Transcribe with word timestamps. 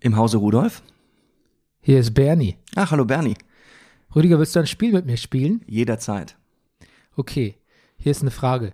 Im 0.00 0.16
Hause 0.16 0.38
Rudolf? 0.38 0.82
Hier 1.82 2.00
ist 2.00 2.14
Bernie. 2.14 2.56
Ach, 2.74 2.90
hallo 2.90 3.04
Bernie. 3.04 3.36
Rüdiger, 4.14 4.38
willst 4.38 4.56
du 4.56 4.60
ein 4.60 4.66
Spiel 4.66 4.92
mit 4.92 5.04
mir 5.04 5.18
spielen? 5.18 5.62
Jederzeit. 5.66 6.36
Okay, 7.16 7.56
hier 7.98 8.10
ist 8.10 8.22
eine 8.22 8.30
Frage. 8.30 8.72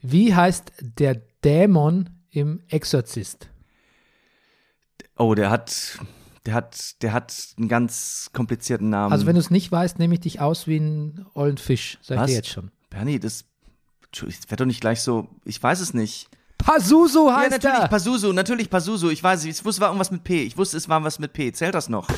Wie 0.00 0.34
heißt 0.34 0.72
der 0.80 1.22
Dämon 1.44 2.10
im 2.30 2.62
Exorzist? 2.68 3.50
Oh, 5.16 5.34
der 5.34 5.50
hat, 5.50 5.98
der 6.46 6.54
hat, 6.54 7.02
der 7.02 7.12
hat 7.12 7.54
einen 7.58 7.68
ganz 7.68 8.30
komplizierten 8.32 8.90
Namen. 8.90 9.12
Also 9.12 9.26
wenn 9.26 9.34
du 9.34 9.40
es 9.40 9.50
nicht 9.50 9.70
weißt, 9.70 9.98
nehme 9.98 10.14
ich 10.14 10.20
dich 10.20 10.40
aus 10.40 10.66
wie 10.68 10.76
einen 10.76 11.26
ollen 11.34 11.58
Fisch, 11.58 11.98
sag 12.00 12.14
ich 12.14 12.20
Was? 12.22 12.30
dir 12.30 12.36
jetzt 12.36 12.48
schon. 12.48 12.70
Bernie, 12.90 13.18
das, 13.18 13.44
das 14.12 14.48
wird 14.48 14.60
doch 14.60 14.66
nicht 14.66 14.80
gleich 14.80 15.00
so, 15.02 15.28
ich 15.44 15.60
weiß 15.60 15.80
es 15.80 15.94
nicht. 15.94 16.28
Ja, 17.28 17.36
heißt 17.36 17.50
natürlich 17.52 17.78
er. 17.78 17.88
Pazuzu, 17.88 18.32
natürlich 18.32 18.70
Pazuzu, 18.70 19.10
ich 19.10 19.22
weiß, 19.22 19.44
ich 19.44 19.64
wusste, 19.64 19.70
es 19.70 19.80
war 19.80 19.88
irgendwas 19.88 20.10
mit 20.10 20.24
P. 20.24 20.42
Ich 20.42 20.56
wusste, 20.56 20.76
es 20.76 20.88
war 20.88 21.02
was 21.04 21.18
mit 21.18 21.32
P. 21.32 21.52
Zählt 21.52 21.74
das 21.74 21.88
noch? 21.88 22.08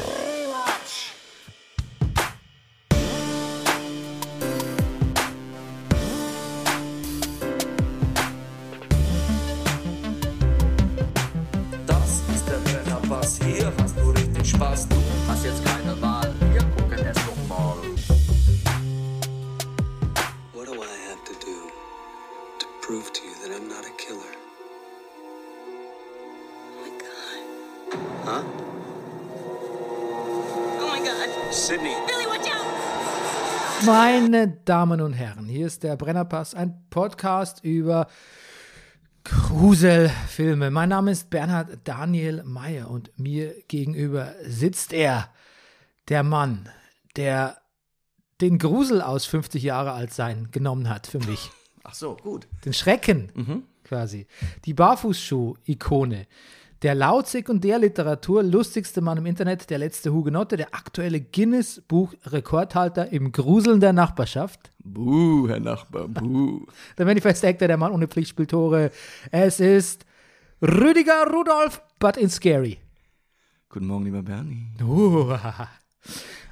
Meine 34.42 34.58
Damen 34.64 35.00
und 35.00 35.12
Herren, 35.12 35.46
hier 35.46 35.68
ist 35.68 35.84
der 35.84 35.94
Brennerpass, 35.94 36.52
ein 36.52 36.74
Podcast 36.90 37.62
über 37.62 38.08
Gruselfilme. 39.22 40.72
Mein 40.72 40.88
Name 40.88 41.12
ist 41.12 41.30
Bernhard 41.30 41.78
Daniel 41.84 42.42
Mayer 42.42 42.90
und 42.90 43.16
mir 43.16 43.54
gegenüber 43.68 44.34
sitzt 44.44 44.92
er, 44.92 45.28
der 46.08 46.24
Mann, 46.24 46.68
der 47.14 47.58
den 48.40 48.58
Grusel 48.58 49.00
aus 49.00 49.26
50 49.26 49.62
Jahre 49.62 49.92
alt 49.92 50.12
sein 50.12 50.48
genommen 50.50 50.88
hat 50.88 51.06
für 51.06 51.20
mich. 51.20 51.52
Ach 51.84 51.94
so, 51.94 52.16
gut. 52.16 52.48
Den 52.64 52.72
Schrecken 52.72 53.68
quasi. 53.84 54.26
Die 54.64 54.74
Barfußschuh-Ikone. 54.74 56.26
Der 56.82 56.96
laut 56.96 57.28
Sekundärliteratur 57.28 58.42
lustigste 58.42 59.00
Mann 59.00 59.18
im 59.18 59.26
Internet, 59.26 59.70
der 59.70 59.78
letzte 59.78 60.12
Hugenotte, 60.12 60.56
der 60.56 60.74
aktuelle 60.74 61.20
Guinness-Buch-Rekordhalter 61.20 63.12
im 63.12 63.30
Gruseln 63.30 63.78
der 63.78 63.92
Nachbarschaft. 63.92 64.72
Buh, 64.82 65.46
Herr 65.48 65.60
Nachbar, 65.60 66.08
buh. 66.08 66.66
Der 66.98 67.06
Manifest 67.06 67.44
Actor, 67.44 67.68
der 67.68 67.76
Mann 67.76 67.92
ohne 67.92 68.08
Pflichtspieltore. 68.08 68.90
Es 69.30 69.60
ist 69.60 70.04
Rüdiger 70.60 71.30
Rudolf, 71.32 71.82
but 72.00 72.16
in 72.16 72.28
scary. 72.28 72.78
Guten 73.68 73.86
Morgen, 73.86 74.04
lieber 74.04 74.22
Bernie. 74.22 74.66
Uh, 74.82 75.38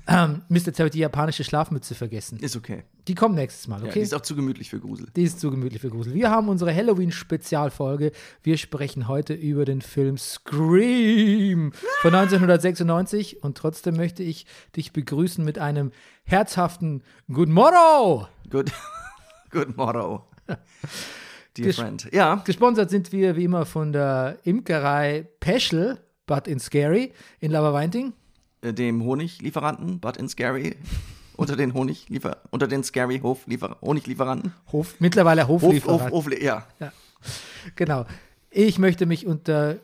ähm, 0.07 0.43
Mist, 0.49 0.67
jetzt 0.67 0.79
habe 0.79 0.89
ich 0.89 0.93
die 0.93 0.99
japanische 1.01 1.45
Schlafmütze 1.45 1.95
vergessen. 1.95 2.39
Ist 2.41 2.57
okay. 2.57 2.83
Die 3.09 3.15
kommt 3.15 3.35
nächstes 3.35 3.69
Mal, 3.69 3.81
Ja, 3.81 3.85
okay? 3.87 3.95
die 3.95 4.01
ist 4.01 4.15
auch 4.15 4.21
zu 4.23 4.35
gemütlich 4.35 4.71
für 4.71 4.81
Grusel. 4.81 5.07
Die 5.17 5.23
ist 5.23 5.41
zu 5.41 5.51
gemütlich 5.51 5.81
für 5.81 5.91
Grusel. 5.91 6.15
Wir 6.15 6.31
haben 6.31 6.49
unsere 6.49 6.75
Halloween-Spezialfolge. 6.75 8.13
Wir 8.43 8.57
sprechen 8.57 9.09
heute 9.09 9.35
über 9.35 9.65
den 9.65 9.81
Film 9.83 10.17
Scream 10.19 11.73
von 12.03 12.15
1996. 12.15 13.43
Und 13.43 13.57
trotzdem 13.57 13.97
möchte 13.97 14.23
ich 14.23 14.47
dich 14.77 14.93
begrüßen 14.93 15.45
mit 15.45 15.59
einem 15.59 15.93
herzhaften 16.25 17.03
Good 17.33 17.49
Morrow. 17.49 18.29
Good, 18.51 18.73
good 19.51 19.77
motto. 19.77 20.25
Dear 21.57 21.69
Ges- 21.69 21.77
friend. 21.77 22.09
Ja, 22.13 22.37
Gesponsert 22.45 22.91
sind 22.91 23.13
wir 23.13 23.37
wie 23.37 23.45
immer 23.45 23.67
von 23.67 23.93
der 23.93 24.39
Imkerei 24.45 25.27
Peschel, 25.41 25.99
but 26.27 26.47
in 26.47 26.59
Scary, 26.61 27.13
in 27.41 27.51
Laberweinting. 27.51 28.13
Äh, 28.63 28.73
dem 28.73 29.05
Honiglieferanten, 29.05 30.01
but 30.01 30.17
in 30.17 30.29
Scary. 30.29 30.77
Unter 31.37 31.57
den 31.57 31.73
Honigliefer 31.73 32.37
unter 32.51 32.69
den 32.69 32.85
Scary 32.85 33.21
Hofliefer 33.21 33.79
Honiglieferanten. 33.81 34.53
Hof, 34.73 34.97
mittlerweile 34.99 35.49
Hof, 35.49 35.63
Hoflieferant. 35.63 36.13
Hof, 36.13 36.27
Hof, 36.27 36.43
ja. 36.43 36.67
Genau. 37.77 38.05
Ich 38.51 38.79
möchte 38.79 39.07
mich 39.07 39.27
unter 39.27 39.79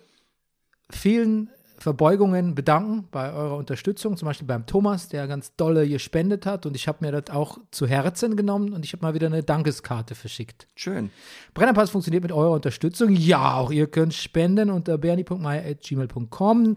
vielen 0.90 1.50
Verbeugungen 1.78 2.54
bedanken 2.54 3.06
bei 3.10 3.32
eurer 3.32 3.56
Unterstützung, 3.56 4.16
zum 4.16 4.26
Beispiel 4.26 4.46
beim 4.46 4.66
Thomas, 4.66 5.08
der 5.08 5.26
ganz 5.28 5.54
dolle 5.56 5.86
gespendet 5.88 6.46
hat 6.46 6.64
und 6.66 6.74
ich 6.74 6.88
habe 6.88 7.04
mir 7.04 7.12
das 7.12 7.34
auch 7.34 7.58
zu 7.70 7.86
Herzen 7.86 8.36
genommen 8.36 8.72
und 8.72 8.84
ich 8.84 8.92
habe 8.92 9.02
mal 9.02 9.14
wieder 9.14 9.26
eine 9.26 9.42
Dankeskarte 9.42 10.14
verschickt. 10.14 10.66
Schön. 10.74 11.10
Brennerpass 11.54 11.90
funktioniert 11.90 12.22
mit 12.22 12.32
eurer 12.32 12.52
Unterstützung. 12.52 13.10
Ja, 13.10 13.54
auch 13.54 13.70
ihr 13.70 13.86
könnt 13.86 14.14
spenden 14.14 14.70
unter 14.70 14.96
bernie.meier.gmail.com 14.98 16.76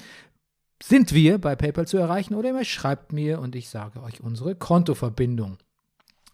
sind 0.81 1.13
wir 1.13 1.37
bei 1.37 1.55
PayPal 1.55 1.87
zu 1.87 1.97
erreichen 1.97 2.35
oder 2.35 2.49
ihr 2.53 2.63
schreibt 2.65 3.11
mir 3.13 3.39
und 3.39 3.55
ich 3.55 3.69
sage 3.69 4.01
euch 4.01 4.21
unsere 4.21 4.55
Kontoverbindung. 4.55 5.57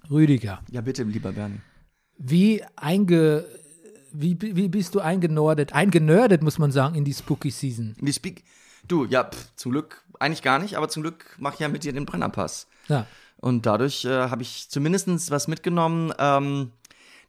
Rüdiger, 0.10 0.62
Ja, 0.70 0.82
bitte, 0.82 1.04
lieber 1.04 1.32
Bernie. 1.32 1.60
wie 2.18 2.64
einge 2.76 3.46
wie, 4.18 4.38
wie 4.42 4.70
bist 4.70 4.96
du 4.96 5.02
eingenordet, 5.02 5.74
eingenördet, 5.74 6.42
muss 6.42 6.58
man 6.58 6.72
sagen, 6.72 6.96
in 6.96 7.04
die 7.04 7.14
Spooky 7.14 7.52
Season? 7.52 7.96
Die 8.00 8.14
Speak. 8.14 8.44
Du, 8.88 9.04
ja, 9.06 9.26
pff, 9.26 9.56
zum 9.56 9.72
Glück, 9.74 10.04
eigentlich 10.20 10.42
gar 10.42 10.60
nicht, 10.60 10.78
aber 10.78 10.88
zum 10.88 11.04
Glück 11.04 11.36
mache 11.38 11.56
ich 11.56 11.60
ja 11.60 11.68
mit 11.68 11.84
dir 11.84 11.92
den 11.92 12.06
Brennerpass. 12.06 12.68
Ja. 12.88 13.08
Und 13.38 13.66
dadurch 13.66 14.06
äh, 14.06 14.30
habe 14.30 14.42
ich 14.42 14.70
zumindest 14.70 15.32
was 15.32 15.48
mitgenommen. 15.50 16.14
Ähm, 16.18 16.72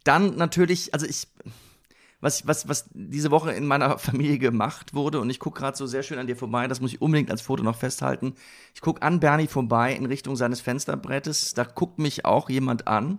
dann 0.04 0.36
natürlich, 0.36 0.94
also 0.94 1.06
ich, 1.06 1.26
was, 2.20 2.46
was, 2.46 2.68
was 2.68 2.88
diese 2.92 3.30
Woche 3.30 3.52
in 3.52 3.66
meiner 3.66 3.98
Familie 3.98 4.38
gemacht 4.38 4.94
wurde, 4.94 5.20
und 5.20 5.30
ich 5.30 5.38
gucke 5.38 5.60
gerade 5.60 5.76
so 5.76 5.86
sehr 5.86 6.02
schön 6.02 6.18
an 6.18 6.26
dir 6.26 6.36
vorbei, 6.36 6.66
das 6.68 6.80
muss 6.80 6.92
ich 6.92 7.02
unbedingt 7.02 7.30
als 7.30 7.42
Foto 7.42 7.62
noch 7.62 7.76
festhalten. 7.76 8.34
Ich 8.74 8.80
gucke 8.80 9.02
an 9.02 9.20
Bernie 9.20 9.46
vorbei 9.46 9.94
in 9.94 10.06
Richtung 10.06 10.36
seines 10.36 10.60
Fensterbrettes. 10.60 11.54
Da 11.54 11.64
guckt 11.64 11.98
mich 11.98 12.24
auch 12.24 12.48
jemand 12.48 12.88
an, 12.88 13.18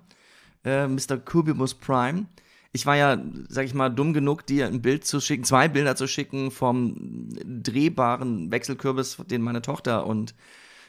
äh, 0.63 0.87
Mr. 0.87 1.17
Kubimus 1.17 1.75
Prime. 1.75 2.25
Ich 2.73 2.85
war 2.85 2.95
ja, 2.95 3.17
sag 3.49 3.65
ich 3.65 3.73
mal, 3.73 3.89
dumm 3.89 4.13
genug, 4.13 4.45
dir 4.45 4.67
ein 4.67 4.81
Bild 4.81 5.05
zu 5.05 5.19
schicken, 5.19 5.43
zwei 5.45 5.67
Bilder 5.67 5.95
zu 5.95 6.07
schicken 6.07 6.51
vom 6.51 7.29
drehbaren 7.43 8.51
Wechselkürbis, 8.51 9.17
den 9.29 9.41
meine 9.41 9.61
Tochter 9.61 10.05
und 10.05 10.35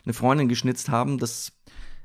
eine 0.05 0.13
Freundin 0.13 0.49
geschnitzt 0.49 0.89
haben. 0.89 1.19
Das, 1.19 1.53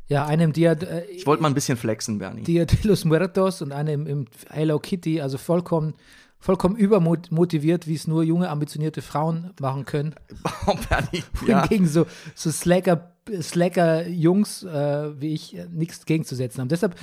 Ja, 0.07 0.25
einem 0.25 0.53
Diad, 0.53 0.83
äh, 0.83 1.05
ich 1.05 1.25
wollte 1.25 1.41
mal 1.41 1.47
ein 1.49 1.53
bisschen 1.53 1.77
flexen, 1.77 2.19
Bernie. 2.19 2.43
Dia 2.43 2.65
de 2.65 2.77
los 2.83 3.05
Muertos 3.05 3.61
und 3.61 3.71
einem 3.71 4.05
im 4.05 4.25
Hello 4.49 4.79
Kitty, 4.79 5.21
also 5.21 5.37
vollkommen, 5.37 5.93
vollkommen 6.39 6.75
übermotiviert, 6.75 7.87
wie 7.87 7.95
es 7.95 8.07
nur 8.07 8.23
junge, 8.23 8.49
ambitionierte 8.49 9.01
Frauen 9.01 9.51
machen 9.59 9.85
können. 9.85 10.15
Oh, 10.65 10.75
Bernie. 10.89 11.23
Ja. 11.45 11.63
Hingegen 11.63 11.87
so, 11.87 12.05
so 12.35 12.49
Slacker, 12.49 13.12
Slacker 13.41 14.07
Jungs 14.07 14.63
äh, 14.63 15.19
wie 15.21 15.33
ich 15.33 15.55
äh, 15.55 15.67
nichts 15.71 16.05
gegenzusetzen 16.05 16.61
haben. 16.61 16.67
Deshalb, 16.69 16.95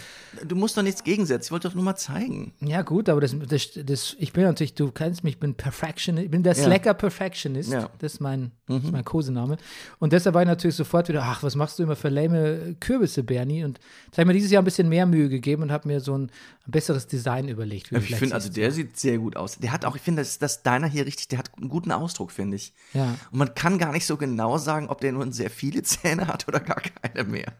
Du 0.46 0.54
musst 0.56 0.76
doch 0.76 0.82
nichts 0.82 1.02
gegensetzen. 1.04 1.46
Ich 1.48 1.50
wollte 1.52 1.68
doch 1.68 1.74
nur 1.74 1.84
mal 1.84 1.96
zeigen. 1.96 2.52
ja 2.60 2.82
gut, 2.82 3.08
aber 3.08 3.20
das, 3.20 3.34
das, 3.48 3.70
das, 3.84 4.16
ich 4.18 4.32
bin 4.32 4.44
natürlich, 4.44 4.74
du 4.74 4.90
kennst 4.90 5.24
mich, 5.24 5.34
ich 5.34 5.40
bin 5.40 5.54
Perfectionist, 5.54 6.24
ich 6.26 6.30
bin 6.30 6.42
der 6.42 6.54
Ja. 6.54 6.64
Slacker 6.64 6.94
Perfectionist. 6.94 7.72
Ja. 7.72 7.82
Mhm. 7.82 7.86
Das 7.98 8.14
ist 8.14 8.20
mein, 8.20 8.50
das 8.66 8.84
ist 8.84 8.92
mein 8.92 9.04
Kosename. 9.04 9.56
Und 9.98 10.12
deshalb 10.12 10.34
war 10.34 10.42
ich 10.42 10.48
natürlich 10.48 10.76
sofort 10.76 11.08
wieder, 11.08 11.22
ach, 11.22 11.42
was 11.42 11.56
machst 11.56 11.78
du 11.78 11.82
immer 11.84 11.96
für 11.96 12.08
lame 12.10 12.76
Kürbisse, 12.80 13.22
Bernie? 13.22 13.64
Und 13.64 13.78
da 14.10 14.18
habe 14.18 14.22
ich 14.22 14.26
mir 14.26 14.32
dieses 14.34 14.50
Jahr 14.50 14.62
ein 14.62 14.66
bisschen 14.66 14.88
mehr 14.88 15.06
Mühe 15.06 15.28
gegeben 15.28 15.62
und 15.62 15.72
habe 15.72 15.88
mir 15.88 16.00
so 16.00 16.16
ein, 16.18 16.24
ein 16.66 16.70
besseres 16.70 17.06
Design 17.06 17.48
überlegt. 17.48 17.90
Ich 17.92 18.16
finde, 18.16 18.34
also 18.34 18.50
der 18.50 18.72
sieht 18.72 18.98
sehr 18.98 19.18
gut 19.18 19.36
aus. 19.36 19.56
Der 19.58 19.72
hat 19.72 19.84
auch, 19.84 19.96
ich 19.96 20.02
finde, 20.02 20.22
dass 20.22 20.38
das 20.38 20.62
deiner 20.62 20.86
hier 20.86 21.06
richtig, 21.06 21.28
der 21.28 21.38
hat 21.38 21.50
einen 21.56 21.68
guten 21.68 21.92
Ausdruck, 21.92 22.30
finde 22.30 22.56
ich. 22.56 22.74
Ja. 22.92 23.16
Und 23.30 23.38
man 23.38 23.54
kann 23.54 23.78
gar 23.78 23.92
nicht 23.92 24.06
so 24.06 24.16
genau 24.16 24.58
sagen, 24.58 24.88
ob 24.88 25.00
der 25.00 25.12
nun 25.12 25.32
sehr 25.32 25.50
viele 25.50 25.82
Zähne 25.82 26.09
hat 26.26 26.46
oder 26.48 26.60
gar 26.60 26.80
keine 26.80 27.24
mehr. 27.24 27.52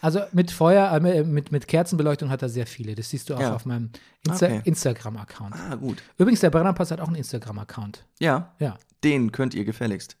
Also 0.00 0.20
mit 0.32 0.50
Feuer, 0.50 0.90
äh, 0.92 1.24
mit, 1.24 1.52
mit 1.52 1.68
Kerzenbeleuchtung 1.68 2.30
hat 2.30 2.42
er 2.42 2.48
sehr 2.48 2.66
viele. 2.66 2.94
Das 2.94 3.10
siehst 3.10 3.28
du 3.30 3.34
auch 3.34 3.40
Ja. 3.40 3.54
auf 3.54 3.66
meinem 3.66 3.90
Insta 4.26 4.46
Okay. 4.46 4.60
Instagram-Account. 4.64 5.54
Ah, 5.54 5.74
gut. 5.74 6.02
Übrigens, 6.18 6.40
der 6.40 6.50
Brennerpass 6.50 6.90
hat 6.90 7.00
auch 7.00 7.08
einen 7.08 7.16
Instagram-Account. 7.16 8.04
Ja, 8.20 8.52
Ja. 8.58 8.76
den 9.04 9.32
könnt 9.32 9.54
ihr 9.54 9.64
gefälligst 9.64 10.16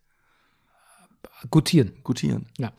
Gutieren. 1.50 1.92
gutieren. 2.04 2.46
Ja. 2.58 2.72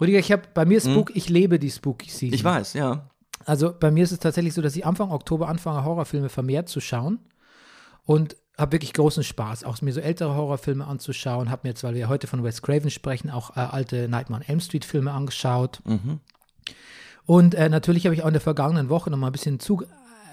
Rüdiger, 0.00 0.18
ich 0.18 0.32
habe 0.32 0.42
bei 0.54 0.64
mir 0.64 0.80
Spook, 0.80 1.14
ich 1.14 1.28
lebe 1.28 1.58
die 1.58 1.70
Spooky 1.70 2.08
Season. 2.10 2.32
Ich 2.34 2.44
weiß, 2.44 2.72
ja. 2.74 3.08
Also 3.44 3.72
bei 3.78 3.90
mir 3.90 4.04
ist 4.04 4.12
es 4.12 4.18
tatsächlich 4.18 4.54
so, 4.54 4.62
dass 4.62 4.76
ich 4.76 4.86
Anfang 4.86 5.10
Oktober 5.10 5.48
anfange, 5.48 5.84
Horrorfilme 5.84 6.28
vermehrt 6.28 6.68
zu 6.68 6.80
schauen. 6.80 7.18
Und 8.04 8.36
habe 8.58 8.72
wirklich 8.72 8.92
großen 8.92 9.22
Spaß, 9.22 9.64
auch 9.64 9.80
mir 9.82 9.92
so 9.92 10.00
ältere 10.00 10.34
Horrorfilme 10.34 10.86
anzuschauen. 10.86 11.48
Habe 11.50 11.60
mir 11.64 11.70
jetzt, 11.70 11.84
weil 11.84 11.94
wir 11.94 12.08
heute 12.08 12.26
von 12.26 12.42
Wes 12.44 12.60
Craven 12.60 12.90
sprechen, 12.90 13.30
auch 13.30 13.56
äh, 13.56 13.60
alte 13.60 14.08
Nightmare 14.08 14.42
on 14.42 14.48
Elm 14.48 14.60
Street 14.60 14.84
Filme 14.84 15.12
angeschaut. 15.12 15.80
Und 17.26 17.54
äh, 17.54 17.68
natürlich 17.68 18.04
habe 18.06 18.14
ich 18.14 18.22
auch 18.22 18.26
in 18.28 18.32
der 18.32 18.40
vergangenen 18.40 18.88
Woche 18.88 19.10
noch 19.10 19.18
mal 19.18 19.26
ein 19.28 19.32
bisschen, 19.32 19.60
zu, 19.60 19.82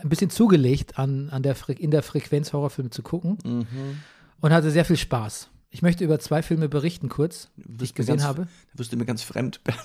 ein 0.02 0.10
bisschen 0.10 0.30
zugelegt, 0.30 0.98
an, 0.98 1.30
an 1.30 1.44
der, 1.44 1.56
Fre 1.56 1.74
in 1.74 1.92
der 1.92 2.04
Frequenz 2.04 2.54
Horrorfilme 2.54 2.90
zu 2.90 3.04
gucken. 3.04 3.38
Und 4.42 4.54
hatte 4.54 4.72
sehr 4.72 4.86
viel 4.86 4.98
Spaß. 4.98 5.50
Ich 5.72 5.82
möchte 5.82 6.04
über 6.06 6.20
zwei 6.20 6.42
Filme 6.42 6.70
berichten, 6.70 7.10
kurz, 7.10 7.50
die 7.58 7.84
ich 7.84 7.94
gesehen 7.94 8.18
ganz, 8.18 8.24
habe. 8.28 8.48
Da 8.74 8.80
wirst 8.80 8.94
du 8.94 8.98
mir 8.98 9.06
ganz 9.06 9.24
fremd, 9.24 9.62
Berlin. 9.64 9.82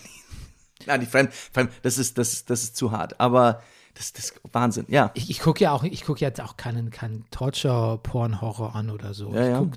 Nein, 0.86 1.00
nicht 1.00 1.10
fremd, 1.12 1.32
fremd 1.32 1.72
das, 1.82 1.98
ist, 1.98 2.16
das, 2.16 2.32
ist- 2.32 2.50
das 2.50 2.62
ist 2.62 2.76
zu 2.76 2.92
hart. 2.92 3.18
Aber 3.20 3.62
das, 3.94 4.12
das 4.12 4.24
ist 4.30 4.40
Wahnsinn, 4.52 4.86
ja. 4.88 5.10
Ich, 5.14 5.30
ich 5.30 5.40
gucke 5.40 5.62
ja 5.64 5.72
auch, 5.72 5.82
ich 5.84 6.04
gucke 6.04 6.20
jetzt 6.20 6.40
auch 6.40 6.56
keinen, 6.56 6.90
keinen 6.90 7.24
Torture-Porn-Horror 7.30 8.74
an 8.74 8.90
oder 8.90 9.14
so. 9.14 9.32
Ja, 9.34 9.42
ich 9.42 9.48
ja. 9.50 9.58
Guck, 9.58 9.72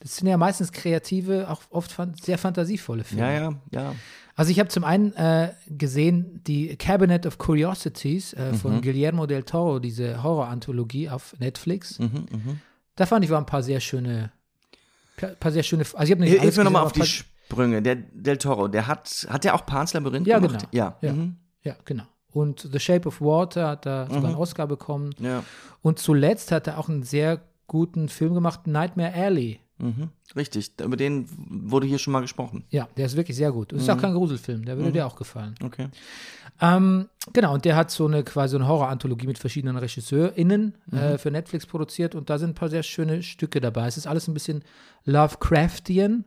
das 0.00 0.16
sind 0.16 0.26
ja 0.28 0.36
meistens 0.36 0.70
kreative, 0.72 1.48
auch 1.50 1.62
oft 1.70 1.90
fan 1.92 2.14
sehr 2.20 2.36
fantasievolle 2.38 3.04
Filme. 3.04 3.22
Ja, 3.22 3.32
ja, 3.32 3.54
ja. 3.70 3.94
Also 4.36 4.50
ich 4.50 4.58
habe 4.58 4.68
zum 4.68 4.82
einen 4.84 5.12
äh, 5.14 5.52
gesehen 5.68 6.42
die 6.46 6.76
Cabinet 6.76 7.24
of 7.24 7.38
Curiosities 7.38 8.32
äh, 8.34 8.50
Mhm. 8.52 8.54
von 8.56 8.82
Guillermo 8.82 9.26
del 9.26 9.44
Toro, 9.44 9.78
diese 9.78 10.22
Horror-Anthologie 10.22 11.08
auf 11.08 11.34
Netflix. 11.38 11.98
Mhm, 12.00 12.26
Da 12.96 13.06
fand 13.06 13.24
ich 13.24 13.30
waren 13.30 13.44
ein 13.44 13.46
paar 13.46 13.62
sehr 13.62 13.80
schöne, 13.80 14.32
paar 15.40 15.52
sehr 15.52 15.62
schöne. 15.62 15.82
Also 15.84 16.04
ich 16.04 16.10
habe 16.10 16.20
nicht 16.20 16.30
Hilf 16.30 16.42
alles 16.42 16.56
mir 16.56 16.64
nochmal 16.64 16.82
auf 16.84 16.92
die 16.92 17.04
Sprünge. 17.06 17.80
Der 17.80 17.94
Del 17.96 18.36
Toro, 18.38 18.66
der 18.68 18.86
hat, 18.88 19.26
hat 19.30 19.44
der 19.44 19.54
auch 19.54 19.64
Pans 19.66 19.92
Labyrinth 19.94 20.26
Ja, 20.26 20.38
gemacht? 20.40 20.66
genau. 20.70 20.70
Ja. 20.72 20.98
Ja. 21.00 21.12
Mhm. 21.12 21.36
ja, 21.62 21.76
genau. 21.84 22.04
Und 22.34 22.68
The 22.70 22.78
Shape 22.78 23.08
of 23.08 23.20
Water 23.22 23.68
hat 23.68 23.86
da 23.86 24.06
sogar 24.08 24.26
einen 24.26 24.34
Oscar 24.34 24.66
bekommen. 24.66 25.14
ja. 25.18 25.42
Und 25.80 25.98
zuletzt 25.98 26.50
hat 26.52 26.66
er 26.66 26.78
auch 26.78 26.88
einen 26.88 27.02
sehr 27.02 27.40
guten 27.66 28.08
Film 28.08 28.34
gemacht, 28.34 28.66
Nightmare 28.66 29.14
Alley. 29.14 29.60
Mhm. 29.78 30.08
Richtig. 30.36 30.72
Über 30.82 30.96
den 30.96 31.26
wurde 31.68 31.86
hier 31.86 31.98
schon 31.98 32.12
mal 32.12 32.20
gesprochen. 32.20 32.64
Ja, 32.70 32.88
der 32.96 33.06
ist 33.06 33.16
wirklich 33.16 33.36
sehr 33.36 33.50
gut. 33.52 33.72
Und 33.72 33.80
ist 33.80 33.86
Mhm. 33.88 33.94
auch 33.94 34.00
kein 34.00 34.14
Gruselfilm, 34.14 34.64
der 34.64 34.76
würde 34.76 34.92
dir 34.92 35.06
auch 35.06 35.16
gefallen. 35.16 35.54
Okay. 35.62 35.88
Ähm, 36.60 37.08
genau, 37.32 37.54
und 37.54 37.64
der 37.64 37.74
hat 37.76 37.90
so 37.90 38.06
eine 38.06 38.22
quasi 38.22 38.54
eine 38.56 38.68
Horror-Anthologie 38.68 39.26
mit 39.26 39.38
verschiedenen 39.38 39.76
RegisseurInnen 39.76 40.74
äh, 40.92 41.18
für 41.18 41.30
Netflix 41.32 41.66
produziert 41.66 42.14
und 42.14 42.30
da 42.30 42.38
sind 42.38 42.50
ein 42.50 42.54
paar 42.54 42.68
sehr 42.70 42.82
schöne 42.84 43.22
Stücke 43.22 43.60
dabei. 43.60 43.86
Es 43.88 43.96
ist 43.96 44.06
alles 44.06 44.28
ein 44.28 44.34
bisschen 44.34 44.62
Lovecraftian, 45.04 46.24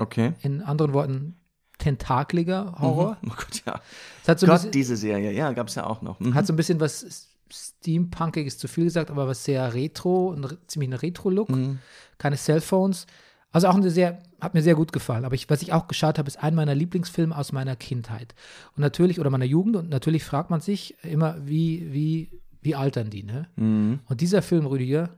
Okay. 0.00 0.32
in 0.40 0.62
anderen 0.62 0.92
Worten 0.94 1.36
tentakliger 1.78 2.74
Horror. 2.78 3.18
Oh 3.24 3.28
Gott, 3.28 3.62
ja. 3.66 3.80
So 4.22 4.46
Gott, 4.46 4.56
bisschen, 4.56 4.70
diese 4.70 4.96
Serie, 4.96 5.32
ja, 5.32 5.52
gab 5.52 5.68
es 5.68 5.74
ja 5.74 5.86
auch 5.86 6.02
noch. 6.02 6.20
Mhm. 6.20 6.34
hat 6.34 6.46
so 6.46 6.52
ein 6.52 6.56
bisschen 6.56 6.80
was 6.80 7.28
Steampunkiges 7.52 8.58
zu 8.58 8.68
viel 8.68 8.84
gesagt, 8.84 9.10
aber 9.10 9.28
was 9.28 9.44
sehr 9.44 9.74
retro, 9.74 10.32
ein, 10.32 10.46
ziemlich 10.66 10.90
ein 10.90 10.94
Retro-Look. 10.94 11.50
Mhm. 11.50 11.78
Keine 12.18 12.36
Cellphones. 12.36 13.06
Also 13.52 13.68
auch 13.68 13.76
eine 13.76 13.90
sehr, 13.90 14.18
hat 14.40 14.54
mir 14.54 14.62
sehr 14.62 14.74
gut 14.74 14.92
gefallen. 14.92 15.24
Aber 15.24 15.34
ich, 15.34 15.48
was 15.48 15.62
ich 15.62 15.72
auch 15.72 15.86
geschaut 15.86 16.18
habe, 16.18 16.26
ist 16.26 16.42
ein 16.42 16.54
meiner 16.54 16.74
Lieblingsfilme 16.74 17.36
aus 17.36 17.52
meiner 17.52 17.76
Kindheit. 17.76 18.34
Und 18.76 18.80
natürlich, 18.80 19.20
oder 19.20 19.30
meiner 19.30 19.44
Jugend, 19.44 19.76
und 19.76 19.90
natürlich 19.90 20.24
fragt 20.24 20.50
man 20.50 20.60
sich 20.60 20.96
immer, 21.04 21.36
wie, 21.44 21.92
wie, 21.92 22.30
wie 22.62 22.74
altern 22.74 23.10
die, 23.10 23.22
ne? 23.22 23.46
Mhm. 23.56 24.00
Und 24.08 24.20
dieser 24.20 24.42
Film, 24.42 24.66
Rüdiger, 24.66 25.10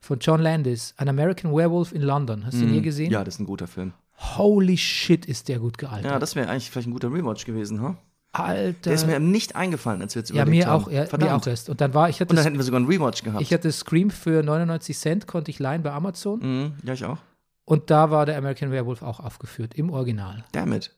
von 0.00 0.18
John 0.18 0.40
Landis, 0.40 0.94
An 0.96 1.08
American 1.08 1.52
Werewolf 1.52 1.92
in 1.92 2.02
London. 2.02 2.46
Hast 2.46 2.60
du 2.60 2.66
den 2.66 2.74
je 2.74 2.80
gesehen? 2.80 3.06
Mhm. 3.06 3.12
Ja, 3.12 3.24
das 3.24 3.34
ist 3.34 3.40
ein 3.40 3.46
guter 3.46 3.66
Film. 3.66 3.92
Holy 4.20 4.76
shit, 4.76 5.26
ist 5.26 5.48
der 5.48 5.58
gut 5.60 5.78
gealtert. 5.78 6.10
Ja, 6.10 6.18
das 6.18 6.34
wäre 6.34 6.48
eigentlich 6.48 6.70
vielleicht 6.70 6.88
ein 6.88 6.92
guter 6.92 7.12
Rewatch 7.12 7.44
gewesen, 7.44 7.80
ha? 7.80 7.96
Alter. 8.32 8.78
Der 8.82 8.92
ist 8.92 9.06
mir 9.06 9.18
nicht 9.20 9.56
eingefallen, 9.56 10.02
als 10.02 10.14
wir 10.14 10.20
jetzt 10.20 10.30
ja, 10.30 10.42
überlegt 10.42 10.64
mir 10.66 10.70
haben. 10.70 10.84
auch, 10.84 10.90
ja, 10.90 11.00
mir 11.02 11.06
Verdammt. 11.06 11.42
auch 11.42 11.46
erst. 11.46 11.68
Und 11.70 11.80
dann 11.80 11.94
war, 11.94 12.08
ich 12.08 12.20
hatte, 12.20 12.30
Und 12.30 12.36
dann 12.36 12.44
hätten 12.44 12.56
wir 12.58 12.64
sogar 12.64 12.78
einen 12.78 12.88
Rewatch 12.88 13.22
gehabt. 13.22 13.40
ich 13.42 13.52
hatte 13.52 13.70
Scream 13.72 14.10
für 14.10 14.42
99 14.42 14.96
Cent, 14.98 15.26
konnte 15.26 15.50
ich 15.50 15.58
leihen 15.58 15.82
bei 15.82 15.92
Amazon. 15.92 16.40
mhm. 16.40 16.72
Ja, 16.84 16.92
ich 16.92 17.04
auch. 17.04 17.18
Und 17.64 17.90
da 17.90 18.10
war 18.10 18.26
der 18.26 18.36
American 18.38 18.70
Werewolf 18.70 19.02
auch 19.02 19.20
aufgeführt, 19.20 19.74
im 19.74 19.90
Original. 19.90 20.44
Damn 20.52 20.72
it. 20.72 20.94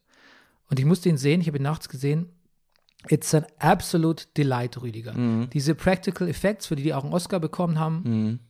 Und 0.68 0.78
ich 0.78 0.84
musste 0.86 1.08
ihn 1.08 1.16
sehen, 1.16 1.40
ich 1.40 1.46
habe 1.48 1.58
ihn 1.58 1.64
nachts 1.64 1.88
gesehen. 1.88 2.28
It's 3.08 3.34
an 3.34 3.44
absolute 3.58 4.26
delight, 4.36 4.80
Rüdiger. 4.80 5.14
Mhm. 5.14 5.48
Diese 5.50 5.74
Practical 5.74 6.28
Effects, 6.28 6.66
für 6.66 6.76
die 6.76 6.82
die 6.84 6.94
auch 6.94 7.02
einen 7.04 7.12
Oscar 7.12 7.40
bekommen 7.40 7.78
haben, 7.78 8.40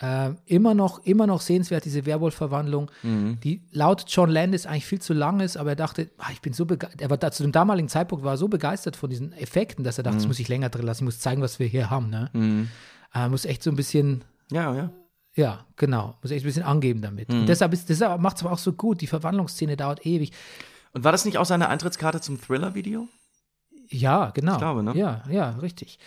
äh, 0.00 0.30
immer 0.46 0.74
noch, 0.74 1.04
immer 1.04 1.26
noch 1.26 1.40
sehenswert, 1.40 1.84
diese 1.84 2.04
Werwolf-Verwandlung, 2.06 2.90
Mhm. 3.02 3.38
die 3.44 3.62
laut 3.70 4.04
John 4.08 4.28
Landis 4.30 4.66
eigentlich 4.66 4.86
viel 4.86 5.00
zu 5.00 5.12
lang 5.14 5.40
ist, 5.40 5.56
aber 5.56 5.70
er 5.70 5.76
dachte, 5.76 6.10
ah, 6.18 6.30
ich 6.32 6.40
bin 6.42 6.52
so 6.52 6.66
begeistert, 6.66 7.00
er 7.00 7.10
war 7.10 7.16
da, 7.16 7.30
zu 7.30 7.42
dem 7.44 7.52
damaligen 7.52 7.88
Zeitpunkt 7.88 8.24
war 8.24 8.34
er 8.34 8.36
so 8.36 8.48
begeistert 8.48 8.96
von 8.96 9.08
diesen 9.10 9.32
Effekten, 9.34 9.84
dass 9.84 9.98
er 9.98 10.04
dachte, 10.04 10.16
das 10.16 10.26
muss 10.26 10.38
ich 10.40 10.48
länger 10.48 10.68
drin 10.68 10.84
lassen, 10.86 11.04
ich 11.04 11.06
muss 11.06 11.20
zeigen, 11.20 11.42
was 11.42 11.58
wir 11.58 11.66
hier 11.66 11.90
haben, 11.90 12.10
ne? 12.10 12.28
Mhm. 12.32 12.68
Äh, 13.14 13.28
muss 13.28 13.44
echt 13.44 13.62
so 13.62 13.70
ein 13.70 13.76
bisschen, 13.76 14.24
Ja, 14.50 14.74
ja. 14.74 14.90
ja, 15.36 15.64
genau, 15.76 16.16
muss 16.22 16.32
echt 16.32 16.44
ein 16.44 16.48
bisschen 16.48 16.64
angeben 16.64 17.00
damit. 17.00 17.28
Und 17.30 17.46
deshalb, 17.46 17.72
ist- 17.72 17.88
deshalb 17.88 18.20
macht 18.20 18.38
es 18.38 18.42
aber 18.42 18.52
auch 18.52 18.58
so 18.58 18.72
gut, 18.72 19.00
die 19.00 19.06
Verwandlungsszene 19.06 19.76
dauert 19.76 20.04
ewig. 20.04 20.32
Und 20.92 21.04
war 21.04 21.12
das 21.12 21.24
nicht 21.24 21.38
auch 21.38 21.44
seine 21.46 21.68
Eintrittskarte 21.68 22.20
zum 22.20 22.40
Thriller-Video? 22.40 23.06
Ja, 23.88 24.30
genau. 24.30 24.52
Ich 24.52 24.58
glaube, 24.58 24.82
ne? 24.82 24.96
Ja, 24.96 25.22
ja, 25.30 25.50
richtig. 25.50 25.98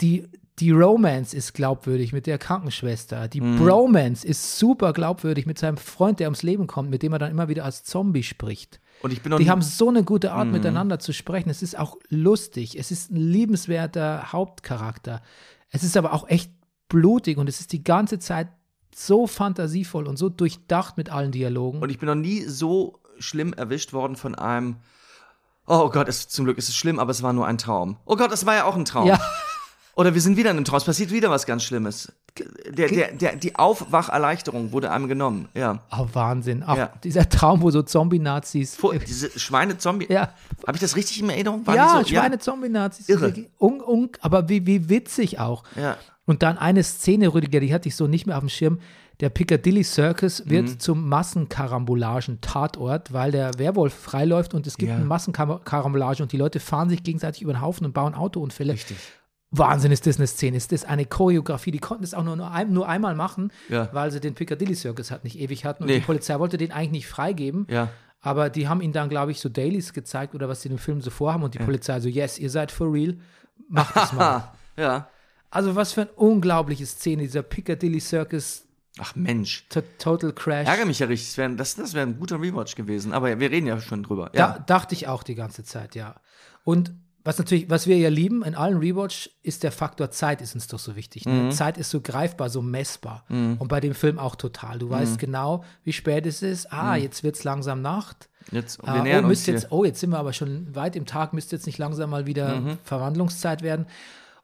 Die, 0.00 0.26
die 0.58 0.70
Romance 0.70 1.34
ist 1.34 1.54
glaubwürdig 1.54 2.12
mit 2.12 2.26
der 2.26 2.38
Krankenschwester. 2.38 3.28
Die 3.28 3.40
Mhm. 3.40 3.58
Bromance 3.58 4.26
ist 4.26 4.58
super 4.58 4.92
glaubwürdig 4.92 5.46
mit 5.46 5.58
seinem 5.58 5.76
Freund, 5.78 6.20
der 6.20 6.26
ums 6.28 6.42
Leben 6.42 6.66
kommt, 6.66 6.90
mit 6.90 7.02
dem 7.02 7.12
er 7.12 7.18
dann 7.18 7.30
immer 7.30 7.48
wieder 7.48 7.64
als 7.64 7.84
Zombie 7.84 8.22
spricht. 8.22 8.80
Und 9.02 9.12
ich 9.12 9.22
bin 9.22 9.34
Die 9.38 9.50
haben 9.50 9.62
so 9.62 9.88
eine 9.88 10.04
gute 10.04 10.28
Mhm. 10.28 10.34
Art, 10.34 10.48
miteinander 10.48 10.98
zu 10.98 11.12
sprechen. 11.12 11.48
Es 11.50 11.62
ist 11.62 11.78
auch 11.78 11.96
lustig. 12.08 12.78
Es 12.78 12.90
ist 12.90 13.10
ein 13.10 13.16
liebenswerter 13.16 14.32
Hauptcharakter. 14.32 15.22
Es 15.70 15.82
ist 15.82 15.96
aber 15.96 16.12
auch 16.12 16.28
echt 16.28 16.52
blutig 16.88 17.38
und 17.38 17.48
es 17.48 17.60
ist 17.60 17.72
die 17.72 17.82
ganze 17.84 18.18
Zeit 18.18 18.48
so 18.94 19.26
fantasievoll 19.26 20.06
und 20.08 20.16
so 20.18 20.28
durchdacht 20.28 20.96
mit 20.96 21.10
allen 21.10 21.30
Dialogen. 21.32 21.80
Und 21.80 21.90
ich 21.90 21.98
bin 21.98 22.08
noch 22.08 22.14
nie 22.16 22.42
so 22.42 22.98
schlimm 23.18 23.52
erwischt 23.52 23.92
worden 23.92 24.16
von 24.16 24.34
einem. 24.34 24.76
Oh 25.66 25.88
Gott, 25.90 26.08
es, 26.08 26.28
zum 26.28 26.44
Glück 26.46 26.58
ist 26.58 26.68
es 26.68 26.74
schlimm, 26.76 26.98
aber 26.98 27.12
es 27.12 27.22
war 27.22 27.32
nur 27.32 27.46
ein 27.46 27.56
Traum. 27.58 27.96
Oh 28.04 28.16
Gott, 28.16 28.32
das 28.32 28.44
war 28.44 28.54
ja 28.56 28.64
auch 28.64 28.76
ein 28.76 28.84
Traum. 28.84 29.06
ja, 29.06 29.20
Oder 30.00 30.14
wir 30.14 30.20
sind 30.22 30.38
wieder 30.38 30.50
in 30.50 30.56
einem 30.56 30.64
Traum. 30.64 30.78
Es 30.78 30.84
passiert 30.84 31.10
wieder 31.12 31.28
was 31.30 31.44
ganz 31.44 31.62
Schlimmes. 31.62 32.10
Der, 32.70 32.88
der, 32.88 33.12
der, 33.12 33.36
die 33.36 33.54
Aufwacherleichterung 33.56 34.72
wurde 34.72 34.90
einem 34.90 35.08
genommen. 35.08 35.48
Ja. 35.54 35.80
oh, 35.92 36.06
Wahnsinn. 36.14 36.62
Auch 36.62 36.76
Ja. 36.78 36.90
dieser 37.04 37.28
Traum, 37.28 37.60
wo 37.60 37.70
so 37.70 37.82
Zombie-Nazis. 37.82 38.76
Vor, 38.76 38.94
diese 38.94 39.38
Schweine-Zombie. 39.38 40.06
Ja. 40.08 40.32
Habe 40.66 40.76
ich 40.76 40.80
das 40.80 40.96
richtig 40.96 41.20
in 41.20 41.28
Erinnerung? 41.28 41.66
Waren 41.66 41.74
ja, 41.76 42.00
so, 42.02 42.08
Schweine-Zombie-Nazis. 42.08 43.10
Irre. 43.10 43.34
Un, 43.60 43.82
un, 43.82 44.08
aber 44.20 44.48
wie, 44.48 44.66
wie 44.66 44.88
witzig 44.88 45.38
auch. 45.38 45.64
Ja. 45.76 45.98
Und 46.24 46.42
dann 46.42 46.56
eine 46.56 46.82
Szene, 46.82 47.34
Rüdiger, 47.34 47.60
die 47.60 47.74
hatte 47.74 47.88
ich 47.88 47.96
so 47.96 48.06
nicht 48.06 48.26
mehr 48.26 48.36
auf 48.36 48.42
dem 48.42 48.48
Schirm. 48.48 48.78
Der 49.20 49.28
Piccadilly 49.28 49.84
Circus 49.84 50.48
wird 50.48 50.66
Mhm. 50.68 50.78
zum 50.78 51.08
Massenkarambolagen-Tatort, 51.10 53.12
weil 53.12 53.32
der 53.32 53.58
Werwolf 53.58 53.92
freiläuft 53.94 54.54
und 54.54 54.66
es 54.66 54.76
gibt 54.78 54.90
Ja. 54.90 54.96
eine 54.96 55.04
Massenkarambolage 55.04 56.22
und 56.22 56.32
die 56.32 56.36
Leute 56.38 56.58
fahren 56.60 56.88
sich 56.88 57.02
gegenseitig 57.02 57.42
über 57.42 57.52
den 57.52 57.60
Haufen 57.60 57.84
und 57.86 57.92
bauen 57.92 58.14
Autounfälle. 58.14 58.76
Wahnsinn 59.52 59.90
ist 59.90 60.06
das 60.06 60.16
eine 60.18 60.26
Szene. 60.28 60.56
Ist 60.56 60.70
das 60.72 60.84
eine 60.84 61.04
Choreografie? 61.06 61.72
Die 61.72 61.78
konnten 61.80 62.04
es 62.04 62.14
auch 62.14 62.22
nur, 62.22 62.36
nur, 62.36 62.50
ein, 62.52 62.72
nur 62.72 62.88
einmal 62.88 63.14
machen, 63.16 63.52
Ja. 63.68 63.88
weil 63.92 64.10
sie 64.12 64.20
den 64.20 64.34
Piccadilly 64.34 64.74
Circus 64.76 65.10
halt 65.10 65.24
nicht 65.24 65.38
ewig 65.38 65.64
hatten. 65.64 65.82
Und 65.82 65.88
Nee. 65.88 65.98
die 66.00 66.04
Polizei 66.06 66.38
wollte 66.38 66.56
den 66.56 66.70
eigentlich 66.72 66.90
nicht 66.92 67.06
freigeben. 67.08 67.66
Ja. 67.68 67.88
Aber 68.20 68.50
die 68.50 68.68
haben 68.68 68.80
ihn 68.80 68.92
dann, 68.92 69.08
glaube 69.08 69.32
ich, 69.32 69.40
so 69.40 69.48
Dailies 69.48 69.92
gezeigt 69.92 70.34
oder 70.34 70.48
was 70.48 70.62
sie 70.62 70.68
in 70.68 70.74
dem 70.76 70.78
Film 70.78 71.00
so 71.00 71.10
vorhaben. 71.10 71.42
Und 71.42 71.54
die 71.54 71.58
Polizei 71.58 71.98
so, 72.00 72.08
yes, 72.08 72.38
ihr 72.38 72.50
seid 72.50 72.70
for 72.70 72.92
real, 72.92 73.16
macht 73.68 73.96
es 73.96 74.12
mal. 74.12 74.52
Ja. 74.76 75.08
also 75.50 75.74
was 75.74 75.92
für 75.92 76.02
eine 76.02 76.10
unglaubliche 76.12 76.86
Szene, 76.86 77.22
dieser 77.22 77.42
Piccadilly 77.42 77.98
Circus 78.00 78.64
Ach 78.98 79.14
Mensch. 79.16 79.66
to 79.68 79.82
Total 79.98 80.32
Crash. 80.32 80.66
Ärgere 80.68 80.86
mich 80.86 81.00
ja 81.00 81.06
richtig. 81.06 81.28
Das 81.30 81.38
wäre 81.38 81.54
das, 81.56 81.74
das 81.74 81.92
wär 81.94 82.02
ein 82.02 82.18
guter 82.18 82.40
Rewatch 82.40 82.76
gewesen. 82.76 83.12
Aber 83.12 83.38
wir 83.40 83.50
reden 83.50 83.66
ja 83.66 83.80
schon 83.80 84.02
drüber. 84.04 84.30
Da 84.32 84.38
Ja. 84.38 84.58
dachte 84.60 84.94
ich 84.94 85.08
auch 85.08 85.22
die 85.22 85.34
ganze 85.34 85.64
Zeit, 85.64 85.94
ja. 85.96 86.14
Und 86.64 86.92
was 87.24 87.38
natürlich, 87.38 87.68
was 87.68 87.86
wir 87.86 87.98
ja 87.98 88.08
lieben 88.08 88.42
in 88.42 88.54
allen 88.54 88.78
Rewatch, 88.78 89.30
ist 89.42 89.62
der 89.62 89.72
Faktor 89.72 90.10
Zeit, 90.10 90.40
ist 90.40 90.54
uns 90.54 90.66
doch 90.68 90.78
so 90.78 90.96
wichtig. 90.96 91.26
Ne? 91.26 91.32
Mhm. 91.32 91.50
Zeit 91.52 91.76
ist 91.78 91.90
so 91.90 92.00
greifbar, 92.00 92.48
so 92.50 92.62
messbar. 92.62 93.24
Und 93.28 93.68
bei 93.68 93.80
dem 93.80 93.94
Film 93.94 94.18
auch 94.18 94.36
total. 94.36 94.78
Du 94.78 94.86
Mhm. 94.86 94.90
weißt 94.90 95.18
genau, 95.18 95.64
wie 95.84 95.92
spät 95.92 96.24
es 96.26 96.42
ist. 96.42 96.72
Ah, 96.72 96.96
jetzt 96.96 97.22
wird 97.22 97.36
es 97.36 97.44
langsam 97.44 97.82
Nacht. 97.82 98.28
Jetzt, 98.52 98.82
wir 98.82 98.88
Ah, 98.88 99.02
nähern 99.02 99.24
oh, 99.26 99.28
uns 99.28 99.44
jetzt, 99.46 99.70
oh, 99.70 99.84
jetzt 99.84 100.00
sind 100.00 100.10
wir 100.10 100.18
aber 100.18 100.32
schon 100.32 100.74
weit 100.74 100.96
im 100.96 101.04
Tag, 101.06 101.32
müsste 101.34 101.54
jetzt 101.56 101.66
nicht 101.66 101.78
langsam 101.78 102.10
mal 102.10 102.26
wieder 102.26 102.56
Mhm. 102.56 102.78
Verwandlungszeit 102.84 103.62
werden. 103.62 103.86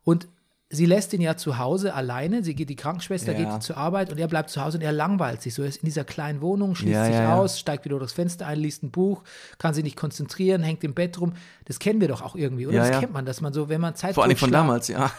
Und 0.04 0.28
sie 0.68 0.86
lässt 0.86 1.12
ihn 1.12 1.20
ja 1.20 1.36
zu 1.36 1.58
Hause 1.58 1.94
alleine. 1.94 2.42
Sie 2.42 2.54
geht, 2.54 2.68
die 2.68 2.76
Krankenschwester 2.76 3.32
Ja. 3.38 3.54
geht 3.54 3.62
zur 3.62 3.76
Arbeit 3.76 4.10
und 4.10 4.18
er 4.18 4.26
bleibt 4.26 4.50
zu 4.50 4.64
Hause 4.64 4.78
und 4.78 4.82
er 4.84 4.92
langweilt 4.92 5.40
sich 5.42 5.54
so. 5.54 5.62
Er 5.62 5.68
ist 5.68 5.78
in 5.78 5.86
dieser 5.86 6.04
kleinen 6.04 6.40
Wohnung, 6.40 6.74
schließt 6.74 6.92
Ja, 6.94 7.04
sich 7.06 7.14
ja, 7.14 7.36
aus, 7.36 7.60
steigt 7.60 7.84
wieder 7.84 7.98
durchs 7.98 8.12
Fenster 8.14 8.46
ein, 8.46 8.58
liest 8.58 8.82
ein 8.82 8.90
Buch, 8.90 9.22
kann 9.58 9.74
sich 9.74 9.84
nicht 9.84 9.96
konzentrieren, 9.96 10.62
hängt 10.62 10.82
im 10.82 10.94
Bett 10.94 11.20
rum. 11.20 11.34
Das 11.66 11.78
kennen 11.78 12.00
wir 12.00 12.08
doch 12.08 12.20
auch 12.22 12.34
irgendwie, 12.34 12.66
oder? 12.66 12.78
Das 12.78 12.98
kennt 13.00 13.12
man, 13.12 13.24
dass 13.26 13.40
man 13.40 13.52
so, 13.52 13.68
wenn 13.68 13.80
man 13.80 13.94
Zeit 13.94 14.14
Vor 14.16 14.24
allem 14.24 14.36
von 14.36 14.50
damals, 14.50 14.88
ja. 14.88 15.10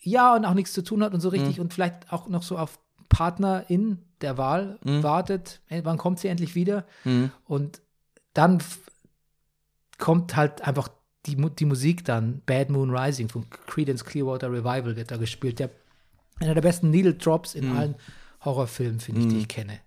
ja, 0.00 0.34
und 0.34 0.44
auch 0.44 0.54
nichts 0.54 0.72
zu 0.72 0.82
tun 0.82 1.02
hat 1.04 1.14
und 1.14 1.20
so 1.20 1.28
richtig 1.28 1.56
Mhm. 1.58 1.62
und 1.62 1.74
vielleicht 1.74 2.12
auch 2.12 2.28
noch 2.28 2.42
so 2.42 2.58
auf 2.58 2.80
Partner 3.08 3.64
in 3.68 3.98
der 4.20 4.36
Wahl 4.36 4.78
Mhm. 4.82 5.02
wartet. 5.04 5.60
Wann 5.68 5.96
kommt 5.98 6.18
sie 6.18 6.26
endlich 6.28 6.54
wieder? 6.56 6.84
Und 7.44 7.82
dann 8.34 8.58
kommt 9.98 10.34
halt 10.34 10.62
einfach 10.62 10.88
die, 11.26 11.36
die 11.36 11.64
Musik 11.64 12.04
dann, 12.04 12.42
Bad 12.46 12.70
Moon 12.70 12.90
Rising 12.94 13.28
von 13.28 13.48
Creedence 13.66 14.04
Clearwater 14.04 14.50
Revival 14.50 14.96
wird 14.96 15.10
da 15.10 15.16
gespielt. 15.16 15.58
Der, 15.58 15.70
einer 16.40 16.54
der 16.54 16.62
besten 16.62 16.90
Needle 16.90 17.14
Drops 17.14 17.54
Mhm. 17.54 17.62
in 17.62 17.76
allen 17.76 17.94
Horrorfilmen, 18.44 19.00
finde 19.00 19.20
ich, 19.22 19.28
die 19.28 19.38
ich 19.38 19.48
kenne. 19.48 19.78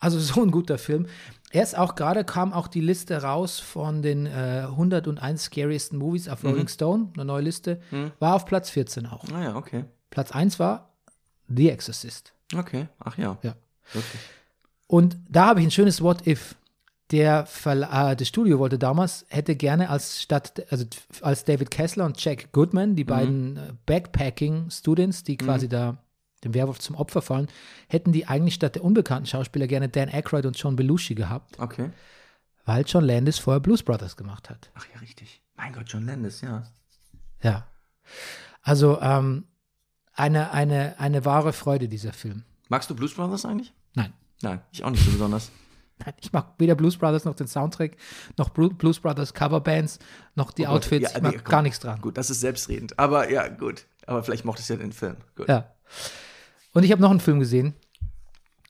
Also 0.00 0.18
so 0.20 0.42
ein 0.42 0.50
guter 0.50 0.78
Film. 0.78 1.06
Er 1.52 1.62
ist 1.62 1.76
auch 1.78 1.94
gerade, 1.94 2.24
kam 2.24 2.52
auch 2.52 2.66
die 2.66 2.80
Liste 2.80 3.22
raus 3.22 3.60
von 3.60 4.02
den 4.02 4.26
äh, 4.26 4.64
101 4.68 5.44
scariest 5.44 5.92
Movies 5.92 6.28
auf 6.28 6.42
Mhm. 6.42 6.48
Rolling 6.50 6.68
Stone, 6.68 7.08
eine 7.14 7.24
neue 7.26 7.42
Liste, 7.42 7.80
war 8.18 8.34
auf 8.34 8.46
Platz 8.46 8.70
14 8.70 9.06
auch. 9.06 9.24
Ah 9.32 9.42
ja, 9.42 9.56
okay. 9.56 9.84
Platz 10.10 10.32
1 10.32 10.58
war 10.58 10.88
The 11.48 11.70
Exorcist. 11.70 12.32
Okay. 12.56 12.88
Ach 12.98 13.16
ja. 13.18 13.38
Ja. 13.42 13.54
Wirklich. 13.92 14.20
Und 14.88 15.16
da 15.28 15.46
habe 15.46 15.60
ich 15.60 15.66
ein 15.66 15.70
schönes 15.70 16.02
What 16.02 16.26
If. 16.26 16.54
Der 17.12 17.44
Verla 17.46 18.12
äh, 18.12 18.16
das 18.16 18.28
Studio 18.28 18.58
wollte 18.58 18.78
damals, 18.78 19.26
hätte 19.28 19.54
gerne 19.54 19.90
als 19.90 20.22
statt, 20.22 20.64
also 20.70 20.86
als 21.20 21.44
David 21.44 21.70
Kessler 21.70 22.06
und 22.06 22.22
Jack 22.24 22.52
Goodman, 22.52 22.96
die 22.96 23.04
beiden 23.04 23.56
äh, 23.58 23.72
Backpacking-Students, 23.86 25.22
die 25.24 25.36
quasi 25.36 25.68
da 25.68 25.98
dem 26.42 26.54
Werwolf 26.54 26.78
zum 26.80 26.96
Opfer 26.96 27.22
fallen, 27.22 27.48
hätten 27.88 28.12
die 28.12 28.26
eigentlich 28.26 28.54
statt 28.54 28.74
der 28.74 28.82
unbekannten 28.84 29.26
Schauspieler 29.26 29.66
gerne 29.68 29.88
Dan 29.88 30.08
Aykroyd 30.08 30.46
und 30.46 30.58
John 30.58 30.74
Belushi 30.74 31.14
gehabt, 31.14 31.58
Okay. 31.60 31.90
weil 32.64 32.84
John 32.86 33.04
Landis 33.04 33.38
vorher 33.38 33.60
Blues 33.60 33.82
Brothers 33.82 34.16
gemacht 34.16 34.50
hat. 34.50 34.70
Ach 34.74 34.86
ja, 34.92 34.98
richtig. 35.00 35.40
Mein 35.54 35.72
Gott, 35.72 35.84
John 35.86 36.06
Landis, 36.06 36.40
ja. 36.40 36.64
Ja. 37.42 37.66
Also 38.62 39.00
ähm, 39.00 39.44
eine, 40.14 40.50
eine, 40.52 40.98
eine 40.98 41.24
wahre 41.24 41.52
Freude, 41.52 41.88
dieser 41.88 42.12
Film. 42.12 42.42
Magst 42.68 42.88
du 42.90 42.94
Blues 42.96 43.14
Brothers 43.14 43.44
eigentlich? 43.44 43.72
Nein. 43.94 44.12
Nein, 44.40 44.60
ich 44.72 44.82
auch 44.82 44.90
nicht 44.90 45.04
so 45.04 45.10
besonders. 45.12 45.50
Nein, 46.04 46.14
ich 46.20 46.32
mag 46.32 46.54
weder 46.58 46.74
Blues 46.74 46.96
Brothers 46.96 47.24
noch 47.24 47.34
den 47.34 47.46
Soundtrack, 47.46 47.96
noch 48.38 48.50
Blu- 48.50 48.72
Blues 48.74 48.98
Brothers 49.00 49.34
Coverbands, 49.34 49.98
noch 50.34 50.50
die 50.52 50.62
Oh 50.62 50.66
Gott, 50.66 50.74
Outfits. 50.76 51.10
ja, 51.12 51.16
ich 51.16 51.22
mag 51.22 51.32
nee, 51.34 51.38
komm. 51.42 51.50
gar 51.50 51.62
nichts 51.62 51.80
dran. 51.80 52.00
Gut, 52.00 52.16
das 52.16 52.30
ist 52.30 52.40
selbstredend. 52.40 52.98
Aber 52.98 53.30
ja, 53.30 53.48
gut. 53.48 53.86
Aber 54.06 54.22
vielleicht 54.22 54.44
mochtest 54.44 54.68
du 54.70 54.74
ja 54.74 54.80
den 54.80 54.92
Film. 54.92 55.16
Gut. 55.36 55.48
Ja. 55.48 55.70
Und 56.72 56.84
ich 56.84 56.90
habe 56.92 57.00
noch 57.02 57.10
einen 57.10 57.20
Film 57.20 57.38
gesehen. 57.38 57.74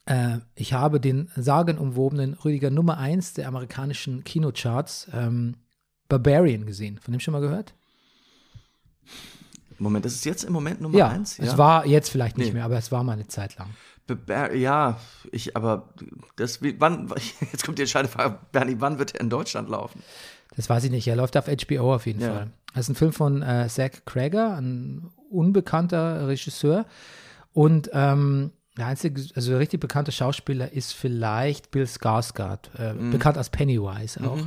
Äh, 0.05 0.39
ich 0.55 0.73
habe 0.73 0.99
den 0.99 1.31
sagenumwobenen 1.35 2.33
Rüdiger 2.33 2.69
Nummer 2.69 2.97
1 2.97 3.33
der 3.33 3.47
amerikanischen 3.47 4.23
Kinocharts, 4.23 5.07
ähm, 5.13 5.55
Barbarian, 6.09 6.65
gesehen. 6.65 6.99
Von 6.99 7.13
dem 7.13 7.19
schon 7.21 7.31
mal 7.31 7.39
gehört? 7.41 7.73
Moment, 9.83 10.05
das 10.05 10.13
ist 10.13 10.25
jetzt 10.25 10.43
im 10.43 10.53
Moment 10.53 10.81
Nummer 10.81 10.97
Ja, 10.97 11.09
eins? 11.09 11.37
es 11.39 11.57
war 11.57 11.85
jetzt 11.85 12.09
vielleicht 12.09 12.37
nicht 12.37 12.47
Nee. 12.47 12.53
mehr, 12.53 12.65
aber 12.65 12.77
es 12.77 12.91
war 12.91 13.03
mal 13.03 13.13
eine 13.13 13.27
Zeit 13.27 13.57
lang. 13.57 13.69
Be- 14.07 14.17
Ja, 14.57 14.99
ich, 15.31 15.55
aber 15.55 15.89
das, 16.35 16.61
wie- 16.61 16.75
wann, 16.79 17.09
jetzt 17.51 17.63
kommt 17.65 17.77
die 17.77 17.83
entscheidende 17.83 18.11
Frage, 18.11 18.37
Bernie, 18.51 18.75
wann 18.79 18.99
wird 18.99 19.13
er 19.15 19.21
in 19.21 19.29
Deutschland 19.29 19.69
laufen? 19.69 20.01
Das 20.55 20.69
weiß 20.69 20.83
ich 20.83 20.91
nicht. 20.91 21.07
Er 21.07 21.15
läuft 21.15 21.35
auf 21.37 21.45
HBO 21.47 21.95
auf 21.95 22.05
jeden 22.05 22.21
Ja. 22.21 22.33
Fall. 22.33 22.51
Das 22.73 22.85
ist 22.85 22.89
ein 22.89 22.95
Film 22.95 23.13
von 23.13 23.41
äh, 23.41 23.67
Zach 23.69 23.91
Crager, 24.05 24.55
ein 24.57 25.09
unbekannter 25.29 26.27
Regisseur. 26.27 26.85
Und 27.53 27.89
ähm, 27.93 28.51
der 28.77 28.87
einzige, 28.87 29.21
also 29.35 29.51
der 29.51 29.59
richtig 29.59 29.79
bekannte 29.79 30.11
Schauspieler 30.11 30.71
ist 30.73 30.93
vielleicht 30.93 31.71
Bill 31.71 31.83
Skarsgård, 31.85 32.69
äh, 32.79 32.93
Mhm. 32.93 33.11
bekannt 33.11 33.37
als 33.37 33.49
Pennywise 33.51 34.19
auch. 34.27 34.39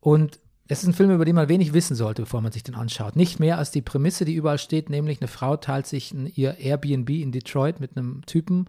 Und 0.00 0.38
es 0.70 0.84
ist 0.84 0.88
ein 0.88 0.94
Film, 0.94 1.10
über 1.10 1.24
den 1.24 1.34
man 1.34 1.48
wenig 1.48 1.72
wissen 1.72 1.96
sollte, 1.96 2.22
bevor 2.22 2.40
man 2.42 2.52
sich 2.52 2.62
den 2.62 2.76
anschaut. 2.76 3.16
Nicht 3.16 3.40
mehr 3.40 3.58
als 3.58 3.72
die 3.72 3.82
Prämisse, 3.82 4.24
die 4.24 4.34
überall 4.34 4.58
steht, 4.58 4.88
nämlich 4.88 5.20
eine 5.20 5.26
Frau 5.26 5.56
teilt 5.56 5.88
sich 5.88 6.12
ein, 6.12 6.26
ihr 6.28 6.58
Airbnb 6.58 7.10
in 7.10 7.32
Detroit 7.32 7.80
mit 7.80 7.96
einem 7.96 8.24
Typen. 8.24 8.68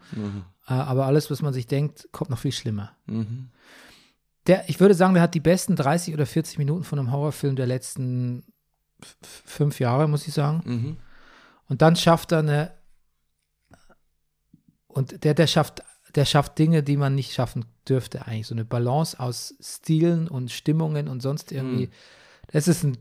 Äh, 0.67 0.73
aber 0.73 1.05
alles, 1.05 1.29
was 1.29 1.43
man 1.43 1.53
sich 1.53 1.67
denkt, 1.67 2.09
kommt 2.11 2.31
noch 2.31 2.39
viel 2.39 2.53
schlimmer. 2.53 2.93
Der, 4.47 4.67
ich 4.67 4.79
würde 4.79 4.95
sagen, 4.95 5.13
der 5.13 5.21
hat 5.21 5.35
die 5.35 5.39
besten 5.39 5.75
30 5.75 6.15
oder 6.15 6.25
40 6.25 6.57
Minuten 6.57 6.83
von 6.83 6.97
einem 6.97 7.11
Horrorfilm 7.11 7.55
der 7.55 7.67
letzten 7.67 8.45
fünf 9.21 9.79
Jahre, 9.79 10.09
muss 10.09 10.27
ich 10.27 10.33
sagen. 10.33 10.63
Mhm. 10.65 10.97
Und 11.69 11.83
dann 11.83 11.95
schafft 11.95 12.31
er 12.31 12.39
eine. 12.39 12.71
Und 14.87 15.23
der, 15.23 15.35
der 15.35 15.45
schafft, 15.45 15.83
der 16.15 16.25
schafft 16.25 16.57
Dinge, 16.57 16.81
die 16.81 16.97
man 16.97 17.13
nicht 17.13 17.33
schaffen 17.33 17.65
dürfte, 17.87 18.25
eigentlich. 18.27 18.47
So 18.47 18.55
eine 18.55 18.65
Balance 18.65 19.19
aus 19.19 19.55
Stilen 19.59 20.27
und 20.27 20.51
Stimmungen 20.51 21.07
und 21.07 21.21
sonst 21.21 21.51
irgendwie. 21.51 21.89
Es 22.47 22.67
ist 22.67 22.83
ein 22.83 22.97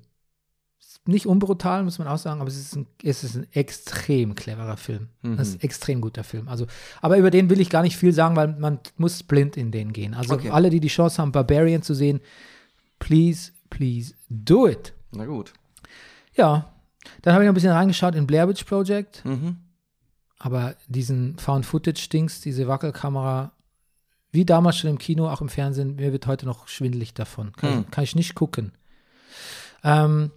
nicht 1.06 1.26
unbrutal, 1.26 1.82
muss 1.82 1.98
man 1.98 2.08
auch 2.08 2.18
sagen, 2.18 2.40
aber 2.40 2.48
es 2.48 2.58
ist 2.58 2.76
ein, 2.76 2.86
es 3.02 3.24
ist 3.24 3.34
ein 3.34 3.46
extrem 3.52 4.34
cleverer 4.34 4.76
Film. 4.76 5.08
Das 5.22 5.48
ist 5.48 5.54
ein 5.56 5.60
extrem 5.62 6.00
guter 6.02 6.24
Film. 6.24 6.46
Also, 6.46 6.66
aber 7.00 7.16
über 7.16 7.30
den 7.30 7.48
will 7.48 7.58
ich 7.58 7.70
gar 7.70 7.82
nicht 7.82 7.96
viel 7.96 8.12
sagen, 8.12 8.36
weil 8.36 8.48
man 8.48 8.78
muss 8.98 9.22
blind 9.22 9.56
in 9.56 9.70
den 9.70 9.92
gehen. 9.92 10.12
Also 10.14 10.34
Okay. 10.34 10.50
alle, 10.50 10.68
die 10.68 10.78
die 10.78 10.88
Chance 10.88 11.20
haben, 11.20 11.32
Barbarian 11.32 11.82
zu 11.82 11.94
sehen, 11.94 12.20
please, 12.98 13.50
please 13.70 14.14
do 14.28 14.68
it. 14.68 14.92
Na 15.12 15.24
gut. 15.24 15.52
Ja, 16.36 16.70
dann 17.22 17.34
habe 17.34 17.44
ich 17.44 17.46
noch 17.46 17.52
ein 17.52 17.54
bisschen 17.54 17.72
reingeschaut 17.72 18.14
in 18.14 18.26
Blair 18.26 18.46
Witch 18.48 18.64
Project. 18.64 19.24
Mhm. 19.24 19.56
Aber 20.38 20.76
diesen 20.86 21.38
Found-Footage-Dings, 21.38 22.40
diese 22.42 22.68
Wackelkamera, 22.68 23.52
wie 24.32 24.44
damals 24.44 24.76
schon 24.78 24.90
im 24.90 24.98
Kino, 24.98 25.28
auch 25.28 25.40
im 25.40 25.48
Fernsehen, 25.48 25.96
mir 25.96 26.12
wird 26.12 26.26
heute 26.26 26.46
noch 26.46 26.68
schwindelig 26.68 27.14
davon. 27.14 27.52
Kann, 27.52 27.72
Hm. 27.72 27.80
ich, 27.86 27.90
kann 27.90 28.04
ich 28.04 28.14
nicht 28.14 28.34
gucken. 28.34 28.72
Ähm, 29.82 30.30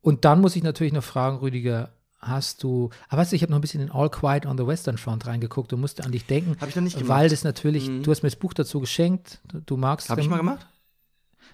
und 0.00 0.24
dann 0.24 0.40
muss 0.40 0.54
ich 0.56 0.62
natürlich 0.62 0.92
noch 0.92 1.04
fragen, 1.04 1.38
Rüdiger, 1.38 1.90
hast 2.20 2.62
du, 2.62 2.90
aber 3.08 3.20
weißt 3.22 3.32
du, 3.32 3.36
ich 3.36 3.42
habe 3.42 3.52
noch 3.52 3.58
ein 3.58 3.62
bisschen 3.62 3.80
in 3.82 3.90
All 3.90 4.10
Quiet 4.10 4.46
on 4.46 4.56
the 4.58 4.66
Western 4.66 4.96
Front 4.98 5.26
reingeguckt 5.26 5.72
und 5.72 5.80
musste 5.80 6.04
an 6.04 6.12
dich 6.12 6.26
denken. 6.26 6.56
Hab 6.60 6.68
ich 6.68 6.76
noch 6.76 6.82
nicht 6.82 6.96
Weil 6.96 7.02
gemacht. 7.28 7.32
das 7.32 7.44
natürlich, 7.44 7.88
Mhm. 7.88 8.02
du 8.02 8.10
hast 8.10 8.22
mir 8.22 8.28
das 8.30 8.38
Buch 8.38 8.54
dazu 8.54 8.80
geschenkt, 8.80 9.40
du, 9.66 9.76
magst. 9.76 10.08
Habe 10.08 10.20
ich 10.20 10.28
mal 10.28 10.36
gemacht? 10.38 10.66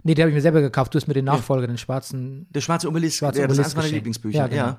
Nee, 0.02 0.14
den 0.14 0.22
habe 0.22 0.30
ich 0.30 0.34
mir 0.34 0.40
selber 0.40 0.60
gekauft. 0.60 0.94
Du 0.94 0.96
hast 0.98 1.06
mir 1.08 1.14
den 1.14 1.24
Nachfolger, 1.26 1.66
den 1.66 1.76
schwarzen 1.78 2.46
Der 2.50 2.60
schwarze 2.60 2.88
Obelisk, 2.88 3.18
Schwarze 3.18 3.40
ja, 3.40 3.46
das 3.46 3.58
ist 3.58 3.60
Obelisk 3.60 3.76
eines 3.76 3.84
meiner. 3.86 3.94
Lieblingsbücher. 3.96 4.48
Ja, 4.50 4.54
Ja, 4.56 4.66
genau. 4.66 4.78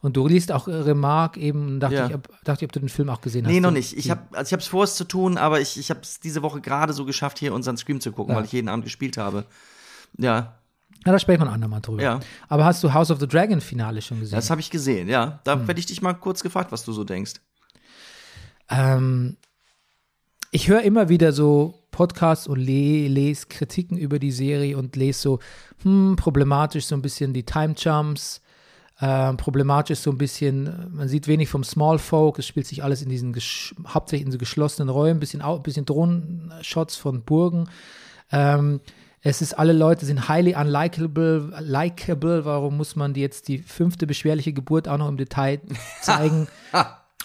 Und 0.00 0.16
du 0.16 0.26
liest 0.26 0.50
auch 0.52 0.66
Remark 0.66 1.36
eben, 1.36 1.66
und 1.66 1.80
dachte, 1.80 1.94
Ja. 1.94 2.06
ich, 2.08 2.14
ob, 2.14 2.28
dachte 2.44 2.64
ich, 2.64 2.68
ob 2.68 2.72
du 2.72 2.80
den 2.80 2.88
Film 2.88 3.08
auch 3.10 3.20
gesehen 3.20 3.44
hast. 3.44 3.52
Nee, 3.52 3.60
noch 3.60 3.70
nicht. 3.70 3.96
Ich 3.96 4.04
die- 4.04 4.10
habe 4.10 4.22
also 4.32 4.56
ich 4.56 4.62
es 4.62 4.68
vor, 4.68 4.84
es 4.84 4.94
zu 4.96 5.04
tun, 5.04 5.36
aber 5.38 5.60
ich, 5.60 5.78
ich 5.78 5.90
habe 5.90 6.00
es 6.02 6.20
diese 6.20 6.42
Woche 6.42 6.60
gerade 6.60 6.92
so 6.92 7.04
geschafft, 7.04 7.38
hier 7.38 7.52
unseren 7.54 7.76
Stream 7.76 8.00
zu 8.00 8.12
gucken, 8.12 8.32
Ja. 8.32 8.38
weil 8.38 8.44
ich 8.46 8.52
jeden 8.52 8.68
Abend 8.68 8.84
gespielt 8.84 9.16
habe. 9.18 9.44
Ja, 10.18 10.54
Ja, 11.04 11.10
da 11.12 11.18
sprechen 11.18 11.40
wir 11.42 11.48
ein 11.48 11.54
andermal 11.54 11.80
drüber. 11.80 12.02
Ja. 12.02 12.20
Aber 12.48 12.64
hast 12.64 12.84
du 12.84 12.92
House 12.94 13.10
of 13.10 13.18
the 13.18 13.26
Dragon 13.26 13.60
Finale 13.60 14.00
schon 14.02 14.20
gesehen? 14.20 14.36
das 14.36 14.50
habe 14.50 14.60
ich 14.60 14.70
gesehen, 14.70 15.08
ja. 15.08 15.40
Da 15.44 15.54
Hm. 15.54 15.66
werde 15.66 15.80
ich 15.80 15.86
dich 15.86 16.00
mal 16.00 16.12
kurz 16.14 16.42
gefragt, 16.42 16.70
was 16.70 16.84
du 16.84 16.92
so 16.92 17.02
denkst. 17.04 17.32
ähm, 18.70 19.36
ich 20.50 20.68
höre 20.68 20.82
immer 20.82 21.08
wieder 21.08 21.32
so 21.32 21.74
Podcasts 21.92 22.48
und 22.48 22.58
le 22.58 23.06
lese 23.06 23.46
Kritiken 23.48 23.96
über 23.96 24.18
die 24.18 24.32
Serie 24.32 24.76
und 24.76 24.96
lese 24.96 25.20
so, 25.20 25.38
hm, 25.82 26.16
problematisch 26.16 26.86
so 26.86 26.96
ein 26.96 27.02
bisschen 27.02 27.32
die 27.32 27.44
Time 27.44 27.74
Jumps, 27.78 28.42
ähm, 29.00 29.36
problematisch 29.36 30.00
so 30.00 30.10
ein 30.10 30.18
bisschen, 30.18 30.66
äh, 30.66 30.86
man 30.90 31.08
sieht 31.08 31.28
wenig 31.28 31.48
vom 31.48 31.62
Small 31.62 31.98
Folk, 31.98 32.38
es 32.38 32.46
spielt 32.46 32.66
sich 32.66 32.82
alles 32.82 33.02
in 33.02 33.08
diesen, 33.08 33.36
hauptsächlich 33.86 34.26
in 34.26 34.32
so 34.32 34.38
geschlossenen 34.38 34.88
Räumen, 34.88 35.20
bisschen, 35.20 35.42
bisschen 35.62 35.84
Drohnenshots 35.84 36.96
von 36.96 37.22
Burgen. 37.22 37.68
Ähm, 38.32 38.80
es 39.20 39.40
ist, 39.40 39.54
alle 39.54 39.72
Leute 39.72 40.04
sind 40.04 40.28
highly 40.28 40.54
unlikable, 40.54 41.52
likable. 41.60 42.44
Warum 42.44 42.76
muss 42.76 42.96
man 42.96 43.14
die 43.14 43.20
jetzt 43.20 43.46
die 43.46 43.58
fünfte 43.58 44.06
beschwerliche 44.06 44.52
Geburt 44.52 44.88
auch 44.88 44.98
noch 44.98 45.08
im 45.08 45.16
Detail 45.16 45.60
zeigen? 46.02 46.48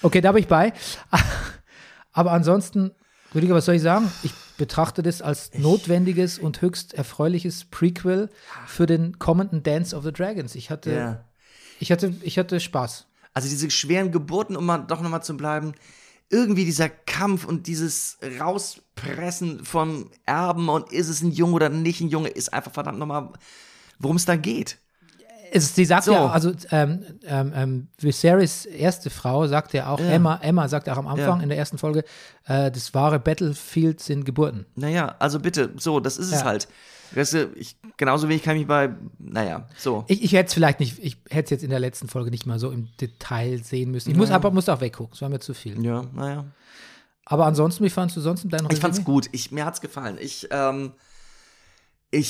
okay, 0.03 0.21
da 0.21 0.31
bin 0.31 0.43
ich 0.43 0.47
bei. 0.47 0.73
Aber 2.11 2.33
ansonsten, 2.33 2.91
Rüdiger, 3.33 3.55
was 3.55 3.65
soll 3.65 3.75
ich 3.75 3.81
sagen? 3.81 4.11
Ich 4.23 4.31
betrachte 4.57 5.03
das 5.03 5.21
als 5.21 5.51
notwendiges 5.53 6.39
und 6.39 6.61
höchst 6.61 6.93
erfreuliches 6.93 7.65
Prequel 7.65 8.29
für 8.65 8.85
den 8.85 9.19
kommenden 9.19 9.63
Dance 9.63 9.95
of 9.95 10.03
the 10.03 10.11
Dragons. 10.11 10.55
Ich 10.55 10.69
hatte, 10.69 10.91
ich 11.79 11.91
hatte, 11.91 12.13
ich 12.21 12.37
hatte 12.37 12.59
Spaß. 12.59 13.07
Also 13.33 13.49
diese 13.49 13.69
schweren 13.69 14.11
Geburten, 14.11 14.55
um 14.55 14.65
mal 14.65 14.79
doch 14.79 15.01
nochmal 15.01 15.23
zu 15.23 15.37
bleiben, 15.37 15.73
irgendwie 16.29 16.65
dieser 16.65 16.89
Kampf 16.89 17.45
und 17.45 17.67
dieses 17.67 18.17
Rauspressen 18.39 19.63
von 19.63 20.09
Erben 20.25 20.69
und 20.69 20.91
ist 20.91 21.07
es 21.07 21.21
ein 21.21 21.31
Junge 21.31 21.53
oder 21.53 21.69
nicht 21.69 22.01
ein 22.01 22.09
Junge, 22.09 22.29
ist 22.29 22.53
einfach 22.53 22.73
verdammt 22.73 22.99
nochmal, 22.99 23.29
worum 23.99 24.17
es 24.17 24.25
da 24.25 24.35
geht. 24.35 24.79
Es, 25.51 25.73
sie 25.75 25.85
sagt 25.85 26.03
So. 26.05 26.13
ja, 26.13 26.27
also 26.27 26.51
ähm, 26.71 27.03
ähm, 27.25 27.51
ähm, 27.55 27.87
Viserys 27.99 28.65
erste 28.65 29.09
Frau 29.09 29.47
sagt 29.47 29.73
ja 29.73 29.89
auch, 29.89 29.99
Emma, 29.99 30.37
Emma 30.41 30.67
sagt 30.67 30.89
auch 30.89 30.97
am 30.97 31.07
Anfang 31.07 31.37
Ja. 31.37 31.43
in 31.43 31.49
der 31.49 31.57
ersten 31.57 31.77
Folge, 31.77 32.03
äh, 32.45 32.71
das 32.71 32.93
wahre 32.93 33.19
Battlefield 33.19 33.99
sind 33.99 34.25
Geburten. 34.25 34.65
Naja, 34.75 35.15
also 35.19 35.39
bitte, 35.39 35.71
so, 35.77 35.99
das 35.99 36.17
ist 36.17 36.27
es 36.31 36.39
Ja. 36.41 36.45
halt. 36.45 36.67
Weißt 37.15 37.33
du, 37.33 37.51
ich, 37.55 37.77
genauso 37.95 38.27
wenig 38.27 38.43
kann 38.43 38.55
ich 38.57 38.61
mich 38.63 38.67
bei, 38.67 38.89
naja, 39.17 39.65
so. 39.77 40.03
Ich, 40.07 40.23
ich 40.23 40.33
hätte 40.33 40.47
es 40.47 40.53
vielleicht 40.53 40.81
nicht, 40.81 40.99
ich 41.01 41.17
hätte 41.29 41.45
es 41.45 41.49
jetzt 41.51 41.63
in 41.63 41.69
der 41.69 41.79
letzten 41.79 42.09
Folge 42.09 42.31
nicht 42.31 42.45
mal 42.45 42.59
so 42.59 42.69
im 42.69 42.89
Detail 42.99 43.63
sehen 43.63 43.91
müssen. 43.91 44.11
Ich 44.11 44.17
muss 44.17 44.29
aber 44.29 44.51
musste 44.51 44.73
auch 44.73 44.81
weggucken, 44.81 45.13
es 45.13 45.21
war 45.21 45.29
mir 45.29 45.39
zu 45.39 45.53
viel. 45.53 45.81
Ja, 45.85 46.03
naja. 46.13 46.45
Aber 47.23 47.45
ansonsten, 47.45 47.83
wie 47.85 47.89
fandst 47.89 48.15
du 48.17 48.21
sonst 48.21 48.43
in 48.43 48.49
deinem 48.49 48.67
Ich 48.71 48.79
fand's 48.79 49.03
gut. 49.03 49.27
Ich, 49.31 49.51
mir 49.51 49.65
hat's 49.65 49.79
gefallen. 49.81 50.17
Ich, 50.19 50.47
ähm, 50.51 50.91
ich, 52.11 52.29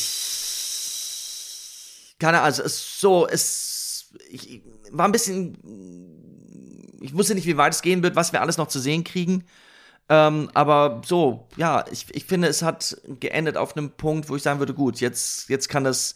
keine 2.19 2.37
Ahnung, 2.37 2.45
also 2.45 2.63
es 2.63 2.73
ist 2.73 2.99
so, 2.99 3.27
es, 3.27 4.09
ich, 4.29 4.55
ich 4.55 4.61
war 4.91 5.07
ein 5.07 5.11
bisschen, 5.11 5.57
ich 7.01 7.13
wusste 7.13 7.35
nicht, 7.35 7.47
wie 7.47 7.57
weit 7.57 7.73
es 7.73 7.81
gehen 7.81 8.03
wird, 8.03 8.15
was 8.15 8.33
wir 8.33 8.41
alles 8.41 8.57
noch 8.57 8.67
zu 8.67 8.79
sehen 8.79 9.03
kriegen. 9.03 9.43
Ähm, 10.09 10.49
aber 10.53 11.01
so, 11.05 11.47
ja, 11.57 11.85
ich, 11.91 12.05
ich 12.15 12.25
finde, 12.25 12.47
es 12.47 12.61
hat 12.61 12.97
geendet 13.19 13.57
auf 13.57 13.75
einem 13.75 13.91
Punkt, 13.91 14.29
wo 14.29 14.35
ich 14.35 14.43
sagen 14.43 14.59
würde, 14.59 14.73
gut, 14.73 14.99
jetzt, 15.01 15.49
jetzt 15.49 15.67
kann 15.67 15.83
das 15.83 16.15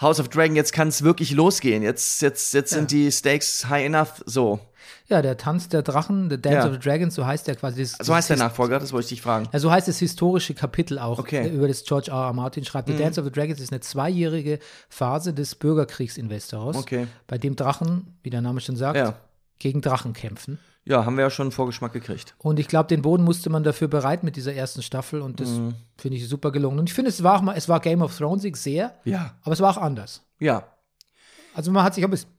House 0.00 0.20
of 0.20 0.28
Dragon, 0.28 0.56
jetzt 0.56 0.72
kann 0.72 0.88
es 0.88 1.02
wirklich 1.02 1.32
losgehen. 1.32 1.82
Jetzt, 1.82 2.22
jetzt, 2.22 2.54
jetzt 2.54 2.70
sind 2.70 2.90
die 2.90 3.10
Stakes 3.10 3.68
high 3.68 3.86
enough, 3.86 4.22
so. 4.26 4.60
Ja, 5.08 5.22
der 5.22 5.36
Tanz 5.36 5.68
der 5.68 5.82
Drachen, 5.82 6.28
The 6.30 6.40
Dance 6.40 6.58
Ja. 6.58 6.66
of 6.66 6.72
the 6.74 6.78
Dragons, 6.78 7.14
so 7.14 7.26
heißt 7.26 7.46
der 7.46 7.56
quasi. 7.56 7.82
Das, 7.82 7.92
So 8.00 8.14
heißt 8.14 8.30
der 8.30 8.36
Nachfolger, 8.36 8.78
das 8.78 8.92
wollte 8.92 9.04
ich 9.04 9.08
dich 9.10 9.22
fragen. 9.22 9.48
Ja, 9.52 9.58
so 9.58 9.70
heißt 9.70 9.88
das 9.88 9.98
historische 9.98 10.54
Kapitel 10.54 10.98
auch, 10.98 11.18
Okay. 11.18 11.40
Mhm. 11.42 11.46
äh, 11.46 11.56
über 11.56 11.68
das 11.68 11.84
George 11.84 12.10
R. 12.10 12.16
R. 12.26 12.32
Martin 12.32 12.64
schreibt. 12.64 12.88
The 12.88 12.96
Dance 12.96 13.20
of 13.20 13.26
the 13.26 13.32
Dragons 13.32 13.60
ist 13.60 13.72
eine 13.72 13.80
zweijährige 13.80 14.58
Phase 14.88 15.32
des 15.34 15.54
Bürgerkriegs 15.54 16.16
in 16.16 16.30
Westeros, 16.30 16.76
Okay. 16.76 17.06
bei 17.26 17.38
dem 17.38 17.56
Drachen, 17.56 18.16
wie 18.22 18.30
der 18.30 18.40
Name 18.42 18.60
schon 18.60 18.76
sagt, 18.76 18.96
Ja. 18.96 19.14
gegen 19.58 19.80
Drachen 19.80 20.12
kämpfen. 20.12 20.58
Ja, 20.84 21.04
haben 21.04 21.16
wir 21.18 21.24
ja 21.24 21.28
schon 21.30 21.44
einen 21.48 21.52
Vorgeschmack 21.52 21.92
gekriegt. 21.92 22.34
Und 22.38 22.58
ich 22.58 22.66
glaube, 22.66 22.88
den 22.88 23.02
Boden 23.02 23.22
musste 23.22 23.50
man 23.50 23.62
dafür 23.62 23.88
bereit 23.88 24.22
mit 24.24 24.36
dieser 24.36 24.54
ersten 24.54 24.80
Staffel 24.80 25.20
und 25.20 25.38
das 25.38 25.50
Mhm. 25.50 25.74
finde 25.98 26.16
ich 26.16 26.26
super 26.26 26.50
gelungen. 26.50 26.78
Und 26.78 26.88
ich 26.88 26.94
finde, 26.94 27.10
es 27.10 27.22
war 27.22 27.36
auch 27.36 27.42
mal, 27.42 27.54
es 27.56 27.68
war 27.68 27.78
Game 27.80 28.00
of 28.00 28.16
Thronesig 28.16 28.56
sehr, 28.56 28.94
Ja. 29.04 29.34
aber 29.42 29.52
es 29.52 29.60
war 29.60 29.70
auch 29.70 29.82
anders. 29.82 30.22
Ja. 30.38 30.64
Also 31.54 31.70
man 31.72 31.82
hat 31.84 31.94
sich 31.94 32.04
auch 32.04 32.08
ein 32.08 32.12
bisschen, 32.12 32.30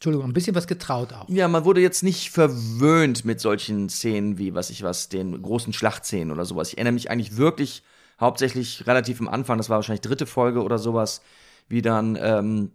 Entschuldigung, 0.00 0.30
ein 0.30 0.32
bisschen 0.32 0.54
was 0.54 0.66
getraut 0.66 1.12
auch. 1.12 1.28
Ja, 1.28 1.46
man 1.46 1.66
wurde 1.66 1.82
jetzt 1.82 2.02
nicht 2.02 2.30
verwöhnt 2.30 3.26
mit 3.26 3.38
solchen 3.38 3.90
Szenen 3.90 4.38
wie, 4.38 4.54
was 4.54 4.70
ich 4.70 4.82
was, 4.82 5.10
den 5.10 5.42
großen 5.42 5.74
Schlachtszenen 5.74 6.30
oder 6.30 6.46
sowas. 6.46 6.68
Ich 6.68 6.78
erinnere 6.78 6.94
mich 6.94 7.10
eigentlich 7.10 7.36
wirklich 7.36 7.82
hauptsächlich 8.18 8.86
relativ 8.86 9.20
am 9.20 9.28
Anfang, 9.28 9.58
das 9.58 9.68
war 9.68 9.76
wahrscheinlich 9.76 10.00
dritte 10.00 10.24
Folge 10.24 10.62
oder 10.62 10.78
sowas, 10.78 11.20
wie 11.68 11.82
dann 11.82 12.16
ähm, 12.18 12.72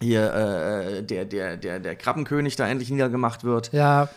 hier 0.00 0.32
äh, 0.32 1.02
der, 1.02 1.26
der, 1.26 1.58
der, 1.58 1.80
der 1.80 1.96
Krabbenkönig 1.96 2.56
da 2.56 2.66
endlich 2.66 2.88
niedergemacht 2.88 3.44
wird. 3.44 3.70
Ja, 3.74 4.08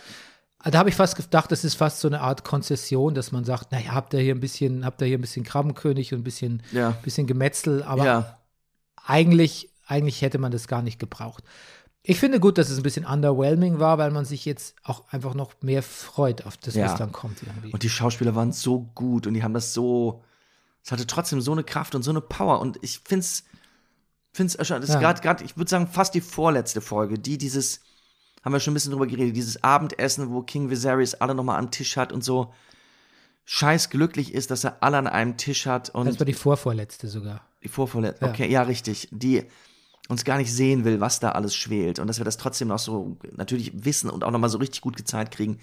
da 0.64 0.78
habe 0.78 0.88
ich 0.88 0.94
fast 0.94 1.16
gedacht, 1.16 1.52
das 1.52 1.64
ist 1.64 1.74
fast 1.74 2.00
so 2.00 2.08
eine 2.08 2.22
Art 2.22 2.44
Konzession, 2.44 3.12
dass 3.12 3.30
man 3.30 3.44
sagt, 3.44 3.72
naja, 3.72 3.92
habt 3.92 4.14
ihr 4.14 4.20
hier 4.20 4.34
ein 4.34 4.40
bisschen, 4.40 4.86
habt 4.86 5.02
ihr 5.02 5.06
hier 5.06 5.18
ein 5.18 5.20
bisschen 5.20 5.44
Krabbenkönig 5.44 6.14
und 6.14 6.20
ein 6.20 6.24
bisschen, 6.24 6.62
Ja. 6.72 6.92
bisschen 7.02 7.26
Gemetzel, 7.26 7.82
aber 7.82 8.06
ja. 8.06 8.38
eigentlich, 9.04 9.68
eigentlich 9.86 10.22
hätte 10.22 10.38
man 10.38 10.50
das 10.50 10.66
gar 10.66 10.80
nicht 10.80 10.98
gebraucht. 10.98 11.44
Ich 12.02 12.18
finde 12.20 12.40
gut, 12.40 12.56
dass 12.58 12.70
es 12.70 12.78
ein 12.78 12.82
bisschen 12.82 13.04
underwhelming 13.04 13.80
war, 13.80 13.98
weil 13.98 14.10
man 14.10 14.24
sich 14.24 14.44
jetzt 14.44 14.74
auch 14.82 15.04
einfach 15.12 15.34
noch 15.34 15.52
mehr 15.60 15.82
freut 15.82 16.46
auf 16.46 16.56
das, 16.56 16.74
Ja. 16.74 16.86
was 16.86 16.96
dann 16.96 17.12
kommt 17.12 17.42
irgendwie. 17.42 17.72
Und 17.72 17.82
die 17.82 17.90
Schauspieler 17.90 18.34
waren 18.34 18.52
so 18.52 18.88
gut 18.94 19.26
und 19.26 19.34
die 19.34 19.42
haben 19.42 19.52
das 19.54 19.74
so. 19.74 20.22
Es 20.82 20.92
hatte 20.92 21.06
trotzdem 21.06 21.40
so 21.42 21.52
eine 21.52 21.64
Kraft 21.64 21.94
und 21.94 22.02
so 22.02 22.10
eine 22.10 22.20
Power. 22.22 22.60
Und 22.60 22.78
ich 22.82 23.00
finde 23.00 23.20
es. 23.20 23.44
Find's, 24.32 24.54
das 24.56 24.68
Ja. 24.68 25.00
gerade, 25.00 25.20
gerade, 25.20 25.42
ich 25.44 25.56
würde 25.56 25.68
sagen, 25.70 25.86
fast 25.88 26.14
die 26.14 26.20
vorletzte 26.20 26.80
Folge, 26.80 27.18
die 27.18 27.38
dieses, 27.38 27.80
haben 28.44 28.52
wir 28.52 28.60
schon 28.60 28.72
ein 28.72 28.74
bisschen 28.74 28.92
drüber 28.92 29.06
geredet, 29.06 29.34
dieses 29.34 29.64
Abendessen, 29.64 30.30
wo 30.30 30.42
King 30.42 30.70
Viserys 30.70 31.14
alle 31.14 31.34
nochmal 31.34 31.58
am 31.58 31.70
Tisch 31.70 31.96
hat 31.96 32.12
und 32.12 32.22
so 32.22 32.52
scheiß 33.46 33.88
glücklich 33.90 34.34
ist, 34.34 34.50
dass 34.50 34.64
er 34.64 34.82
alle 34.82 34.98
an 34.98 35.06
einem 35.06 35.36
Tisch 35.38 35.66
hat 35.66 35.90
und 35.90 36.06
das 36.06 36.18
war 36.20 36.26
die 36.26 36.34
vorvorletzte 36.34 37.08
sogar. 37.08 37.40
die 37.62 37.68
Vorvorletzte, 37.68 38.26
Ja. 38.26 38.30
okay, 38.30 38.48
ja, 38.50 38.62
richtig, 38.62 39.08
die 39.10 39.44
uns 40.08 40.24
gar 40.24 40.38
nicht 40.38 40.52
sehen 40.52 40.84
will, 40.84 41.00
was 41.00 41.20
da 41.20 41.32
alles 41.32 41.54
schwelt 41.54 41.98
und 41.98 42.06
dass 42.06 42.18
wir 42.18 42.24
das 42.24 42.38
trotzdem 42.38 42.68
noch 42.68 42.78
so 42.78 43.18
natürlich 43.36 43.84
wissen 43.84 44.08
und 44.10 44.24
auch 44.24 44.30
nochmal 44.30 44.50
so 44.50 44.58
richtig 44.58 44.80
gut 44.80 44.96
gezeigt 44.96 45.34
kriegen, 45.34 45.58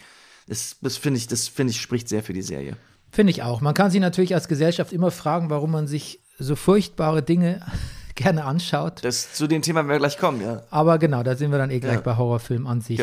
das, 0.47 0.77
das 0.81 0.97
finde 0.97 1.17
ich, 1.17 1.27
das 1.27 1.47
finde 1.47 1.71
ich, 1.71 1.81
spricht 1.81 2.07
sehr 2.07 2.21
für 2.23 2.33
die 2.33 2.43
Serie. 2.43 2.77
Finde 3.11 3.31
ich 3.31 3.41
auch. 3.43 3.61
Man 3.61 3.73
kann 3.73 3.89
sich 3.91 4.01
natürlich 4.01 4.35
als 4.35 4.47
Gesellschaft 4.47 4.93
immer 4.93 5.09
fragen, 5.09 5.49
warum 5.49 5.71
man 5.71 5.87
sich 5.87 6.19
so 6.37 6.55
furchtbare 6.55 7.23
Dinge 7.23 7.61
gerne 8.15 8.45
anschaut. 8.45 9.03
Das, 9.03 9.33
zu 9.33 9.47
dem 9.47 9.61
Thema 9.61 9.79
werden 9.79 9.89
wir 9.89 9.97
gleich 9.97 10.17
kommen, 10.17 10.41
ja. 10.41 10.61
Aber 10.69 10.99
genau, 10.99 11.23
da 11.23 11.35
sind 11.35 11.51
wir 11.51 11.57
dann 11.57 11.71
eh 11.71 11.79
gleich 11.79 11.95
Ja. 11.95 12.01
bei 12.01 12.15
Horrorfilmen 12.15 12.67
an 12.67 12.81
sich. 12.81 13.01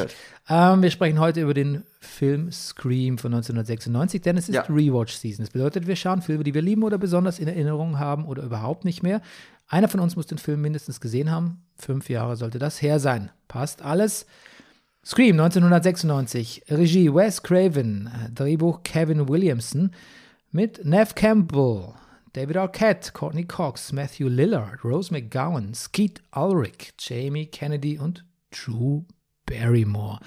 Ähm, 0.49 0.83
wir 0.83 0.91
sprechen 0.91 1.19
heute 1.21 1.41
über 1.43 1.53
den 1.55 1.83
Film 2.01 2.51
Scream 2.53 3.19
von 3.19 3.33
1996, 3.35 4.21
denn 4.23 4.37
es 4.37 4.49
ist 4.49 4.55
Ja. 4.55 4.63
Rewatch-Season. 4.69 5.45
Das 5.45 5.53
bedeutet, 5.53 5.87
wir 5.87 5.97
schauen 5.97 6.23
Filme, 6.23 6.45
die 6.45 6.55
wir 6.55 6.63
lieben 6.63 6.83
oder 6.83 6.99
besonders 6.99 7.39
in 7.39 7.49
Erinnerung 7.49 7.99
haben 7.99 8.25
oder 8.25 8.43
überhaupt 8.43 8.85
nicht 8.85 9.03
mehr. 9.03 9.21
Einer 9.73 9.89
von 9.89 10.01
uns 10.01 10.17
muss 10.17 10.27
den 10.27 10.37
Film 10.37 10.61
mindestens 10.61 11.01
gesehen 11.01 11.31
haben. 11.31 11.63
Fünf 11.77 12.11
Jahre 12.11 12.37
sollte 12.37 12.59
das 12.59 12.83
her 12.83 13.01
sein. 13.01 13.31
Passt 13.49 13.81
alles. 13.81 14.27
Scream 15.03 15.41
1996, 15.41 16.65
Regie 16.69 17.13
Wes 17.13 17.43
Craven, 17.43 18.11
Drehbuch 18.35 18.83
Kevin 18.83 19.31
Williamson 19.31 19.93
mit 20.51 20.85
Nev 20.85 21.15
Campbell, 21.15 21.95
David 22.35 22.59
Arquette, 22.59 23.13
Courtney 23.13 23.45
Cox, 23.45 23.93
Matthew 23.93 24.29
Lillard, 24.29 24.85
Rose 24.85 25.11
McGowan, 25.11 25.73
Skeet 25.73 26.21
Ulrich, 26.37 26.93
Jamie 26.99 27.47
Kennedy 27.47 27.99
und 27.99 28.27
Drew 28.51 29.05
Barrymore. 29.47 30.21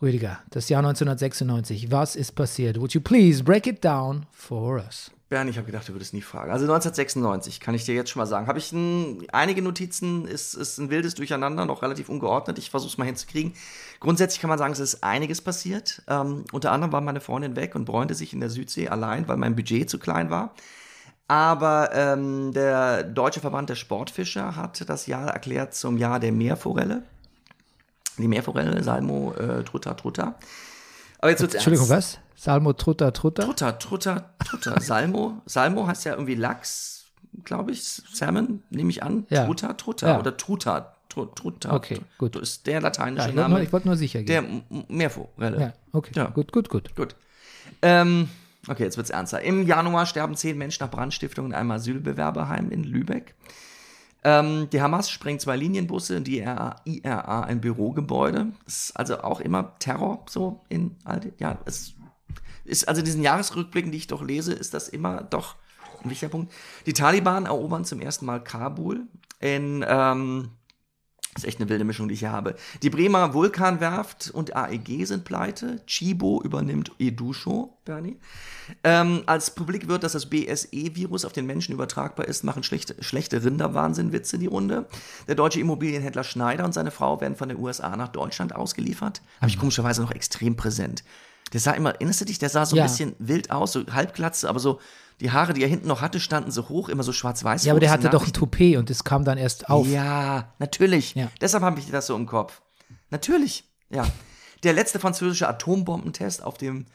Rüdiger, 0.00 0.38
das 0.48 0.70
Jahr 0.70 0.80
1996. 0.80 1.90
Was 1.90 2.16
ist 2.16 2.32
passiert? 2.32 2.80
Would 2.80 2.94
you 2.94 3.02
please 3.02 3.44
break 3.44 3.66
it 3.66 3.84
down 3.84 4.24
for 4.32 4.78
us? 4.78 5.10
Bernd, 5.28 5.50
ich 5.50 5.58
habe 5.58 5.66
gedacht, 5.66 5.86
du 5.86 5.92
würdest 5.92 6.14
nie 6.14 6.22
fragen. 6.22 6.50
Also 6.50 6.64
1996, 6.64 7.60
kann 7.60 7.74
ich 7.74 7.84
dir 7.84 7.94
jetzt 7.94 8.08
schon 8.08 8.20
mal 8.20 8.26
sagen. 8.26 8.46
Habe 8.46 8.58
ich 8.58 8.72
ein, 8.72 9.26
einige 9.30 9.60
Notizen, 9.60 10.26
ist, 10.26 10.54
ist 10.54 10.78
ein 10.78 10.88
wildes 10.88 11.14
Durcheinander, 11.16 11.66
noch 11.66 11.82
relativ 11.82 12.08
ungeordnet. 12.08 12.56
Ich 12.56 12.70
versuche 12.70 12.92
es 12.92 12.98
mal 12.98 13.04
hinzukriegen. 13.04 13.52
Grundsätzlich 14.00 14.40
kann 14.40 14.48
man 14.48 14.58
sagen, 14.58 14.72
es 14.72 14.78
ist 14.78 15.04
einiges 15.04 15.42
passiert. 15.42 16.02
Ähm, 16.08 16.44
unter 16.52 16.72
anderem 16.72 16.92
war 16.92 17.02
meine 17.02 17.20
Freundin 17.20 17.56
weg 17.56 17.74
und 17.74 17.84
bräunte 17.84 18.14
sich 18.14 18.32
in 18.32 18.40
der 18.40 18.48
Südsee 18.48 18.88
allein, 18.88 19.28
weil 19.28 19.36
mein 19.36 19.54
Budget 19.54 19.90
zu 19.90 19.98
klein 19.98 20.30
war. 20.30 20.54
Aber 21.26 21.90
ähm, 21.92 22.54
der 22.54 23.04
Deutsche 23.04 23.40
Verband 23.40 23.68
der 23.68 23.74
Sportfischer 23.74 24.56
hat 24.56 24.88
das 24.88 25.06
Jahr 25.06 25.28
erklärt 25.28 25.74
zum 25.74 25.98
Jahr 25.98 26.20
der 26.20 26.32
Meerforelle. 26.32 27.02
Die 28.16 28.28
Meerforelle, 28.28 28.82
Salmo, 28.82 29.34
äh, 29.34 29.62
Trutter, 29.62 29.94
Trutter. 29.94 30.36
Aber 31.18 31.30
jetzt 31.30 31.40
wird's 31.40 31.54
Entschuldigung, 31.54 31.88
ernst. 31.90 32.18
was? 32.34 32.42
Salmo 32.42 32.72
Trutter 32.72 33.12
Trutter? 33.12 33.42
Trutter, 33.44 33.78
Trutter, 33.78 34.30
Trutter. 34.44 34.80
Salmo. 34.80 35.42
Salmo 35.46 35.86
heißt 35.86 36.04
ja 36.04 36.12
irgendwie 36.12 36.36
Lachs, 36.36 37.06
glaube 37.44 37.72
ich. 37.72 37.82
Salmon, 37.82 38.62
nehme 38.70 38.90
ich 38.90 39.02
an. 39.02 39.26
Ja. 39.28 39.44
Trutter, 39.46 39.76
Trutter. 39.76 40.08
Ja. 40.08 40.20
Oder 40.20 40.36
Trutter. 40.36 40.94
Tru- 41.12 41.34
Trutter. 41.34 41.72
Okay, 41.72 42.00
gut. 42.18 42.36
Das 42.36 42.42
ist 42.50 42.66
der 42.66 42.74
Ja, 42.74 42.80
lateinische 42.80 43.30
ich 43.30 43.34
wollte 43.34 43.36
nur, 43.40 43.48
Name 43.48 43.62
ich 43.64 43.72
wollte 43.72 43.88
nur 43.88 43.96
sicher 43.96 44.22
der 44.22 44.42
gehen. 44.42 44.62
M- 44.70 44.84
Meerforelle. 44.88 45.60
Ja, 45.60 45.72
okay. 45.92 46.12
Ja. 46.14 46.26
Gut, 46.26 46.52
gut, 46.52 46.68
gut. 46.68 46.94
Gut. 46.94 47.16
Ähm, 47.82 48.28
okay, 48.68 48.84
jetzt 48.84 48.98
wird's 48.98 49.08
ernster. 49.10 49.40
Im 49.40 49.66
Januar 49.66 50.04
sterben 50.04 50.36
zehn 50.36 50.58
Menschen 50.58 50.84
nach 50.84 50.90
Brandstiftung 50.90 51.46
in 51.46 51.54
einem 51.54 51.70
Asylbewerberheim 51.70 52.70
in 52.70 52.84
Lübeck. 52.84 53.34
Ähm, 54.24 54.68
die 54.70 54.82
Hamas 54.82 55.10
sprengt 55.10 55.40
zwei 55.40 55.56
Linienbusse, 55.56 56.20
die 56.20 56.38
IRA, 56.38 57.40
ein 57.42 57.60
Bürogebäude. 57.60 58.52
Das 58.64 58.90
ist 58.90 58.96
also 58.96 59.22
auch 59.22 59.40
immer 59.40 59.78
Terror, 59.78 60.24
so 60.28 60.64
in 60.68 60.96
all 61.04 61.20
den, 61.20 61.32
ja, 61.38 61.58
es 61.66 61.94
ist 62.64 62.88
also 62.88 63.02
diesen 63.02 63.22
Jahresrückblicken, 63.22 63.92
die 63.92 63.98
ich 63.98 64.06
doch 64.08 64.22
lese, 64.22 64.52
ist 64.52 64.74
das 64.74 64.88
immer 64.88 65.22
doch 65.22 65.56
ein 66.02 66.10
wichtiger 66.10 66.30
Punkt. 66.30 66.52
Die 66.86 66.92
Taliban 66.92 67.46
erobern 67.46 67.84
zum 67.84 68.00
ersten 68.00 68.26
Mal 68.26 68.42
Kabul 68.42 69.06
in, 69.40 69.84
ähm, 69.88 70.50
das 71.34 71.44
ist 71.44 71.48
echt 71.48 71.60
eine 71.60 71.68
wilde 71.68 71.84
Mischung, 71.84 72.08
die 72.08 72.14
ich 72.14 72.20
hier 72.20 72.32
habe. 72.32 72.56
Die 72.82 72.90
Bremer 72.90 73.32
Vulkanwerft 73.34 74.30
und 74.32 74.56
AEG 74.56 75.06
sind 75.06 75.24
pleite. 75.24 75.80
Chibo 75.86 76.42
übernimmt 76.42 76.90
Edusho, 76.98 77.76
Bernie. 77.84 78.16
Ähm, 78.82 79.22
als 79.26 79.54
publik 79.54 79.88
wird, 79.88 80.02
dass 80.02 80.12
das 80.12 80.26
BSE-Virus 80.30 81.24
auf 81.24 81.32
den 81.32 81.46
Menschen 81.46 81.72
übertragbar 81.74 82.26
ist, 82.26 82.44
machen 82.44 82.62
schlechte, 82.62 82.96
schlechte 83.02 83.44
Rinderwahnsinn-Witze 83.44 84.38
die 84.38 84.46
Runde. 84.46 84.86
Der 85.28 85.34
deutsche 85.36 85.60
Immobilienhändler 85.60 86.24
Schneider 86.24 86.64
und 86.64 86.72
seine 86.74 86.90
Frau 86.90 87.20
werden 87.20 87.36
von 87.36 87.48
den 87.48 87.58
USA 87.58 87.96
nach 87.96 88.08
Deutschland 88.08 88.54
ausgeliefert. 88.54 89.22
Habe 89.40 89.50
ich 89.50 89.58
komischerweise 89.58 90.02
noch 90.02 90.10
extrem 90.10 90.56
präsent. 90.56 91.04
Der 91.52 91.60
sah 91.60 91.72
immer, 91.72 91.92
erinnerst 91.94 92.20
du 92.20 92.24
dich, 92.24 92.38
der 92.38 92.50
sah 92.50 92.66
so 92.66 92.76
Ja. 92.76 92.82
ein 92.84 92.88
bisschen 92.88 93.14
wild 93.18 93.50
aus, 93.50 93.72
so 93.72 93.86
halbglatze, 93.86 94.48
aber 94.48 94.58
so 94.60 94.80
die 95.20 95.30
Haare, 95.32 95.52
die 95.52 95.62
er 95.62 95.68
hinten 95.68 95.88
noch 95.88 96.00
hatte, 96.00 96.20
standen 96.20 96.50
so 96.50 96.68
hoch, 96.68 96.88
immer 96.88 97.02
so 97.02 97.12
schwarz-weiß. 97.12 97.64
Ja, 97.64 97.72
aber 97.72 97.80
der 97.80 97.90
hatte 97.90 98.08
doch 98.08 98.26
ein. 98.26 98.32
Toupet 98.32 98.76
und 98.76 98.88
das 98.90 99.02
kam 99.04 99.24
dann 99.24 99.38
erst 99.38 99.68
auf. 99.68 99.86
Ja, 99.88 100.52
natürlich. 100.58 101.14
Ja. 101.14 101.30
Deshalb 101.40 101.64
habe 101.64 101.80
ich 101.80 101.90
das 101.90 102.06
so 102.06 102.14
im 102.14 102.26
Kopf. 102.26 102.62
Natürlich, 103.10 103.64
ja. 103.90 104.06
Der 104.62 104.72
letzte 104.72 104.98
französische 104.98 105.48
Atombombentest 105.48 106.42
auf 106.42 106.58
dem 106.58 106.86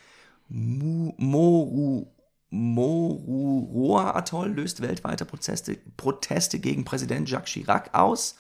Moru 0.50 2.08
Moruroa-Atoll 2.54 4.52
löst 4.52 4.82
weltweite 4.82 5.26
Proteste, 5.26 5.76
Proteste 5.98 6.60
gegen 6.60 6.86
Präsident 6.86 7.28
Jacques 7.28 7.52
Chirac 7.52 7.96
aus. 7.96 8.36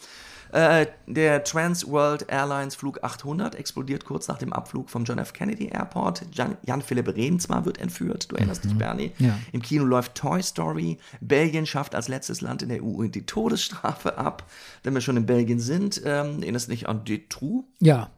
Äh, 0.53 0.85
der 1.07 1.43
Trans 1.43 1.87
World 1.87 2.27
Airlines 2.29 2.75
Flug 2.75 3.03
800 3.03 3.55
explodiert 3.55 4.05
kurz 4.05 4.27
nach 4.27 4.37
dem 4.37 4.53
Abflug 4.53 4.89
vom 4.91 5.03
John 5.03 5.17
F. 5.17 5.33
Kennedy 5.33 5.69
Airport. 5.69 6.25
Jan- 6.31 6.57
Jan-Philipp 6.63 7.07
Rehnsma 7.07 7.65
wird 7.65 7.79
entführt. 7.79 8.31
Du 8.31 8.35
erinnerst 8.35 8.63
dich, 8.63 8.77
Bernie? 8.77 9.11
Ja. 9.17 9.35
Im 9.51 9.63
Kino 9.63 9.83
läuft 9.83 10.13
Toy 10.13 10.43
Story. 10.43 10.99
Belgien 11.21 11.65
schafft 11.65 11.95
als 11.95 12.07
letztes 12.07 12.41
Land 12.41 12.61
in 12.61 12.69
der 12.69 12.83
EU 12.83 13.03
die 13.07 13.25
Todesstrafe 13.25 14.17
ab. 14.19 14.43
Wenn 14.83 14.93
wir 14.93 15.01
schon 15.01 15.17
in 15.17 15.25
Belgien 15.25 15.59
sind, 15.59 15.99
ähm, 16.05 16.43
erinnerst 16.43 16.67
du 16.67 16.71
dich 16.71 16.87
an 16.87 17.03
Detroux? 17.03 17.65
Ja. 17.79 18.11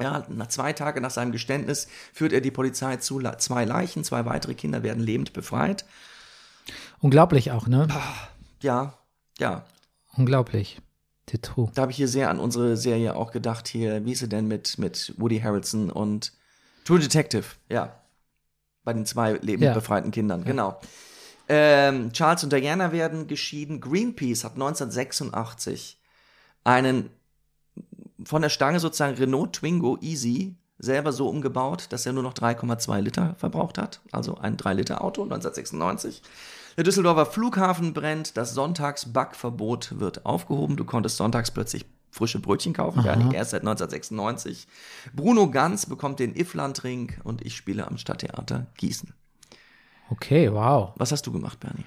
Ja, 0.00 0.24
nach 0.30 0.48
zwei 0.48 0.72
Tagen 0.72 1.02
nach 1.02 1.10
seinem 1.10 1.32
Geständnis 1.32 1.88
führt 2.14 2.32
er 2.32 2.40
die 2.40 2.50
Polizei 2.50 2.96
zu 2.96 3.20
zwei 3.38 3.64
Leichen. 3.66 4.02
Zwei 4.02 4.24
weitere 4.24 4.54
Kinder 4.54 4.82
werden 4.82 5.02
lebend 5.02 5.34
befreit. 5.34 5.84
Unglaublich 7.00 7.50
auch, 7.52 7.66
ne? 7.66 7.86
Ja, 8.62 8.94
ja. 9.38 9.64
Unglaublich. 10.16 10.80
Tetru. 11.26 11.70
Da 11.74 11.82
habe 11.82 11.90
ich 11.90 11.96
hier 11.96 12.08
sehr 12.08 12.30
an 12.30 12.38
unsere 12.38 12.76
Serie 12.76 13.16
auch 13.16 13.32
gedacht. 13.32 13.68
Hier, 13.68 14.04
wie 14.04 14.12
ist 14.12 14.20
sie 14.20 14.28
denn 14.28 14.46
mit, 14.46 14.78
mit 14.78 15.12
Woody 15.18 15.40
Harrelson 15.40 15.90
und 15.90 16.32
True 16.84 17.00
Detective? 17.00 17.44
Ja. 17.68 18.00
Bei 18.84 18.92
den 18.92 19.04
zwei 19.06 19.32
lebend 19.32 19.64
Ja. 19.64 19.74
befreiten 19.74 20.12
Kindern, 20.12 20.44
genau. 20.44 20.78
Ähm, 21.48 22.12
Charles 22.12 22.44
und 22.44 22.52
Diana 22.52 22.92
werden 22.92 23.26
geschieden. 23.26 23.80
Greenpeace 23.80 24.44
hat 24.44 24.54
1986 24.54 25.98
einen 26.64 27.10
von 28.24 28.42
der 28.42 28.48
Stange 28.48 28.80
sozusagen 28.80 29.16
Renault 29.16 29.52
Twingo 29.54 29.98
Easy 30.00 30.56
selber 30.78 31.12
so 31.12 31.28
umgebaut, 31.28 31.86
dass 31.90 32.04
er 32.06 32.12
nur 32.12 32.22
noch 32.22 32.34
3,2 32.34 33.00
Liter 33.00 33.34
verbraucht 33.38 33.78
hat. 33.78 34.00
Also 34.12 34.36
ein 34.38 34.56
3-Liter-Auto 34.56 35.22
1996. 35.22 36.22
Der 36.76 36.84
Düsseldorfer 36.84 37.26
Flughafen 37.26 37.94
brennt. 37.94 38.36
Das 38.36 38.52
Sonntagsbackverbot 38.52 39.98
wird 39.98 40.26
aufgehoben. 40.26 40.76
Du 40.76 40.84
konntest 40.84 41.16
sonntags 41.16 41.50
plötzlich 41.50 41.86
frische 42.10 42.38
Brötchen 42.38 42.72
kaufen, 42.72 43.02
Bernie, 43.02 43.34
erst 43.34 43.50
seit 43.50 43.60
1996. 43.62 44.66
Bruno 45.14 45.50
Ganz 45.50 45.86
bekommt 45.86 46.18
den 46.18 46.34
Ifland-Ring 46.34 47.14
und 47.24 47.44
ich 47.44 47.56
spiele 47.56 47.86
am 47.86 47.98
Stadttheater 47.98 48.66
Gießen. 48.76 49.12
Okay, 50.08 50.52
wow. 50.52 50.92
Was 50.96 51.12
hast 51.12 51.26
du 51.26 51.32
gemacht, 51.32 51.60
Bernie? 51.60 51.84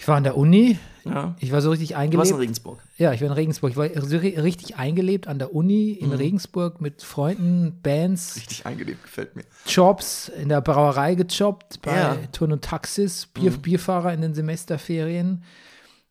Ich 0.00 0.08
war 0.08 0.16
an 0.16 0.24
der 0.24 0.36
Uni. 0.38 0.78
Ja. 1.04 1.34
Ich 1.40 1.52
war 1.52 1.60
so 1.60 1.70
richtig 1.70 1.88
Du 1.90 1.94
warst 1.94 2.02
eingelebt. 2.04 2.30
in 2.30 2.36
Regensburg. 2.36 2.82
Ja, 2.96 3.12
ich 3.12 3.20
war 3.20 3.26
in 3.28 3.34
Regensburg. 3.34 3.70
Ich 3.72 3.76
war 3.76 3.88
so 4.00 4.16
ri- 4.16 4.42
richtig 4.42 4.76
eingelebt 4.76 5.28
an 5.28 5.38
der 5.38 5.54
Uni 5.54 5.98
Mhm. 6.00 6.06
in 6.06 6.12
Regensburg 6.12 6.80
mit 6.80 7.02
Freunden, 7.02 7.80
Bands, 7.82 8.36
Richtig 8.36 8.64
eingelebt, 8.64 9.02
gefällt 9.02 9.36
mir. 9.36 9.44
Jobs, 9.66 10.28
in 10.30 10.48
der 10.48 10.62
Brauerei 10.62 11.14
gejobbt, 11.16 11.82
bei 11.82 11.94
Ja. 11.96 12.14
Mhm. 12.14 12.32
Turn 12.32 12.52
und 12.52 12.64
Taxis, 12.64 13.26
Bier, 13.26 13.50
Bierfahrer 13.50 14.12
in 14.14 14.22
den 14.22 14.34
Semesterferien. 14.34 15.44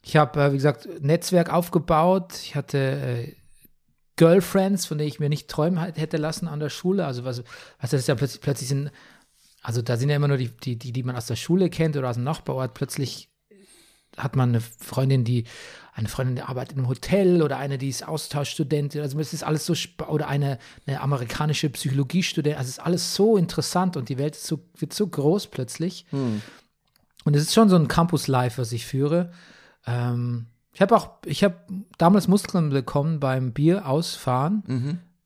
Ich 0.03 0.15
habe, 0.15 0.39
äh, 0.39 0.51
wie 0.51 0.57
gesagt, 0.57 0.87
Netzwerk 1.01 1.51
aufgebaut. 1.51 2.33
Ich 2.43 2.55
hatte 2.55 2.77
äh, 2.77 3.35
Girlfriends, 4.17 4.85
von 4.85 4.97
denen 4.97 5.07
ich 5.07 5.19
mir 5.19 5.29
nicht 5.29 5.47
träumen 5.47 5.79
halt 5.79 5.97
hätte 5.97 6.17
lassen 6.17 6.47
an 6.47 6.59
der 6.59 6.69
Schule. 6.69 7.05
Also, 7.05 7.23
was, 7.23 7.43
was 7.79 7.89
das 7.91 8.01
ist 8.01 8.07
ja 8.07 8.15
plötzlich, 8.15 8.41
plötzlich 8.41 8.69
sind, 8.69 8.91
also 9.61 9.81
da 9.81 9.97
sind 9.97 10.09
ja 10.09 10.15
immer 10.15 10.27
nur 10.27 10.37
die, 10.37 10.49
die, 10.49 10.77
die, 10.77 10.91
die 10.91 11.03
man 11.03 11.15
aus 11.15 11.25
der 11.27 11.35
Schule 11.35 11.69
kennt 11.69 11.95
oder 11.97 12.09
aus 12.09 12.15
dem 12.15 12.23
Nachbarort. 12.23 12.73
Plötzlich 12.73 13.28
hat 14.19 14.35
man 14.35 14.49
eine 14.49 14.61
Freundin, 14.61 15.23
die 15.23 15.45
eine 15.93 16.07
Freundin, 16.07 16.35
die 16.37 16.41
arbeitet 16.43 16.77
im 16.77 16.87
Hotel 16.87 17.41
oder 17.41 17.57
eine, 17.57 17.77
die 17.77 17.89
ist 17.89 18.07
Austauschstudentin. 18.07 19.01
Also 19.01 19.19
es 19.19 19.33
ist 19.33 19.43
alles 19.43 19.65
so 19.65 19.73
oder 20.07 20.27
eine, 20.29 20.59
eine 20.87 21.01
amerikanische 21.01 21.69
Psychologiestudentin. 21.69 22.57
Also 22.57 22.69
es 22.69 22.77
ist 22.77 22.85
alles 22.85 23.15
so 23.15 23.35
interessant 23.35 23.97
und 23.97 24.07
die 24.07 24.17
Welt 24.17 24.35
ist 24.35 24.45
so, 24.47 24.59
wird 24.77 24.93
so 24.93 25.07
groß 25.07 25.47
plötzlich. 25.47 26.05
Und 27.25 27.35
es 27.35 27.43
ist 27.43 27.53
schon 27.53 27.67
so 27.69 27.75
ein 27.75 27.87
Campus-Life, 27.89 28.61
was 28.61 28.71
ich 28.71 28.85
führe. 28.85 29.31
Ähm, 29.85 30.45
ich 30.71 30.81
habe 30.81 30.95
auch, 30.95 31.09
ich 31.25 31.43
habe 31.43 31.55
damals 31.97 32.29
Muskeln 32.29 32.69
bekommen 32.69 33.19
beim 33.19 33.51
Bier 33.51 33.85
ausfahren, 33.87 34.63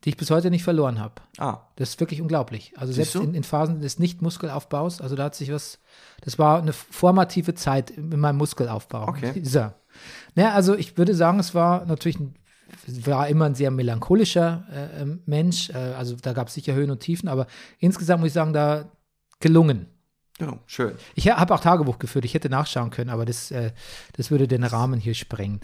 die 0.04 0.10
ich 0.10 0.18
bis 0.18 0.30
heute 0.32 0.50
nicht 0.52 0.64
verloren 0.64 1.00
habe. 1.00 1.16
Ah, 1.38 1.60
Das 1.78 1.90
ist 1.90 2.00
wirklich 2.00 2.22
unglaublich. 2.22 2.74
Also 2.78 2.92
Siehst 2.94 3.14
selbst 3.14 3.28
in, 3.28 3.36
in 3.36 3.44
Phasen 3.44 3.80
des 3.80 4.00
Nicht-Muskelaufbaus, 4.00 5.02
also 5.02 5.16
da 5.16 5.26
hat 5.26 5.36
sich 5.36 5.52
was, 5.52 5.80
das 6.22 6.38
war 6.38 6.60
eine 6.60 6.74
formative 6.74 7.54
Zeit 7.56 7.92
in 7.92 8.20
meinem 8.20 8.38
Muskelaufbau. 8.38 9.08
Okay. 9.08 9.42
So. 9.46 9.72
Naja, 10.36 10.54
also 10.54 10.76
ich 10.76 10.98
würde 10.98 11.14
sagen, 11.14 11.40
es 11.40 11.54
war 11.54 11.86
natürlich 11.86 12.20
ein, 12.20 12.34
war 12.88 13.28
immer 13.28 13.46
ein 13.46 13.54
sehr 13.56 13.70
melancholischer 13.70 14.66
äh, 14.72 15.02
ähm, 15.04 15.22
Mensch. 15.28 15.70
Äh, 15.70 15.74
also 15.74 16.16
da 16.16 16.34
gab 16.34 16.48
es 16.48 16.56
sicher 16.56 16.74
Höhen 16.74 16.90
und 16.90 17.00
Tiefen, 17.00 17.30
aber 17.30 17.46
insgesamt 17.78 18.22
muss 18.22 18.28
ich 18.30 18.34
sagen, 18.34 18.54
da 18.54 18.90
gelungen. 19.40 19.86
ja, 20.40 20.58
schön. 20.66 20.96
Ich 21.14 21.30
habe 21.30 21.54
auch 21.54 21.60
Tagebuch 21.60 22.00
geführt, 22.00 22.26
ich 22.26 22.34
hätte 22.34 22.50
nachschauen 22.50 22.90
können, 22.90 23.12
aber 23.12 23.26
das, 23.26 23.52
äh, 23.52 23.72
das 24.18 24.32
würde 24.32 24.48
den 24.48 24.64
Rahmen 24.64 25.00
hier 25.00 25.14
sprengen. 25.14 25.62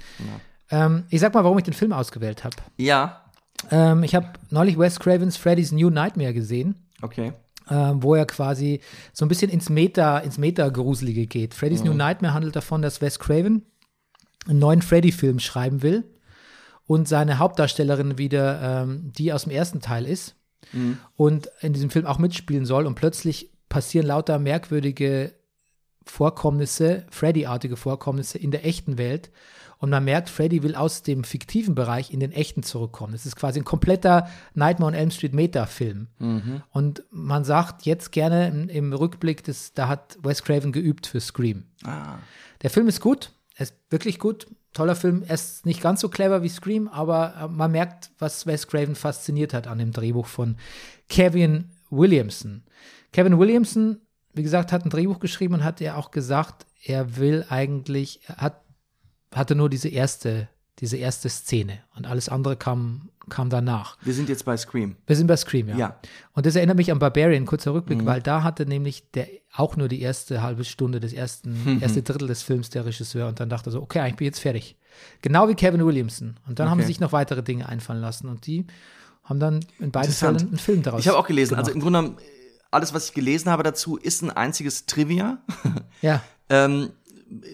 Ähm, 0.69 1.05
ich 1.09 1.19
sag 1.21 1.33
mal, 1.33 1.43
warum 1.43 1.57
ich 1.57 1.63
den 1.63 1.73
Film 1.73 1.91
ausgewählt 1.91 2.43
habe. 2.43 2.55
Ja, 2.77 3.25
Ähm, 3.71 4.03
ich 4.03 4.15
habe 4.15 4.27
neulich 4.49 4.77
Wes 4.77 4.99
Cravens 4.99 5.37
Freddy's 5.37 5.71
New 5.71 5.89
Nightmare 5.89 6.33
gesehen 6.33 6.75
okay. 7.01 7.33
ähm, 7.69 8.01
wo 8.03 8.15
er 8.15 8.25
quasi 8.25 8.81
so 9.13 9.25
ein 9.25 9.29
bisschen 9.29 9.51
ins 9.51 9.69
Meta, 9.69 10.19
ins 10.19 10.37
Meta-Gruselige 10.37 11.27
geht. 11.27 11.53
Freddy's 11.53 11.83
New 11.83 11.93
Nightmare 11.93 12.33
handelt 12.33 12.55
davon, 12.55 12.81
dass 12.81 13.01
Wes 13.01 13.19
Craven 13.19 13.65
einen 14.47 14.59
neuen 14.59 14.81
Freddy-Film 14.81 15.39
schreiben 15.39 15.81
will 15.81 16.03
und 16.85 17.07
seine 17.07 17.39
Hauptdarstellerin 17.39 18.17
wieder 18.17 18.83
ähm, 18.83 19.11
die 19.17 19.33
aus 19.33 19.43
dem 19.43 19.51
ersten 19.51 19.81
Teil 19.81 20.05
ist 20.05 20.35
und 21.15 21.49
in 21.61 21.73
diesem 21.73 21.89
Film 21.89 22.05
auch 22.05 22.19
mitspielen 22.19 22.65
soll 22.65 22.85
und 22.85 22.93
plötzlich 22.93 23.51
passieren 23.69 24.05
lauter 24.07 24.37
merkwürdige 24.39 25.33
Vorkommnisse, 26.05 27.05
Freddy-artige 27.09 27.77
Vorkommnisse 27.77 28.37
in 28.37 28.51
der 28.51 28.65
echten 28.65 28.97
Welt. 28.97 29.31
Und 29.79 29.89
man 29.91 30.03
merkt, 30.03 30.29
Freddy 30.29 30.61
will 30.61 30.75
aus 30.75 31.03
dem 31.03 31.23
fiktiven 31.23 31.73
Bereich 31.73 32.11
in 32.13 32.19
den 32.19 32.31
echten 32.33 32.63
zurückkommen. 32.63 33.13
Es 33.13 33.25
ist 33.25 33.35
quasi 33.37 33.59
ein 33.59 33.65
kompletter 33.65 34.27
Nightmare 34.53 34.89
on 34.91 34.93
Elm 34.93 35.09
Street 35.09 35.33
Meta-Film. 35.33 36.07
Und 36.71 37.03
man 37.11 37.43
sagt 37.45 37.83
jetzt 37.85 38.11
gerne 38.11 38.47
im, 38.49 38.67
im 38.69 38.93
Rückblick, 38.93 39.43
dass, 39.45 39.73
da 39.73 39.87
hat 39.87 40.17
Wes 40.21 40.43
Craven 40.43 40.71
geübt 40.73 41.07
für 41.07 41.21
Scream. 41.21 41.63
Ah, 41.85 42.17
Der 42.61 42.69
Film 42.69 42.87
ist 42.89 42.99
gut, 42.99 43.31
er 43.55 43.63
ist 43.63 43.75
wirklich 43.89 44.19
gut. 44.19 44.47
Toller 44.73 44.95
Film, 44.95 45.23
er 45.25 45.33
ist 45.35 45.65
nicht 45.65 45.81
ganz 45.81 46.01
so 46.01 46.09
clever 46.09 46.43
wie 46.43 46.49
Scream, 46.49 46.87
aber 46.89 47.33
äh, 47.41 47.47
man 47.47 47.71
merkt, 47.71 48.11
was 48.19 48.45
Wes 48.45 48.67
Craven 48.67 48.95
fasziniert 48.95 49.53
hat 49.53 49.65
an 49.65 49.79
dem 49.79 49.91
Drehbuch 49.93 50.27
von 50.27 50.57
Kevin 51.07 51.71
Williamson. 51.89 52.63
Kevin 53.11 53.39
Williamson, 53.39 53.97
wie 54.33 54.43
gesagt, 54.43 54.71
hat 54.71 54.85
ein 54.85 54.89
Drehbuch 54.91 55.19
geschrieben 55.19 55.55
und 55.55 55.63
hat 55.63 55.79
ja 55.81 55.95
auch 55.95 56.11
gesagt, 56.11 56.65
er 56.83 57.15
will 57.17 57.45
eigentlich, 57.49 58.19
er 58.27 58.37
hat, 58.37 58.61
hatte 59.33 59.55
nur 59.55 59.69
diese 59.69 59.89
erste, 59.89 60.47
diese 60.79 60.97
erste 60.97 61.29
Szene 61.29 61.79
und 61.95 62.07
alles 62.07 62.29
andere 62.29 62.55
kam, 62.55 63.09
kam 63.29 63.49
danach. 63.49 63.97
wir 64.01 64.13
sind 64.13 64.29
jetzt 64.29 64.45
bei 64.45 64.57
Scream. 64.57 64.95
Wir 65.05 65.15
sind 65.15 65.27
bei 65.27 65.35
Scream, 65.37 65.67
ja. 65.69 65.77
Ja. 65.77 65.99
Und 66.33 66.45
das 66.45 66.55
erinnert 66.55 66.77
mich 66.77 66.91
an 66.91 66.99
Barbarian, 66.99 67.45
kurzer 67.45 67.73
Rückblick, 67.73 68.05
weil 68.05 68.21
da 68.21 68.43
hatte 68.43 68.65
nämlich 68.65 69.03
der 69.11 69.27
auch 69.53 69.75
nur 69.77 69.87
die 69.87 70.01
erste 70.01 70.41
halbe 70.41 70.63
Stunde 70.63 70.99
des 70.99 71.13
ersten, 71.13 71.79
erste 71.81 72.01
Drittel 72.01 72.27
des 72.27 72.41
Films 72.43 72.69
der 72.69 72.85
Regisseur 72.85 73.27
und 73.27 73.39
dann 73.39 73.49
dachte 73.49 73.69
er 73.69 73.73
so, 73.73 73.81
okay, 73.81 74.07
ich 74.09 74.15
bin 74.15 74.25
jetzt 74.25 74.39
fertig. 74.39 74.77
Genau 75.21 75.47
wie 75.47 75.53
Kevin 75.55 75.85
Williamson. 75.85 76.37
Und 76.47 76.59
dann 76.59 76.69
haben 76.69 76.79
Okay. 76.79 76.87
sie 76.87 76.93
sich 76.93 76.99
noch 76.99 77.11
weitere 77.11 77.43
Dinge 77.43 77.67
einfallen 77.69 78.01
lassen 78.01 78.27
und 78.29 78.47
die 78.47 78.65
haben 79.23 79.39
dann 79.39 79.59
in 79.79 79.91
beiden. 79.91 80.11
Fällen 80.11 80.37
einen 80.37 80.57
Film 80.57 80.81
daraus 80.81 81.01
Ich 81.01 81.07
habe 81.07 81.17
auch 81.17 81.27
gelesen, 81.27 81.55
also 81.55 81.71
gemacht. 81.71 81.75
im 81.75 81.81
Grunde 81.81 81.99
genommen, 81.99 82.17
alles, 82.71 82.93
was 82.93 83.05
ich 83.09 83.13
gelesen 83.13 83.49
habe 83.51 83.63
dazu, 83.63 83.97
ist 83.97 84.21
ein 84.23 84.31
einziges 84.31 84.85
Trivia. 84.87 85.37
Ja, 86.01 86.23
ähm, 86.49 86.89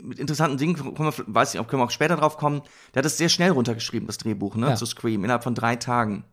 mit 0.04 0.20
interessanten 0.20 0.58
Dingen, 0.58 0.76
kommen 0.76 1.12
wir, 1.12 1.26
weiß 1.28 1.54
nicht, 1.54 1.62
ob 1.62 1.68
können 1.68 1.82
wir 1.82 1.86
auch 1.86 1.92
später 1.92 2.16
drauf 2.16 2.38
kommen. 2.38 2.62
Der 2.94 3.00
hat 3.02 3.06
es 3.06 3.18
sehr 3.18 3.30
schnell 3.30 3.52
runtergeschrieben, 3.52 4.08
das 4.08 4.18
Drehbuch, 4.18 4.56
ne, 4.56 4.70
Ja. 4.70 4.76
zu 4.76 4.86
Scream, 4.86 5.24
innerhalb 5.24 5.44
von 5.44 5.56
drei 5.56 5.76
Tagen. 5.76 6.24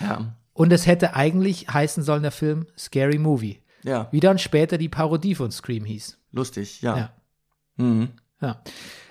Ja. 0.00 0.34
und 0.54 0.72
es 0.72 0.86
hätte 0.86 1.14
eigentlich 1.16 1.68
heißen 1.68 2.02
sollen, 2.02 2.22
der 2.22 2.30
Film 2.32 2.66
Scary 2.78 3.18
Movie. 3.18 3.60
Ja, 3.84 4.06
Wie 4.12 4.20
dann 4.20 4.38
später 4.38 4.78
die 4.78 4.88
Parodie 4.88 5.34
von 5.34 5.50
Scream 5.50 5.84
hieß. 5.84 6.18
lustig, 6.30 6.82
ja. 6.82 6.96
Ja. 6.96 7.12
Mhm. 7.76 8.10
Ja. 8.40 8.62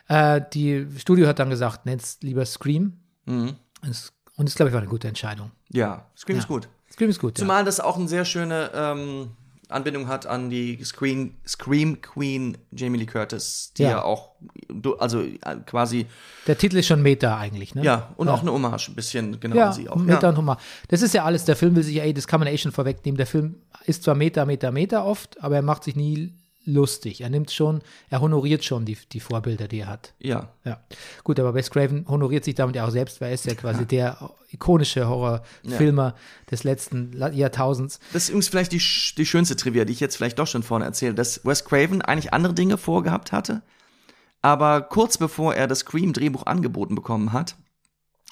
Äh, 0.07 0.41
die 0.53 0.87
Studio 0.97 1.27
hat 1.27 1.39
dann 1.39 1.49
gesagt, 1.49 1.85
nenn's 1.85 2.19
lieber 2.21 2.45
Scream. 2.45 2.99
Mhm. 3.25 3.55
Es, 3.81 4.13
und 4.37 4.47
das, 4.47 4.55
glaube 4.55 4.69
ich, 4.69 4.73
war 4.73 4.81
eine 4.81 4.89
gute 4.89 5.07
Entscheidung. 5.09 5.51
Ja, 5.69 6.05
Scream 6.17 6.37
Ja. 6.37 6.41
ist 6.43 6.47
gut. 6.47 6.69
Scream 6.91 7.09
ist 7.09 7.19
gut. 7.19 7.37
ja. 7.37 7.41
Zumal 7.43 7.65
das 7.65 7.79
auch 7.81 7.97
eine 7.97 8.07
sehr 8.07 8.23
schöne 8.25 8.71
ähm, 8.73 9.31
Anbindung 9.71 10.07
hat 10.07 10.25
an 10.25 10.49
die 10.49 10.83
Screen, 10.83 11.35
Scream 11.47 12.01
Queen 12.01 12.57
Jamie 12.71 12.99
Lee 12.99 13.05
Curtis, 13.05 13.73
die 13.77 13.83
Ja. 13.83 13.89
ja, 13.89 14.03
auch, 14.03 14.31
also 14.99 15.21
äh, 15.21 15.37
quasi, 15.65 16.07
Der 16.47 16.57
Titel 16.57 16.77
ist 16.77 16.87
schon 16.87 17.01
Meta 17.01 17.37
eigentlich, 17.37 17.75
ne? 17.75 17.83
ja, 17.83 18.13
und 18.17 18.29
auch 18.29 18.41
eine 18.41 18.51
Hommage 18.51 18.89
ein 18.89 18.95
bisschen, 18.95 19.39
genau, 19.39 19.55
Ja, 19.55 19.71
sie 19.71 19.89
auch. 19.89 19.95
Meta 19.95 20.21
ja. 20.23 20.29
und 20.29 20.37
Humor. 20.37 20.57
Das 20.89 21.01
ist 21.01 21.13
ja 21.13 21.23
alles, 21.25 21.45
der 21.45 21.55
Film 21.55 21.75
will 21.75 21.83
sich, 21.83 21.99
ey, 22.01 22.13
das 22.13 22.27
kann 22.27 22.39
man 22.39 22.47
eh 22.47 22.57
schon 22.57 22.71
vorwegnehmen. 22.71 23.17
Der 23.17 23.27
Film 23.27 23.55
ist 23.85 24.03
zwar 24.03 24.15
Meta, 24.15 24.45
Meta, 24.45 24.71
Meta 24.71 25.03
oft, 25.03 25.41
aber 25.43 25.55
er 25.55 25.61
macht 25.61 25.83
sich 25.83 25.95
nie 25.95 26.33
lustig. 26.65 27.21
Er 27.21 27.29
nimmt 27.29 27.51
schon, 27.51 27.81
er 28.09 28.21
honoriert 28.21 28.63
schon 28.63 28.85
die, 28.85 28.97
die 29.11 29.19
Vorbilder, 29.19 29.67
die 29.67 29.79
er 29.79 29.87
hat. 29.87 30.13
ja. 30.19 30.49
Ja. 30.63 30.79
Gut, 31.23 31.39
aber 31.39 31.55
Wes 31.55 31.71
Craven 31.71 32.05
honoriert 32.07 32.43
sich 32.43 32.53
damit 32.53 32.75
ja 32.75 32.85
auch 32.85 32.91
selbst, 32.91 33.19
weil 33.19 33.29
er 33.29 33.33
ist 33.33 33.45
ja 33.45 33.55
quasi 33.55 33.85
der 33.85 34.29
ikonische 34.51 35.07
Horrorfilmer 35.07 36.13
des 36.51 36.63
letzten 36.63 37.17
Jahrtausends. 37.33 37.99
Das 38.13 38.23
ist 38.23 38.29
übrigens 38.29 38.49
vielleicht 38.49 38.71
die, 38.73 38.81
die 39.17 39.25
schönste 39.25 39.55
Trivia, 39.55 39.85
die 39.85 39.93
ich 39.93 39.99
jetzt 39.99 40.17
vielleicht 40.17 40.37
doch 40.37 40.47
schon 40.47 40.61
vorne 40.61 40.85
erzähle, 40.85 41.15
dass 41.15 41.43
Wes 41.45 41.65
Craven 41.65 42.01
eigentlich 42.01 42.33
andere 42.33 42.53
Dinge 42.53 42.77
vorgehabt 42.77 43.31
hatte, 43.31 43.63
aber 44.41 44.81
kurz 44.81 45.17
bevor 45.17 45.55
er 45.55 45.67
das 45.67 45.79
Scream-Drehbuch 45.79 46.45
angeboten 46.45 46.95
bekommen 46.95 47.33
hat, 47.33 47.55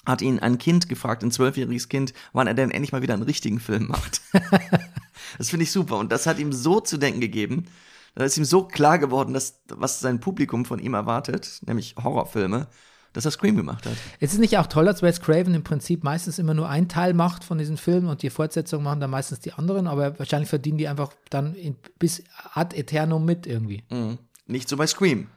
hat 0.06 0.22
ihn 0.22 0.38
ein 0.38 0.58
Kind 0.58 0.88
gefragt, 0.88 1.22
ein 1.22 1.30
zwölfjähriges 1.30 1.88
Kind, 1.88 2.12
wann 2.32 2.46
er 2.46 2.54
denn 2.54 2.70
endlich 2.70 2.92
mal 2.92 3.02
wieder 3.02 3.14
einen 3.14 3.22
richtigen 3.22 3.60
Film 3.60 3.88
macht. 3.88 4.20
das 5.38 5.50
finde 5.50 5.64
ich 5.64 5.72
super 5.72 5.98
und 5.98 6.10
das 6.10 6.26
hat 6.26 6.38
ihm 6.38 6.52
so 6.52 6.80
zu 6.80 6.96
denken 6.96 7.20
gegeben, 7.20 7.66
da 8.14 8.24
ist 8.24 8.36
ihm 8.36 8.44
so 8.44 8.64
klar 8.64 8.98
geworden, 8.98 9.34
dass 9.34 9.62
was 9.68 10.00
sein 10.00 10.20
Publikum 10.20 10.64
von 10.64 10.78
ihm 10.78 10.94
erwartet, 10.94 11.60
nämlich 11.66 11.94
Horrorfilme, 12.02 12.66
dass 13.12 13.24
er 13.24 13.30
Scream 13.30 13.56
gemacht 13.56 13.86
hat. 13.86 13.96
Es 14.20 14.32
ist 14.32 14.38
nicht 14.38 14.58
auch 14.58 14.66
toll, 14.66 14.84
dass 14.84 15.02
Wes 15.02 15.20
Craven 15.20 15.54
im 15.54 15.64
Prinzip 15.64 16.04
meistens 16.04 16.38
immer 16.38 16.54
nur 16.54 16.68
einen 16.68 16.88
Teil 16.88 17.14
macht 17.14 17.44
von 17.44 17.58
diesen 17.58 17.76
Filmen 17.76 18.08
und 18.08 18.22
die 18.22 18.30
Fortsetzungen 18.30 18.84
machen 18.84 19.00
dann 19.00 19.10
meistens 19.10 19.40
die 19.40 19.52
anderen, 19.52 19.86
aber 19.86 20.18
wahrscheinlich 20.18 20.48
verdienen 20.48 20.78
die 20.78 20.88
einfach 20.88 21.12
dann 21.28 21.54
in, 21.54 21.76
bis 21.98 22.22
ad 22.52 22.76
eternum 22.76 23.24
mit 23.24 23.46
irgendwie. 23.46 23.84
Mhm. 23.90 24.18
Nicht 24.46 24.68
so 24.68 24.76
bei 24.76 24.86
Scream. 24.86 25.28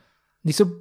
Nicht 0.43 0.57
so, 0.57 0.71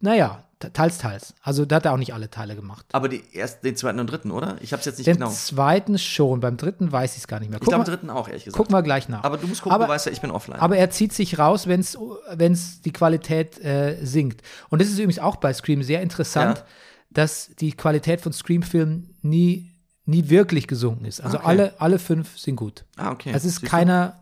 naja, 0.00 0.44
te- 0.58 0.72
teils, 0.72 0.98
teils. 0.98 1.34
Also 1.42 1.64
da 1.64 1.76
hat 1.76 1.84
er 1.84 1.92
auch 1.92 1.96
nicht 1.98 2.14
alle 2.14 2.30
Teile 2.30 2.56
gemacht. 2.56 2.86
Aber 2.92 3.08
die 3.08 3.22
erst, 3.32 3.64
den 3.64 3.76
zweiten 3.76 3.98
und 4.00 4.06
dritten, 4.10 4.30
oder? 4.30 4.56
Ich 4.60 4.72
hab's 4.72 4.84
jetzt 4.86 4.98
nicht 4.98 5.06
Den 5.06 5.16
genau. 5.16 5.30
zweiten 5.30 5.98
schon, 5.98 6.40
beim 6.40 6.56
dritten 6.56 6.90
weiß 6.92 7.12
ich 7.12 7.18
es 7.18 7.28
gar 7.28 7.40
nicht 7.40 7.50
mehr. 7.50 7.56
Ich 7.58 7.60
Guck, 7.60 7.68
glaube, 7.70 7.84
im 7.84 7.86
mal, 7.90 7.96
dritten 7.96 8.10
auch, 8.10 8.28
ehrlich 8.28 8.44
gesagt. 8.44 8.56
gucken 8.58 8.74
wir 8.74 8.82
gleich 8.82 9.08
nach. 9.08 9.24
Aber 9.24 9.36
du 9.36 9.46
musst 9.46 9.62
gucken, 9.62 9.74
aber, 9.74 9.86
du 9.86 9.90
weißt 9.92 10.06
ja, 10.06 10.12
ich 10.12 10.20
bin 10.20 10.30
offline. 10.30 10.58
aber 10.60 10.76
er 10.76 10.90
zieht 10.90 11.12
sich 11.12 11.38
raus, 11.38 11.66
wenn 11.66 11.80
es 11.80 12.80
die 12.82 12.92
Qualität 12.92 13.58
äh, 13.64 13.96
sinkt. 14.04 14.42
Und 14.70 14.80
das 14.80 14.88
ist 14.88 14.94
übrigens 14.94 15.18
auch 15.18 15.36
bei 15.36 15.52
Scream 15.52 15.82
sehr 15.82 16.02
interessant, 16.02 16.58
Ja. 16.58 16.64
dass 17.10 17.50
die 17.58 17.72
Qualität 17.72 18.20
von 18.20 18.32
Scream-Filmen 18.32 19.14
nie, 19.22 19.70
nie 20.06 20.28
wirklich 20.30 20.66
gesunken 20.66 21.04
ist. 21.04 21.20
Also 21.20 21.38
Okay. 21.38 21.46
alle, 21.46 21.74
alle 21.80 21.98
fünf 21.98 22.38
sind 22.38 22.56
gut. 22.56 22.84
ah, 22.96 23.10
okay. 23.12 23.32
Es 23.34 23.44
ist 23.44 23.60
Siehst 23.60 23.70
keiner, 23.70 24.16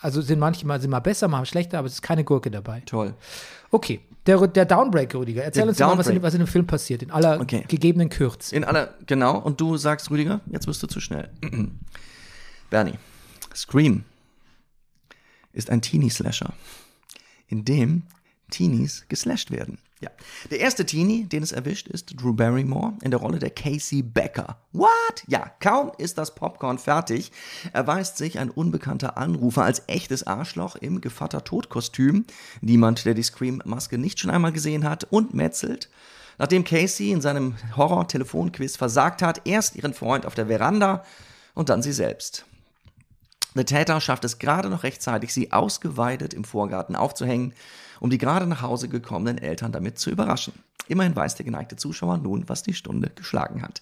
Also 0.00 0.20
sind 0.22 0.38
manchmal 0.38 0.80
sind 0.80 0.90
mal 0.90 1.00
besser, 1.00 1.26
mal 1.28 1.44
schlechter, 1.44 1.78
aber 1.78 1.86
es 1.86 1.94
ist 1.94 2.02
keine 2.02 2.24
Gurke 2.24 2.50
dabei. 2.50 2.82
Toll. 2.86 3.14
Okay, 3.70 4.00
der, 4.28 4.46
der 4.46 4.64
Downbreak, 4.66 5.14
Rüdiger. 5.14 5.42
Erzähl 5.42 5.62
Der 5.62 5.68
uns 5.70 5.78
mal, 5.78 5.86
was 5.86 6.06
in, 6.06 6.12
Downbreak. 6.14 6.22
was 6.22 6.34
in 6.34 6.40
dem 6.40 6.46
Film 6.46 6.66
passiert, 6.66 7.02
in 7.02 7.10
aller 7.10 7.40
Okay. 7.40 7.64
gegebenen 7.66 8.08
Kürze. 8.10 8.54
In 8.54 8.62
aller, 8.64 8.94
genau. 9.06 9.38
Und 9.38 9.60
du 9.60 9.76
sagst, 9.76 10.10
Rüdiger, 10.10 10.40
jetzt 10.46 10.66
bist 10.66 10.82
du 10.82 10.86
zu 10.86 11.00
schnell. 11.00 11.30
Bernie, 12.70 12.94
Scream 13.54 14.04
ist 15.52 15.70
ein 15.70 15.80
Teenie-Slasher, 15.80 16.52
in 17.48 17.64
dem 17.64 18.02
Teenies 18.50 19.06
geslasht 19.08 19.50
werden. 19.50 19.78
Ja. 20.00 20.10
Der 20.50 20.60
erste 20.60 20.86
Teenie, 20.86 21.24
den 21.24 21.42
es 21.42 21.50
erwischt, 21.50 21.88
ist 21.88 22.20
Drew 22.20 22.32
Barrymore 22.32 22.94
in 23.02 23.10
der 23.10 23.18
Rolle 23.18 23.40
der 23.40 23.50
Casey 23.50 24.02
Becker. 24.02 24.56
What? 24.72 25.24
Ja, 25.26 25.50
kaum 25.58 25.90
ist 25.98 26.18
das 26.18 26.36
Popcorn 26.36 26.78
fertig, 26.78 27.32
erweist 27.72 28.16
sich 28.16 28.38
ein 28.38 28.50
unbekannter 28.50 29.18
Anrufer 29.18 29.64
als 29.64 29.82
echtes 29.88 30.24
Arschloch 30.24 30.76
im 30.76 31.00
Gevatter-Tod-Kostüm. 31.00 32.26
Niemand, 32.60 33.06
der 33.06 33.14
die 33.14 33.24
Scream-Maske 33.24 33.98
nicht 33.98 34.20
schon 34.20 34.30
einmal 34.30 34.52
gesehen 34.52 34.84
hat 34.84 35.04
und 35.10 35.34
metzelt. 35.34 35.88
Nachdem 36.38 36.62
Casey 36.62 37.10
in 37.10 37.20
seinem 37.20 37.56
Horror-Telefonquiz 37.76 38.76
versagt 38.76 39.22
hat, 39.22 39.42
erst 39.48 39.74
ihren 39.74 39.94
Freund 39.94 40.26
auf 40.26 40.36
der 40.36 40.46
Veranda 40.46 41.04
und 41.54 41.70
dann 41.70 41.82
sie 41.82 41.92
selbst. 41.92 42.44
Der 43.56 43.66
Täter 43.66 44.00
schafft 44.00 44.24
es 44.24 44.38
gerade 44.38 44.70
noch 44.70 44.84
rechtzeitig, 44.84 45.34
sie 45.34 45.50
ausgeweidet 45.50 46.32
im 46.32 46.44
Vorgarten 46.44 46.94
aufzuhängen, 46.94 47.54
um 48.00 48.10
die 48.10 48.18
gerade 48.18 48.46
nach 48.46 48.62
Hause 48.62 48.88
gekommenen 48.88 49.38
Eltern 49.38 49.72
damit 49.72 49.98
zu 49.98 50.10
überraschen. 50.10 50.52
Immerhin 50.88 51.14
weiß 51.14 51.34
der 51.34 51.44
geneigte 51.44 51.76
Zuschauer 51.76 52.16
nun, 52.18 52.48
was 52.48 52.62
die 52.62 52.72
Stunde 52.72 53.10
geschlagen 53.14 53.62
hat. 53.62 53.80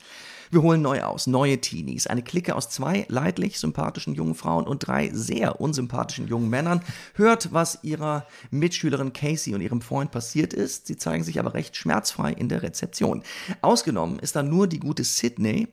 Wir 0.51 0.63
holen 0.63 0.83
neu 0.83 1.03
aus, 1.03 1.27
neue 1.27 1.61
Teenies, 1.61 2.07
eine 2.07 2.23
Clique 2.23 2.55
aus 2.55 2.69
zwei 2.69 3.07
leidlich 3.09 3.59
sympathischen 3.59 4.15
jungen 4.15 4.35
Frauen 4.35 4.67
und 4.67 4.87
drei 4.87 5.11
sehr 5.13 5.61
unsympathischen 5.61 6.29
jungen 6.29 6.51
Männern, 6.51 6.83
hört, 7.15 7.53
was 7.53 7.81
ihrer 7.83 8.27
Mitschülerin 8.51 9.13
Casey 9.13 9.55
und 9.55 9.61
ihrem 9.61 9.81
Freund 9.81 10.11
passiert 10.11 10.53
ist. 10.53 10.87
Sie 10.87 10.97
zeigen 10.97 11.25
sich 11.25 11.39
aber 11.39 11.55
recht 11.55 11.77
schmerzfrei 11.77 12.33
in 12.33 12.49
der 12.49 12.63
Rezeption. 12.63 13.23
Ausgenommen 13.61 14.19
ist 14.19 14.37
dann 14.37 14.49
nur 14.49 14.67
die 14.67 14.81
gute 14.81 15.05
Sydney, 15.05 15.69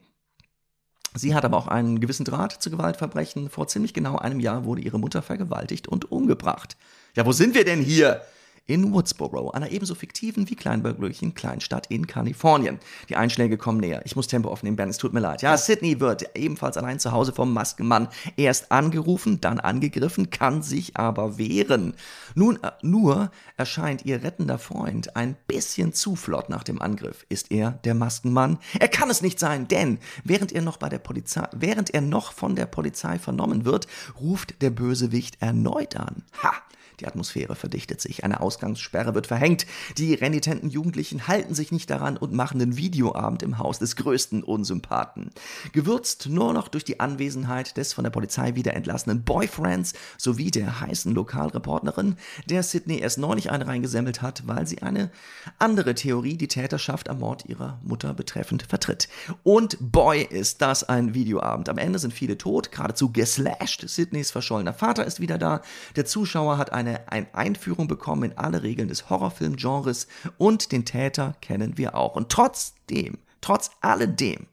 Sie 1.16 1.32
hat 1.32 1.44
aber 1.44 1.56
auch 1.56 1.68
einen 1.68 2.00
gewissen 2.00 2.24
Draht 2.24 2.60
zu 2.60 2.70
Gewaltverbrechen. 2.70 3.48
Vor 3.48 3.68
ziemlich 3.68 3.94
genau 3.94 4.16
einem 4.16 4.40
Jahr 4.40 4.64
wurde 4.64 4.82
ihre 4.82 4.98
Mutter 4.98 5.22
vergewaltigt 5.22 5.86
und 5.86 6.10
umgebracht. 6.10 6.76
Ja, 7.16 7.24
wo 7.24 7.30
sind 7.30 7.54
wir 7.54 7.64
denn 7.64 7.80
hier? 7.80 8.22
In 8.66 8.94
Woodsboro, 8.94 9.50
einer 9.50 9.70
ebenso 9.70 9.94
fiktiven 9.94 10.48
wie 10.48 10.56
kleinbürgerlichen 10.56 11.34
Kleinstadt 11.34 11.86
in 11.90 12.06
Kalifornien. 12.06 12.80
Die 13.10 13.14
Einschläge 13.14 13.58
kommen 13.58 13.78
näher. 13.78 14.00
Ich 14.06 14.16
muss 14.16 14.26
Tempo 14.26 14.48
aufnehmen, 14.48 14.74
Ben, 14.74 14.88
es 14.88 14.96
tut 14.96 15.12
mir 15.12 15.20
leid. 15.20 15.42
Ja, 15.42 15.56
Sydney 15.58 16.00
wird 16.00 16.34
ebenfalls 16.34 16.78
allein 16.78 16.98
zu 16.98 17.12
Hause 17.12 17.34
vom 17.34 17.52
Maskenmann 17.52 18.08
erst 18.38 18.72
angerufen, 18.72 19.38
dann 19.42 19.60
angegriffen, 19.60 20.30
kann 20.30 20.62
sich 20.62 20.96
aber 20.96 21.36
wehren. 21.36 21.94
Nun, 22.34 22.56
äh, 22.62 22.70
nur 22.80 23.30
erscheint 23.58 24.06
ihr 24.06 24.24
rettender 24.24 24.58
Freund 24.58 25.14
ein 25.14 25.36
bisschen 25.46 25.92
zu 25.92 26.16
flott 26.16 26.48
nach 26.48 26.64
dem 26.64 26.80
Angriff. 26.80 27.26
Ist 27.28 27.52
er 27.52 27.72
der 27.84 27.94
Maskenmann? 27.94 28.58
Er 28.80 28.88
kann 28.88 29.10
es 29.10 29.20
nicht 29.20 29.38
sein, 29.38 29.68
denn 29.68 29.98
während 30.24 30.52
er 30.52 30.62
noch 30.62 30.78
bei 30.78 30.88
der 30.88 31.00
Polizei, 31.00 31.46
während 31.52 31.92
er 31.92 32.00
noch 32.00 32.32
von 32.32 32.56
der 32.56 32.66
Polizei 32.66 33.18
vernommen 33.18 33.66
wird, 33.66 33.88
ruft 34.18 34.62
der 34.62 34.70
Bösewicht 34.70 35.36
erneut 35.42 35.96
an. 35.96 36.24
Ha! 36.42 36.54
Die 37.00 37.06
Atmosphäre 37.06 37.56
verdichtet 37.56 38.00
sich, 38.00 38.24
eine 38.24 38.40
Ausgangssperre 38.40 39.14
wird 39.14 39.26
verhängt, 39.26 39.66
die 39.98 40.14
renitenten 40.14 40.70
Jugendlichen 40.70 41.26
halten 41.26 41.54
sich 41.54 41.72
nicht 41.72 41.90
daran 41.90 42.16
und 42.16 42.32
machen 42.32 42.58
den 42.58 42.76
Videoabend 42.76 43.42
im 43.42 43.58
Haus 43.58 43.78
des 43.78 43.96
größten 43.96 44.42
Unsympathen. 44.42 45.30
Gewürzt 45.72 46.28
nur 46.28 46.52
noch 46.52 46.68
durch 46.68 46.84
die 46.84 47.00
Anwesenheit 47.00 47.76
des 47.76 47.92
von 47.92 48.04
der 48.04 48.10
Polizei 48.10 48.54
wieder 48.54 48.74
entlassenen 48.74 49.24
Boyfriends 49.24 49.94
sowie 50.18 50.50
der 50.50 50.80
heißen 50.80 51.14
Lokalreporterin, 51.14 52.16
der 52.46 52.62
Sydney 52.62 52.98
erst 52.98 53.18
neulich 53.18 53.50
eine 53.50 53.66
reingesammelt 53.66 54.22
hat, 54.22 54.46
weil 54.46 54.66
sie 54.66 54.82
eine 54.82 55.10
andere 55.58 55.94
Theorie 55.94 56.36
die 56.36 56.48
Täterschaft 56.48 57.08
am 57.08 57.20
Mord 57.20 57.46
ihrer 57.46 57.80
Mutter 57.82 58.14
betreffend 58.14 58.64
vertritt. 58.64 59.08
Und 59.42 59.76
boy, 59.80 60.22
ist 60.22 60.62
das 60.62 60.84
ein 60.84 61.14
Videoabend. 61.14 61.68
Am 61.68 61.78
Ende 61.78 61.98
sind 61.98 62.12
viele 62.12 62.38
tot, 62.38 62.72
geradezu 62.72 63.12
geslasht. 63.12 63.84
Sydneys 63.86 64.30
verschollener 64.30 64.74
Vater 64.74 65.04
ist 65.04 65.20
wieder 65.20 65.38
da. 65.38 65.62
Der 65.96 66.04
Zuschauer 66.04 66.58
hat 66.58 66.72
eine, 66.86 67.10
eine 67.10 67.34
Einführung 67.34 67.88
bekommen 67.88 68.30
in 68.30 68.38
alle 68.38 68.62
Regeln 68.62 68.88
des 68.88 69.10
Horrorfilmgenres 69.10 70.06
und 70.38 70.72
den 70.72 70.84
Täter 70.84 71.34
kennen 71.40 71.78
wir 71.78 71.94
auch. 71.94 72.16
Und 72.16 72.30
trotzdem, 72.30 73.18
trotz 73.40 73.70
alledem, 73.80 74.46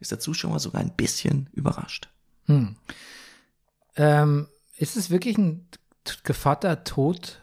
ist 0.00 0.10
der 0.10 0.20
Zuschauer 0.20 0.60
sogar 0.60 0.80
ein 0.80 0.94
bisschen 0.94 1.48
überrascht. 1.52 2.08
Ähm, 3.96 4.48
ist 4.76 4.96
es 4.96 5.10
wirklich 5.10 5.38
ein 5.38 5.68
Gevatter 6.24 6.84
Tod 6.84 7.40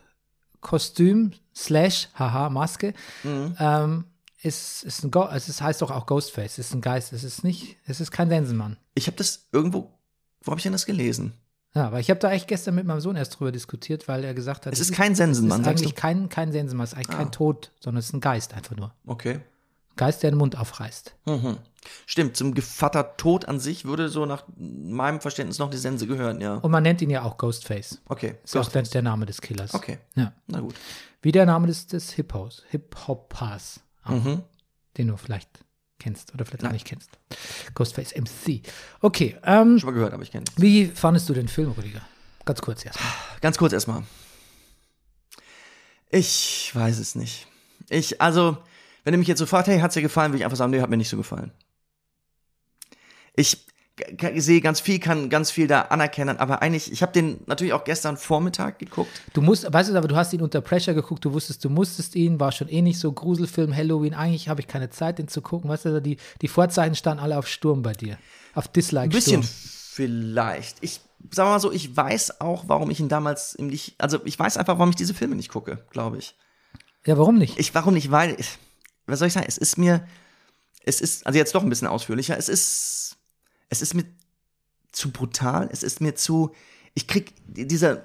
Kostüm 0.60 1.32
slash 1.56 2.10
haha 2.14 2.50
Maske? 2.50 2.94
Mhm. 3.24 3.56
Ähm, 3.60 4.06
ist, 4.44 4.84
ist 4.84 5.04
ein 5.04 5.12
Go 5.12 5.28
es 5.32 5.50
ist, 5.50 5.62
heißt 5.62 5.82
doch 5.82 5.92
auch 5.92 6.06
Ghostface, 6.06 6.58
es 6.58 6.68
ist 6.68 6.74
ein 6.74 6.82
Geist, 6.82 7.14
es 7.14 7.24
ist 7.24 7.44
nicht, 7.44 7.78
es 7.86 8.02
ist 8.02 8.12
kein 8.12 8.30
Sensenmann. 8.30 8.78
Ich 8.96 9.08
habe 9.08 9.18
das 9.18 9.48
irgendwo, 9.52 10.00
wo 10.42 10.52
habe 10.52 10.60
ich 10.60 10.64
denn 10.64 10.72
das 10.72 10.86
gelesen? 10.86 11.34
Ja, 11.74 11.88
aber 11.88 12.00
ich 12.02 12.10
habe 12.10 12.20
da 12.20 12.32
echt 12.32 12.48
gestern 12.48 12.76
mit 12.76 12.86
meinem 12.86 13.00
Sohn 13.00 13.16
erst 13.16 13.40
drüber 13.40 13.52
diskutiert, 13.52 14.08
weil 14.08 14.24
er 14.26 14.34
gesagt 14.34 14.66
hat, 14.66 14.74
Es 14.74 14.80
ist 14.80 14.92
kein 14.94 15.16
Sensenmann, 15.16 15.62
es 15.62 15.68
ist 15.68 15.72
sagst 15.72 15.84
eigentlich 15.84 15.96
du? 15.96 16.02
kein, 16.02 16.30
kein 16.30 16.52
Sensenmann, 16.52 16.84
es 16.84 16.92
ist 16.92 16.98
eigentlich 16.98 17.16
Ah. 17.16 17.18
kein 17.20 17.32
Tod, 17.32 17.72
sondern 17.80 18.00
es 18.00 18.08
ist 18.08 18.14
ein 18.14 18.20
Geist 18.20 18.54
einfach 18.54 18.76
nur. 18.76 18.94
Okay. 19.06 19.40
Geist, 19.96 20.24
der 20.24 20.32
den 20.32 20.38
Mund 20.38 20.58
aufreißt. 20.58 21.16
Mhm. 21.26 21.58
Stimmt, 22.06 22.36
zum 22.38 22.54
Gevatter 22.54 23.16
Tod 23.18 23.46
an 23.48 23.60
sich 23.60 23.86
würde 23.86 24.10
so 24.10 24.26
nach 24.26 24.44
meinem 24.58 25.22
Verständnis 25.22 25.60
noch 25.60 25.70
die 25.70 25.78
Sense 25.78 26.08
gehören, 26.08 26.42
ja. 26.42 26.56
Und 26.56 26.72
man 26.72 26.84
nennt 26.84 27.02
ihn 27.02 27.10
ja 27.10 27.24
auch 27.24 27.38
Ghostface. 27.38 28.02
Okay. 28.06 28.36
Ist 28.44 28.56
auch 28.58 28.70
der, 28.70 28.84
der 28.84 29.02
Name 29.02 29.26
des 29.26 29.42
Killers. 29.42 29.74
Okay. 29.74 29.98
Ja. 30.16 30.34
Na 30.48 30.60
gut. 30.60 30.76
Wie 31.22 31.32
der 31.32 31.46
Name 31.46 31.68
des, 31.68 31.88
des. 31.88 32.12
Hip-Hoppers. 32.12 33.80
auch, 34.04 34.12
Mhm. 34.12 34.42
Den 34.98 35.08
du 35.08 35.18
vielleicht 35.18 35.50
kennst 36.02 36.34
oder 36.34 36.46
vielleicht 36.46 36.66
auch 36.66 36.72
nicht 36.72 36.86
kennst. 36.86 37.10
Ghostface 37.76 38.14
MC. 38.16 38.62
Okay, 39.00 39.38
ähm, 39.44 39.80
Schon 39.80 39.88
mal 39.90 39.94
gehört, 39.94 40.14
aber 40.14 40.24
ich 40.24 40.32
kenne 40.32 40.46
es. 40.48 40.62
wie 40.62 40.88
fandest 40.88 41.30
du 41.30 41.34
den 41.34 41.48
Film, 41.48 41.72
Rüdiger? 41.72 42.02
Ganz 42.46 42.62
kurz 42.62 42.84
erstmal. 42.84 43.12
Ganz 43.42 43.58
kurz 43.58 43.74
erstmal. 43.74 44.04
Ich 46.10 46.72
weiß 46.74 47.00
es 47.00 47.16
nicht. 47.16 47.48
Ich, 47.90 48.20
also, 48.22 48.58
wenn 49.04 49.14
du 49.14 49.18
mich 49.20 49.28
jetzt 49.28 49.40
so 49.40 49.46
fragst, 49.46 49.70
hey, 49.70 49.80
hat's 49.80 49.94
dir 49.94 50.02
gefallen, 50.02 50.32
würde 50.32 50.40
ich 50.40 50.46
einfach 50.46 50.58
sagen, 50.58 50.72
nee, 50.72 50.82
hat 50.82 50.90
mir 50.90 50.98
nicht 50.98 51.10
so 51.10 51.18
gefallen. 51.18 51.52
Ich 53.36 53.66
sehe 54.38 54.62
ganz 54.62 54.80
viel, 54.80 55.00
kann 55.00 55.30
ganz 55.30 55.52
viel 55.52 55.68
da 55.68 55.82
anerkennen, 55.84 56.38
aber 56.38 56.62
eigentlich, 56.62 56.92
ich 56.92 57.02
habe 57.02 57.12
den 57.12 57.42
natürlich 57.46 57.74
auch 57.74 57.84
gestern 57.84 58.18
Vormittag 58.18 58.80
geguckt. 58.80 59.10
Du 59.34 59.42
musst, 59.42 59.72
weißt 59.72 59.90
du, 59.90 59.96
aber 59.96 60.08
du 60.08 60.16
hast 60.16 60.34
ihn 60.34 60.42
unter 60.42 60.62
Pressure 60.62 60.94
geguckt, 60.94 61.24
du 61.26 61.34
wusstest, 61.34 61.64
du 61.64 61.70
musstest 61.70 62.16
ihn, 62.16 62.40
war 62.40 62.52
schon 62.52 62.70
eh 62.70 62.82
nicht 62.82 63.00
so 63.00 63.12
Gruselfilm, 63.12 63.76
Halloween, 63.76 64.14
eigentlich 64.14 64.50
habe 64.50 64.62
ich 64.62 64.68
keine 64.68 64.90
Zeit, 64.90 65.20
den 65.20 65.28
zu 65.28 65.42
gucken. 65.42 65.70
Weißt 65.70 65.86
du, 65.86 66.02
die, 66.02 66.18
die 66.42 66.48
Vorzeichen 66.48 66.96
standen 66.96 67.24
alle 67.24 67.38
auf 67.38 67.48
Sturm 67.48 67.82
bei 67.82 67.94
dir. 67.94 68.18
Auf 68.54 68.68
Ein 68.68 68.74
Dislike-Sturm. 68.74 69.42
bisschen 69.42 69.44
vielleicht. 69.44 70.78
Ich 70.82 71.02
sag 71.30 71.46
mal 71.46 71.60
so, 71.60 71.72
ich 71.72 71.96
weiß 71.96 72.42
auch, 72.42 72.64
warum 72.68 72.90
ich 72.90 73.00
ihn 73.00 73.10
damals 73.10 73.58
nicht, 73.60 73.96
also 74.00 74.20
ich 74.26 74.40
weiß 74.40 74.58
einfach, 74.58 74.78
warum 74.80 74.90
ich 74.90 74.96
diese 74.96 75.14
Filme 75.14 75.36
nicht 75.36 75.50
gucke, 75.50 75.86
glaube 75.92 76.18
ich. 76.18 76.36
Ja, 77.06 77.18
warum 77.18 77.38
nicht? 77.38 77.60
Ich, 77.60 77.76
warum 77.76 77.94
nicht? 77.94 78.12
Weil, 78.12 78.36
ich, 78.40 78.58
was 79.06 79.20
soll 79.20 79.28
ich 79.28 79.34
sagen? 79.34 79.46
Es 79.48 79.58
ist 79.58 79.78
mir, 79.78 80.08
es 80.84 81.02
ist, 81.02 81.26
also 81.28 81.38
jetzt 81.38 81.54
doch 81.54 81.64
ein 81.64 81.70
bisschen 81.70 81.88
ausführlicher. 81.88 82.38
Es 82.38 82.50
ist, 82.50 83.18
es 83.72 83.82
ist 83.82 83.96
mir 83.96 84.06
zu 84.92 85.12
brutal. 85.12 85.70
Es 85.72 85.82
ist 85.82 86.02
mir 86.02 86.14
zu, 86.14 86.52
ich 86.94 87.08
krieg 87.08 87.34
dieser, 87.48 88.04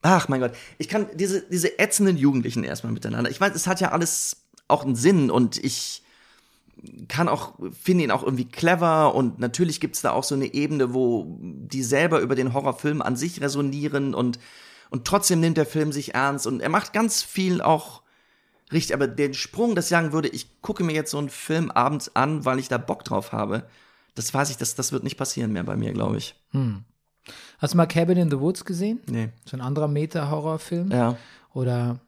ach 0.00 0.28
mein 0.28 0.40
Gott, 0.40 0.52
ich 0.78 0.88
kann 0.88 1.08
diese, 1.14 1.42
diese 1.42 1.78
ätzenden 1.78 2.16
Jugendlichen 2.16 2.64
erstmal 2.64 2.92
miteinander. 2.92 3.30
Ich 3.30 3.40
weiß, 3.40 3.54
es 3.54 3.66
hat 3.66 3.80
ja 3.80 3.90
alles 3.90 4.46
auch 4.68 4.84
einen 4.84 4.94
Sinn 4.94 5.30
und 5.30 5.62
ich 5.62 6.02
kann 7.08 7.28
auch, 7.28 7.54
finde 7.72 8.04
ihn 8.04 8.10
auch 8.10 8.22
irgendwie 8.22 8.44
clever 8.44 9.14
und 9.14 9.40
natürlich 9.40 9.80
gibt's 9.80 10.02
da 10.02 10.12
auch 10.12 10.24
so 10.24 10.36
eine 10.36 10.54
Ebene, 10.54 10.94
wo 10.94 11.38
die 11.40 11.82
selber 11.82 12.20
über 12.20 12.36
den 12.36 12.54
Horrorfilm 12.54 13.02
an 13.02 13.16
sich 13.16 13.40
resonieren 13.40 14.14
und, 14.14 14.38
und 14.90 15.04
trotzdem 15.06 15.40
nimmt 15.40 15.56
der 15.56 15.66
Film 15.66 15.90
sich 15.90 16.14
ernst 16.14 16.46
und 16.46 16.60
er 16.60 16.68
macht 16.68 16.92
ganz 16.92 17.22
viel 17.22 17.60
auch 17.60 18.02
richtig, 18.72 18.94
aber 18.94 19.06
den 19.06 19.34
Sprung, 19.34 19.74
dass 19.74 19.86
ich 19.86 19.90
sagen 19.90 20.12
würde, 20.12 20.28
ich 20.28 20.60
gucke 20.62 20.84
mir 20.84 20.92
jetzt 20.94 21.10
so 21.10 21.18
einen 21.18 21.28
Film 21.30 21.70
abends 21.70 22.14
an, 22.16 22.44
weil 22.44 22.58
ich 22.58 22.68
da 22.68 22.78
Bock 22.78 23.04
drauf 23.04 23.32
habe, 23.32 23.64
das 24.14 24.32
weiß 24.32 24.50
ich, 24.50 24.56
das, 24.56 24.74
das 24.74 24.92
wird 24.92 25.04
nicht 25.04 25.16
passieren 25.16 25.52
mehr 25.52 25.64
bei 25.64 25.76
mir, 25.76 25.92
glaube 25.92 26.16
ich. 26.16 26.34
Hast 27.58 27.74
du 27.74 27.76
mal 27.76 27.86
Cabin 27.86 28.16
in 28.18 28.30
the 28.30 28.38
Woods 28.40 28.64
gesehen? 28.64 29.00
Nee. 29.06 29.28
So 29.44 29.56
ein 29.56 29.60
anderer 29.60 29.88
Meta-Horrorfilm? 29.88 30.90
Ja. 30.90 31.16
Oder 31.52 31.98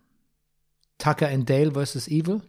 Tucker 0.99 1.29
and 1.29 1.49
Dale 1.49 1.73
vs. 1.73 2.09
Evil? 2.09 2.41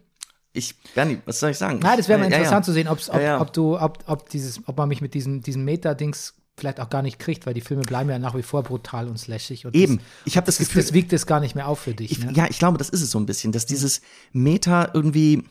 Ich, 0.52 0.74
Bernie, 0.94 1.18
was 1.26 1.38
soll 1.40 1.50
ich 1.50 1.58
sagen? 1.58 1.78
Nein, 1.80 1.96
das 1.96 2.08
wäre 2.08 2.18
mal 2.18 2.24
Ja, 2.24 2.30
ja. 2.32 2.36
interessant 2.38 2.64
zu 2.64 2.72
sehen, 2.72 2.88
ob, 2.88 2.98
Ja, 3.06 3.20
ja. 3.20 3.40
ob 3.40 3.52
du, 3.52 3.78
ob, 3.78 4.02
ob 4.06 4.28
dieses, 4.30 4.66
ob 4.66 4.76
man 4.76 4.88
mich 4.88 5.00
mit 5.00 5.14
diesem, 5.14 5.42
diesem 5.42 5.64
Meta-Dings 5.64 6.34
vielleicht 6.60 6.80
auch 6.80 6.88
gar 6.90 7.02
nicht 7.02 7.18
kriegt, 7.18 7.46
weil 7.46 7.54
die 7.54 7.60
Filme 7.60 7.82
bleiben 7.82 8.08
ja 8.10 8.18
nach 8.18 8.36
wie 8.36 8.42
vor 8.42 8.62
brutal 8.62 9.08
und 9.08 9.18
slashig. 9.18 9.66
Und 9.66 9.74
Eben. 9.74 9.96
Das, 9.98 10.06
Ich 10.24 10.36
habe 10.36 10.46
das 10.46 10.58
das, 10.58 10.68
Gefühl, 10.68 10.82
das 10.82 10.92
wiegt 10.92 11.12
es 11.12 11.26
gar 11.26 11.40
nicht 11.40 11.54
mehr 11.54 11.66
auf 11.68 11.80
für 11.80 11.94
dich. 11.94 12.12
ich, 12.12 12.24
ne? 12.24 12.32
ja, 12.34 12.46
ich 12.48 12.58
glaube, 12.58 12.78
das 12.78 12.88
ist 12.90 13.02
es 13.02 13.10
so 13.10 13.18
ein 13.18 13.26
bisschen, 13.26 13.52
dass 13.52 13.66
dieses 13.66 14.00
Meta 14.32 14.90
irgendwie 14.94 15.42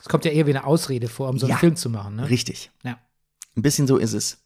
Es 0.00 0.08
kommt 0.08 0.24
ja 0.24 0.30
eher 0.32 0.46
wie 0.46 0.50
eine 0.50 0.64
Ausrede 0.64 1.08
vor, 1.08 1.28
um 1.28 1.38
so 1.38 1.46
einen 1.46 1.52
Ja. 1.52 1.58
Film 1.58 1.76
zu 1.76 1.88
machen. 1.90 2.16
Ne? 2.16 2.28
richtig. 2.28 2.70
Ja. 2.82 2.98
Ein 3.56 3.62
bisschen 3.62 3.86
so 3.86 3.96
ist 3.96 4.12
es. 4.14 4.38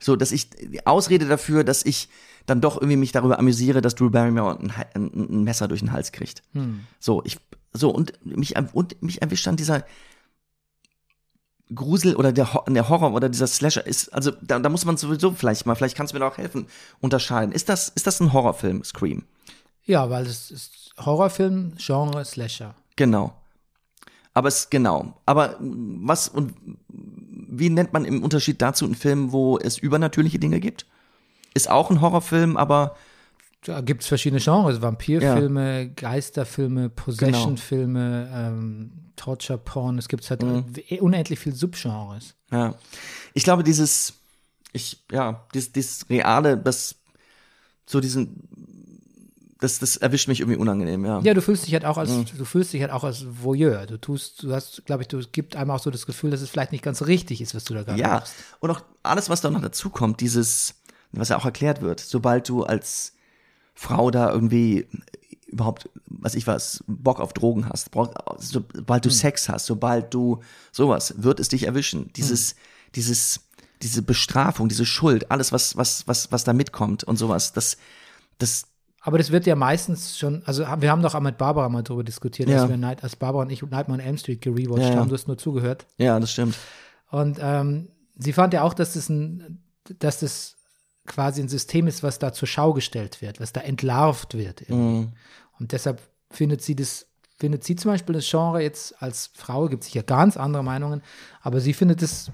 So, 0.00 0.16
dass 0.16 0.32
ich 0.32 0.50
die 0.50 0.84
Ausrede 0.88 1.26
dafür, 1.28 1.62
dass 1.62 1.84
ich 1.84 2.08
dann 2.46 2.60
doch 2.60 2.76
irgendwie 2.76 2.96
mich 2.96 3.12
darüber 3.12 3.38
amüsiere, 3.38 3.80
dass 3.80 3.94
Drew 3.94 4.10
Barrymore 4.10 4.58
ein, 4.58 4.72
ein, 4.94 5.12
ein 5.14 5.44
Messer 5.44 5.68
durch 5.68 5.78
den 5.78 5.92
Hals 5.92 6.10
kriegt. 6.10 6.42
So, 6.98 7.22
ich, 7.24 7.38
so, 7.72 7.90
und 7.90 8.12
mich, 8.26 8.56
und 8.72 9.00
mich 9.00 9.22
erwischt 9.22 9.46
dann 9.46 9.56
dieser 9.56 9.84
Grusel 11.74 12.16
oder 12.16 12.32
der, 12.32 12.64
der 12.68 12.88
Horror 12.88 13.12
oder 13.12 13.28
dieser 13.28 13.46
Slasher 13.46 13.86
ist, 13.86 14.12
also 14.12 14.30
da, 14.42 14.58
da 14.58 14.68
muss 14.68 14.84
man 14.84 14.96
sowieso 14.96 15.32
vielleicht 15.32 15.64
mal, 15.66 15.74
vielleicht 15.74 15.96
kannst 15.96 16.12
du 16.12 16.16
mir 16.16 16.20
da 16.20 16.28
auch 16.28 16.38
helfen, 16.38 16.66
unterscheiden. 17.00 17.52
Ist 17.52 17.68
das, 17.68 17.88
ist 17.88 18.06
das 18.06 18.20
ein 18.20 18.32
Horrorfilm, 18.32 18.84
Scream? 18.84 19.24
Ja, 19.84 20.10
weil 20.10 20.26
es 20.26 20.50
ist 20.50 20.92
Horrorfilm, 20.98 21.74
Genre, 21.78 22.24
Slasher. 22.24 22.74
Genau. 22.96 23.34
Aber 24.34 24.48
es, 24.48 24.70
genau. 24.70 25.14
Aber 25.26 25.56
was 25.60 26.28
und 26.28 26.54
wie 26.88 27.70
nennt 27.70 27.92
man 27.92 28.04
im 28.04 28.22
Unterschied 28.22 28.62
dazu 28.62 28.84
einen 28.84 28.94
Film, 28.94 29.32
wo 29.32 29.58
es 29.58 29.78
übernatürliche 29.78 30.38
Dinge 30.38 30.60
gibt? 30.60 30.86
Ist 31.54 31.68
auch 31.70 31.90
ein 31.90 32.00
Horrorfilm, 32.00 32.56
aber 32.56 32.96
Da 33.64 33.80
gibt 33.80 34.02
es 34.02 34.08
verschiedene 34.08 34.40
Genres, 34.40 34.82
Vampirfilme, 34.82 35.90
Geisterfilme, 35.90 36.88
Possession-Filme, 36.90 38.30
ähm, 38.34 38.90
Torture-Porn, 39.16 39.98
es 39.98 40.08
gibt 40.08 40.28
halt 40.28 40.42
Mhm. 40.42 40.64
unendlich 41.00 41.38
viele 41.38 41.54
Subgenres. 41.54 42.34
ja. 42.50 42.74
Ich 43.34 43.44
glaube, 43.44 43.62
dieses, 43.62 44.14
ich, 44.72 45.04
ja, 45.10 45.46
dieses, 45.54 45.72
dieses 45.72 46.10
Reale, 46.10 46.56
das, 46.58 46.96
so 47.86 48.00
diesen, 48.00 48.48
das, 49.60 49.78
das 49.78 49.96
erwischt 49.96 50.26
mich 50.28 50.40
irgendwie 50.40 50.58
unangenehm, 50.58 51.04
ja. 51.04 51.20
Ja, 51.22 51.32
du 51.34 51.40
fühlst 51.40 51.64
dich 51.66 51.72
halt 51.74 51.84
auch 51.84 51.98
als, 51.98 52.10
Mhm. 52.10 52.24
du 52.36 52.44
fühlst 52.44 52.72
dich 52.72 52.80
halt 52.82 52.90
auch 52.90 53.04
als 53.04 53.24
Voyeur. 53.44 53.86
Du 53.86 53.96
tust, 53.96 54.42
du 54.42 54.52
hast, 54.52 54.84
glaube 54.86 55.02
ich, 55.02 55.08
du 55.08 55.20
gibt 55.30 55.54
einem 55.54 55.70
auch 55.70 55.78
so 55.78 55.90
das 55.90 56.04
Gefühl, 56.04 56.30
dass 56.32 56.40
es 56.40 56.50
vielleicht 56.50 56.72
nicht 56.72 56.82
ganz 56.82 57.02
richtig 57.06 57.40
ist, 57.40 57.54
was 57.54 57.62
du 57.64 57.74
da 57.74 57.84
gerade 57.84 58.00
Ja, 58.00 58.08
machst. 58.14 58.34
und 58.58 58.70
auch 58.70 58.80
alles, 59.04 59.30
was 59.30 59.40
da 59.40 59.50
noch 59.50 59.62
dazu 59.62 59.88
kommt, 59.88 60.20
dieses, 60.20 60.74
was 61.12 61.28
ja 61.28 61.38
auch 61.38 61.44
erklärt 61.44 61.80
wird, 61.80 62.00
sobald 62.00 62.48
du 62.48 62.64
als 62.64 63.12
Frau 63.74 64.10
da 64.10 64.30
irgendwie 64.32 64.86
überhaupt, 65.46 65.88
was 66.06 66.34
ich 66.34 66.46
was, 66.46 66.82
Bock 66.86 67.20
auf 67.20 67.32
Drogen 67.32 67.68
hast, 67.68 67.90
sobald 68.38 69.04
du 69.04 69.10
Sex 69.10 69.48
hast, 69.48 69.66
sobald 69.66 70.12
du 70.14 70.40
sowas, 70.70 71.14
wird 71.18 71.40
es 71.40 71.48
dich 71.48 71.64
erwischen. 71.66 72.10
Dieses, 72.14 72.54
dieses, 72.94 73.40
diese 73.82 74.02
Bestrafung, 74.02 74.68
diese 74.68 74.86
Schuld, 74.86 75.30
alles, 75.30 75.52
was, 75.52 75.76
was, 75.76 76.06
was, 76.08 76.32
was 76.32 76.44
da 76.44 76.52
mitkommt 76.52 77.04
und 77.04 77.16
sowas, 77.18 77.52
das, 77.52 77.76
das, 78.38 78.64
Aber 79.02 79.18
das 79.18 79.30
wird 79.30 79.46
ja 79.46 79.54
meistens 79.54 80.18
schon, 80.18 80.42
also 80.46 80.62
wir 80.78 80.90
haben 80.90 81.02
doch 81.02 81.14
auch 81.14 81.20
mit 81.20 81.36
Barbara 81.36 81.68
mal 81.68 81.82
darüber 81.82 82.04
diskutiert, 82.04 82.48
Ja. 82.48 82.62
als 82.62 82.70
wir 82.70 82.76
Night, 82.78 83.02
als 83.04 83.16
Barbara 83.16 83.42
und 83.42 83.50
ich 83.50 83.60
Nightmare 83.62 84.00
on 84.00 84.00
Elm 84.00 84.16
Street 84.16 84.40
gerewatcht 84.40 84.82
Ja, 84.84 84.90
ja. 84.90 84.96
haben, 84.96 85.08
du 85.08 85.14
hast 85.14 85.26
nur 85.28 85.36
zugehört. 85.38 85.86
ja, 85.98 86.18
das 86.18 86.32
stimmt. 86.32 86.56
Und 87.10 87.38
ähm, 87.42 87.88
sie 88.16 88.32
fand 88.32 88.54
ja 88.54 88.62
auch, 88.62 88.72
dass 88.72 88.94
das 88.94 89.10
ein, 89.10 89.62
dass 89.98 90.20
das 90.20 90.56
quasi 91.06 91.42
ein 91.42 91.48
System 91.48 91.86
ist, 91.86 92.02
was 92.02 92.18
da 92.18 92.32
zur 92.32 92.48
Schau 92.48 92.72
gestellt 92.72 93.20
wird, 93.22 93.40
was 93.40 93.52
da 93.52 93.60
entlarvt 93.60 94.34
wird. 94.34 94.68
Mhm. 94.68 95.12
Und 95.58 95.72
deshalb 95.72 96.00
findet 96.30 96.62
sie 96.62 96.76
das, 96.76 97.06
findet 97.36 97.64
sie 97.64 97.76
zum 97.76 97.90
Beispiel 97.90 98.14
das 98.14 98.28
Genre 98.28 98.62
jetzt 98.62 99.00
als 99.02 99.30
Frau, 99.34 99.68
gibt 99.68 99.84
sicher 99.84 100.02
ganz 100.02 100.36
andere 100.36 100.62
Meinungen, 100.62 101.02
aber 101.40 101.60
sie 101.60 101.72
findet 101.72 102.02
es 102.02 102.30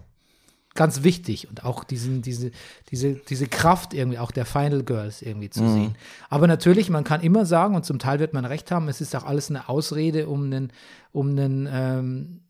ganz 0.74 1.02
wichtig 1.02 1.48
und 1.48 1.64
auch 1.64 1.82
diesen, 1.82 2.22
diese, 2.22 2.52
diese, 2.90 3.14
diese 3.14 3.48
Kraft 3.48 3.94
irgendwie 3.94 4.18
auch 4.18 4.30
der 4.30 4.44
Final 4.44 4.84
Girls 4.84 5.22
irgendwie 5.22 5.50
zu 5.50 5.68
sehen. 5.68 5.96
Aber 6.28 6.46
natürlich, 6.46 6.88
man 6.88 7.02
kann 7.02 7.20
immer 7.20 7.46
sagen, 7.46 7.74
und 7.74 7.84
zum 7.84 7.98
Teil 7.98 8.20
wird 8.20 8.32
man 8.32 8.44
recht 8.44 8.70
haben, 8.70 8.88
es 8.88 9.00
ist 9.00 9.16
auch 9.16 9.24
alles 9.24 9.50
eine 9.50 9.68
Ausrede, 9.68 10.28
um 10.28 10.44
einen, 10.44 10.72
um 11.10 11.30
einen 11.30 11.68
ähm, 11.70 12.40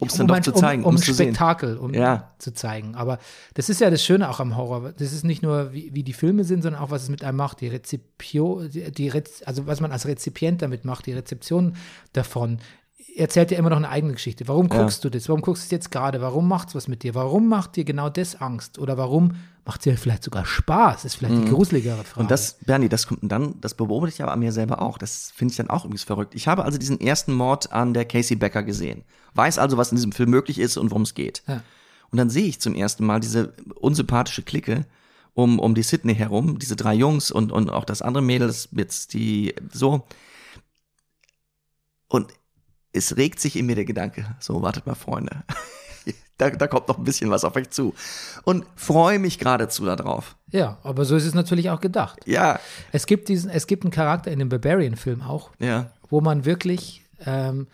Um 0.00 0.08
es 0.08 0.14
dann 0.14 0.26
doch 0.26 0.34
ein- 0.36 0.42
zu 0.42 0.52
zeigen, 0.52 0.82
um, 0.82 0.90
um 0.90 0.96
um. 0.96 1.02
Spektakel 1.02 1.76
um 1.76 1.94
Ja. 1.94 2.32
zu 2.38 2.52
zeigen. 2.52 2.94
Aber 2.94 3.18
das 3.54 3.68
ist 3.68 3.80
ja 3.80 3.90
das 3.90 4.02
Schöne 4.04 4.28
auch 4.28 4.40
am 4.40 4.56
Horror. 4.56 4.92
Das 4.98 5.12
ist 5.12 5.24
nicht 5.24 5.42
nur, 5.42 5.72
wie, 5.72 5.90
wie 5.94 6.02
die 6.02 6.12
Filme 6.14 6.44
sind, 6.44 6.62
sondern 6.62 6.80
auch, 6.82 6.90
was 6.90 7.02
es 7.04 7.08
mit 7.10 7.22
einem 7.22 7.36
macht. 7.36 7.60
Die 7.60 7.68
Rezipio, 7.68 8.62
die, 8.66 8.90
die 8.90 9.08
Rez, 9.08 9.42
also 9.44 9.66
was 9.66 9.80
man 9.80 9.92
als 9.92 10.06
Rezipient 10.06 10.62
damit 10.62 10.84
macht, 10.84 11.06
die 11.06 11.12
Rezeption 11.12 11.76
davon. 12.12 12.58
Erzählt 13.16 13.50
ja 13.50 13.58
immer 13.58 13.70
noch 13.70 13.76
eine 13.76 13.88
eigene 13.88 14.12
Geschichte. 14.12 14.46
Warum 14.48 14.68
Ja. 14.68 14.78
guckst 14.80 15.04
du 15.04 15.10
das? 15.10 15.28
Warum 15.28 15.42
guckst 15.42 15.64
du 15.64 15.66
es 15.66 15.70
jetzt 15.70 15.90
gerade? 15.90 16.20
Warum 16.20 16.48
macht's 16.48 16.74
was 16.74 16.88
mit 16.88 17.02
dir? 17.02 17.14
Warum 17.14 17.48
macht 17.48 17.76
dir 17.76 17.84
genau 17.84 18.08
das 18.08 18.40
Angst? 18.40 18.78
Oder 18.78 18.96
warum 18.96 19.36
macht 19.64 19.84
dir 19.84 19.96
vielleicht 19.96 20.24
sogar 20.24 20.46
Spaß? 20.46 21.04
Ist 21.04 21.16
vielleicht 21.16 21.36
die 21.36 21.50
gruseligere 21.50 22.04
Frage. 22.04 22.14
Mhm. 22.14 22.20
Und 22.22 22.30
das, 22.30 22.58
Bernie, 22.64 22.88
das 22.88 23.06
kommt 23.06 23.20
dann, 23.22 23.60
das 23.60 23.74
beobachte 23.74 24.14
ich 24.14 24.22
aber 24.22 24.32
an 24.32 24.38
mir 24.38 24.52
selber 24.52 24.80
auch. 24.80 24.98
Das 24.98 25.32
finde 25.34 25.52
ich 25.52 25.56
dann 25.56 25.70
auch 25.70 25.84
irgendwie 25.84 26.02
verrückt. 26.04 26.34
Ich 26.34 26.48
habe 26.48 26.64
also 26.64 26.78
diesen 26.78 27.00
ersten 27.00 27.34
Mord 27.34 27.72
an 27.72 27.94
der 27.94 28.04
Casey 28.04 28.36
Becker 28.36 28.62
gesehen. 28.62 29.04
Weiß 29.34 29.58
also, 29.58 29.76
was 29.76 29.90
in 29.92 29.96
diesem 29.96 30.12
Film 30.12 30.30
möglich 30.30 30.58
ist 30.58 30.76
und 30.76 30.90
worum 30.90 31.02
es 31.02 31.14
geht. 31.14 31.42
Ja. 31.46 31.62
Und 32.10 32.18
dann 32.18 32.30
sehe 32.30 32.46
ich 32.46 32.60
zum 32.60 32.74
ersten 32.74 33.04
Mal 33.04 33.20
diese 33.20 33.52
unsympathische 33.76 34.42
Clique 34.42 34.86
um, 35.34 35.58
um 35.60 35.74
die 35.74 35.82
Sydney 35.84 36.14
herum, 36.14 36.58
diese 36.58 36.74
drei 36.74 36.94
Jungs 36.94 37.30
und, 37.30 37.52
und 37.52 37.70
auch 37.70 37.84
das 37.84 38.02
andere 38.02 38.22
Mädel, 38.22 38.48
das 38.48 38.68
jetzt 38.72 39.14
die 39.14 39.54
so. 39.72 40.04
Und 42.08 42.32
es 42.92 43.16
regt 43.16 43.40
sich 43.40 43.56
in 43.56 43.66
mir 43.66 43.74
der 43.76 43.84
Gedanke, 43.84 44.24
so, 44.40 44.62
wartet 44.62 44.86
mal, 44.86 44.94
Freunde. 44.94 45.42
da, 46.38 46.50
da 46.50 46.66
kommt 46.66 46.88
noch 46.88 46.98
ein 46.98 47.04
bisschen 47.04 47.30
was 47.30 47.44
auf 47.44 47.54
euch 47.56 47.70
zu. 47.70 47.94
Und 48.44 48.64
freue 48.76 49.18
mich 49.18 49.38
geradezu 49.38 49.84
darauf. 49.84 50.36
ja, 50.48 50.78
aber 50.82 51.04
so 51.04 51.16
ist 51.16 51.24
es 51.26 51.34
natürlich 51.34 51.70
auch 51.70 51.80
gedacht. 51.80 52.20
Ja, 52.26 52.58
Es 52.92 53.06
gibt 53.06 53.28
diesen, 53.28 53.50
es 53.50 53.66
gibt 53.66 53.84
einen 53.84 53.92
Charakter 53.92 54.30
in 54.30 54.38
dem 54.38 54.48
Barbarian-Film 54.48 55.22
auch, 55.22 55.50
ja. 55.58 55.90
wo 56.08 56.20
man 56.20 56.44
wirklich, 56.44 57.02
ähm, 57.26 57.68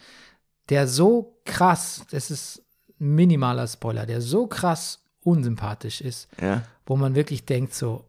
der 0.69 0.89
so 0.89 1.39
krass, 1.45 2.03
das 2.11 2.31
ist 2.31 2.63
ein 3.01 3.15
minimaler 3.15 3.67
Spoiler, 3.69 4.05
der 4.07 4.21
so 4.21 4.47
krass 4.47 5.01
unsympathisch 5.23 6.01
ist, 6.01 6.29
Ja. 6.41 6.63
wo 6.87 6.97
man 6.97 7.15
wirklich 7.15 7.45
denkt 7.47 7.75
so, 7.75 8.05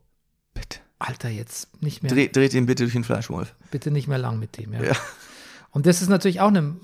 Bitte. 0.54 0.80
Alter, 1.00 1.30
jetzt 1.30 1.82
nicht 1.84 2.02
mehr, 2.02 2.12
Dreht, 2.12 2.36
dreht 2.36 2.56
ihn 2.56 2.66
bitte 2.66 2.84
durch 2.84 2.94
den 2.94 3.04
Fleischwolf. 3.04 3.54
bitte 3.70 3.92
nicht 3.92 4.08
mehr 4.08 4.18
lang 4.18 4.40
mit 4.40 4.58
dem. 4.58 4.74
Ja. 4.74 4.82
Ja. 4.84 4.94
Und 5.70 5.86
das 5.86 6.02
ist 6.02 6.10
natürlich 6.10 6.42
auch 6.42 6.48
eine 6.48 6.76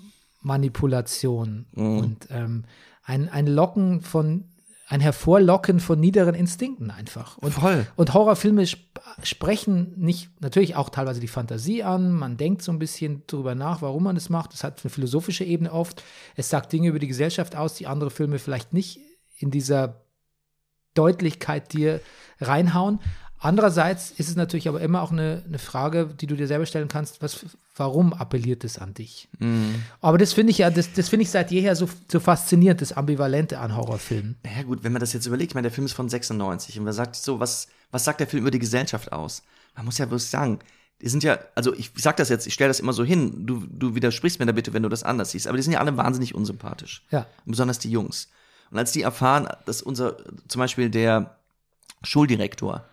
Manipulation 0.44 1.66
Mhm. 1.74 1.98
und 1.98 2.28
ähm, 2.30 2.64
ein, 3.04 3.28
ein 3.30 3.48
Locken 3.48 4.02
von, 4.02 4.46
ein 4.88 5.02
Hervorlocken 5.02 5.80
von 5.80 6.00
niederen 6.00 6.36
Instinkten 6.36 6.92
einfach. 6.92 7.38
Und, 7.40 7.54
Voll. 7.54 7.88
und 7.96 8.14
Horrorfilme 8.14 8.62
sp 8.64 8.80
sprechen 9.22 9.94
nicht, 9.98 10.30
natürlich 10.42 10.76
auch 10.76 10.90
teilweise 10.90 11.20
die 11.20 11.28
Fantasie 11.28 11.84
an, 11.84 12.12
man 12.14 12.38
denkt 12.38 12.62
so 12.62 12.72
ein 12.72 12.80
bisschen 12.80 13.24
drüber 13.28 13.54
nach, 13.56 13.82
warum 13.82 14.04
man 14.04 14.16
das 14.16 14.30
macht. 14.30 14.54
Das 14.54 14.64
hat 14.64 14.82
eine 14.84 14.90
philosophische 14.90 15.44
Ebene 15.44 15.72
oft. 15.74 16.02
Es 16.36 16.50
sagt 16.50 16.72
Dinge 16.72 16.88
über 16.88 17.00
die 17.00 17.08
Gesellschaft 17.08 17.56
aus, 17.56 17.74
die 17.76 17.86
andere 17.88 18.10
Filme 18.12 18.40
vielleicht 18.40 18.72
nicht 18.74 19.00
in 19.38 19.52
dieser 19.52 20.02
Deutlichkeit 20.94 21.74
dir 21.74 22.00
reinhauen. 22.40 23.00
Andererseits 23.40 24.12
ist 24.12 24.30
es 24.30 24.36
natürlich 24.36 24.68
aber 24.70 24.80
immer 24.82 25.02
auch 25.02 25.12
eine, 25.12 25.44
eine 25.46 25.60
Frage, 25.60 26.08
die 26.08 26.28
du 26.28 26.36
dir 26.36 26.48
selber 26.48 26.66
stellen 26.66 26.88
kannst, 26.88 27.22
was, 27.22 27.46
warum 27.76 28.14
appelliert 28.14 28.64
es 28.64 28.78
an 28.78 28.94
dich? 28.94 29.30
Aber 30.02 30.18
das 30.18 30.34
finde 30.34 30.52
ich 30.52 30.60
ja, 30.60 30.70
das, 30.70 30.94
das 30.94 31.10
finde 31.10 31.24
ich 31.24 31.30
seit 31.30 31.52
jeher 31.52 31.76
so, 31.76 31.90
so 32.12 32.20
faszinierend, 32.20 32.82
das 32.82 32.94
Ambivalente 32.94 33.60
an 33.60 33.76
Horrorfilmen. 33.76 34.38
Ja 34.46 34.64
gut, 34.64 34.84
wenn 34.84 34.94
man 34.94 35.00
das 35.00 35.14
jetzt 35.14 35.26
überlegt, 35.26 35.52
ich 35.52 35.56
meine, 35.56 35.68
der 35.68 35.72
Film 35.72 35.86
ist 35.86 35.94
von 35.94 36.10
96 36.10 36.78
und 36.78 36.86
man 36.86 36.94
sagt 36.94 37.16
so, 37.16 37.40
was, 37.40 37.68
was 37.92 38.04
sagt 38.04 38.20
der 38.20 38.28
Film 38.28 38.44
über 38.44 38.52
die 38.52 38.60
Gesellschaft 38.60 39.12
aus? 39.12 39.44
Man 39.76 39.86
muss 39.86 39.98
ja 39.98 40.06
bloß 40.06 40.30
sagen, 40.30 40.60
die 41.02 41.10
sind 41.10 41.24
ja, 41.24 41.40
also 41.56 41.74
ich 41.74 41.92
sag 41.96 42.18
das 42.18 42.30
jetzt, 42.30 42.48
ich 42.48 42.54
stelle 42.54 42.70
das 42.70 42.80
immer 42.80 42.94
so 42.94 43.04
hin, 43.04 43.46
du, 43.46 43.66
du 43.68 43.96
widersprichst 43.96 44.40
mir 44.40 44.46
da 44.46 44.52
bitte, 44.52 44.74
wenn 44.74 44.84
du 44.84 44.90
das 44.90 45.04
anders 45.04 45.32
siehst, 45.32 45.48
aber 45.48 45.58
die 45.58 45.64
sind 45.64 45.74
ja 45.74 45.80
alle 45.80 45.98
wahnsinnig 45.98 46.36
unsympathisch. 46.36 47.04
Ja. 47.12 47.26
Besonders 47.46 47.80
die 47.80 47.92
Jungs. 47.92 48.30
Und 48.72 48.78
als 48.78 48.92
die 48.92 49.02
erfahren, 49.02 49.48
dass 49.66 49.82
unser, 49.82 50.18
zum 50.48 50.60
Beispiel 50.60 50.90
der 50.90 51.36
Schuldirektor, 52.04 52.86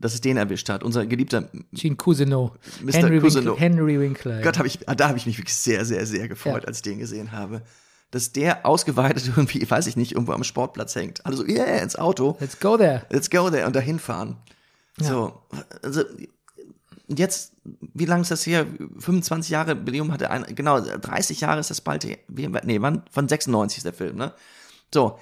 dass 0.00 0.14
es 0.14 0.20
den 0.20 0.36
erwischt 0.36 0.68
hat, 0.68 0.82
unser 0.82 1.06
geliebter 1.06 1.48
Gene 1.72 1.96
Cousineau, 1.96 2.54
Mr. 2.82 2.92
Henry, 2.94 3.20
Cousineau. 3.20 3.52
Winkler, 3.52 3.60
Henry 3.60 4.00
Winkler. 4.00 4.40
Gott, 4.42 4.58
hab 4.58 4.66
ich, 4.66 4.78
da 4.78 5.08
habe 5.08 5.18
ich 5.18 5.26
mich 5.26 5.38
wirklich 5.38 5.56
sehr, 5.56 5.84
sehr, 5.84 6.06
sehr 6.06 6.28
gefreut, 6.28 6.62
Ja. 6.62 6.68
als 6.68 6.78
ich 6.78 6.82
den 6.82 6.98
gesehen 6.98 7.32
habe. 7.32 7.62
Dass 8.10 8.32
der 8.32 8.64
ausgeweitet 8.64 9.26
irgendwie, 9.36 9.68
weiß 9.68 9.86
ich 9.86 9.96
nicht, 9.96 10.12
irgendwo 10.12 10.32
am 10.32 10.44
Sportplatz 10.44 10.94
hängt. 10.94 11.24
Also, 11.26 11.44
yeah, 11.44 11.78
ins 11.82 11.96
Auto. 11.96 12.36
Let's 12.40 12.58
go 12.58 12.76
there. 12.76 13.06
Let's 13.10 13.28
go 13.28 13.50
there 13.50 13.66
und 13.66 13.76
dahin 13.76 13.98
fahren. 13.98 14.36
So, 15.00 15.40
also 15.82 16.02
jetzt, 17.06 17.52
wie 17.64 18.04
lange 18.04 18.22
ist 18.22 18.30
das 18.30 18.46
her? 18.46 18.66
25 18.98 19.50
Jahre, 19.50 19.74
Billium 19.74 20.12
hatte 20.12 20.30
ein, 20.30 20.44
genau, 20.54 20.80
30 20.80 21.40
Jahre 21.40 21.60
ist 21.60 21.70
das 21.70 21.80
bald 21.80 22.04
nee, 22.28 22.80
wann? 22.80 23.02
Von 23.10 23.28
96 23.28 23.78
ist 23.78 23.84
der 23.84 23.92
Film, 23.92 24.16
ne? 24.16 24.34
So, 24.92 25.18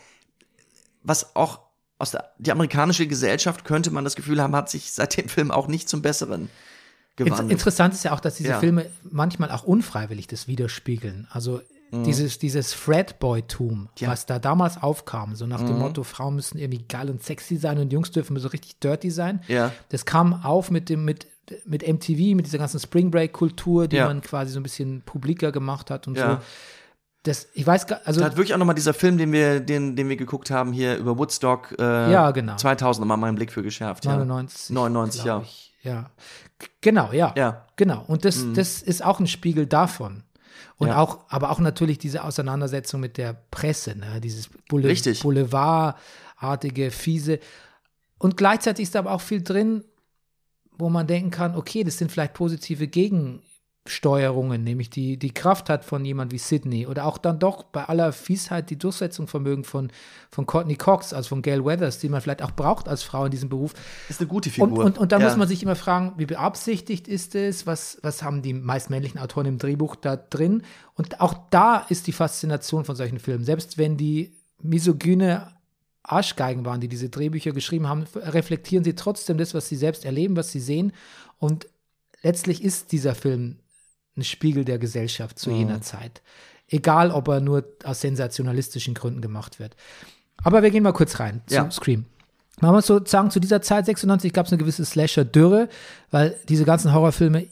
was 1.03 1.37
auch 1.37 1.66
aus 1.99 2.11
der, 2.11 2.33
die 2.39 2.53
amerikanische 2.53 3.07
Gesellschaft 3.07 3.65
könnte 3.65 3.91
man 3.91 4.05
das 4.05 4.17
Gefühl 4.17 4.43
haben, 4.43 4.55
hat 4.55 4.69
sich 4.71 4.93
seit 4.93 5.17
dem 5.17 5.29
Film 5.29 5.51
auch 5.51 5.67
nicht 5.69 5.89
zum 5.89 6.03
Besseren 6.03 6.51
gewandelt. 7.17 7.51
interessant 7.51 7.95
ist 7.95 8.05
ja 8.05 8.13
auch, 8.13 8.21
dass 8.21 8.35
diese 8.37 8.51
Ja. 8.51 8.61
Filme 8.61 8.87
manchmal 9.03 9.51
auch 9.51 9.63
unfreiwillig 9.65 10.27
das 10.27 10.47
widerspiegeln. 10.49 11.27
Also 11.31 11.61
dieses, 11.93 12.39
dieses 12.39 12.75
Fredboy-Tum, 12.75 13.79
Mhm. 13.83 13.89
Ja. 13.99 14.09
Mhm. 14.09 14.13
was 14.13 14.27
da 14.27 14.39
damals 14.39 14.83
aufkam, 14.83 15.37
so 15.37 15.47
nach 15.47 15.63
dem 15.65 15.79
Motto, 15.79 16.03
Frauen 16.03 16.35
müssen 16.35 16.59
irgendwie 16.59 16.85
geil 16.87 17.09
und 17.09 17.23
sexy 17.23 17.57
sein 17.57 17.79
und 17.79 17.93
Jungs 17.93 18.11
dürfen 18.11 18.37
so 18.39 18.49
richtig 18.49 18.79
dirty 18.81 19.11
sein. 19.11 19.41
Ja. 19.49 19.73
Das 19.91 20.05
kam 20.05 20.35
auf 20.45 20.71
mit 20.71 20.89
dem, 20.89 21.05
mit, 21.05 21.27
mit 21.65 21.87
MTV, 21.87 22.35
mit 22.35 22.45
dieser 22.47 22.59
ganzen 22.59 22.81
Spring 22.81 23.11
Break-Kultur, 23.13 23.87
die 23.89 24.01
man 24.01 24.21
quasi 24.21 24.53
so 24.53 24.59
ein 24.61 24.65
bisschen 24.65 25.03
publiker 25.03 25.53
gemacht 25.53 25.91
hat 25.91 26.09
und 26.09 26.19
so. 26.19 26.39
Das, 27.27 27.49
ich 27.55 27.67
weiß 27.67 27.87
gar, 27.87 28.01
also 28.05 28.21
Da 28.21 28.27
hat 28.27 28.37
wirklich 28.37 28.55
auch 28.55 28.59
nochmal 28.59 28.75
dieser 28.75 28.95
Film, 28.95 29.19
den 29.19 29.33
wir, 29.33 29.61
den, 29.61 29.97
den 29.97 30.09
wir 30.09 30.17
geguckt 30.17 30.51
haben, 30.51 30.73
hier 30.73 30.97
über 30.97 31.19
Woodstock, 31.19 31.75
äh, 31.79 32.13
Ja, 32.13 32.31
genau. 32.31 32.57
2000 32.57 33.01
nochmal 33.01 33.17
meinen 33.17 33.35
Blick 33.35 33.53
für 33.53 33.63
geschärft. 33.63 34.05
Ja. 34.05 34.13
99. 34.13 34.71
99, 34.71 35.23
glaub 35.23 35.43
ja. 35.43 35.49
Ich. 35.49 35.75
Ja. 35.83 36.11
Genau, 36.81 37.13
ja. 37.13 37.33
Ja. 37.37 37.51
Mhm. 37.51 37.57
Genau. 37.77 38.05
Und 38.07 38.25
das, 38.25 38.45
das 38.55 38.83
ist 38.83 39.05
auch 39.05 39.21
ein 39.21 39.27
Spiegel 39.27 39.67
davon. 39.67 40.23
Und 40.79 40.89
Ja. 40.89 40.99
auch, 40.99 41.21
aber 41.29 41.51
auch 41.51 41.59
natürlich 41.59 41.99
diese 41.99 42.23
Auseinandersetzung 42.25 43.01
mit 43.01 43.17
der 43.19 43.35
Presse, 43.51 43.97
ne? 43.97 44.21
dieses 44.21 44.49
Boule 44.69 44.89
Richtig. 44.89 45.21
Boulevardartige, 45.21 46.91
fiese. 46.91 47.39
Und 48.19 48.37
gleichzeitig 48.37 48.85
ist 48.85 48.95
da 48.95 49.01
aber 49.01 49.13
auch 49.13 49.21
viel 49.21 49.43
drin, 49.43 49.85
wo 50.79 50.89
man 50.89 51.07
denken 51.07 51.31
kann, 51.31 51.57
okay, 51.57 51.85
das 51.85 51.99
sind 51.99 52.13
vielleicht 52.13 52.35
positive 52.35 52.87
Gegensteuerungen, 53.87 54.65
nämlich 54.65 54.91
die, 54.91 55.17
die 55.17 55.33
Kraft 55.33 55.71
hat 55.71 55.85
von 55.85 56.05
jemand 56.05 56.33
wie 56.33 56.39
Sidney 56.39 56.87
oder 56.87 57.07
auch 57.07 57.19
dann 57.19 57.39
doch 57.39 57.63
bei 57.63 57.85
aller 57.85 58.13
Fiesheit 58.13 58.69
die 58.69 58.79
Durchsetzungsvermögen 58.79 59.65
von, 59.65 59.91
von 60.31 60.45
Courtney 60.45 60.75
Cox, 60.75 61.13
also 61.13 61.29
von 61.29 61.43
Gail 61.43 61.65
Weathers, 61.65 61.99
die 62.01 62.09
man 62.09 62.21
vielleicht 62.21 62.43
auch 62.43 62.51
braucht 62.51 62.89
als 62.89 63.05
Frau 63.05 63.27
in 63.27 63.31
diesem 63.31 63.49
Beruf. 63.49 63.75
Ist 64.09 64.21
eine 64.21 64.29
gute 64.29 64.51
Figur. 64.51 64.79
Und, 64.79 64.79
und, 64.79 64.99
und 64.99 65.13
da 65.13 65.19
ja. 65.19 65.25
muss 65.25 65.37
man 65.37 65.47
sich 65.47 65.63
immer 65.63 65.77
fragen, 65.77 66.15
wie 66.17 66.27
beabsichtigt 66.27 67.07
ist 67.07 67.35
es? 67.35 67.67
Was, 67.67 67.99
was 68.03 68.23
haben 68.23 68.43
die 68.43 68.53
meist 68.53 68.91
männlichen 68.91 69.21
Autoren 69.21 69.47
im 69.47 69.59
Drehbuch 69.59 69.95
da 69.95 70.17
drin? 70.17 70.63
Und 70.95 71.21
auch 71.21 71.35
da 71.51 71.87
ist 71.89 72.09
die 72.09 72.13
Faszination 72.13 72.85
von 72.85 72.97
solchen 72.97 73.21
Filmen. 73.21 73.45
Selbst 73.45 73.79
wenn 73.79 73.97
die 73.97 74.35
misogyne 74.61 75.53
Arschgeigen 76.03 76.65
waren, 76.65 76.81
die 76.81 76.89
diese 76.89 77.09
Drehbücher 77.09 77.53
geschrieben 77.53 77.89
haben, 77.89 78.05
reflektieren 78.15 78.85
sie 78.85 78.95
trotzdem 78.95 79.39
das, 79.39 79.55
was 79.55 79.69
sie 79.69 79.77
selbst 79.77 80.05
erleben, 80.05 80.37
was 80.37 80.51
sie 80.51 80.61
sehen. 80.61 80.93
Und 81.39 81.69
letztlich 82.23 82.65
ist 82.65 82.93
dieser 82.93 83.15
Film 83.15 83.59
ein 84.17 84.25
Spiegel 84.25 84.65
der 84.65 84.79
Gesellschaft 84.79 85.39
zu 85.39 85.51
jener 85.51 85.81
Zeit. 85.83 86.23
Egal, 86.69 87.11
ob 87.11 87.29
er 87.29 87.41
nur 87.41 87.65
aus 87.85 88.01
sensationalistischen 88.01 88.95
Gründen 88.95 89.21
gemacht 89.21 89.59
wird. 89.61 89.77
Aber 90.43 90.63
wir 90.63 90.71
gehen 90.71 90.83
mal 90.83 90.93
kurz 90.93 91.21
rein 91.21 91.43
zu 91.47 91.55
Ja. 91.55 91.71
Scream. 91.71 92.07
Man 92.61 92.73
muss 92.73 92.87
so 92.87 93.05
sagen, 93.05 93.31
zu 93.31 93.39
dieser 93.41 93.61
Zeit, 93.63 93.87
96, 93.87 94.33
gab 94.33 94.47
es 94.47 94.53
eine 94.53 94.59
gewisse 94.59 94.85
Slasher-Dürre, 94.85 95.69
weil 96.11 96.37
diese 96.49 96.65
ganzen 96.65 96.93
Horrorfilme 96.95 97.47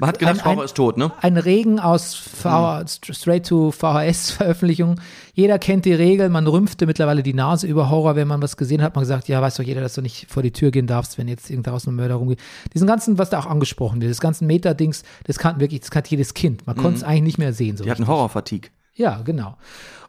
Man 0.00 0.08
hat 0.08 0.18
gedacht, 0.18 0.36
ein- 0.36 0.40
ein- 0.40 0.44
Horror 0.56 0.64
ist 0.64 0.74
tot, 0.76 0.96
ne? 0.98 1.12
ein 1.20 1.36
Regen 1.38 1.80
aus 1.80 2.14
V 2.14 2.84
straight 2.86 3.46
to 3.46 3.70
VHS-Veröffentlichungen. 3.72 5.00
Jeder 5.34 5.58
kennt 5.58 5.84
die 5.86 5.94
Regel, 5.94 6.28
man 6.28 6.46
rümpfte 6.46 6.86
mittlerweile 6.86 7.22
die 7.22 7.32
Nase 7.32 7.66
über 7.66 7.88
Horror, 7.88 8.16
wenn 8.16 8.28
man 8.28 8.42
was 8.42 8.56
gesehen 8.56 8.82
hat. 8.82 8.94
Man 8.94 9.02
gesagt, 9.02 9.28
ja, 9.28 9.40
weiß 9.40 9.56
doch 9.56 9.64
jeder, 9.64 9.80
dass 9.80 9.94
du 9.94 10.02
nicht 10.02 10.26
vor 10.30 10.42
die 10.42 10.50
Tür 10.52 10.70
gehen 10.70 10.86
darfst, 10.86 11.16
wenn 11.16 11.26
jetzt 11.28 11.48
irgend 11.48 11.66
draußen 11.66 11.90
ein 11.92 11.96
Mörder 11.96 12.16
rumgeht. 12.16 12.38
Diesen 12.74 12.86
ganzen, 12.86 13.16
was 13.18 13.30
da 13.30 13.38
auch 13.38 13.46
angesprochen 13.46 14.00
wird, 14.02 14.10
das 14.10 14.20
ganzen 14.20 14.46
Meta-Dings, 14.46 15.04
das 15.24 15.38
kann 15.38 15.58
wirklich, 15.58 15.80
das 15.80 15.90
kann 15.90 16.02
jedes 16.06 16.34
Kind. 16.34 16.66
Man 16.66 16.76
konnte 16.76 16.98
es 16.98 17.02
eigentlich 17.04 17.22
nicht 17.22 17.38
mehr 17.38 17.52
sehen. 17.52 17.76
So 17.76 17.84
Die 17.84 17.90
hatten 17.90 18.06
Horrorfatigue. 18.06 18.70
ja, 18.94 19.22
genau. 19.22 19.56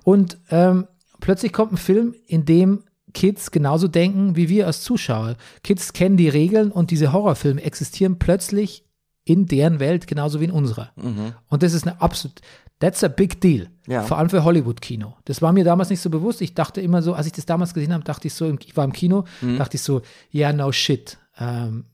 Und 0.03 0.38
ähm, 0.51 0.88
plötzlich 1.21 1.53
kommt 1.53 1.71
ein 1.71 1.78
Film, 1.78 2.15
in 2.28 2.43
dem 2.43 2.84
Kids 3.13 3.51
genauso 3.51 3.88
denken 3.88 4.36
wie 4.36 4.49
wir 4.49 4.65
als 4.67 4.82
Zuschauer. 4.82 5.36
Kids 5.63 5.93
kennen 5.93 6.17
die 6.17 6.28
Regeln 6.30 6.71
und 6.71 6.91
diese 6.91 7.13
Horrorfilme 7.13 7.61
existieren 7.63 8.19
plötzlich 8.19 8.84
in 9.26 9.45
deren 9.45 9.80
Welt 9.80 10.07
genauso 10.07 10.41
wie 10.41 10.45
in 10.45 10.51
unserer. 10.51 10.91
Und 11.47 11.63
das 11.63 11.74
ist 11.74 11.88
eine 11.88 12.01
absolut, 12.01 12.41
that's 12.84 13.03
a 13.03 13.07
big 13.07 13.39
deal. 13.41 13.69
Ja. 13.88 14.03
Vor 14.03 14.17
allem 14.17 14.29
für 14.29 14.43
Hollywood-Kino. 14.43 15.15
Das 15.25 15.41
war 15.41 15.51
mir 15.53 15.63
damals 15.63 15.89
nicht 15.89 16.01
so 16.01 16.09
bewusst. 16.09 16.41
Ich 16.41 16.53
dachte 16.53 16.79
immer 16.81 17.01
so, 17.01 17.13
als 17.13 17.25
ich 17.27 17.34
das 17.34 17.45
damals 17.45 17.73
gesehen 17.73 17.93
habe, 17.93 18.03
dachte 18.03 18.27
ich 18.27 18.34
so, 18.34 18.45
ich 18.65 18.75
war 18.77 18.84
im 18.86 18.93
Kino, 18.93 19.25
dachte 19.57 19.75
ich 19.77 19.81
so, 19.84 20.01
ja, 20.31 20.53
no 20.53 20.71
shit. 20.71 21.17
Ähm, 21.38 21.86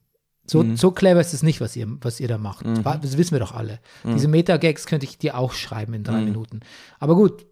so, 0.46 0.62
so 0.76 0.90
clever 0.90 1.20
ist 1.20 1.32
es 1.34 1.42
nicht, 1.42 1.60
was 1.60 1.76
ihr, 1.76 1.86
was 2.00 2.18
ihr 2.20 2.28
da 2.28 2.36
macht. 2.38 2.64
Wa- 2.84 2.96
Das 2.96 3.16
wissen 3.16 3.32
wir 3.32 3.38
doch 3.40 3.52
alle. 3.54 3.78
Diese 4.04 4.28
Meta-Gags 4.28 4.86
könnte 4.86 5.06
ich 5.06 5.16
dir 5.18 5.36
auch 5.38 5.52
schreiben 5.52 5.94
in 5.94 6.02
drei 6.04 6.18
Minuten. 6.24 6.60
Aber 6.98 7.14
gut, 7.14 7.46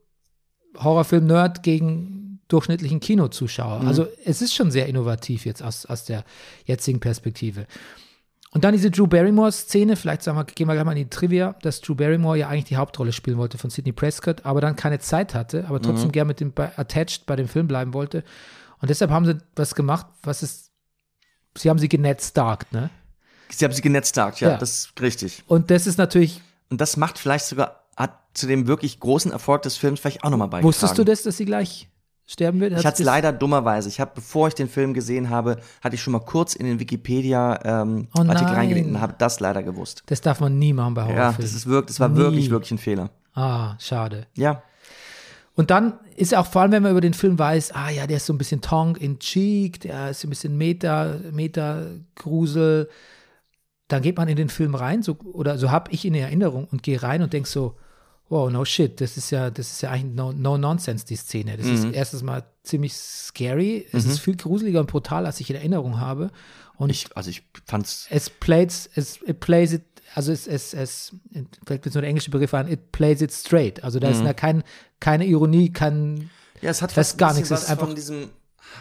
Horrorfilm-Nerd 0.76 1.62
gegen 1.62 2.40
durchschnittlichen 2.48 3.00
Kinozuschauer. 3.00 3.82
Also 3.86 4.06
es 4.24 4.40
ist 4.42 4.54
schon 4.54 4.70
sehr 4.70 4.86
innovativ 4.86 5.44
jetzt 5.44 5.62
aus, 5.62 5.84
aus 5.86 6.04
der 6.04 6.24
jetzigen 6.64 6.98
Perspektive. 7.00 7.66
Und 8.52 8.64
dann 8.64 8.72
diese 8.72 8.90
Drew 8.90 9.06
Barrymore-Szene, 9.06 9.94
vielleicht 9.96 10.22
sagen 10.22 10.38
wir, 10.38 10.44
gehen 10.44 10.66
wir 10.68 10.74
gleich 10.74 10.84
mal 10.86 10.92
in 10.92 11.04
die 11.04 11.10
Trivia, 11.10 11.54
dass 11.62 11.80
Drew 11.82 11.94
Barrymore 11.94 12.38
ja 12.38 12.48
eigentlich 12.48 12.64
die 12.64 12.76
Hauptrolle 12.78 13.12
spielen 13.12 13.36
wollte 13.36 13.58
von 13.58 13.68
Sidney 13.68 13.92
Prescott, 13.92 14.46
aber 14.46 14.60
dann 14.62 14.74
keine 14.74 14.98
Zeit 15.00 15.34
hatte, 15.34 15.66
aber 15.68 15.82
trotzdem 15.82 16.12
gern 16.12 16.26
mit 16.26 16.40
dem 16.40 16.52
bei, 16.52 16.70
attached 16.78 17.26
bei 17.26 17.36
dem 17.36 17.46
Film 17.46 17.68
bleiben 17.68 17.92
wollte. 17.92 18.24
Und 18.80 18.88
deshalb 18.88 19.10
haben 19.10 19.26
sie 19.26 19.36
was 19.54 19.74
gemacht, 19.74 20.06
was 20.22 20.42
ist, 20.42 20.70
sie 21.56 21.68
haben 21.68 21.78
sie 21.78 21.88
genetzdarkt, 21.88 22.72
ne? 22.72 22.88
Sie 23.50 23.64
haben 23.64 23.72
sie 23.72 23.82
genetztagt, 23.82 24.40
ja, 24.40 24.50
Ja. 24.50 24.56
das 24.58 24.70
ist 24.86 25.00
richtig. 25.00 25.42
Und 25.46 25.70
das 25.70 25.86
ist 25.86 25.98
natürlich, 25.98 26.40
Und 26.70 26.80
das 26.80 26.96
macht 26.96 27.18
vielleicht 27.18 27.46
sogar, 27.46 27.84
hat 27.96 28.18
zu 28.34 28.46
dem 28.46 28.66
wirklich 28.66 29.00
großen 29.00 29.30
Erfolg 29.32 29.62
des 29.62 29.76
Films 29.76 30.00
vielleicht 30.00 30.22
auch 30.24 30.30
nochmal 30.30 30.48
beigetragen. 30.48 30.68
wusstest 30.68 30.96
du 30.98 31.04
das, 31.04 31.22
dass 31.22 31.36
sie 31.38 31.44
gleich 31.46 31.88
sterben 32.30 32.60
wird? 32.60 32.78
Ich 32.78 32.84
hatte 32.86 33.02
es 33.02 33.06
leider 33.06 33.32
dummerweise. 33.32 33.88
Ich 33.88 33.98
habe, 34.00 34.12
bevor 34.14 34.48
ich 34.48 34.54
den 34.54 34.68
Film 34.68 34.92
gesehen 34.94 35.30
habe, 35.30 35.56
hatte 35.82 35.96
ich 35.96 36.02
schon 36.02 36.12
mal 36.12 36.20
kurz 36.20 36.54
in 36.54 36.66
den 36.66 36.78
Wikipedia 36.78 37.58
ähm, 37.64 38.06
Oh 38.16 38.20
reingelegt 38.22 38.86
und 38.86 39.00
habe 39.00 39.14
das 39.18 39.40
leider 39.40 39.62
gewusst. 39.62 40.02
Das 40.06 40.20
darf 40.20 40.38
man 40.40 40.58
nie 40.58 40.72
machen 40.72 40.94
bei 40.94 41.02
Ja, 41.02 41.08
Horrorfilmen. 41.08 41.40
das 41.40 41.54
ist 41.54 41.66
wirklich, 41.66 41.96
das 41.96 42.00
war 42.00 42.10
Nie. 42.10 42.16
wirklich, 42.18 42.50
wirklich 42.50 42.70
ein 42.72 42.78
Fehler. 42.78 43.10
Ah, 43.34 43.74
schade. 43.78 44.26
Ja. 44.36 44.62
Und 45.54 45.70
dann 45.70 45.94
ist 46.14 46.36
auch, 46.36 46.46
vor 46.46 46.62
allem 46.62 46.70
wenn 46.70 46.82
man 46.84 46.92
über 46.92 47.00
den 47.00 47.14
Film 47.14 47.36
weiß, 47.38 47.72
ah 47.74 47.90
ja, 47.90 48.06
der 48.06 48.18
ist 48.18 48.26
so 48.26 48.32
ein 48.32 48.38
bisschen 48.38 48.60
tongue 48.60 48.96
in 49.00 49.18
cheek, 49.18 49.80
der 49.80 50.10
ist 50.10 50.20
so 50.20 50.28
ein 50.28 50.30
bisschen 50.30 50.56
Meta, 50.56 51.16
Meta-Grusel, 51.32 52.88
dann 53.88 54.02
geht 54.02 54.16
man 54.18 54.28
in 54.28 54.36
den 54.36 54.50
Film 54.50 54.74
rein, 54.74 55.02
so, 55.02 55.16
oder 55.32 55.56
so 55.58 55.70
habe 55.70 55.90
ich 55.92 56.04
in 56.04 56.14
Erinnerung 56.14 56.68
und 56.70 56.82
gehe 56.82 57.02
rein 57.02 57.22
und 57.22 57.32
denke 57.32 57.48
so, 57.48 57.74
wow, 58.28 58.50
no 58.50 58.64
shit, 58.64 59.00
das 59.00 59.16
ist 59.16 59.30
ja, 59.30 59.50
das 59.50 59.72
ist 59.72 59.80
ja 59.82 59.90
eigentlich 59.90 60.14
no, 60.14 60.32
no 60.32 60.58
nonsense, 60.58 61.06
die 61.06 61.16
Szene. 61.16 61.56
Das 61.56 61.66
Mhm. 61.66 61.74
ist 61.74 61.84
erstens 61.94 62.22
mal 62.22 62.44
ziemlich 62.62 62.92
scary, 62.94 63.86
es 63.92 64.04
ist 64.04 64.20
viel 64.20 64.36
gruseliger 64.36 64.80
und 64.80 64.90
brutal, 64.90 65.24
als 65.26 65.40
ich 65.40 65.48
in 65.50 65.56
Erinnerung 65.56 65.98
habe. 65.98 66.30
Und 66.76 66.90
Ich, 66.90 67.08
also 67.16 67.30
ich 67.30 67.42
fand's, 67.64 68.06
es 68.10 68.28
plays, 68.30 68.88
es 68.94 69.18
it 69.26 69.40
plays 69.40 69.72
it, 69.72 69.82
also 70.14 70.30
es, 70.32 70.46
es, 70.46 70.74
es 70.74 71.12
fällt 71.66 71.84
mir 71.84 71.90
so 71.90 72.00
der 72.00 72.08
englische 72.10 72.30
Begriff 72.30 72.52
an, 72.54 72.68
it 72.70 72.92
plays 72.92 73.20
it 73.22 73.32
straight. 73.32 73.82
Also 73.82 73.98
Mhm. 73.98 74.02
da 74.02 74.08
ist 74.10 74.22
da 74.24 74.32
kein, 74.34 74.62
keine 75.00 75.24
Ironie, 75.26 75.72
kein, 75.72 76.30
ja, 76.60 76.70
es 76.70 76.82
hat 76.82 76.90
Das 76.90 76.94
fast 77.08 77.18
gar 77.18 77.32
nichts, 77.34 77.50
es 77.50 77.62
ist 77.62 77.70
einfach- 77.70 77.86
von 77.86 77.94
diesem 77.94 78.30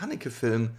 Haneke-Film, 0.02 0.72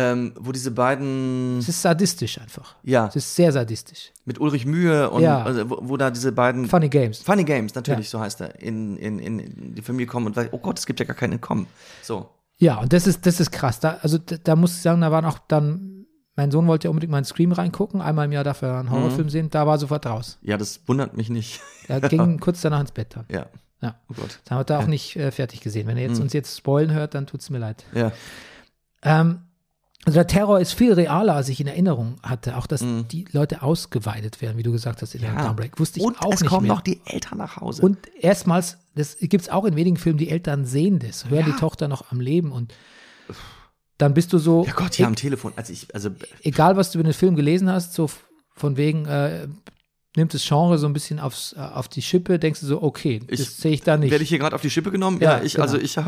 ähm, 0.00 0.32
wo 0.38 0.52
diese 0.52 0.70
beiden, 0.70 1.58
es 1.58 1.68
ist 1.68 1.82
sadistisch 1.82 2.38
einfach. 2.40 2.76
ja, 2.84 3.06
Es 3.08 3.16
ist 3.16 3.34
sehr 3.34 3.50
sadistisch. 3.52 4.12
mit 4.24 4.38
Ulrich 4.40 4.64
Mühe 4.66 5.10
und 5.10 5.22
Ja. 5.22 5.42
also, 5.42 5.68
wo, 5.70 5.78
wo 5.82 5.96
da 5.96 6.10
diese 6.10 6.30
beiden 6.30 6.66
Funny 6.68 6.88
Games. 6.88 7.18
Funny 7.18 7.42
Games, 7.44 7.74
natürlich, 7.74 8.06
Ja. 8.06 8.10
so 8.18 8.20
heißt 8.20 8.40
er, 8.42 8.60
in, 8.62 8.96
in, 8.96 9.18
in 9.18 9.74
die 9.74 9.82
Familie 9.82 10.06
kommen 10.06 10.26
und 10.26 10.36
weiß, 10.36 10.48
oh 10.52 10.58
Gott, 10.58 10.78
es 10.78 10.86
gibt 10.86 11.00
ja 11.00 11.06
gar 11.06 11.16
kein 11.16 11.32
Entkommen. 11.32 11.66
So. 12.02 12.28
Ja, 12.58 12.76
und 12.80 12.92
das 12.92 13.06
ist, 13.06 13.24
das 13.26 13.40
ist 13.40 13.50
krass. 13.50 13.80
Da, 13.80 13.98
also 14.02 14.18
da, 14.18 14.36
da 14.36 14.54
muss 14.56 14.76
ich 14.76 14.82
sagen, 14.82 15.00
da 15.00 15.10
waren 15.10 15.24
auch 15.24 15.38
dann, 15.48 16.06
mein 16.36 16.50
Sohn 16.50 16.66
wollte 16.68 16.84
ja 16.86 16.90
unbedingt 16.90 17.10
mal 17.10 17.18
in 17.18 17.24
Scream 17.24 17.50
reingucken, 17.52 18.00
einmal 18.00 18.26
im 18.26 18.32
Jahr 18.32 18.44
darf 18.44 18.62
er 18.62 18.78
einen 18.78 18.90
Horrorfilm 18.90 19.30
sehen, 19.30 19.50
da 19.50 19.66
war 19.66 19.74
er 19.76 19.78
sofort 19.78 20.06
raus. 20.06 20.38
Ja, 20.42 20.56
das 20.56 20.80
wundert 20.86 21.16
mich 21.16 21.30
nicht. 21.30 21.60
Er 21.88 22.00
ging 22.08 22.38
kurz 22.38 22.60
danach 22.60 22.80
ins 22.80 22.92
Bett 22.92 23.16
dann. 23.16 23.24
Ja. 23.30 23.46
Ja. 23.80 23.94
Oh 24.10 24.14
Gott. 24.20 24.40
Da 24.44 24.56
hat 24.56 24.70
er 24.70 24.80
auch 24.80 24.86
nicht 24.86 25.16
äh, 25.16 25.30
fertig 25.30 25.60
gesehen. 25.60 25.86
Wenn 25.86 25.96
er 25.96 26.08
jetzt 26.08 26.20
uns 26.20 26.32
jetzt 26.32 26.56
spoilen 26.56 26.92
hört, 26.92 27.14
dann 27.14 27.26
tut 27.28 27.40
es 27.40 27.48
mir 27.50 27.58
leid. 27.58 27.84
Ja. 27.94 28.10
Ähm, 29.02 29.42
also 30.08 30.16
der 30.16 30.26
Terror 30.26 30.58
ist 30.60 30.72
viel 30.72 30.92
realer, 30.94 31.34
als 31.34 31.48
ich 31.48 31.60
in 31.60 31.66
Erinnerung 31.66 32.16
hatte. 32.22 32.56
Auch, 32.56 32.66
dass 32.66 32.80
die 32.82 33.26
Leute 33.32 33.62
ausgeweidet 33.62 34.40
werden, 34.40 34.56
wie 34.56 34.62
du 34.62 34.72
gesagt 34.72 35.02
hast 35.02 35.14
in 35.14 35.20
der 35.20 35.32
ja. 35.34 35.46
Downbreak. 35.46 35.78
Wusste 35.78 36.00
ich 36.00 36.04
und 36.06 36.18
auch 36.20 36.32
es 36.32 36.40
nicht 36.40 36.48
kommen 36.50 36.66
mehr. 36.66 36.74
noch 36.74 36.80
die 36.80 37.00
Eltern 37.04 37.38
nach 37.38 37.56
Hause. 37.56 37.82
Und 37.82 37.98
erstmals, 38.18 38.78
das 38.94 39.16
gibt 39.20 39.42
es 39.42 39.48
auch 39.48 39.64
in 39.64 39.76
wenigen 39.76 39.96
Filmen, 39.96 40.18
die 40.18 40.30
Eltern 40.30 40.64
sehen 40.64 40.98
das, 40.98 41.28
hören 41.28 41.44
die 41.46 41.52
Tochter 41.60 41.88
noch 41.88 42.10
am 42.10 42.20
Leben 42.20 42.52
und 42.52 42.72
dann 43.98 44.14
bist 44.14 44.32
du 44.32 44.38
so, 44.38 44.64
ja 44.64 44.72
Gott, 44.72 44.94
hier 44.94 45.06
am 45.06 45.16
Telefon. 45.16 45.52
Also 45.56 45.72
ich, 45.72 45.92
also 45.94 46.10
egal 46.42 46.76
was 46.76 46.92
du 46.92 46.98
über 46.98 47.08
den 47.08 47.14
Film 47.14 47.34
gelesen 47.36 47.68
hast, 47.70 47.94
so 47.94 48.08
von 48.54 48.76
wegen, 48.76 49.06
äh, 49.06 49.48
nimmt 50.16 50.32
das 50.34 50.46
Genre 50.46 50.78
so 50.78 50.86
ein 50.86 50.92
bisschen 50.92 51.18
aufs, 51.20 51.52
äh, 51.52 51.58
auf 51.60 51.88
die 51.88 52.02
Schippe, 52.02 52.38
denkst 52.38 52.60
du 52.60 52.66
so, 52.66 52.82
okay, 52.82 53.20
das 53.28 53.40
Ich- 53.40 53.50
sehe 53.50 53.72
ich 53.72 53.82
da 53.82 53.96
nicht. 53.96 54.10
werde 54.10 54.22
ich 54.22 54.28
hier 54.30 54.38
gerade 54.38 54.54
auf 54.54 54.62
die 54.62 54.70
Schippe 54.70 54.90
genommen? 54.90 55.20
Ja, 55.20 55.38
Ja, 55.38 55.44
ich, 55.44 55.54
genau. 55.54 55.64
also 55.64 55.76
ich, 55.76 55.84
ich 55.96 56.04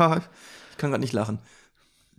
kann 0.77 0.89
gerade 0.89 0.99
nicht 1.01 1.13
lachen. 1.13 1.39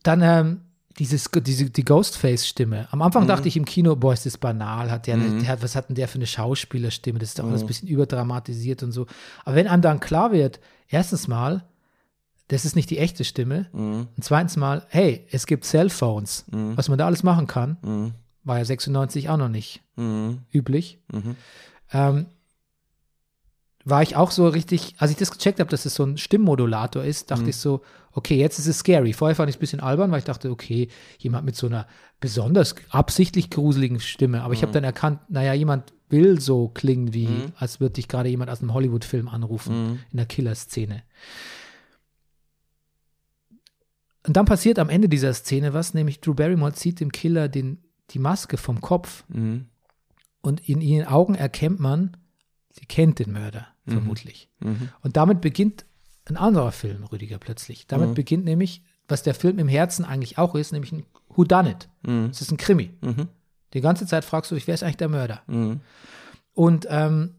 Dann 0.03 0.21
ähm, 0.23 0.61
dieses, 0.99 1.31
diese, 1.45 1.71
die 1.71 1.85
Ghostface-Stimme. 1.85 2.89
Am 2.91 2.99
Mhm. 2.99 3.03
Anfang 3.03 3.27
dachte 3.27 3.49
ich 3.49 3.57
im 3.57 3.65
Kino, 3.65 3.97
boah, 3.97 4.13
ist 4.13 4.27
das 4.27 4.39
banal. 4.39 4.91
Hat 4.91 5.07
der, 5.07 5.17
der 5.17 5.49
hat, 5.49 5.63
was 5.63 5.75
hat 5.77 5.89
denn 5.89 5.97
der 5.97 6.09
für 6.09 6.17
eine 6.17 6.27
Schauspielerstimme? 6.27 7.19
Das 7.19 7.31
ist 7.31 7.39
doch 7.39 7.45
Mhm. 7.45 7.51
alles 7.51 7.63
ein 7.63 7.67
bisschen 7.67 7.89
überdramatisiert 7.89 8.83
und 8.83 8.93
so. 8.93 9.07
Aber 9.45 9.57
wenn 9.57 9.67
einem 9.69 9.83
dann 9.83 10.01
klar 10.01 10.33
wird, 10.33 10.61
erstens 10.89 11.29
mal, 11.29 11.65
das 12.49 12.65
ist 12.65 12.77
nicht 12.77 12.91
die 12.91 12.99
echte 12.99 13.25
Stimme. 13.25 13.67
Mhm. 13.73 14.09
Und 14.17 14.23
zweitens 14.25 14.57
mal, 14.57 14.87
hey, 14.89 15.27
es 15.31 15.47
gibt 15.47 15.65
Cellphones, 15.65 16.45
was 16.51 16.89
man 16.89 16.99
da 16.99 17.07
alles 17.07 17.23
machen 17.23 17.47
kann. 17.47 17.79
Mhm. 17.83 18.13
War 18.45 18.59
ja 18.59 18.65
96 18.65 19.29
auch 19.31 19.37
noch 19.37 19.49
nicht 19.49 19.81
Mhm. 19.97 20.39
üblich. 20.53 20.99
Mhm. 21.13 21.37
Ähm, 21.93 22.27
war 23.85 24.03
ich 24.03 24.17
auch 24.17 24.31
so 24.31 24.47
richtig, 24.49 24.95
als 24.99 25.11
ich 25.11 25.17
das 25.17 25.31
gecheckt 25.31 25.59
habe, 25.61 25.71
dass 25.71 25.85
es 25.87 25.95
so 25.95 26.05
ein 26.05 26.17
Stimmmodulator 26.19 27.03
ist, 27.05 27.25
Mhm. 27.31 27.35
dachte 27.35 27.51
ich 27.51 27.57
so, 27.57 27.83
okay, 28.13 28.37
jetzt 28.37 28.59
ist 28.59 28.67
es 28.67 28.79
scary. 28.79 29.13
Vorher 29.13 29.35
fand 29.35 29.49
ich 29.49 29.55
es 29.55 29.59
ein 29.59 29.61
bisschen 29.61 29.81
albern, 29.81 30.11
weil 30.11 30.19
ich 30.19 30.25
dachte, 30.25 30.51
okay, 30.51 30.89
jemand 31.19 31.45
mit 31.47 31.57
so 31.57 31.67
einer 31.67 31.87
besonders 32.21 32.75
absichtlich 32.91 33.51
gruseligen 33.51 33.99
Stimme. 34.01 34.43
Aber 34.43 34.53
ich 34.55 34.61
Mhm. 34.61 34.63
habe 34.63 34.73
dann 34.73 34.85
erkannt, 34.85 35.21
naja, 35.29 35.53
jemand 35.55 35.93
will 36.11 36.41
so 36.41 36.69
klingen, 36.69 37.15
wie 37.15 37.27
Mhm. 37.27 37.53
als 37.57 37.81
würde 37.81 37.95
dich 37.95 38.07
gerade 38.09 38.29
jemand 38.29 38.51
aus 38.51 38.61
einem 38.61 38.75
Hollywood-Film 38.75 39.29
anrufen, 39.29 39.99
in 40.11 40.17
der 40.17 40.27
Killer-Szene. 40.27 41.03
Und 44.27 44.37
dann 44.37 44.45
passiert 44.45 44.79
am 44.79 44.89
Ende 44.89 45.09
dieser 45.09 45.35
Szene 45.35 45.75
was, 45.75 45.95
nämlich 45.95 46.21
Drew 46.21 46.35
Barrymore 46.35 46.73
zieht 46.75 47.01
dem 47.01 47.11
Killer 47.11 47.49
den, 47.49 47.83
die 48.11 48.19
Maske 48.21 48.57
vom 48.57 48.81
Kopf 48.81 49.25
Mhm. 49.29 49.67
und 50.43 50.69
in 50.69 50.81
ihren 50.81 51.09
Augen 51.09 51.35
erkennt 51.35 51.81
man, 51.81 52.17
sie 52.71 52.87
kennt 52.87 53.19
den 53.19 53.33
Mörder, 53.33 53.67
vermutlich. 53.87 54.49
Mhm. 54.61 54.89
Und 55.03 55.17
damit 55.17 55.41
beginnt 55.41 55.85
ein 56.27 56.37
anderer 56.37 56.73
Film, 56.73 57.05
Rüdiger, 57.05 57.39
plötzlich. 57.39 57.87
Damit 57.87 58.11
Mhm. 58.11 58.15
beginnt 58.15 58.45
nämlich, 58.45 58.83
was 59.09 59.23
der 59.23 59.35
Film 59.35 59.59
im 59.59 59.69
Herzen 59.69 60.05
eigentlich 60.05 60.39
auch 60.39 60.55
ist, 60.55 60.73
nämlich 60.73 60.93
ein 60.93 61.05
Whodunit. 61.29 61.89
Mhm. 62.03 62.27
Es 62.31 62.41
ist 62.41 62.51
ein 62.53 62.57
Krimi. 62.59 62.95
Mhm. 63.01 63.29
Die 63.75 63.81
ganze 63.81 64.07
Zeit 64.07 64.25
fragst 64.25 64.51
du 64.51 64.55
dich, 64.55 64.67
wer 64.67 64.75
ist 64.75 64.83
eigentlich 64.83 64.97
der 64.99 65.09
Mörder? 65.09 65.43
Mhm. 65.47 65.81
Und 66.55 66.87
ähm, 66.91 67.35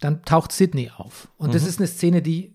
dann 0.00 0.22
taucht 0.24 0.52
Sydney 0.52 0.90
auf. 0.96 1.28
Und 1.38 1.54
das 1.54 1.62
Mhm. 1.62 1.68
ist 1.68 1.78
eine 1.78 1.86
Szene, 1.88 2.20
die, 2.22 2.54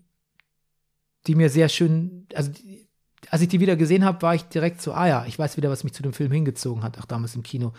die 1.26 1.34
mir 1.34 1.50
sehr 1.50 1.68
schön, 1.68 2.26
also 2.34 2.50
die, 2.52 2.86
als 3.30 3.42
ich 3.42 3.48
die 3.48 3.60
wieder 3.60 3.76
gesehen 3.76 4.04
habe, 4.04 4.22
war 4.22 4.34
ich 4.34 4.44
direkt 4.44 4.80
so, 4.80 4.92
ah 4.92 5.06
ja, 5.08 5.26
ich 5.26 5.38
weiß 5.38 5.56
wieder, 5.56 5.70
was 5.70 5.84
mich 5.84 5.92
zu 5.92 6.02
dem 6.02 6.12
Film 6.12 6.32
hingezogen 6.32 6.82
hat, 6.82 6.98
auch 6.98 7.04
damals 7.04 7.34
im 7.34 7.42
Kino. 7.42 7.72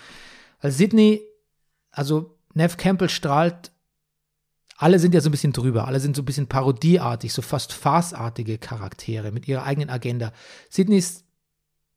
Weil 0.61 0.71
Sydney, 0.71 1.21
also 1.91 2.37
Nev 2.53 2.75
Campbell 2.77 3.09
strahlt, 3.09 3.71
alle 4.81 4.97
sind 4.97 5.13
ja 5.13 5.21
so 5.21 5.29
ein 5.29 5.31
bisschen 5.31 5.53
drüber, 5.53 5.87
alle 5.87 5.99
sind 5.99 6.15
so 6.15 6.23
ein 6.23 6.25
bisschen 6.25 6.47
parodieartig, 6.47 7.31
so 7.31 7.43
fast 7.43 7.71
farceartige 7.71 8.57
Charaktere 8.57 9.31
mit 9.31 9.47
ihrer 9.47 9.63
eigenen 9.63 9.91
Agenda. 9.91 10.33
Sydney 10.71 10.97
ist 10.97 11.23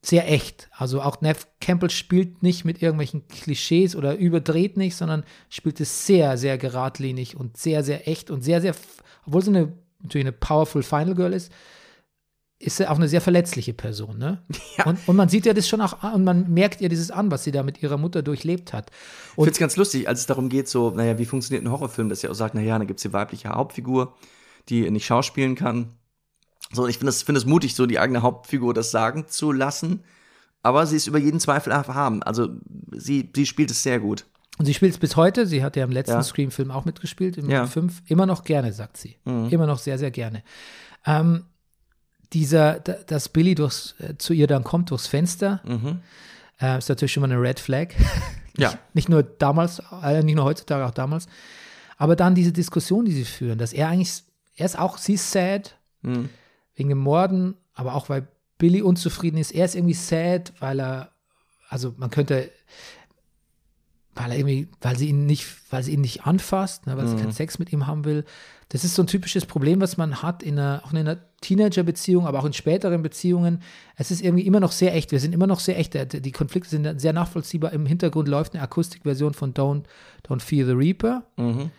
sehr 0.03 0.30
echt. 0.30 0.68
Also 0.70 1.01
auch 1.01 1.22
Nev 1.22 1.47
Campbell 1.62 1.89
spielt 1.89 2.43
nicht 2.43 2.66
mit 2.66 2.82
irgendwelchen 2.82 3.26
Klischees 3.28 3.97
oder 3.97 4.16
überdreht 4.16 4.76
nicht, 4.76 4.97
sondern 4.97 5.24
spielt 5.49 5.80
es 5.80 6.07
sehr, 6.07 6.37
sehr 6.37 6.59
geradlinig 6.59 7.37
und 7.37 7.57
sehr, 7.57 7.82
sehr 7.82 8.07
echt 8.07 8.30
und 8.30 8.43
sehr, 8.43 8.61
sehr, 8.61 8.74
obwohl 9.24 9.41
sie 9.41 9.49
eine, 9.49 9.72
natürlich 10.03 10.26
eine 10.26 10.32
powerful 10.32 10.82
Final 10.82 11.14
Girl 11.14 11.32
ist, 11.32 11.51
ist 12.59 12.77
sie 12.79 12.89
auch 12.89 12.97
eine 12.97 13.09
sehr 13.09 13.21
verletzliche 13.21 13.75
Person, 13.75 14.17
ne? 14.19 14.43
Ja. 14.79 14.87
Und, 14.87 14.99
und 15.07 15.17
man 15.17 15.29
sieht 15.29 15.45
ja 15.47 15.53
das 15.53 15.69
schon 15.69 15.81
auch 15.81 16.03
an 16.03 16.15
und 16.15 16.25
man 16.25 16.51
merkt 16.53 16.81
ihr 16.81 16.89
dieses 16.89 17.11
an, 17.11 17.31
was 17.31 17.45
sie 17.45 17.51
da 17.53 17.63
mit 17.63 17.83
ihrer 17.83 17.97
Mutter 17.99 18.23
durchlebt 18.23 18.73
hat. 18.73 18.91
Ich 18.91 19.39
Und 19.39 19.45
finde 19.45 19.53
es 19.53 19.59
ganz 19.59 19.77
lustig, 19.77 20.09
als 20.09 20.21
es 20.21 20.27
darum 20.27 20.49
geht, 20.49 20.69
so, 20.69 20.91
naja, 20.91 21.19
wie 21.19 21.25
funktioniert 21.27 21.65
ein 21.65 21.71
Horrorfilm, 21.71 22.09
dass 22.09 22.23
ihr 22.23 22.31
auch 22.31 22.35
sagt, 22.35 22.55
naja, 22.55 22.79
da 22.79 22.85
gibt 22.85 22.99
es 23.01 23.03
die 23.03 23.13
weibliche 23.13 23.49
Hauptfigur, 23.51 24.15
die 24.69 24.91
nicht 24.91 25.05
schauspielen 25.05 25.57
kann. 25.57 25.95
So, 26.73 26.85
und 26.85 26.91
ich 26.91 26.99
finde 26.99 27.11
es 27.11 27.23
find 27.23 27.47
mutig, 27.47 27.75
so 27.75 27.87
die 27.87 27.99
eigene 27.99 28.23
Hauptfigur 28.23 28.73
das 28.73 28.91
sagen 28.91 29.27
zu 29.29 29.53
lassen. 29.53 30.03
Aber 30.63 30.87
sie 30.87 30.97
ist 30.97 31.07
über 31.07 31.19
jeden 31.19 31.41
Zweifel 31.41 31.73
erhaben. 31.73 32.23
Also, 32.23 32.49
sie, 32.93 33.31
sie 33.37 33.45
spielt 33.47 33.71
es 33.71 33.83
sehr 33.83 34.01
gut. 34.01 34.25
Und 34.59 34.65
sie 34.65 34.73
spielt 34.73 34.93
es 34.93 34.99
bis 34.99 35.17
heute. 35.17 35.47
Sie 35.47 35.63
hat 35.63 35.77
ja 35.77 35.85
im 35.85 35.91
letzten 35.91 36.13
Ja. 36.15 36.23
Scream-Film 36.23 36.71
auch 36.71 36.85
mitgespielt, 36.87 37.37
im 37.37 37.51
Ja. 37.51 37.67
5. 37.67 38.03
Immer 38.07 38.25
noch 38.25 38.45
gerne, 38.45 38.73
sagt 38.73 38.97
sie. 38.97 39.17
Mhm. 39.25 39.49
Immer 39.51 39.67
noch 39.67 39.79
sehr, 39.79 39.99
sehr 39.99 40.11
gerne. 40.11 40.43
Ähm, 41.05 41.45
dieser, 42.35 42.80
da- 42.80 42.97
dass 43.07 43.28
Billy 43.28 43.55
durchs, 43.55 43.95
äh, 44.01 44.18
zu 44.18 44.32
ihr 44.35 44.47
dann 44.47 44.64
kommt 44.64 44.91
durchs 44.91 45.07
Fenster, 45.07 45.61
Mhm. 45.64 46.01
äh, 46.61 46.78
ist 46.78 46.89
natürlich 46.89 47.12
schon 47.12 47.20
mal 47.22 47.30
eine 47.32 47.41
Red 47.41 47.61
Flag. 47.61 47.89
Ja. 48.57 48.68
Nicht, 48.68 48.78
nicht 48.95 49.09
nur 49.09 49.24
damals, 49.24 49.82
äh, 50.05 50.22
nicht 50.22 50.37
nur 50.37 50.45
heutzutage, 50.45 50.87
auch 50.87 50.93
damals. 50.93 51.26
Aber 51.97 52.14
dann 52.14 52.37
diese 52.37 52.53
Diskussion, 52.53 53.05
die 53.05 53.11
sie 53.12 53.24
führen, 53.24 53.59
dass 53.59 53.72
er 53.72 53.89
eigentlich, 53.89 54.22
er 54.55 54.66
ist 54.66 54.78
auch, 54.78 54.97
sie 54.99 55.14
ist 55.14 55.28
sad 55.32 55.76
Mhm. 56.03 56.28
wegen 56.76 56.89
dem 56.91 56.99
Morden, 56.99 57.55
aber 57.74 57.95
auch 57.97 58.09
weil 58.11 58.28
Billy 58.59 58.80
unzufrieden 58.80 59.39
ist. 59.39 59.51
Er 59.51 59.64
ist 59.64 59.74
irgendwie 59.74 59.95
sad, 59.95 60.53
weil 60.61 60.80
er, 60.80 61.11
also 61.68 61.95
man 61.97 62.11
könnte, 62.11 62.49
weil 64.15 64.31
er 64.33 64.39
irgendwie, 64.39 64.69
weil 64.81 64.97
sie 64.97 65.09
ihn 65.09 65.27
nicht, 65.27 65.47
weil 65.71 65.83
sie 65.83 65.93
ihn 65.93 66.01
nicht 66.01 66.25
anfasst, 66.27 66.87
ne, 66.87 66.97
weil 66.97 67.07
sie 67.09 67.17
keinen 67.17 67.33
Sex 67.33 67.59
mit 67.59 67.73
ihm 67.73 67.87
haben 67.87 68.05
will. 68.05 68.25
Das 68.71 68.83
ist 68.85 68.95
so 68.95 69.03
ein 69.03 69.07
typisches 69.07 69.45
Problem, 69.47 69.81
was 69.81 69.97
man 69.97 70.23
hat 70.23 70.43
in 70.43 70.59
einer, 70.59 70.83
auch 70.85 70.91
in 70.93 70.99
einer 70.99 71.19
Teenager-Beziehung, 71.43 72.27
aber 72.27 72.39
auch 72.41 72.45
in 72.45 72.53
späteren 72.53 73.03
Beziehungen. 73.03 73.61
Es 73.97 74.11
ist 74.11 74.23
irgendwie 74.23 74.47
immer 74.47 74.61
noch 74.61 74.73
sehr 74.73 74.95
echt. 74.95 75.12
Wir 75.12 75.21
sind 75.21 75.35
immer 75.35 75.47
noch 75.47 75.61
sehr 75.61 75.79
echt. 75.79 75.95
Die 76.25 76.33
Konflikte 76.33 76.71
sind 76.71 77.01
sehr 77.01 77.12
nachvollziehbar. 77.12 77.73
Im 77.73 77.87
Hintergrund 77.87 78.29
läuft 78.29 78.55
eine 78.55 78.62
Akustikversion 78.62 79.35
von 79.35 79.53
Don't, 79.53 79.83
Don't 80.27 80.41
Fear 80.41 80.67
the 80.67 80.73
Reaper. 80.73 81.25
Mhm. 81.37 81.71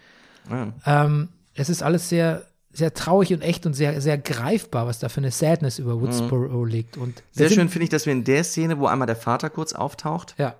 Ja. 0.49 0.73
Ähm, 0.85 1.29
es 1.55 1.69
ist 1.69 1.81
alles 1.81 2.07
sehr, 2.09 2.45
sehr 2.71 2.93
traurig 2.93 3.33
und 3.33 3.41
echt 3.41 3.65
und 3.65 3.73
sehr, 3.73 3.99
sehr 4.01 4.17
greifbar, 4.17 4.85
was 4.85 4.99
da 4.99 5.09
für 5.09 5.21
eine 5.21 5.31
Sadness 5.31 5.79
über 5.79 5.99
Woodsboro 5.99 6.63
liegt. 6.65 6.97
Und 6.97 7.15
Mhm. 7.15 7.21
Sehr 7.31 7.49
schön 7.49 7.69
finde 7.69 7.85
ich, 7.85 7.89
dass 7.89 8.05
wir 8.05 8.13
in 8.13 8.23
der 8.23 8.43
Szene, 8.43 8.77
wo 8.79 8.85
einmal 8.87 9.07
der 9.07 9.15
Vater 9.15 9.49
kurz 9.49 9.73
auftaucht, 9.73 10.35
Ja, 10.37 10.55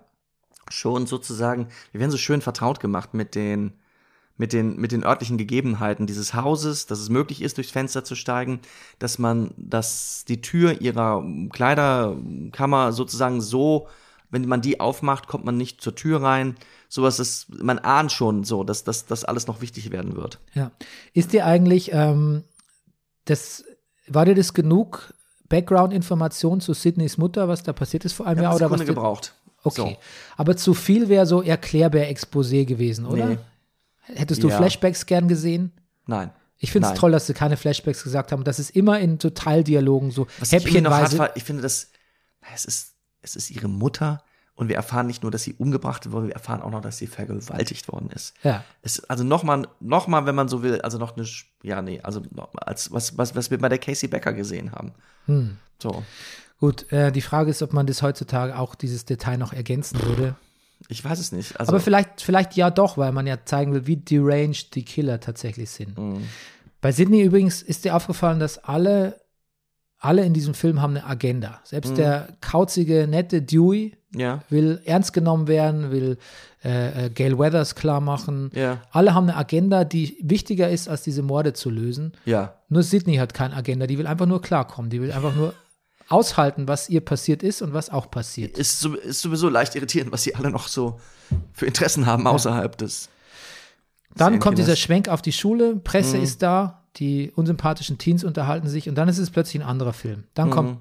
schon 0.70 1.06
sozusagen, 1.08 1.68
wir 1.92 2.00
werden 2.00 2.12
so 2.12 2.18
schön 2.18 2.42
vertraut 2.42 2.80
gemacht 2.80 3.14
mit 3.14 3.36
den, 3.36 3.74
mit 4.38 4.52
den, 4.52 4.76
mit 4.78 4.92
den 4.92 5.04
örtlichen 5.06 5.38
Gegebenheiten 5.38 6.08
dieses 6.08 6.34
Hauses, 6.34 6.88
dass 6.88 7.00
es 7.00 7.10
möglich 7.10 7.42
ist, 7.42 7.58
durchs 7.58 7.72
Fenster 7.72 8.04
zu 8.04 8.16
steigen, 8.16 8.60
dass 9.00 9.18
man, 9.20 9.52
dass 9.58 10.26
die 10.28 10.42
Tür 10.42 10.82
ihrer 10.82 11.24
Kleiderkammer 11.52 12.92
sozusagen 12.92 13.42
so, 13.42 13.88
wenn 14.32 14.48
man 14.48 14.62
die 14.62 14.80
aufmacht, 14.80 15.28
kommt 15.28 15.46
man 15.46 15.56
nicht 15.58 15.82
zur 15.82 15.96
Tür 15.96 16.22
rein. 16.22 16.56
Sowas 16.90 17.20
ist, 17.20 17.48
man 17.64 17.80
ahnt 17.80 18.12
schon 18.12 18.44
so, 18.44 18.64
dass 18.64 18.84
das 18.84 19.24
alles 19.24 19.48
noch 19.48 19.62
wichtig 19.62 19.92
werden 19.92 20.16
wird. 20.16 20.40
ja. 20.54 20.72
Ist 21.14 21.32
dir 21.34 21.46
eigentlich, 21.46 21.92
ähm, 21.94 22.44
das, 23.26 23.64
war 24.08 24.26
dir 24.26 24.36
das 24.36 24.54
genug 24.54 25.14
Background-Information 25.48 26.60
zu 26.60 26.74
Sydneys 26.74 27.18
Mutter, 27.18 27.48
was 27.48 27.64
da 27.64 27.72
passiert 27.74 28.04
ist 28.06 28.14
vor 28.14 28.26
einem 28.28 28.42
Jahr? 28.44 28.52
Ja, 28.52 28.56
Oder 28.56 28.66
was 28.66 28.80
Sekunde 28.80 28.86
dir- 28.86 28.96
gebraucht. 28.96 29.34
Okay. 29.66 29.98
Aber 30.38 30.56
zu 30.56 30.74
viel 30.74 31.10
wäre 31.10 31.26
so 31.26 31.42
Erklärbär-Exposé 31.42 32.66
gewesen, 32.66 33.06
oder? 33.06 33.26
Nee. 33.26 33.38
Hättest 34.02 34.44
du 34.44 34.50
Ja. 34.50 34.58
Flashbacks 34.58 35.06
gern 35.06 35.28
gesehen? 35.28 35.72
Nein. 36.06 36.32
Ich 36.58 36.72
finde 36.72 36.90
es 36.90 36.94
toll, 37.00 37.12
dass 37.12 37.28
sie 37.28 37.34
keine 37.34 37.58
Flashbacks 37.58 38.04
gesagt 38.04 38.32
haben, 38.32 38.44
dass 38.44 38.60
es 38.60 38.70
immer 38.70 39.00
in 39.00 39.20
so 39.20 39.30
Teildialogen 39.30 40.12
so 40.12 40.28
Was 40.40 40.54
ich 40.54 40.82
noch 40.82 40.92
hart 40.92 41.18
war, 41.18 41.36
ich 41.36 41.44
finde 41.44 41.62
das, 41.62 41.90
es 42.54 42.66
ist, 42.66 42.94
es 43.22 43.36
ist 43.36 43.52
ihre 43.52 43.68
Mutter 43.68 44.24
und 44.56 44.70
wir 44.70 44.76
erfahren 44.76 45.06
nicht 45.08 45.22
nur, 45.22 45.32
dass 45.32 45.44
sie 45.44 45.54
umgebracht 45.54 46.12
wurde, 46.12 46.28
wir 46.28 46.34
erfahren 46.34 46.62
auch 46.62 46.72
noch, 46.72 46.82
dass 46.82 46.98
sie 46.98 47.08
vergewaltigt 47.08 47.92
worden 47.92 48.10
ist. 48.10 48.34
Ja. 48.44 48.64
Es, 48.82 49.04
also 49.04 49.24
nochmal, 49.24 49.68
noch 49.82 50.08
mal, 50.08 50.26
wenn 50.26 50.36
man 50.36 50.48
so 50.48 50.64
will, 50.64 50.80
also 50.82 50.98
noch 50.98 51.18
eine, 51.18 51.28
ja, 51.62 51.82
nee, 51.82 52.00
also 52.02 52.22
als 52.56 52.92
was, 52.92 53.18
was, 53.18 53.36
was 53.36 53.52
wir 53.52 53.58
bei 53.58 53.70
der 53.70 53.80
Casey 53.80 54.08
Becker 54.08 54.34
gesehen 54.34 54.72
haben. 54.72 54.94
Hm. 55.26 55.58
So. 55.82 56.04
Gut, 56.60 56.92
äh, 56.92 57.12
die 57.12 57.22
Frage 57.22 57.50
ist, 57.52 57.62
ob 57.62 57.74
man 57.74 57.86
das 57.86 58.02
heutzutage 58.02 58.58
auch 58.58 58.76
dieses 58.76 59.06
Detail 59.06 59.38
noch 59.38 59.54
ergänzen 59.54 60.02
würde. 60.04 60.36
Ich 60.88 61.04
weiß 61.04 61.20
es 61.20 61.32
nicht. 61.32 61.60
Also, 61.60 61.72
Aber 61.72 61.80
vielleicht, 61.80 62.22
vielleicht 62.22 62.56
ja 62.56 62.70
doch, 62.70 62.98
weil 62.98 63.12
man 63.12 63.28
ja 63.28 63.38
zeigen 63.46 63.74
will, 63.74 63.88
wie 63.88 63.98
deranged 63.98 64.76
die 64.76 64.84
Killer 64.86 65.20
tatsächlich 65.20 65.70
sind. 65.70 65.98
Mhm. 65.98 66.24
Bei 66.82 66.92
Sydney 66.92 67.24
übrigens 67.24 67.62
ist 67.62 67.86
dir 67.86 67.96
aufgefallen, 67.96 68.40
dass 68.40 68.58
alle, 68.64 69.20
alle 70.00 70.24
in 70.24 70.34
diesem 70.34 70.54
Film 70.54 70.82
haben 70.82 70.92
eine 70.96 71.06
Agenda. 71.06 71.60
Selbst 71.64 71.92
Mhm. 71.92 71.96
der 71.96 72.28
kauzige, 72.42 73.08
nette 73.08 73.42
Dewey 73.42 73.98
ja, 74.16 74.44
will 74.50 74.82
ernst 74.86 75.12
genommen 75.14 75.48
werden, 75.48 75.92
will 75.92 76.18
äh, 76.64 77.06
äh, 77.06 77.10
Gail 77.10 77.38
Weathers 77.38 77.76
klar 77.76 78.00
machen. 78.02 78.50
ja, 78.54 78.82
Alle 78.92 79.14
haben 79.14 79.28
eine 79.28 79.36
Agenda, 79.38 79.84
die 79.84 80.18
wichtiger 80.22 80.70
ist, 80.70 80.88
als 80.88 81.02
diese 81.04 81.22
Morde 81.24 81.54
zu 81.54 81.70
lösen. 81.70 82.14
ja. 82.26 82.54
Nur 82.70 82.82
Sydney 82.84 83.16
hat 83.18 83.34
keine 83.34 83.56
Agenda, 83.56 83.86
die 83.88 83.98
will 83.98 84.08
einfach 84.08 84.26
nur 84.26 84.42
klarkommen. 84.42 84.90
Die 84.90 85.00
will 85.02 85.12
einfach 85.12 85.36
nur 85.36 85.54
aushalten, 86.10 86.68
was 86.68 86.90
ihr 86.90 87.02
passiert 87.02 87.44
ist 87.44 87.62
und 87.62 87.74
was 87.74 87.90
auch 87.90 88.10
passiert. 88.12 88.58
Ist, 88.58 88.86
ist 88.86 89.22
sowieso 89.22 89.50
leicht 89.50 89.76
irritierend, 89.76 90.12
was 90.12 90.24
sie 90.24 90.36
alle 90.36 90.52
noch 90.52 90.68
so 90.68 91.00
für 91.54 91.66
Interessen 91.66 92.06
haben 92.06 92.28
außerhalb 92.28 92.78
des. 92.78 93.10
Dann 94.16 94.40
kommt 94.40 94.58
dieser. 94.58 94.76
Schwenk 94.76 95.10
auf 95.10 95.22
die 95.22 95.34
Schule, 95.34 95.76
Presse 95.78 96.18
Mhm. 96.18 96.24
ist 96.24 96.42
da, 96.42 96.84
die 96.98 97.32
unsympathischen 97.36 97.98
Teens 97.98 98.24
unterhalten 98.24 98.68
sich 98.70 98.88
und 98.88 98.96
dann 98.96 99.10
ist 99.10 99.18
es 99.18 99.30
plötzlich 99.30 99.62
ein 99.62 99.68
anderer 99.68 99.94
Film. 99.94 100.24
Dann 100.34 100.50
kommt 100.50 100.70
Mhm. 100.72 100.78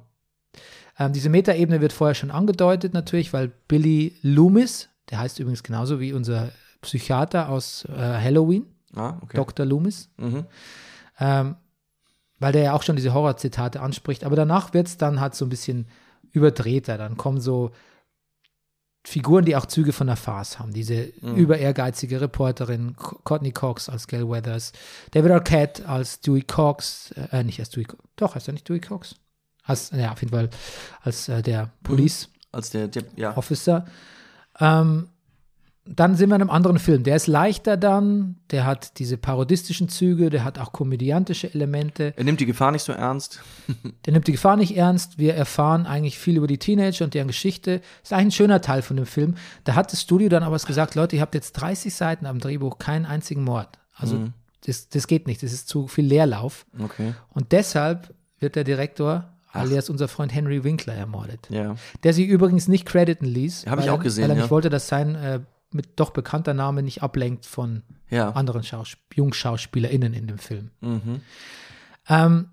ähm, 0.98 1.12
diese 1.12 1.28
Metaebene 1.28 1.80
wird 1.80 1.92
vorher 1.92 2.14
schon 2.14 2.30
angedeutet 2.30 2.94
natürlich, 2.94 3.32
weil 3.32 3.48
Billy 3.66 4.14
Loomis, 4.22 4.88
der 5.10 5.18
heißt 5.18 5.40
übrigens 5.40 5.62
genauso 5.64 5.98
wie 5.98 6.12
unser 6.12 6.50
Psychiater 6.82 7.48
aus 7.48 7.84
äh, 7.86 7.92
Halloween, 7.98 8.66
Ah, 8.94 9.18
okay. 9.22 9.36
Dr. 9.36 9.66
Loomis, 9.66 10.08
Mhm. 10.18 10.44
ähm, 11.18 11.56
weil 12.38 12.52
der 12.52 12.62
ja 12.62 12.72
auch 12.72 12.82
schon 12.82 12.96
diese 12.96 13.14
Horrorzitate 13.14 13.80
anspricht. 13.80 14.24
Aber 14.24 14.36
danach 14.36 14.74
wird 14.74 14.86
es 14.88 14.96
dann 14.96 15.20
halt 15.20 15.34
so 15.34 15.44
ein 15.44 15.48
bisschen 15.50 15.86
überdrehter. 16.32 16.98
Dann 16.98 17.16
kommen 17.16 17.40
so 17.40 17.70
Figuren, 19.06 19.44
die 19.44 19.54
auch 19.54 19.66
Züge 19.66 19.92
von 19.92 20.06
der 20.06 20.16
Farce 20.16 20.58
haben. 20.58 20.72
Diese 20.72 21.12
Mhm. 21.20 21.34
über 21.36 21.58
ehrgeizige 21.58 22.20
Reporterin, 22.22 22.96
Co- 22.96 23.18
Courtney 23.22 23.52
Cox 23.52 23.88
als 23.90 24.06
Gail 24.06 24.28
Weathers, 24.28 24.72
David 25.10 25.30
Arquette 25.32 25.86
als 25.86 26.20
Dewey 26.20 26.40
Cox, 26.42 27.12
äh, 27.30 27.44
nicht 27.44 27.60
als 27.60 27.68
Dewey 27.70 27.84
Cox, 27.84 28.02
doch, 28.16 28.34
heißt 28.34 28.48
er 28.48 28.54
nicht 28.54 28.66
Dewey 28.68 28.80
Cox? 28.80 29.16
Als, 29.62 29.90
ja, 29.90 30.12
auf 30.12 30.20
jeden 30.20 30.32
Fall 30.32 30.48
als 31.02 31.28
äh, 31.28 31.42
der 31.42 31.70
Police 31.82 32.30
Als 32.52 32.70
der, 32.70 32.88
der 32.88 33.02
ja. 33.16 33.36
Officer. 33.36 33.84
Ähm, 34.58 35.08
dann 35.86 36.14
sind 36.14 36.30
wir 36.30 36.36
in 36.36 36.40
einem 36.40 36.50
anderen 36.50 36.78
Film. 36.78 37.02
Der 37.02 37.16
ist 37.16 37.26
leichter 37.26 37.76
dann, 37.76 38.36
der 38.50 38.64
hat 38.64 38.98
diese 38.98 39.18
parodistischen 39.18 39.88
Züge, 39.90 40.30
der 40.30 40.42
hat 40.42 40.58
auch 40.58 40.72
komödiantische 40.72 41.52
Elemente. 41.52 42.14
Er 42.16 42.24
nimmt 42.24 42.40
die 42.40 42.46
Gefahr 42.46 42.72
nicht 42.72 42.82
so 42.82 42.92
ernst. 42.92 43.40
Der 44.06 44.12
nimmt 44.12 44.26
die 44.26 44.32
Gefahr 44.32 44.56
nicht 44.56 44.76
ernst. 44.76 45.18
Wir 45.18 45.34
erfahren 45.34 45.86
eigentlich 45.86 46.18
viel 46.18 46.36
über 46.36 46.46
die 46.46 46.58
Teenager 46.58 47.04
und 47.04 47.14
deren 47.14 47.28
Geschichte. 47.28 47.80
Ist 48.02 48.12
eigentlich 48.12 48.26
ein 48.26 48.30
schöner 48.32 48.60
Teil 48.60 48.82
von 48.82 48.96
dem 48.96 49.06
Film. 49.06 49.34
Da 49.64 49.74
hat 49.74 49.92
das 49.92 50.02
Studio 50.02 50.28
dann 50.28 50.42
aber 50.42 50.58
gesagt, 50.58 50.94
Leute, 50.94 51.16
ihr 51.16 51.22
habt 51.22 51.34
jetzt 51.34 51.52
30 51.52 51.94
Seiten 51.94 52.26
am 52.26 52.38
Drehbuch, 52.38 52.78
keinen 52.78 53.06
einzigen 53.06 53.44
Mord. 53.44 53.78
Also 53.94 54.28
das, 54.66 54.88
das 54.88 55.06
geht 55.06 55.26
nicht, 55.26 55.42
das 55.42 55.52
ist 55.52 55.68
zu 55.68 55.86
viel 55.86 56.06
Leerlauf. 56.06 56.66
Okay. 56.82 57.14
Und 57.30 57.52
deshalb 57.52 58.14
wird 58.38 58.56
der 58.56 58.64
Direktor, 58.64 59.32
alias 59.52 59.90
unser 59.90 60.08
Freund 60.08 60.34
Henry 60.34 60.64
Winkler, 60.64 60.94
ermordet. 60.94 61.48
Ja. 61.50 61.76
Der 62.02 62.12
sich 62.12 62.26
übrigens 62.26 62.68
nicht 62.68 62.86
crediten 62.86 63.26
ließ. 63.26 63.66
Hab 63.66 63.80
ich 63.80 63.90
auch 63.90 64.00
gesehen, 64.00 64.24
Weil 64.24 64.30
er 64.30 64.36
ja. 64.36 64.42
nicht 64.42 64.50
wollte, 64.50 64.70
dass 64.70 64.88
sein 64.88 65.14
äh, 65.14 65.40
mit 65.74 65.98
doch 66.00 66.10
bekannter 66.10 66.54
Name 66.54 66.82
nicht 66.82 67.02
ablenkt 67.02 67.44
von 67.46 67.82
Ja. 68.10 68.30
anderen 68.30 68.62
Schaus 68.62 68.96
JungschauspielerInnen 69.14 70.14
in 70.14 70.26
dem 70.26 70.38
Film. 70.38 70.70
Mhm. 70.80 71.20
Ähm, 72.08 72.48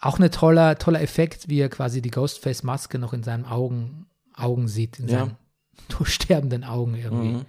auch 0.00 0.18
ein 0.18 0.30
toller, 0.30 0.78
toller 0.78 1.00
Effekt, 1.00 1.48
wie 1.48 1.60
er 1.60 1.68
quasi 1.68 2.02
die 2.02 2.10
Ghostface-Maske 2.10 2.98
noch 2.98 3.12
in 3.12 3.22
seinen 3.22 3.44
Augen, 3.44 4.06
Augen 4.34 4.66
sieht, 4.68 4.98
in 4.98 5.08
Ja. 5.08 5.18
seinen 5.20 5.36
durchsterbenden 5.88 6.64
Augen 6.64 6.94
irgendwie. 6.96 7.28
Mhm. 7.34 7.44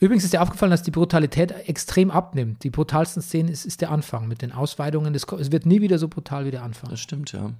Übrigens 0.00 0.22
ist 0.24 0.32
dir 0.32 0.42
aufgefallen, 0.42 0.70
dass 0.70 0.84
die 0.84 0.92
Brutalität 0.92 1.50
extrem 1.68 2.10
abnimmt. 2.12 2.62
Die 2.62 2.70
brutalsten 2.70 3.20
Szenen 3.20 3.48
ist, 3.48 3.64
ist 3.66 3.80
der 3.80 3.90
Anfang 3.90 4.28
mit 4.28 4.42
den 4.42 4.52
Ausweitungen. 4.52 5.16
Ko- 5.26 5.38
es 5.38 5.50
wird 5.50 5.66
nie 5.66 5.80
wieder 5.80 5.98
so 5.98 6.06
brutal 6.06 6.44
wie 6.46 6.52
der 6.52 6.62
Anfang. 6.62 6.90
Das 6.90 7.00
stimmt, 7.00 7.32
ja. 7.32 7.50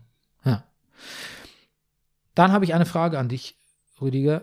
Ja. 0.44 0.62
Dann 2.36 2.52
habe 2.52 2.64
ich 2.64 2.74
eine 2.74 2.86
Frage 2.86 3.18
an 3.18 3.28
dich, 3.28 3.56
Rüdiger. 4.00 4.42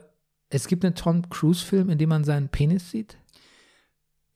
Es 0.50 0.68
gibt 0.68 0.86
einen 0.86 0.96
Tom 0.96 1.30
Cruise-Film, 1.30 1.89
in 1.89 1.98
dem 1.98 2.10
man 2.10 2.24
seinen 2.24 2.50
Penis 2.50 2.91
sieht. 2.91 3.18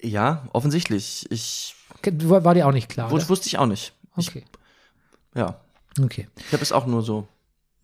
Ja, 0.01 0.47
offensichtlich. 0.53 1.25
Ich 1.29 1.75
War, 2.23 2.43
war 2.43 2.53
dir 2.53 2.67
auch 2.67 2.71
nicht 2.71 2.89
klar. 2.89 3.09
wus- 3.09 3.13
Oder? 3.13 3.29
wusste 3.29 3.47
ich 3.47 3.57
auch 3.57 3.65
nicht. 3.65 3.93
Ich, 4.17 4.29
Okay. 4.29 4.43
ja. 5.35 5.59
okay. 6.01 6.27
Ich 6.37 6.53
habe 6.53 6.63
es 6.63 6.71
auch 6.71 6.85
nur 6.85 7.01
so. 7.03 7.27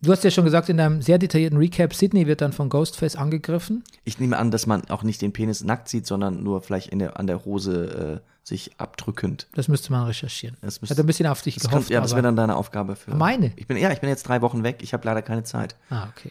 Du 0.02 0.12
hast 0.12 0.24
ja 0.24 0.30
schon 0.30 0.44
gesagt, 0.44 0.68
in 0.68 0.76
deinem 0.76 1.00
sehr 1.00 1.18
detaillierten 1.18 1.58
Recap, 1.58 1.94
Sydney 1.94 2.26
wird 2.26 2.40
dann 2.42 2.52
von 2.52 2.68
Ghostface 2.68 3.16
angegriffen. 3.16 3.82
Ich 4.04 4.18
nehme 4.18 4.36
an, 4.36 4.50
dass 4.50 4.66
man 4.66 4.88
auch 4.90 5.02
nicht 5.02 5.22
den 5.22 5.32
Penis 5.32 5.64
nackt 5.64 5.88
sieht, 5.88 6.06
sondern 6.06 6.42
nur 6.42 6.60
vielleicht 6.60 6.92
der, 6.92 7.18
an 7.18 7.26
der 7.26 7.44
Hose 7.46 8.22
äh, 8.22 8.46
sich 8.46 8.78
abdrückend. 8.78 9.48
Das 9.54 9.68
müsste 9.68 9.92
man 9.92 10.06
recherchieren. 10.06 10.56
Das 10.60 10.76
Ich 10.76 10.82
müsste- 10.82 10.94
hatte 10.94 11.02
ein 11.02 11.06
bisschen 11.06 11.26
auf 11.26 11.40
dich 11.42 11.56
gehofft. 11.56 11.72
kommt, 11.72 11.88
ja, 11.88 12.00
das 12.00 12.12
wäre 12.12 12.22
dann 12.22 12.36
deine 12.36 12.56
Aufgabe 12.56 12.94
für. 12.94 13.14
Meine? 13.14 13.52
Ich 13.56 13.66
bin, 13.66 13.76
ja, 13.78 13.90
ich 13.90 14.00
bin 14.00 14.08
jetzt 14.10 14.24
drei 14.28 14.42
Wochen 14.42 14.62
weg. 14.62 14.78
Ich 14.82 14.92
habe 14.92 15.04
leider 15.06 15.22
keine 15.22 15.44
Zeit. 15.44 15.76
Ah, 15.88 16.08
okay. 16.14 16.30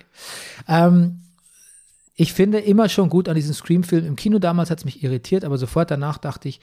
Ähm, 0.67 1.21
ich 2.15 2.33
finde 2.33 2.59
immer 2.59 2.87
schon 2.89 3.09
gut 3.09 3.27
an 3.29 3.35
diesem 3.35 3.53
Scream-Film. 3.53 4.05
Im 4.05 4.15
Kino 4.15 4.39
damals 4.39 4.69
hat 4.71 4.79
es 4.79 4.85
mich 4.85 5.03
irritiert, 5.03 5.43
aber 5.43 5.57
sofort 5.57 5.91
danach 5.91 6.17
dachte 6.17 6.47
ich, 6.49 6.59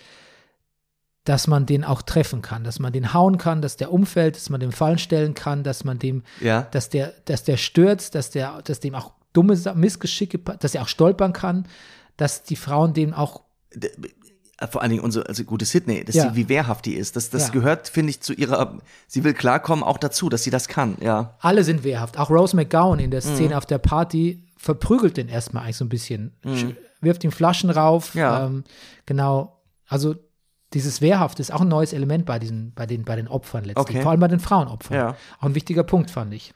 dass 1.24 1.46
man 1.46 1.66
den 1.66 1.84
auch 1.84 2.02
treffen 2.02 2.42
kann, 2.42 2.64
dass 2.64 2.80
man 2.80 2.92
den 2.92 3.14
hauen 3.14 3.38
kann, 3.38 3.62
dass 3.62 3.76
der 3.76 3.92
umfällt, 3.92 4.34
dass 4.34 4.50
man 4.50 4.58
den 4.60 4.72
fallen 4.72 4.98
stellen 4.98 5.34
kann, 5.34 5.62
dass 5.62 5.84
man 5.84 5.98
dem, 5.98 6.24
Ja. 6.40 6.62
dass 6.72 6.88
der, 6.88 7.12
dass 7.26 7.44
der 7.44 7.56
stürzt, 7.58 8.14
dass 8.16 8.30
der, 8.30 8.60
dass 8.62 8.80
dem 8.80 8.94
auch 8.96 9.12
dumme 9.32 9.56
Missgeschicke, 9.74 10.38
dass 10.38 10.74
er 10.74 10.82
auch 10.82 10.88
stolpern 10.88 11.32
kann, 11.32 11.68
dass 12.16 12.42
die 12.42 12.56
Frauen 12.56 12.92
dem 12.92 13.14
auch 13.14 13.42
äh, 13.80 13.88
Vor 14.68 14.80
allen 14.82 14.90
Dingen 14.90 15.02
unsere 15.02 15.26
also 15.28 15.42
gute 15.44 15.64
Sydney, 15.64 16.04
dass 16.04 16.14
Ja. 16.16 16.30
sie, 16.30 16.36
wie 16.36 16.48
wehrhaft 16.48 16.86
die 16.86 16.94
ist. 16.94 17.14
Das, 17.16 17.30
das 17.30 17.46
Ja. 17.48 17.52
gehört, 17.52 17.88
finde 17.88 18.10
ich, 18.10 18.20
zu 18.20 18.32
ihrer. 18.32 18.78
Sie 19.08 19.22
will 19.24 19.32
klarkommen 19.34 19.82
auch 19.84 19.98
dazu, 19.98 20.28
dass 20.28 20.42
sie 20.44 20.50
das 20.50 20.66
kann. 20.68 20.96
Ja. 21.00 21.36
alle 21.40 21.62
sind 21.64 21.82
wehrhaft. 21.84 22.18
Auch 22.18 22.30
Rose 22.30 22.54
McGowan 22.56 22.98
in 23.00 23.10
der 23.10 23.20
Szene 23.22 23.56
auf 23.58 23.66
der 23.66 23.78
Party 23.78 24.42
verprügelt 24.62 25.16
den 25.16 25.28
erstmal 25.28 25.64
eigentlich 25.64 25.76
so 25.76 25.84
ein 25.84 25.88
bisschen, 25.88 26.32
sch- 26.44 26.76
wirft 27.00 27.24
ihm 27.24 27.32
Flaschen 27.32 27.68
rauf. 27.68 28.14
Ja. 28.14 28.46
Ähm, 28.46 28.62
genau. 29.06 29.60
Also 29.88 30.14
dieses 30.72 31.00
Wehrhaft 31.00 31.40
ist 31.40 31.52
auch 31.52 31.60
ein 31.62 31.68
neues 31.68 31.92
Element 31.92 32.24
bei 32.26 32.38
diesen, 32.38 32.72
bei 32.74 32.86
den, 32.86 33.04
bei 33.04 33.16
den 33.16 33.26
Opfern 33.26 33.64
letztlich. 33.64 33.96
Okay. 33.96 34.02
Vor 34.02 34.12
allem 34.12 34.20
bei 34.20 34.28
den 34.28 34.38
Frauenopfern. 34.40 34.96
Ja. 34.96 35.16
Auch 35.40 35.46
ein 35.46 35.54
wichtiger 35.56 35.82
Punkt, 35.82 36.10
fand 36.12 36.32
ich. 36.32 36.54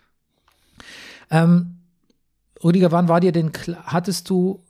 Ähm, 1.30 1.80
Rüdiger, 2.62 2.92
wann 2.92 3.08
war 3.08 3.18
dir 3.20 3.32
denn 3.32 3.50
hattest 3.84 4.30
du, 4.30 4.62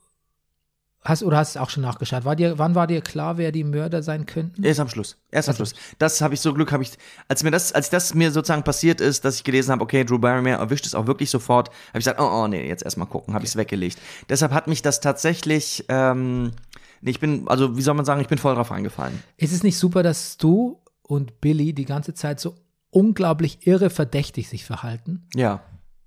hast, 1.08 1.22
oder 1.22 1.38
hast 1.38 1.56
du 1.56 1.60
auch 1.60 1.70
schon 1.70 1.82
nachgeschaut, 1.82 2.24
war 2.24 2.36
dir, 2.36 2.58
wann 2.58 2.74
war 2.74 2.86
dir 2.86 3.00
klar, 3.00 3.38
wer 3.38 3.52
die 3.52 3.64
Mörder 3.64 4.02
sein 4.02 4.26
könnten? 4.26 4.62
Erst 4.62 4.80
am 4.80 4.88
Schluss. 4.88 5.16
Erst 5.30 5.48
am 5.48 5.56
Schluss. 5.56 5.74
Das 5.98 6.20
habe 6.20 6.34
ich 6.34 6.40
so 6.40 6.52
Glück, 6.54 6.72
habe 6.72 6.82
ich, 6.82 6.92
als 7.28 7.42
mir 7.42 7.50
das, 7.50 7.72
als 7.72 7.90
das 7.90 8.14
mir 8.14 8.30
sozusagen 8.30 8.62
passiert 8.62 9.00
ist, 9.00 9.24
dass 9.24 9.36
ich 9.36 9.44
gelesen 9.44 9.72
habe, 9.72 9.82
okay, 9.82 10.04
Drew 10.04 10.18
Barrymore 10.18 10.56
erwischt 10.56 10.86
es 10.86 10.94
auch 10.94 11.06
wirklich 11.06 11.30
sofort, 11.30 11.68
habe 11.68 11.98
ich 11.98 12.04
gesagt, 12.04 12.20
oh, 12.20 12.28
oh, 12.30 12.46
nee, 12.46 12.66
jetzt 12.68 12.82
erstmal 12.82 13.08
gucken, 13.08 13.34
habe 13.34 13.44
ich 13.44 13.50
es 13.50 13.56
weggelegt. 13.56 13.98
Deshalb 14.28 14.52
hat 14.52 14.66
mich 14.66 14.82
das 14.82 15.00
tatsächlich, 15.00 15.84
ähm, 15.88 16.52
nee, 17.00 17.10
ich 17.10 17.20
bin, 17.20 17.48
also 17.48 17.76
wie 17.76 17.82
soll 17.82 17.94
man 17.94 18.04
sagen, 18.04 18.20
ich 18.20 18.28
bin 18.28 18.38
voll 18.38 18.54
drauf 18.54 18.72
eingefallen. 18.72 19.22
Ist 19.36 19.52
es 19.52 19.62
nicht 19.62 19.78
super, 19.78 20.02
dass 20.02 20.36
du 20.36 20.80
und 21.02 21.40
Billy 21.40 21.72
die 21.72 21.84
ganze 21.84 22.14
Zeit 22.14 22.40
so 22.40 22.54
unglaublich 22.90 23.66
irre 23.66 23.90
verdächtig 23.90 24.48
sich 24.48 24.64
verhalten? 24.64 25.28
Ja. 25.34 25.62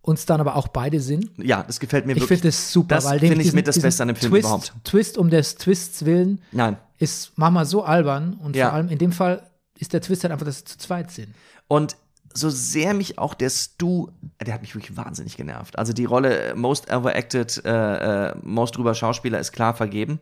Uns 0.10 0.26
dann 0.26 0.42
aber 0.42 0.56
auch 0.56 0.68
beide 0.70 1.00
sind? 1.00 1.30
Ja, 1.38 1.62
das 1.64 1.80
gefällt 1.80 2.06
mir 2.06 2.14
Ich 2.14 2.22
wirklich. 2.22 2.40
finde 2.40 2.48
das 2.50 2.72
super, 2.72 2.96
Das 2.96 3.06
weil 3.06 3.20
finde 3.20 3.42
ich 3.44 3.54
mit 3.54 3.68
das 3.68 3.80
Beste 3.80 4.02
an 4.04 4.08
dem 4.10 4.16
Film 4.16 4.32
Twist, 4.32 4.44
überhaupt. 4.46 4.74
Twist 4.84 5.18
um 5.18 5.30
des 5.30 5.56
Twists 5.56 6.04
willen 6.06 6.42
Nein. 6.52 6.78
ist 6.98 7.34
manchmal 7.36 7.66
so 7.66 7.84
albern 7.84 8.34
und 8.44 8.56
Ja. 8.56 8.68
vor 8.68 8.74
allem 8.76 8.90
in 8.90 8.98
dem 8.98 9.12
Fall 9.12 9.44
ist 9.78 9.94
der 9.94 10.02
Twist 10.02 10.24
halt 10.24 10.32
einfach, 10.34 10.46
dass 10.46 10.60
sie 10.60 10.66
zu 10.66 10.78
zweit 10.80 11.12
sind. 11.12 11.34
Und 11.68 11.96
so 12.34 12.50
sehr 12.50 12.94
mich 12.94 13.18
auch 13.20 13.34
der 13.34 13.50
Stu, 13.50 14.08
der 14.46 14.54
hat 14.54 14.62
mich 14.62 14.74
wirklich 14.76 14.96
wahnsinnig 14.98 15.36
genervt. 15.38 15.78
Also 15.78 15.94
die 15.94 16.06
Rolle 16.06 16.38
äh, 16.50 16.56
Most 16.56 16.92
Overacted, 16.92 17.62
äh, 17.66 18.30
äh, 18.30 18.36
Most 18.44 18.78
drüber 18.78 18.94
Schauspieler 18.96 19.40
ist 19.40 19.52
klar 19.52 19.74
vergeben. 19.76 20.20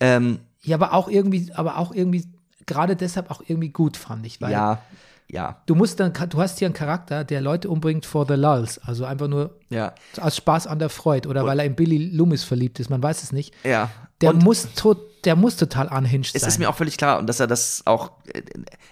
Ähm, 0.00 0.40
Ja, 0.62 0.76
aber 0.76 0.92
auch 0.92 1.08
irgendwie, 1.08 1.52
aber 1.54 1.78
auch 1.78 1.92
irgendwie, 1.94 2.24
gerade 2.66 2.96
deshalb 2.96 3.30
auch 3.30 3.42
irgendwie 3.46 3.68
gut, 3.70 3.96
fand 3.96 4.26
ich, 4.26 4.40
weil 4.40 4.52
ja, 4.52 4.82
ja, 5.30 5.60
du 5.66 5.74
musst 5.74 5.98
dann, 6.00 6.12
du 6.12 6.40
hast 6.40 6.58
hier 6.58 6.66
einen 6.66 6.74
Charakter, 6.74 7.24
der 7.24 7.40
Leute 7.40 7.68
umbringt 7.68 8.06
for 8.06 8.26
the 8.26 8.34
lulls, 8.34 8.78
also 8.84 9.04
einfach 9.04 9.26
nur 9.28 9.56
ja, 9.70 9.92
aus 10.20 10.36
Spaß 10.36 10.66
an 10.68 10.78
der 10.78 10.88
Freude 10.88 11.28
oder 11.28 11.44
weil 11.44 11.58
er 11.58 11.64
in 11.64 11.74
Billy 11.74 12.10
Loomis 12.14 12.44
verliebt 12.44 12.78
ist, 12.80 12.90
man 12.90 13.02
weiß 13.02 13.22
es 13.22 13.32
nicht. 13.32 13.54
ja. 13.64 13.90
Der 14.22 14.30
Und 14.30 14.42
muss 14.44 14.68
tot, 14.74 14.98
der 15.26 15.36
muss 15.36 15.56
total 15.56 15.88
unhinged 15.88 16.34
es 16.34 16.40
sein. 16.40 16.48
ist 16.48 16.58
mir 16.58 16.70
auch 16.70 16.74
völlig 16.74 16.96
klar 16.96 17.18
und 17.18 17.26
dass 17.26 17.38
er 17.38 17.46
das 17.46 17.82
auch, 17.84 18.12
äh, 18.32 18.40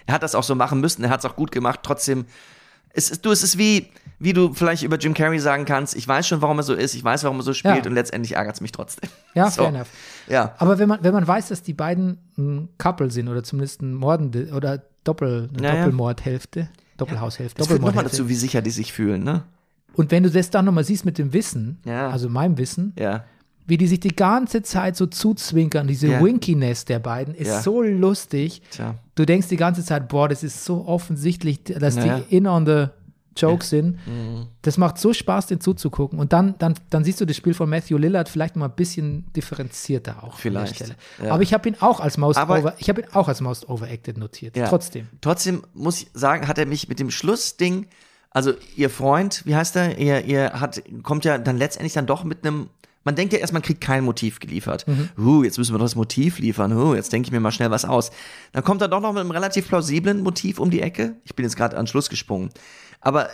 er 0.04 0.14
hat 0.14 0.22
das 0.22 0.34
auch 0.34 0.42
so 0.42 0.54
machen 0.54 0.80
müssen, 0.82 1.02
er 1.02 1.08
hat 1.08 1.20
es 1.20 1.24
auch 1.24 1.34
gut 1.34 1.50
gemacht, 1.50 1.80
trotzdem, 1.82 2.26
es 2.92 3.10
ist, 3.10 3.24
du, 3.24 3.30
es 3.30 3.42
ist 3.42 3.56
wie, 3.56 3.88
wie 4.18 4.34
du 4.34 4.52
vielleicht 4.52 4.82
über 4.82 4.98
Jim 4.98 5.14
Carrey 5.14 5.38
sagen 5.40 5.64
kannst, 5.64 5.96
ich 5.96 6.06
weiß 6.06 6.28
schon, 6.28 6.42
warum 6.42 6.58
er 6.58 6.62
so 6.62 6.74
ist, 6.74 6.94
ich 6.94 7.02
weiß, 7.02 7.24
warum 7.24 7.38
er 7.40 7.42
so 7.42 7.54
spielt 7.54 7.84
Ja. 7.84 7.86
und 7.86 7.94
letztendlich 7.94 8.36
ärgert 8.36 8.56
es 8.56 8.60
mich 8.60 8.72
trotzdem. 8.72 9.08
ja, 9.34 9.50
so. 9.50 9.62
fair 9.62 9.68
enough. 9.74 9.88
Ja, 10.28 10.54
Aber 10.58 10.78
wenn 10.78 10.90
man, 10.90 11.02
wenn 11.02 11.14
man 11.14 11.26
weiß, 11.26 11.48
dass 11.48 11.62
die 11.62 11.72
beiden 11.72 12.18
ein 12.36 12.68
Couple 12.76 13.10
sind 13.10 13.28
oder 13.28 13.42
zumindest 13.42 13.80
ein 13.80 13.94
Mordende 13.94 14.50
oder 14.52 14.82
Doppel, 15.04 15.48
eine 15.56 15.62
Ja, 15.68 15.74
ja. 15.74 15.80
Doppelmordhälfte, 15.84 16.68
Doppelhaushälfte, 16.96 17.58
das 17.58 17.66
führt 17.68 17.80
nochmal 17.80 17.92
Doppelmordhälfte. 17.92 18.16
dazu, 18.22 18.28
wie 18.28 18.34
sicher 18.34 18.62
die 18.62 18.70
sich 18.70 18.92
fühlen, 18.92 19.22
ne? 19.24 19.42
Und 19.94 20.10
wenn 20.10 20.22
du 20.24 20.30
das 20.30 20.50
dann 20.50 20.64
nochmal 20.64 20.84
siehst 20.84 21.04
mit 21.04 21.18
dem 21.18 21.32
Wissen, 21.32 21.78
Ja. 21.84 22.10
also 22.10 22.28
meinem 22.28 22.58
Wissen, 22.58 22.92
Ja. 22.98 23.24
wie 23.66 23.76
die 23.76 23.86
sich 23.86 24.00
die 24.00 24.14
ganze 24.14 24.62
Zeit 24.62 24.96
so 24.96 25.06
zuzwinkern, 25.06 25.86
diese 25.86 26.08
Ja. 26.08 26.22
Winkiness 26.22 26.84
der 26.84 26.98
beiden, 26.98 27.34
ist 27.34 27.46
Ja. 27.48 27.60
so 27.62 27.80
lustig. 27.82 28.60
Tja. 28.70 28.96
Du 29.14 29.24
denkst 29.24 29.48
die 29.48 29.56
ganze 29.56 29.84
Zeit, 29.84 30.08
boah, 30.08 30.28
das 30.28 30.42
ist 30.42 30.64
so 30.64 30.86
offensichtlich, 30.86 31.62
dass 31.64 31.94
Naja. 31.96 32.20
die 32.28 32.36
in 32.36 32.46
on 32.46 32.66
the 32.66 32.86
joke 33.36 33.64
sind. 33.64 33.98
Mhm. 34.06 34.46
Das 34.62 34.78
macht 34.78 34.98
so 34.98 35.12
Spaß, 35.12 35.46
den 35.46 35.60
zuzugucken. 35.60 36.18
Und 36.18 36.32
dann, 36.32 36.54
dann, 36.58 36.74
dann 36.90 37.04
siehst 37.04 37.20
du 37.20 37.24
das 37.24 37.36
Spiel 37.36 37.54
von 37.54 37.68
Matthew 37.68 37.98
Lillard 37.98 38.28
vielleicht 38.28 38.56
mal 38.56 38.66
ein 38.66 38.74
bisschen 38.74 39.32
differenzierter 39.34 40.22
auch. 40.24 40.38
Vielleicht, 40.38 40.72
An 40.80 40.88
der 40.88 40.94
Stelle. 40.94 41.28
ja. 41.28 41.34
Aber 41.34 41.42
ich 41.42 41.52
habe 41.54 41.68
ihn 41.68 41.76
auch 41.80 42.00
als 42.00 42.16
most 42.18 42.36
Aber- 42.38 42.58
over, 42.58 42.74
ich 42.78 42.88
habe 42.88 43.02
ihn 43.02 43.08
auch 43.12 43.28
als 43.28 43.40
most 43.40 43.68
overacted 43.68 44.18
notiert. 44.18 44.56
Ja. 44.56 44.68
Trotzdem. 44.68 45.08
Trotzdem 45.20 45.62
muss 45.74 46.02
ich 46.02 46.08
sagen, 46.14 46.48
hat 46.48 46.58
er 46.58 46.66
mich 46.66 46.88
mit 46.88 47.00
dem 47.00 47.10
Schlussding, 47.10 47.86
also 48.30 48.52
ihr 48.76 48.90
Freund, 48.90 49.42
wie 49.46 49.54
heißt 49.54 49.76
er, 49.76 49.98
ihr, 49.98 50.24
ihr 50.24 50.52
hat, 50.60 50.82
kommt 51.02 51.24
ja 51.24 51.38
dann 51.38 51.56
letztendlich 51.56 51.92
dann 51.92 52.06
doch 52.06 52.24
mit 52.24 52.44
einem, 52.44 52.68
man 53.04 53.14
denkt 53.14 53.32
ja 53.32 53.38
erst, 53.38 53.52
man 53.52 53.60
kriegt 53.62 53.80
kein 53.82 54.02
Motiv 54.02 54.40
geliefert. 54.40 54.86
Uh, 55.18 55.44
jetzt 55.44 55.58
müssen 55.58 55.74
wir 55.74 55.78
doch 55.78 55.84
das 55.84 55.94
Motiv 55.94 56.38
liefern. 56.38 56.72
Uh, 56.72 56.94
jetzt 56.94 57.12
denke 57.12 57.26
ich 57.28 57.32
mir 57.32 57.38
mal 57.38 57.52
schnell 57.52 57.70
was 57.70 57.84
aus. 57.84 58.10
Dann 58.52 58.64
kommt 58.64 58.80
er 58.80 58.88
doch 58.88 59.00
noch 59.00 59.12
mit 59.12 59.20
einem 59.20 59.30
relativ 59.30 59.68
plausiblen 59.68 60.22
Motiv 60.22 60.58
um 60.58 60.70
die 60.70 60.80
Ecke. 60.80 61.14
Ich 61.24 61.34
bin 61.36 61.44
jetzt 61.44 61.54
gerade 61.56 61.76
an 61.76 61.86
Schluss 61.86 62.08
gesprungen. 62.08 62.48
Aber 63.04 63.28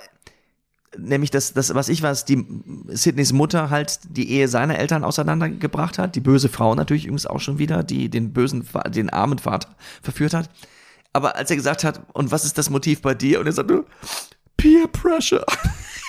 nämlich 0.99 1.31
das, 1.31 1.53
das, 1.53 1.73
was 1.75 1.89
ich 1.89 2.03
weiß, 2.03 2.25
die 2.25 2.45
Sydneys 2.89 3.33
Mutter 3.33 3.71
halt 3.71 4.01
die 4.11 4.31
Ehe 4.31 4.49
seiner 4.49 4.79
Eltern 4.79 5.05
auseinandergebracht 5.05 5.99
hat. 5.99 6.17
Die 6.17 6.21
böse 6.21 6.49
Frau 6.49 6.75
natürlich 6.75 7.05
übrigens 7.05 7.27
auch 7.27 7.41
schon 7.41 7.59
wieder, 7.59 7.83
die 7.85 8.09
den 8.11 8.33
bösen, 8.33 8.67
den 8.89 9.09
armen 9.11 9.39
Vater 9.39 9.69
verführt 10.03 10.35
hat. 10.35 10.51
Aber 11.13 11.37
als 11.37 11.51
er 11.51 11.57
gesagt 11.57 11.85
hat, 11.85 12.03
und 12.13 12.31
was 12.31 12.45
ist 12.45 12.59
das 12.59 12.71
Motiv 12.71 13.03
bei 13.03 13.15
dir? 13.15 13.41
Und 13.41 13.47
er 13.47 13.53
sagt 13.53 13.71
nur, 13.71 13.87
Peer 14.57 14.87
Pressure. 14.89 15.45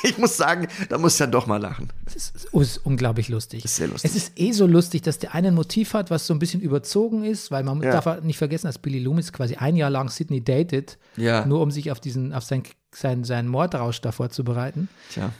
Ich 0.03 0.17
muss 0.17 0.35
sagen, 0.35 0.67
da 0.89 0.97
muss 0.97 1.13
ich 1.13 1.19
dann 1.19 1.31
doch 1.31 1.45
mal 1.45 1.61
lachen. 1.61 1.93
Es 2.07 2.15
ist, 2.15 2.47
ist 2.51 2.77
unglaublich 2.83 3.29
lustig. 3.29 3.63
Ist 3.63 3.75
sehr 3.75 3.87
lustig. 3.87 4.09
Es 4.09 4.17
ist 4.17 4.31
eh 4.35 4.51
so 4.51 4.65
lustig, 4.65 5.03
dass 5.03 5.19
der 5.19 5.35
eine 5.35 5.49
ein 5.49 5.53
Motiv 5.53 5.93
hat, 5.93 6.09
was 6.09 6.25
so 6.25 6.33
ein 6.33 6.39
bisschen 6.39 6.59
überzogen 6.59 7.23
ist, 7.23 7.51
weil 7.51 7.63
man 7.63 7.83
Ja. 7.83 8.01
darf 8.01 8.23
nicht 8.23 8.39
vergessen, 8.39 8.65
dass 8.65 8.79
Billy 8.79 8.97
Loomis 8.97 9.31
quasi 9.31 9.57
ein 9.57 9.75
Jahr 9.75 9.91
lang 9.91 10.09
Sydney 10.09 10.43
datet, 10.43 10.97
Ja. 11.17 11.45
nur 11.45 11.61
um 11.61 11.69
sich 11.69 11.91
auf 11.91 11.99
diesen, 11.99 12.33
auf 12.33 12.43
sein, 12.43 12.63
sein, 12.93 13.23
seinen 13.23 13.47
Mordrausch 13.47 14.01
da 14.01 14.11
vorzubereiten. 14.11 14.89
Tja. 15.11 15.31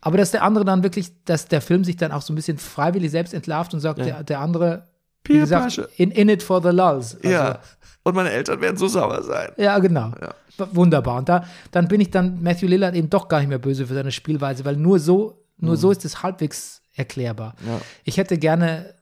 Aber 0.00 0.16
dass 0.16 0.30
der 0.30 0.42
andere 0.42 0.64
dann 0.64 0.82
wirklich, 0.82 1.12
dass 1.24 1.46
der 1.46 1.60
Film 1.60 1.84
sich 1.84 1.96
dann 1.96 2.12
auch 2.12 2.22
so 2.22 2.32
ein 2.32 2.36
bisschen 2.36 2.58
freiwillig 2.58 3.10
selbst 3.10 3.34
entlarvt 3.34 3.74
und 3.74 3.80
sagt, 3.80 3.98
der, 3.98 4.22
der 4.24 4.40
andere, 4.40 4.84
wie 5.24 5.34
Peer 5.34 5.40
gesagt, 5.42 5.78
in, 5.96 6.10
in 6.10 6.28
it 6.28 6.42
for 6.42 6.62
the 6.62 6.68
lulz. 6.70 7.16
Also, 7.16 7.28
ja. 7.28 7.58
Und 8.02 8.14
meine 8.14 8.30
Eltern 8.30 8.60
werden 8.62 8.76
so 8.78 8.88
sauer 8.88 9.22
sein. 9.22 9.50
Ja, 9.58 9.78
genau. 9.78 10.12
W- 10.56 10.64
Wunderbar. 10.72 11.18
Und 11.18 11.28
da, 11.28 11.44
dann 11.70 11.86
bin 11.88 12.00
ich 12.00 12.10
dann 12.10 12.42
Matthew 12.42 12.66
Lillard 12.68 12.94
eben 12.94 13.10
doch 13.10 13.28
gar 13.28 13.40
nicht 13.40 13.48
mehr 13.50 13.58
böse 13.58 13.86
für 13.86 13.94
seine 13.94 14.10
Spielweise, 14.10 14.64
weil 14.64 14.76
nur 14.76 14.98
so, 14.98 15.42
nur 15.58 15.76
so 15.76 15.90
ist 15.90 16.06
es 16.06 16.22
halbwegs 16.22 16.80
erklärbar. 16.94 17.54
Mhm. 17.60 17.68
Ja. 17.68 17.80
Ich 18.04 18.16
hätte 18.16 18.38
gerne, 18.38 18.94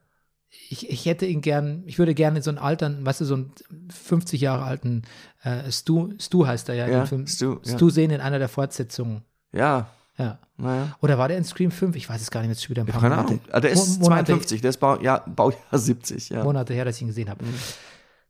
ich, 0.70 0.90
ich 0.90 1.06
hätte 1.06 1.24
ihn 1.26 1.40
gern, 1.40 1.82
ich 1.86 1.98
würde 1.98 2.14
gerne 2.14 2.42
so 2.42 2.50
einen 2.50 2.58
alten, 2.58 3.04
weißt 3.06 3.20
du, 3.22 3.24
so 3.24 3.34
einen 3.34 3.52
50 3.90 4.40
Jahre 4.40 4.64
alten 4.64 5.02
äh, 5.42 5.70
Stu, 5.72 6.12
Stu 6.18 6.46
heißt 6.46 6.68
er 6.68 6.74
ja, 6.74 6.86
Ja, 6.88 7.00
im 7.02 7.06
Film, 7.06 7.26
Stu, 7.26 7.58
ja. 7.64 7.74
Stu 7.76 7.90
sehen 7.90 8.10
in 8.10 8.20
einer 8.20 8.38
der 8.38 8.48
Fortsetzungen. 8.48 9.22
Ja, 9.52 9.88
Ja. 10.18 10.38
naja. 10.56 10.96
Oder 11.00 11.16
war 11.16 11.28
der 11.28 11.38
in 11.38 11.44
Scream 11.44 11.70
5? 11.70 11.96
Ich 11.96 12.08
weiß 12.08 12.20
es 12.20 12.30
gar 12.30 12.42
nicht 12.42 12.60
schon 12.62 12.70
wieder 12.70 12.82
ein 12.82 12.86
paar 12.86 13.00
Keine 13.00 13.14
Monate, 13.16 13.28
Ahnung. 13.34 13.40
Ah, 13.52 13.60
Der 13.60 13.70
ist 13.70 13.98
Mo- 13.98 14.04
Monate, 14.10 14.26
52, 14.32 14.60
der 14.60 14.70
ist 14.70 14.76
Bau, 14.78 15.00
ja, 15.00 15.18
Baujahr 15.26 15.58
70, 15.78 16.28
ja. 16.30 16.44
Monate 16.44 16.74
her, 16.74 16.84
dass 16.84 16.96
ich 16.96 17.02
ihn 17.02 17.08
gesehen 17.08 17.30
habe. 17.30 17.44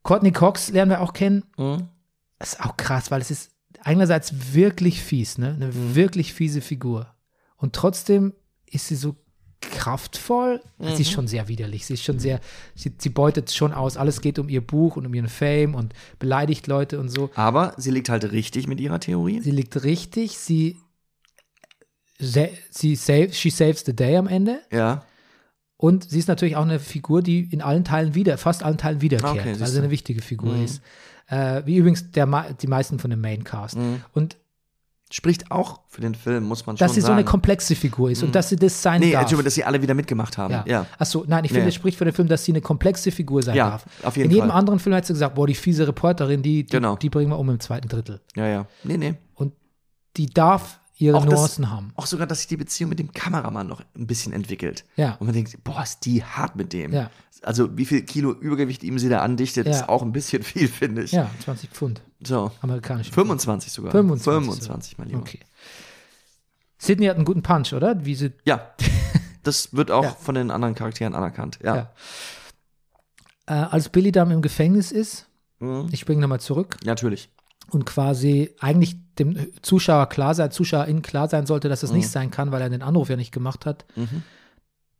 Courtney 0.02 0.32
Cox 0.32 0.70
lernen 0.70 0.90
wir 0.90 1.00
auch 1.00 1.12
kennen. 1.12 1.44
Mhm. 1.56 1.88
Das 2.38 2.52
ist 2.54 2.60
auch 2.64 2.76
krass, 2.76 3.10
weil 3.10 3.20
es 3.20 3.30
ist 3.30 3.50
einerseits 3.82 4.54
wirklich 4.54 5.02
fies, 5.02 5.38
ne? 5.38 5.54
Eine 5.54 5.68
Mhm. 5.68 5.94
wirklich 5.94 6.32
fiese 6.34 6.60
Figur. 6.60 7.12
Und 7.56 7.74
trotzdem 7.74 8.32
ist 8.66 8.86
sie 8.86 8.94
so 8.96 9.16
kraftvoll. 9.60 10.60
Sie 10.78 10.84
Mhm. 10.86 11.00
ist 11.00 11.10
schon 11.10 11.26
sehr 11.28 11.48
widerlich. 11.48 11.86
Sie 11.86 11.94
ist 11.94 12.04
schon 12.04 12.18
sehr, 12.18 12.40
sie, 12.74 12.92
sie 12.98 13.08
beutet 13.08 13.50
schon 13.52 13.72
aus. 13.72 13.96
Alles 13.96 14.20
geht 14.20 14.38
um 14.38 14.48
ihr 14.48 14.60
Buch 14.60 14.96
und 14.96 15.06
um 15.06 15.14
ihren 15.14 15.28
Fame 15.28 15.74
und 15.74 15.92
beleidigt 16.18 16.66
Leute 16.66 16.98
und 17.00 17.08
so. 17.08 17.30
Aber 17.34 17.74
sie 17.76 17.90
liegt 17.90 18.08
halt 18.08 18.30
richtig 18.30 18.66
mit 18.66 18.80
ihrer 18.80 19.00
Theorie. 19.00 19.40
Sie 19.40 19.50
liegt 19.50 19.82
richtig. 19.84 20.38
Sie, 20.38 20.76
sie 22.70 22.96
save, 22.96 23.32
she 23.32 23.50
saves 23.50 23.84
the 23.84 23.94
day 23.94 24.16
am 24.16 24.26
Ende. 24.26 24.60
ja. 24.72 25.04
Und 25.80 26.10
sie 26.10 26.18
ist 26.18 26.26
natürlich 26.26 26.56
auch 26.56 26.62
eine 26.64 26.80
Figur, 26.80 27.22
die 27.22 27.48
in 27.52 27.62
allen 27.62 27.84
Teilen 27.84 28.16
wieder, 28.16 28.36
fast 28.36 28.64
allen 28.64 28.78
Teilen 28.78 29.00
wiederkehrt, 29.00 29.32
Okay, 29.38 29.50
siehst 29.50 29.62
also 29.62 29.74
du. 29.74 29.82
eine 29.82 29.90
wichtige 29.92 30.22
Figur 30.22 30.54
Mhm. 30.54 30.64
ist. 30.64 30.82
Äh, 31.28 31.62
wie 31.66 31.76
übrigens 31.76 32.10
der, 32.10 32.26
die 32.60 32.66
meisten 32.66 32.98
von 32.98 33.10
dem 33.10 33.20
Maincast. 33.20 33.76
Mhm. 33.76 34.02
Und 34.12 34.38
Spricht 35.10 35.50
auch 35.50 35.80
für 35.88 36.02
den 36.02 36.14
Film, 36.14 36.44
muss 36.44 36.66
man 36.66 36.76
schon 36.76 36.84
dass 36.86 36.94
sie 36.94 37.00
so 37.00 37.06
sagen. 37.06 37.18
eine 37.20 37.24
komplexe 37.24 37.74
Figur 37.74 38.10
ist 38.10 38.22
und 38.22 38.34
dass 38.34 38.50
sie 38.50 38.56
das 38.56 38.82
sein 38.82 39.00
nee, 39.00 39.12
darf. 39.12 39.22
Entschuldigung, 39.22 39.44
dass 39.46 39.54
sie 39.54 39.64
alle 39.64 39.80
wieder 39.80 39.94
mitgemacht 39.94 40.36
haben. 40.36 40.52
ja. 40.52 40.64
Ja. 40.66 40.86
Achso, 40.98 41.24
nein, 41.26 41.44
ich 41.46 41.50
finde, 41.50 41.62
Nee. 41.64 41.68
es 41.70 41.74
spricht 41.76 41.96
für 41.96 42.04
den 42.04 42.12
Film, 42.12 42.28
dass 42.28 42.44
sie 42.44 42.52
eine 42.52 42.60
komplexe 42.60 43.10
Figur 43.10 43.42
sein 43.42 43.56
Ja, 43.56 43.70
darf. 43.70 43.86
auf 44.02 44.16
jeden 44.18 44.28
In 44.28 44.34
jedem 44.36 44.50
Fall. 44.50 44.58
anderen 44.58 44.78
Film 44.78 44.94
hätte 44.94 45.06
sie 45.06 45.12
gesagt, 45.14 45.34
boah, 45.34 45.46
die 45.46 45.54
fiese 45.54 45.88
Reporterin, 45.88 46.42
die, 46.42 46.64
die, 46.64 46.70
Genau. 46.70 46.96
die 46.96 47.08
bringen 47.08 47.30
wir 47.30 47.38
um 47.38 47.48
im 47.48 47.58
zweiten 47.58 47.88
Drittel. 47.88 48.20
Ja, 48.36 48.46
ja. 48.48 48.66
Nee, 48.84 48.98
nee. 48.98 49.14
Und 49.34 49.54
die 50.18 50.26
darf 50.26 50.78
ihre 50.98 51.16
Auch 51.16 51.24
das- 51.24 51.34
Nuancen 51.34 51.70
haben. 51.70 51.92
Auch 51.96 52.06
sogar, 52.06 52.26
dass 52.26 52.38
sich 52.38 52.48
die 52.48 52.56
Beziehung 52.56 52.90
mit 52.90 52.98
dem 52.98 53.12
Kameramann 53.12 53.66
noch 53.66 53.82
ein 53.96 54.06
bisschen 54.06 54.32
entwickelt. 54.32 54.84
Ja. 54.96 55.12
Und 55.20 55.26
man 55.26 55.34
denkt, 55.34 55.56
boah, 55.64 55.82
ist 55.82 56.04
die 56.04 56.22
hart 56.24 56.56
mit 56.56 56.72
dem. 56.72 56.92
Ja. 56.92 57.10
Also, 57.42 57.76
wie 57.78 57.84
viel 57.84 58.02
Kilo 58.02 58.32
Übergewicht 58.32 58.82
ihm 58.82 58.98
sie 58.98 59.08
da 59.08 59.20
andichtet, 59.22 59.66
Ja. 59.66 59.72
ist 59.72 59.88
auch 59.88 60.02
ein 60.02 60.10
bisschen 60.12 60.42
viel, 60.42 60.66
finde 60.68 61.02
ich. 61.04 61.12
Ja, 61.12 61.30
20 61.44 61.70
Pfund. 61.70 62.00
So. 62.20 62.50
Amerikanische. 62.62 63.12
25 63.12 63.70
sogar. 63.72 63.92
25 63.92 64.24
25 64.54 64.98
mein 64.98 65.08
Lieber. 65.08 65.20
Okay. 65.20 65.38
Sydney 66.78 67.06
hat 67.06 67.16
einen 67.16 67.24
guten 67.24 67.42
Punch, 67.42 67.72
oder? 67.72 68.04
Wie 68.04 68.14
sie 68.14 68.32
Ja. 68.44 68.72
Das 69.44 69.72
wird 69.74 69.90
auch 69.90 70.02
Ja. 70.04 70.10
von 70.10 70.34
den 70.34 70.50
anderen 70.50 70.74
Charakteren 70.74 71.14
anerkannt. 71.14 71.58
Ja. 71.62 71.76
Ja. 71.76 71.90
äh, 73.46 73.52
als 73.52 73.88
Billy 73.88 74.12
dann 74.12 74.30
im 74.30 74.42
Gefängnis 74.42 74.92
ist, 74.92 75.26
Mhm. 75.60 75.88
ich 75.90 76.00
springe 76.00 76.20
nochmal 76.20 76.40
zurück, 76.40 76.76
Natürlich. 76.84 77.30
Und 77.70 77.84
quasi 77.86 78.54
eigentlich 78.60 78.96
dem 79.18 79.36
Zuschauer 79.62 80.06
klar 80.08 80.34
sein, 80.34 80.50
ZuschauerInnen 80.50 81.02
klar 81.02 81.28
sein 81.28 81.46
sollte, 81.46 81.68
dass 81.68 81.82
es 81.82 81.90
Mhm. 81.90 81.96
nicht 81.98 82.08
sein 82.08 82.30
kann, 82.30 82.52
weil 82.52 82.62
er 82.62 82.70
den 82.70 82.82
Anruf 82.82 83.08
ja 83.08 83.16
nicht 83.16 83.32
gemacht 83.32 83.66
hat. 83.66 83.84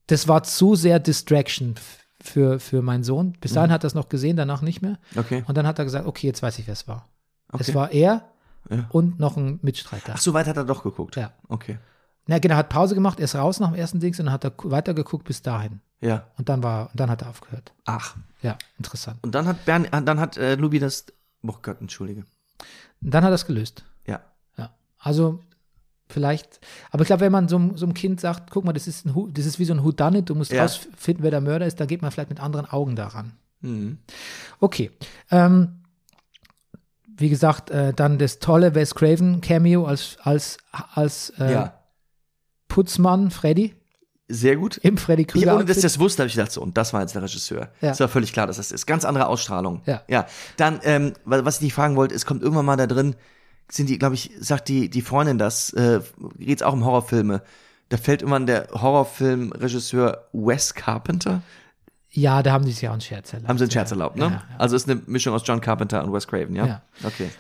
Das 0.07 0.27
war 0.29 0.43
zu 0.43 0.75
sehr 0.75 0.99
Distraction 1.01 1.75
für, 2.21 2.59
für 2.61 2.83
meinen 2.83 3.05
Sohn. 3.05 3.33
Bis 3.41 3.53
Mhm. 3.53 3.55
dahin 3.57 3.71
hat 3.73 3.85
er 3.85 3.89
es 3.89 3.95
noch 3.95 4.09
gesehen, 4.09 4.37
danach 4.37 4.63
nicht 4.63 4.83
mehr. 4.83 4.99
Okay. 5.17 5.45
Und 5.47 5.57
dann 5.57 5.67
hat 5.67 5.79
er 5.79 5.85
gesagt, 5.85 6.07
okay, 6.07 6.27
jetzt 6.27 6.43
weiß 6.43 6.59
ich, 6.59 6.67
wer 6.67 6.73
es 6.73 6.89
war. 6.89 7.09
okay. 7.53 7.63
Es 7.67 7.75
war 7.75 7.93
er 7.93 8.25
Ja. 8.71 8.87
und 8.91 9.19
noch 9.21 9.37
ein 9.37 9.59
Mitstreiter. 9.63 10.15
Ach, 10.17 10.21
so 10.21 10.35
weit 10.35 10.47
hat 10.47 10.57
er 10.57 10.65
doch 10.65 10.83
geguckt. 10.83 11.17
Ja. 11.17 11.33
Okay. 11.49 11.79
Na, 12.27 12.39
genau, 12.39 12.57
hat 12.57 12.69
Pause 12.69 12.95
gemacht, 12.95 13.21
er 13.21 13.25
ist 13.25 13.35
raus 13.37 13.59
nach 13.61 13.69
dem 13.71 13.77
ersten 13.77 14.01
Dings 14.01 14.19
und 14.21 14.27
dann 14.27 14.33
hat 14.35 14.45
er 14.45 14.53
weitergeguckt 14.65 15.25
bis 15.25 15.41
dahin. 15.41 15.81
Ja. 16.01 16.27
Und 16.37 16.49
dann 16.51 16.63
war, 16.63 16.91
und 16.91 17.01
dann 17.01 17.11
hat 17.11 17.23
er 17.23 17.31
aufgehört. 17.31 17.73
Ach. 17.87 18.17
Ja, 18.43 18.59
interessant. 18.79 19.19
Und 19.23 19.35
dann 19.35 19.47
hat 19.47 19.65
Bern, 19.65 19.85
äh, 19.87 20.03
dann 20.03 20.21
hat 20.21 20.37
äh, 20.37 20.55
Lubi 20.57 20.79
das. 20.79 21.07
Oh 21.43 21.55
Gott, 21.63 21.81
entschuldige. 21.81 22.25
Dann 23.01 23.25
hat 23.25 23.31
er 23.31 23.35
es 23.35 23.47
gelöst. 23.47 23.85
Ja. 24.07 24.21
Ja. 24.57 24.71
Also 24.99 25.41
vielleicht, 26.09 26.61
aber 26.91 27.03
ich 27.03 27.07
glaube, 27.07 27.21
wenn 27.21 27.33
man 27.33 27.49
so, 27.49 27.57
einem- 27.57 27.77
so 27.77 27.85
einem 27.87 27.95
Kind 27.95 28.21
sagt, 28.21 28.51
guck 28.51 28.65
mal, 28.65 28.73
das 28.73 28.87
ist, 28.87 29.05
ein, 29.07 29.33
das 29.35 29.45
ist 29.47 29.59
wie 29.59 29.65
so 29.65 29.75
ein 29.75 29.85
Whodunit, 29.85 30.29
du 30.31 30.35
musst 30.35 30.53
Ja. 30.53 30.63
rausfinden, 30.63 31.23
wer 31.23 31.31
der 31.31 31.41
Mörder 31.43 31.67
ist, 31.67 31.79
da 31.81 31.87
geht 31.87 32.01
man 32.03 32.11
vielleicht 32.11 32.31
mit 32.31 32.41
anderen 32.41 32.67
Augen 32.67 32.97
daran. 32.97 33.33
Mhm. 33.61 33.99
Okay. 34.61 34.91
Ähm, 35.31 35.83
wie 37.07 37.29
gesagt, 37.29 37.71
äh, 37.71 37.93
dann 37.93 38.19
das 38.19 38.39
tolle 38.39 38.75
Wes 38.75 38.95
Craven 38.95 39.41
Cameo 39.41 39.85
als, 39.87 40.17
als, 40.23 40.59
als 40.95 41.31
äh, 41.39 41.53
Ja. 41.53 41.75
Putzmann 42.69 43.31
Freddy 43.31 43.75
Sehr 44.29 44.57
gut. 44.57 44.77
im 44.83 44.99
Freddy 44.99 45.23
Ich, 45.23 45.29
Krüger. 45.29 45.55
ohne 45.55 45.65
dass 45.65 45.79
ich 45.79 45.83
das 45.83 45.99
wusste, 45.99 46.23
habe 46.23 46.29
ich 46.29 46.35
gedacht, 46.35 46.53
so, 46.53 46.61
und 46.61 46.77
das 46.77 46.93
war 46.93 47.01
jetzt 47.01 47.15
der 47.15 47.23
Regisseur. 47.23 47.71
Ja. 47.81 47.91
Es 47.93 48.01
war 48.01 48.09
völlig 48.09 48.33
klar, 48.33 48.47
dass 48.47 48.59
das 48.59 48.71
ist. 48.73 48.87
Ganz 48.87 49.05
andere 49.07 49.27
Ausstrahlung. 49.27 49.81
Ja. 49.87 50.03
Ja. 50.09 50.27
Dann, 50.59 50.81
ähm, 50.83 51.15
wa- 51.25 51.45
was 51.45 51.55
ich 51.57 51.61
dich 51.61 51.75
fragen 51.75 51.97
wollte, 51.97 52.15
es 52.15 52.27
kommt 52.27 52.43
irgendwann 52.43 52.67
mal 52.67 52.77
da 52.77 52.87
drin, 52.87 53.17
sind 53.71 53.89
die, 53.89 53.99
glaube 53.99 54.15
ich, 54.17 54.31
sagt 54.39 54.69
die, 54.69 54.91
die 54.91 55.01
Freundin 55.03 55.39
das, 55.39 55.73
äh, 55.73 56.01
geht's 56.39 56.63
auch 56.63 56.73
um 56.75 56.85
Horrorfilme. 56.85 57.43
Da 57.89 57.97
fällt 57.97 58.21
irgendwann 58.21 58.45
der 58.47 58.69
Horrorfilmregisseur 58.73 60.29
Wes 60.33 60.75
Carpenter. 60.75 61.43
ja, 62.11 62.43
da 62.43 62.53
haben 62.53 62.65
die 62.65 62.73
sich 62.73 62.83
ja 62.83 62.91
auch 62.91 62.95
einen 62.95 63.01
Scherz 63.01 63.33
erlaubt. 63.33 63.49
Haben 63.49 63.59
sie 63.59 63.65
einen 63.65 63.71
Scherz 63.71 63.91
erlaubt, 63.91 64.17
ne? 64.17 64.25
Ja, 64.25 64.31
ja. 64.31 64.43
Also 64.59 64.77
ist 64.77 64.89
eine 64.91 65.01
Mischung 65.07 65.35
aus 65.35 65.43
John 65.45 65.61
Carpenter 65.61 66.03
und 66.05 66.13
Wes 66.13 66.27
Craven, 66.27 66.55
ja? 66.57 66.67
Ja. 66.67 66.83
Okay. 67.05 67.31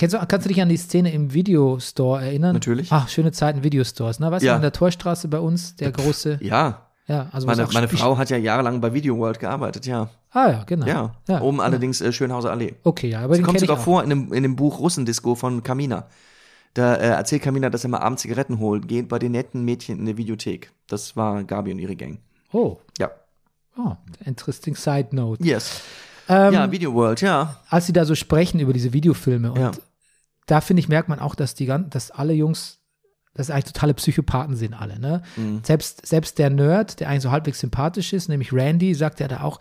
Kennst 0.00 0.14
du, 0.14 0.18
kannst 0.26 0.46
du 0.46 0.48
dich 0.48 0.62
an 0.62 0.70
die 0.70 0.78
Szene 0.78 1.12
im 1.12 1.34
Videostore 1.34 2.22
erinnern? 2.24 2.54
Natürlich. 2.54 2.90
Ach, 2.90 3.06
schöne 3.10 3.32
Zeiten 3.32 3.62
Videostores, 3.62 4.18
ne? 4.18 4.30
Weißt 4.30 4.42
Ja. 4.42 4.52
du, 4.52 4.56
an 4.56 4.62
der 4.62 4.72
Torstraße 4.72 5.28
bei 5.28 5.38
uns, 5.38 5.76
der 5.76 5.92
große, 5.92 6.38
Ja. 6.40 6.86
ja, 7.06 7.28
also 7.32 7.46
Meine, 7.46 7.68
meine 7.70 7.86
Frau 7.86 8.16
hat 8.16 8.30
ja 8.30 8.38
jahrelang 8.38 8.80
bei 8.80 8.94
Video 8.94 9.18
World 9.18 9.38
gearbeitet, 9.38 9.84
ja. 9.84 10.08
Ah 10.30 10.48
ja, 10.52 10.64
genau. 10.64 10.86
Ja. 10.86 11.14
ja. 11.28 11.42
Oben 11.42 11.60
allerdings 11.60 12.00
äh, 12.00 12.14
Schönhauser 12.14 12.50
Allee. 12.50 12.76
Okay, 12.82 13.10
ja, 13.10 13.20
aber 13.20 13.36
Das 13.36 13.44
kommt 13.44 13.60
sogar 13.60 13.76
auch. 13.76 13.82
vor 13.82 14.02
in 14.02 14.08
dem, 14.08 14.32
in 14.32 14.42
dem 14.42 14.56
Buch 14.56 14.78
Russendisco 14.78 15.34
von 15.34 15.62
Kamina. 15.62 16.06
Da 16.72 16.94
äh, 16.94 17.08
erzählt 17.08 17.42
Kamina, 17.42 17.68
dass 17.68 17.84
er 17.84 17.90
mal 17.90 17.98
abends 17.98 18.22
Zigaretten 18.22 18.58
holt, 18.58 18.88
geht 18.88 19.06
bei 19.06 19.18
den 19.18 19.32
netten 19.32 19.66
Mädchen 19.66 19.98
in 19.98 20.06
der 20.06 20.16
Videothek. 20.16 20.72
Das 20.86 21.14
war 21.14 21.44
Gabi 21.44 21.72
und 21.72 21.78
ihre 21.78 21.94
Gang. 21.96 22.20
Oh, 22.54 22.78
Ja. 22.98 23.10
oh, 23.76 23.96
interesting 24.24 24.74
side 24.76 25.08
note. 25.12 25.44
Yes. 25.44 25.82
Ähm, 26.26 26.54
ja, 26.54 26.70
Video 26.72 26.94
World, 26.94 27.20
ja. 27.20 27.56
als 27.68 27.84
sie 27.84 27.92
da 27.92 28.06
so 28.06 28.14
sprechen 28.14 28.60
über 28.60 28.72
diese 28.72 28.94
Videofilme 28.94 29.52
und 29.52 29.60
Ja. 29.60 29.72
Da 30.50 30.60
finde 30.60 30.80
ich, 30.80 30.88
merkt 30.88 31.08
man 31.08 31.18
auch, 31.20 31.34
dass 31.34 31.54
die 31.54 31.66
gan- 31.66 31.90
dass 31.90 32.10
alle 32.10 32.32
Jungs, 32.32 32.78
dass 33.34 33.50
eigentlich 33.50 33.72
totale 33.72 33.94
Psychopathen 33.94 34.56
sind 34.56 34.74
alle, 34.74 34.98
ne? 34.98 35.22
Mhm. 35.36 35.60
Selbst, 35.64 36.06
selbst 36.06 36.38
der 36.38 36.50
Nerd, 36.50 37.00
der 37.00 37.08
eigentlich 37.08 37.22
so 37.22 37.30
halbwegs 37.30 37.60
sympathisch 37.60 38.12
ist, 38.12 38.28
nämlich 38.28 38.52
Randy, 38.52 38.94
sagt 38.94 39.20
ja 39.20 39.28
da 39.28 39.42
auch, 39.42 39.60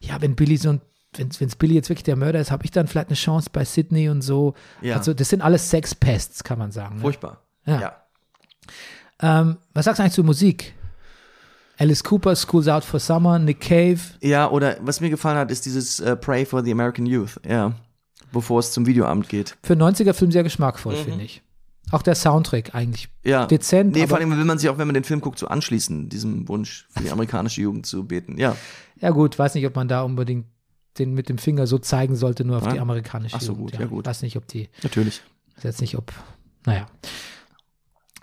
ja, 0.00 0.20
wenn 0.20 0.34
Billy 0.36 0.56
so 0.56 0.70
ein 0.70 0.80
wenn 1.16 1.28
es 1.28 1.56
Billy 1.56 1.74
jetzt 1.74 1.88
wirklich 1.88 2.04
der 2.04 2.14
Mörder 2.14 2.40
ist, 2.40 2.52
habe 2.52 2.64
ich 2.64 2.70
dann 2.70 2.86
vielleicht 2.86 3.08
eine 3.08 3.16
Chance 3.16 3.50
bei 3.52 3.64
Sydney 3.64 4.08
und 4.08 4.22
so. 4.22 4.54
Ja. 4.80 4.94
Also 4.96 5.12
das 5.12 5.28
sind 5.28 5.42
alles 5.42 5.68
Sexpests, 5.68 6.44
kann 6.44 6.56
man 6.56 6.70
sagen. 6.70 6.94
Ne? 6.96 7.00
Furchtbar. 7.00 7.42
Ja. 7.66 7.80
ja. 7.80 7.96
Ähm, 9.20 9.56
was 9.74 9.86
sagst 9.86 9.98
du 9.98 10.04
eigentlich 10.04 10.14
zur 10.14 10.24
Musik? 10.24 10.72
Alice 11.78 12.04
Cooper, 12.04 12.36
School's 12.36 12.68
Out 12.68 12.84
for 12.84 13.00
Summer, 13.00 13.40
Nick 13.40 13.60
Cave. 13.60 13.98
Ja, 14.20 14.48
oder 14.50 14.76
was 14.82 15.00
mir 15.00 15.10
gefallen 15.10 15.36
hat, 15.36 15.50
ist 15.50 15.66
dieses 15.66 15.98
äh, 15.98 16.14
Pray 16.14 16.44
for 16.44 16.62
the 16.62 16.70
American 16.70 17.06
Youth, 17.06 17.40
ja. 17.44 17.72
Bevor 18.32 18.60
es 18.60 18.72
zum 18.72 18.86
Videoamt 18.86 19.28
geht. 19.28 19.56
Für 19.62 19.72
einen 19.74 19.82
90er-Film 19.82 20.30
sehr 20.30 20.42
geschmackvoll, 20.42 20.94
finde 20.96 21.24
ich. 21.24 21.42
Auch 21.92 22.02
der 22.02 22.14
Soundtrack 22.14 22.74
eigentlich 22.74 23.08
Ja. 23.24 23.46
dezent. 23.46 23.94
Nee, 23.96 24.06
vor 24.06 24.18
allem 24.18 24.30
will 24.30 24.44
man 24.44 24.58
sich 24.58 24.68
auch, 24.70 24.78
wenn 24.78 24.86
man 24.86 24.94
den 24.94 25.02
Film 25.04 25.20
guckt, 25.20 25.38
so 25.40 25.48
anschließen, 25.48 26.08
diesem 26.08 26.46
Wunsch 26.48 26.86
für 26.90 27.02
die 27.02 27.10
amerikanische 27.10 27.62
Jugend 27.62 27.86
zu 27.86 28.04
beten. 28.04 28.38
Ja. 28.38 28.56
ja 29.00 29.10
gut, 29.10 29.36
weiß 29.38 29.54
nicht, 29.56 29.66
ob 29.66 29.74
man 29.74 29.88
da 29.88 30.02
unbedingt 30.02 30.46
den 30.98 31.14
mit 31.14 31.28
dem 31.28 31.38
Finger 31.38 31.66
so 31.66 31.78
zeigen 31.78 32.14
sollte, 32.14 32.44
nur 32.44 32.58
auf 32.58 32.66
Ja? 32.66 32.72
die 32.74 32.80
amerikanische 32.80 33.36
Ach 33.36 33.40
so, 33.40 33.52
Jugend. 33.52 33.72
gut, 33.72 33.80
ja, 33.80 33.86
gut. 33.86 34.06
Weiß 34.06 34.22
nicht, 34.22 34.36
ob 34.36 34.46
die, 34.46 34.68
Natürlich. 34.84 35.20
jetzt 35.62 35.80
nicht, 35.80 35.96
ob, 35.96 36.12
naja. 36.66 36.86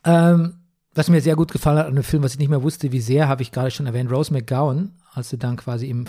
Ähm, 0.06 0.56
was 0.94 1.10
mir 1.10 1.22
sehr 1.22 1.36
gut 1.36 1.52
gefallen 1.52 1.78
hat 1.78 1.88
an 1.88 1.96
dem 1.96 2.04
Film, 2.04 2.24
was 2.24 2.34
ich 2.34 2.40
nicht 2.40 2.50
mehr 2.50 2.64
wusste, 2.64 2.92
wie 2.92 3.02
sehr, 3.02 3.28
habe 3.28 3.42
ich 3.42 3.52
gerade 3.52 3.72
schon 3.72 3.86
erwähnt, 3.86 4.12
Rose 4.12 4.34
McGowan, 4.34 4.94
als 5.14 5.30
sie 5.30 5.38
dann 5.38 5.56
quasi 5.58 5.88
im, 5.90 6.06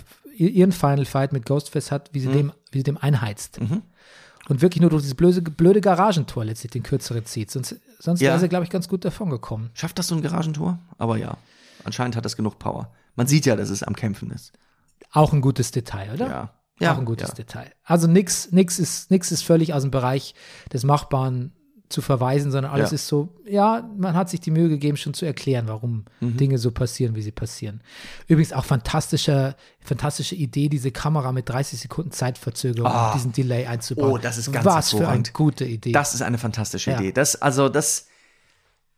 ihren 0.46 0.72
Final 0.72 1.04
Fight 1.04 1.32
mit 1.32 1.44
Ghostface 1.46 1.90
hat, 1.90 2.08
Mhm. 2.10 2.14
wie 2.14 2.20
sie, 2.20 2.28
dem, 2.28 2.52
wie 2.70 2.78
sie 2.78 2.84
dem 2.84 2.96
einheizt. 2.98 3.58
Und 4.48 4.62
wirklich 4.62 4.80
nur 4.80 4.90
durch 4.90 5.02
dieses 5.02 5.14
blöde, 5.16 5.42
blöde 5.42 5.80
Garagentor 5.80 6.44
letztlich 6.44 6.70
den 6.70 6.82
kürzeren 6.82 7.24
zieht. 7.26 7.50
Sonst, 7.50 7.76
sonst 7.98 8.20
Ja. 8.20 8.30
wäre 8.30 8.40
sie, 8.40 8.48
glaube 8.48 8.64
ich, 8.64 8.70
ganz 8.70 8.88
gut 8.88 9.04
davon 9.04 9.28
gekommen. 9.30 9.70
Schafft 9.74 9.98
das 9.98 10.06
so 10.08 10.14
ein 10.14 10.22
Garagentor? 10.22 10.78
Aber 10.96 11.16
ja. 11.18 11.36
Anscheinend 11.84 12.16
hat 12.16 12.24
das 12.24 12.36
genug 12.36 12.58
Power. 12.58 12.92
Man 13.14 13.26
sieht 13.26 13.44
ja, 13.46 13.56
dass 13.56 13.68
es 13.70 13.82
am 13.82 13.94
Kämpfen 13.94 14.30
ist. 14.30 14.52
Auch 15.12 15.32
ein 15.32 15.40
gutes 15.40 15.70
Detail, 15.70 16.12
oder? 16.14 16.28
Ja. 16.28 16.54
Ja, 16.80 16.94
Auch 16.94 16.98
ein 16.98 17.04
gutes 17.04 17.30
ja. 17.30 17.34
Detail. 17.34 17.72
Also 17.82 18.06
nix, 18.06 18.52
nix 18.52 18.78
ist, 18.78 19.10
nix 19.10 19.32
ist 19.32 19.42
völlig 19.42 19.74
aus 19.74 19.82
dem 19.82 19.90
Bereich 19.90 20.34
des 20.72 20.84
Machbaren. 20.84 21.52
Zu 21.88 22.02
verweisen, 22.02 22.50
sondern 22.52 22.72
alles 22.72 22.90
Ja. 22.90 22.94
ist 22.96 23.06
so, 23.08 23.28
ja, 23.46 23.88
man 23.96 24.14
hat 24.14 24.28
sich 24.28 24.40
die 24.40 24.50
Mühe 24.50 24.68
gegeben, 24.68 24.96
schon 24.96 25.14
zu 25.14 25.24
erklären, 25.24 25.68
warum 25.68 26.04
Mhm. 26.20 26.36
Dinge 26.36 26.58
so 26.58 26.70
passieren, 26.70 27.14
wie 27.14 27.22
sie 27.22 27.30
passieren. 27.32 27.80
Übrigens 28.26 28.52
auch 28.52 28.64
fantastische, 28.64 29.56
fantastische 29.80 30.34
Idee, 30.34 30.68
diese 30.68 30.90
Kamera 30.90 31.32
mit 31.32 31.48
30 31.48 31.80
Sekunden 31.80 32.10
Zeitverzögerung, 32.10 32.90
Ah. 32.90 33.12
diesen 33.14 33.32
Delay 33.32 33.66
einzubauen. 33.66 34.12
Oh, 34.12 34.18
das 34.18 34.36
ist 34.38 34.52
ganz 34.52 34.64
Was 34.66 34.90
für 34.90 34.96
eine 34.96 35.00
hervorragend. 35.06 35.32
gute 35.32 35.64
Idee. 35.64 35.92
Das 35.92 36.14
ist 36.14 36.22
eine 36.22 36.38
fantastische 36.38 36.90
Ja. 36.90 36.98
Idee. 37.00 37.12
Das, 37.12 37.36
also, 37.40 37.68
das, 37.68 38.06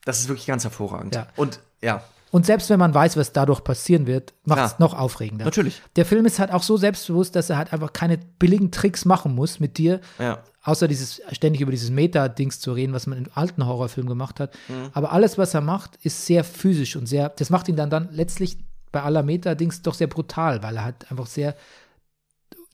das 0.05 0.21
ist 0.21 0.29
wirklich 0.29 0.47
ganz 0.47 0.65
hervorragend. 0.65 1.15
Ja. 1.15 1.29
Und 1.37 1.61
ja, 1.83 2.03
Und 2.31 2.47
selbst 2.47 2.71
wenn 2.71 2.79
man 2.79 2.95
weiß, 2.95 3.17
was 3.17 3.33
dadurch 3.33 3.65
passieren 3.65 4.07
wird, 4.07 4.35
macht 4.45 4.65
es 4.65 4.71
Ja. 4.73 4.77
noch 4.79 4.95
aufregender. 4.95 5.45
Natürlich. 5.45 5.83
Der 5.97 6.07
Film 6.07 6.27
ist 6.27 6.39
halt 6.39 6.53
auch 6.53 6.63
so 6.63 6.77
selbstbewusst, 6.77 7.35
dass 7.35 7.51
er 7.51 7.57
halt 7.59 7.73
einfach 7.73 7.93
keine 7.93 8.19
billigen 8.39 8.71
Tricks 8.71 9.05
machen 9.05 9.35
muss 9.35 9.59
mit 9.59 9.79
dir, 9.79 10.01
Ja. 10.19 10.39
außer 10.63 10.87
dieses 10.87 11.21
ständig 11.33 11.61
über 11.61 11.73
dieses 11.73 11.91
Meta-Dings 11.91 12.61
zu 12.61 12.73
reden, 12.73 12.93
was 12.93 13.07
man 13.09 13.19
in 13.19 13.29
alten 13.35 13.67
Horrorfilmen 13.67 14.09
gemacht 14.09 14.39
hat. 14.39 14.55
Mhm. 14.69 14.91
Aber 14.93 15.11
alles, 15.13 15.39
was 15.39 15.55
er 15.55 15.61
macht, 15.61 15.99
ist 16.03 16.25
sehr 16.27 16.45
physisch 16.45 16.95
und 16.97 17.07
sehr, 17.07 17.31
das 17.31 17.51
macht 17.51 17.69
ihn 17.69 17.77
dann 17.77 17.91
dann 17.91 18.09
letztlich 18.13 18.59
bei 18.93 19.03
aller 19.03 19.23
Meta-Dings 19.25 19.83
doch 19.83 19.95
sehr 19.95 20.07
brutal, 20.09 20.63
weil 20.63 20.77
er 20.77 20.85
halt 20.85 21.11
einfach 21.11 21.27
sehr, 21.27 21.57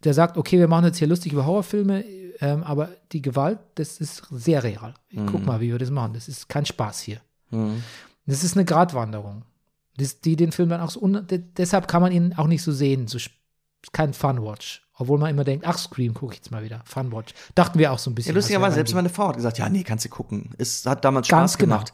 der 0.05 0.13
sagt, 0.15 0.37
okay, 0.37 0.59
wir 0.59 0.69
machen 0.69 0.85
jetzt 0.85 0.99
hier 0.99 1.09
lustig 1.09 1.33
über 1.33 1.47
Horrorfilme, 1.47 2.05
ähm, 2.41 2.63
aber 2.65 2.91
die 3.13 3.23
Gewalt, 3.23 3.59
das 3.77 3.99
ist 3.99 4.23
sehr 4.31 4.63
real. 4.63 4.93
Guck 5.15 5.41
Mhm. 5.41 5.45
mal, 5.47 5.61
wie 5.61 5.71
wir 5.73 5.79
das 5.79 5.91
machen. 5.91 6.13
Das 6.13 6.29
ist 6.29 6.49
kein 6.51 6.67
Spaß 6.67 7.01
hier. 7.01 7.21
Das 8.27 8.45
ist 8.45 8.57
eine 8.57 8.65
Gratwanderung, 8.65 9.45
die 10.25 10.37
den 10.37 10.53
Film 10.53 10.69
dann 10.69 10.81
auch 10.81 10.91
so, 10.91 11.01
deshalb 11.07 11.89
kann 11.89 12.03
man 12.03 12.13
ihn 12.13 12.35
auch 12.37 12.49
nicht 12.49 12.63
so 12.63 12.73
sehen, 12.73 13.07
so 13.07 13.19
kein 13.93 14.13
Funwatch. 14.13 14.83
Obwohl 14.99 15.19
man 15.19 15.31
immer 15.31 15.45
denkt, 15.45 15.67
ach, 15.67 15.77
Scream 15.77 16.15
gucke 16.15 16.33
ich 16.33 16.39
jetzt 16.39 16.51
mal 16.51 16.65
wieder. 16.65 16.83
Funwatch. 16.87 17.35
Dachten 17.55 17.79
wir 17.79 17.93
auch 17.93 17.99
so 17.99 18.11
ein 18.11 18.15
bisschen. 18.15 18.33
Ja, 18.33 18.37
lustigerweise, 18.37 18.77
selbst 18.77 18.95
meine 18.95 19.11
Frau 19.11 19.29
hat 19.29 19.37
gesagt, 19.37 19.59
ja, 19.59 19.69
nee, 19.69 19.83
kannst 19.83 20.07
du 20.07 20.09
gucken. 20.09 20.55
Es 20.57 20.87
hat 20.87 21.05
damals 21.05 21.29
Ganz 21.29 21.53
Spaß 21.53 21.59
genau. 21.59 21.77
gemacht. 21.77 21.93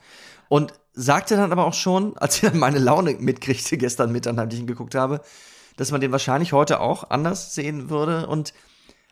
Und 0.48 0.72
sagte 0.92 1.36
dann 1.36 1.50
aber 1.50 1.64
auch 1.66 1.74
schon, 1.74 2.16
als 2.18 2.36
sie 2.36 2.46
dann 2.46 2.58
meine 2.58 2.78
Laune 2.78 3.14
mitkriegte 3.14 3.76
gestern 3.76 4.12
Mittag, 4.12 4.38
als 4.38 4.54
ich 4.54 4.60
ihn 4.60 4.66
geguckt 4.66 4.94
habe, 4.94 5.20
dass 5.76 5.90
man 5.90 6.00
den 6.00 6.12
wahrscheinlich 6.12 6.52
heute 6.52 6.80
auch 6.80 7.10
anders 7.10 7.54
sehen 7.54 7.90
würde. 7.90 8.28
Und 8.28 8.54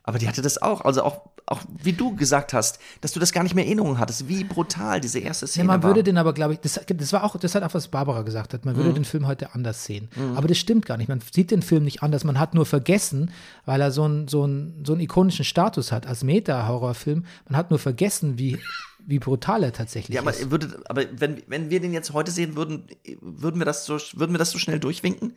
aber 0.03 0.19
die 0.19 0.27
hatte 0.29 0.43
das 0.43 0.61
auch, 0.61 0.81
also 0.83 1.03
auch, 1.03 1.21
auch 1.47 1.61
wie 1.83 1.93
du 1.93 2.17
gesagt 2.17 2.53
hast, 2.55 2.79
dass 3.01 3.13
du 3.13 3.21
das 3.21 3.33
gar 3.33 3.43
nicht 3.43 3.55
mehr 3.55 3.65
in 3.65 3.69
Erinnerung 3.73 3.99
hattest, 3.99 4.29
wie 4.29 4.45
brutal 4.45 5.01
diese 5.01 5.19
erste 5.19 5.45
Ja, 5.47 5.51
Szene 5.51 5.67
man 5.67 5.83
war. 5.83 5.91
würde 5.91 6.03
den 6.03 6.17
aber, 6.17 6.33
glaube 6.33 6.55
ich, 6.55 6.61
das, 6.61 6.81
das 6.87 7.13
war 7.13 7.23
auch, 7.25 7.37
das 7.37 7.55
hat 7.55 7.63
auch 7.63 7.75
was 7.75 7.89
Barbara 7.89 8.23
gesagt 8.23 8.55
hat, 8.55 8.65
man 8.65 8.75
Mhm. 8.75 8.79
würde 8.79 8.95
den 8.95 9.05
Film 9.05 9.27
heute 9.27 9.55
anders 9.55 9.85
sehen. 9.85 10.09
Aber 10.37 10.49
das 10.49 10.59
stimmt 10.59 10.87
gar 10.87 10.97
nicht. 10.97 11.09
Man 11.09 11.21
sieht 11.33 11.51
den 11.51 11.63
Film 11.63 11.85
nicht 11.85 12.03
anders. 12.03 12.25
Man 12.25 12.39
hat 12.41 12.55
nur 12.55 12.67
vergessen, 12.67 13.31
weil 13.67 13.81
er 13.81 13.91
so 13.91 14.05
einen 14.05 14.27
so 14.29 14.45
einen- 14.45 14.85
so 14.87 14.93
einen 14.95 15.03
ikonischen 15.03 15.45
Status 15.45 15.93
hat 15.93 16.07
als 16.07 16.25
Meta-Horrorfilm. 16.25 17.25
Man 17.49 17.57
hat 17.57 17.71
nur 17.71 17.79
vergessen, 17.79 18.39
wie, 18.39 18.59
wie 19.07 19.19
brutal 19.19 19.63
er 19.65 19.73
tatsächlich 19.73 20.15
ja, 20.15 20.23
aber, 20.23 20.31
ist. 20.31 20.51
würde, 20.51 20.81
aber 20.89 21.05
wenn, 21.17 21.43
wenn 21.47 21.69
wir 21.71 21.81
den 21.81 21.93
jetzt 21.93 22.13
heute 22.13 22.31
sehen 22.31 22.57
würden, 22.57 22.85
würden 23.21 23.61
wir 23.61 23.65
das 23.67 23.85
so, 23.87 23.99
würden 24.15 24.33
wir 24.33 24.39
das 24.39 24.51
so 24.51 24.59
schnell 24.59 24.79
durchwinken? 24.81 25.35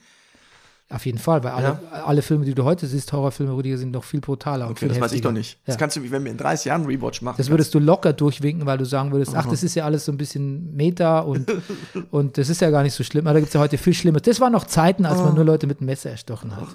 Auf 0.89 1.05
jeden 1.07 1.17
Fall, 1.17 1.43
weil 1.43 1.53
alle, 1.53 1.79
alle 1.91 2.21
Filme, 2.21 2.45
die 2.45 2.53
du 2.53 2.65
heute 2.65 2.85
siehst, 2.85 3.11
Horrorfilme, 3.13 3.55
Rüdiger, 3.55 3.77
sind 3.79 3.91
noch 3.91 4.03
viel 4.03 4.21
brutaler. 4.21 4.65
und 4.65 4.71
Okay, 4.73 4.79
viel 4.81 4.89
das 4.89 4.97
weiß 4.99 5.11
ich 5.11 5.15
heftiger. 5.17 5.29
doch 5.29 5.33
nicht. 5.33 5.59
Das 5.65 5.73
Ja. 5.75 5.79
kannst 5.79 5.95
du, 5.95 6.11
wenn 6.11 6.23
wir 6.23 6.31
in 6.31 6.37
30 6.37 6.65
Jahren 6.65 6.85
Rewatch 6.85 7.21
machen. 7.23 7.37
Das 7.37 7.49
würdest 7.49 7.73
du 7.73 7.79
locker 7.79 8.13
durchwinken, 8.13 8.67
weil 8.67 8.77
du 8.77 8.85
sagen 8.85 9.11
würdest, 9.11 9.33
ach, 9.35 9.47
das 9.49 9.63
ist 9.63 9.73
ja 9.73 9.85
alles 9.85 10.05
so 10.05 10.11
ein 10.11 10.17
bisschen 10.17 10.75
Meta 10.75 11.19
und, 11.21 11.51
und 12.11 12.37
das 12.37 12.49
ist 12.49 12.61
ja 12.61 12.69
gar 12.69 12.83
nicht 12.83 12.93
so 12.93 13.03
schlimm. 13.03 13.25
Aber 13.25 13.33
da 13.33 13.39
gibt 13.39 13.47
es 13.47 13.53
ja 13.55 13.59
heute 13.59 13.77
viel 13.79 13.93
Schlimmes. 13.95 14.21
Das 14.21 14.39
waren 14.39 14.51
noch 14.51 14.65
Zeiten, 14.65 15.05
als 15.05 15.19
man 15.19 15.33
nur 15.33 15.45
Leute 15.45 15.65
mit 15.65 15.79
einem 15.79 15.87
Messer 15.87 16.11
erstochen 16.11 16.55
hat. 16.55 16.67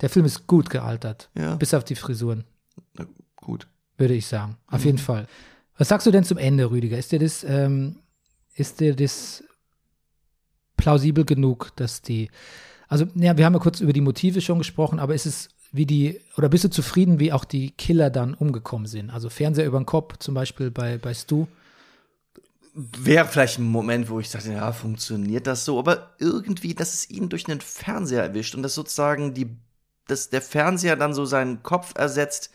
Der 0.00 0.10
Film 0.10 0.24
ist 0.26 0.46
gut 0.46 0.70
gealtert. 0.70 1.28
Ja. 1.36 1.56
Bis 1.56 1.74
auf 1.74 1.82
die 1.84 1.96
Frisuren, 1.96 2.44
Na, 2.96 3.04
gut. 3.34 3.66
würde 3.96 4.14
ich 4.14 4.26
sagen. 4.28 4.58
Auf 4.68 4.80
Mhm. 4.82 4.86
jeden 4.86 4.98
Fall. 4.98 5.26
Was 5.76 5.88
sagst 5.88 6.06
du 6.06 6.10
denn 6.12 6.22
zum 6.24 6.38
Ende, 6.38 6.70
Rüdiger? 6.70 6.96
Ist 6.98 7.10
dir 7.10 7.18
das, 7.18 7.42
ähm, 7.42 7.96
ist 8.54 8.78
dir 8.80 8.94
das 8.94 9.42
plausibel 10.76 11.24
genug, 11.24 11.72
dass 11.76 12.02
die, 12.02 12.30
also, 12.88 13.06
ja, 13.14 13.36
wir 13.36 13.44
haben 13.44 13.54
ja 13.54 13.60
kurz 13.60 13.80
über 13.80 13.92
die 13.92 14.00
Motive 14.00 14.40
schon 14.40 14.58
gesprochen, 14.58 14.98
aber 14.98 15.14
ist 15.14 15.26
es 15.26 15.48
wie 15.72 15.86
die, 15.86 16.20
oder 16.36 16.48
bist 16.48 16.64
du 16.64 16.70
zufrieden, 16.70 17.20
wie 17.20 17.32
auch 17.32 17.44
die 17.44 17.70
Killer 17.72 18.10
dann 18.10 18.34
umgekommen 18.34 18.86
sind? 18.86 19.10
Also 19.10 19.28
Fernseher 19.28 19.66
über 19.66 19.78
den 19.78 19.86
Kopf, 19.86 20.16
zum 20.18 20.34
Beispiel 20.34 20.70
bei, 20.70 20.96
bei 20.96 21.12
Stu. 21.12 21.46
Wäre 22.74 23.26
vielleicht 23.26 23.58
ein 23.58 23.68
Moment, 23.68 24.08
wo 24.08 24.20
ich 24.20 24.30
dachte, 24.30 24.52
ja, 24.52 24.72
funktioniert 24.72 25.46
das 25.46 25.64
so? 25.64 25.78
Aber 25.78 26.14
irgendwie, 26.18 26.74
dass 26.74 26.94
es 26.94 27.10
ihn 27.10 27.28
durch 27.28 27.48
einen 27.48 27.60
Fernseher 27.60 28.22
erwischt 28.22 28.54
und 28.54 28.62
dass 28.62 28.74
sozusagen 28.74 29.34
die, 29.34 29.48
dass 30.06 30.30
der 30.30 30.40
Fernseher 30.40 30.96
dann 30.96 31.12
so 31.12 31.26
seinen 31.26 31.62
Kopf 31.62 31.92
ersetzt, 31.96 32.50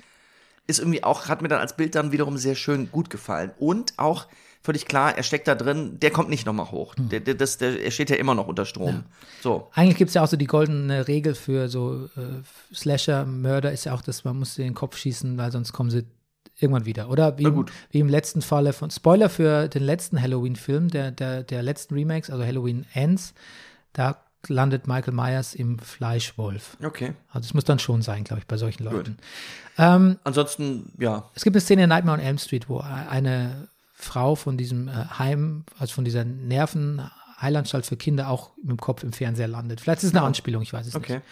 ist 0.68 0.80
irgendwie 0.80 1.04
auch, 1.04 1.28
hat 1.28 1.42
mir 1.42 1.48
dann 1.48 1.60
als 1.60 1.76
Bild 1.76 1.96
dann 1.96 2.12
wiederum 2.12 2.38
sehr 2.38 2.56
schön 2.56 2.92
gut 2.92 3.10
gefallen. 3.10 3.52
Und 3.58 3.94
auch 3.98 4.28
völlig 4.62 4.86
klar, 4.86 5.16
er 5.16 5.24
steckt 5.24 5.48
da 5.48 5.56
drin, 5.56 6.00
der 6.00 6.10
kommt 6.12 6.30
nicht 6.30 6.46
nochmal 6.46 6.72
hoch. 6.72 6.96
Der, 6.96 7.20
der, 7.20 7.36
das, 7.36 7.58
der, 7.58 7.84
er 7.84 7.92
steht 7.92 8.10
ja 8.10 8.16
immer 8.16 8.34
noch 8.34 8.48
unter 8.48 8.66
Strom. 8.66 9.04
So. 9.42 9.68
Eigentlich 9.74 9.98
gibt 9.98 10.10
es 10.10 10.16
ja 10.16 10.24
auch 10.24 10.28
so 10.28 10.38
die 10.38 10.48
goldene 10.48 11.08
Regel 11.08 11.36
für 11.36 11.68
so 11.68 12.06
äh, 12.16 12.74
Slasher, 12.74 13.26
Mörder 13.26 13.74
ist 13.74 13.84
ja 13.84 13.94
auch, 13.94 14.02
dass 14.02 14.24
man 14.24 14.40
muss 14.40 14.58
in 14.58 14.64
den 14.64 14.74
Kopf 14.74 14.96
schießen, 14.96 15.38
weil 15.38 15.52
sonst 15.52 15.74
kommen 15.74 15.90
sie 15.90 16.06
irgendwann 16.60 16.86
wieder. 16.86 17.10
Oder 17.10 17.38
wie, 17.38 17.44
im, 17.44 17.66
wie 17.92 18.00
im 18.00 18.08
letzten 18.08 18.42
Falle 18.42 18.72
von 18.72 18.90
Spoiler 18.90 19.30
für 19.30 19.68
den 19.68 19.84
letzten 19.84 20.22
Halloween-Film, 20.22 20.90
der, 20.90 21.12
der, 21.12 21.44
der 21.44 21.62
letzten 21.62 21.96
Remakes, 21.96 22.30
also 22.30 22.46
Halloween 22.46 22.86
Ends, 22.94 23.34
da 23.92 24.23
landet 24.50 24.88
Michael 24.88 25.14
Myers 25.14 25.54
im 25.56 25.80
Fleischwolf. 25.80 26.78
Okay. 26.84 27.14
Also 27.32 27.46
es 27.48 27.54
muss 27.54 27.64
dann 27.64 27.80
schon 27.80 28.02
sein, 28.02 28.24
glaube 28.24 28.42
ich, 28.42 28.48
bei 28.48 28.58
solchen 28.58 28.84
Leuten. 28.84 29.18
Ähm, 29.78 30.18
Ansonsten, 30.24 30.92
ja. 31.00 31.30
es 31.36 31.44
gibt 31.44 31.56
eine 31.56 31.62
Szene 31.62 31.84
in 31.84 31.90
Nightmare 31.90 32.20
on 32.20 32.24
Elm 32.26 32.38
Street, 32.38 32.70
wo 32.70 32.80
eine 32.80 33.68
Frau 33.96 34.36
von 34.36 34.58
diesem 34.58 34.88
äh, 34.88 34.92
Heim, 35.18 35.64
also 35.80 35.94
von 35.94 36.04
dieser 36.06 36.26
Nervenheilanstalt 36.26 37.86
für 37.86 37.98
Kinder 37.98 38.30
auch 38.30 38.52
mit 38.58 38.70
dem 38.72 38.78
Kopf 38.80 39.04
im 39.04 39.14
Fernseher 39.14 39.48
landet. 39.48 39.82
Vielleicht 39.82 40.04
ist 40.04 40.10
es 40.10 40.16
eine 40.16 40.26
Anspielung, 40.26 40.62
ich 40.62 40.74
weiß 40.74 40.88
es 40.88 40.96
Okay. 40.96 41.16
nicht. 41.16 41.26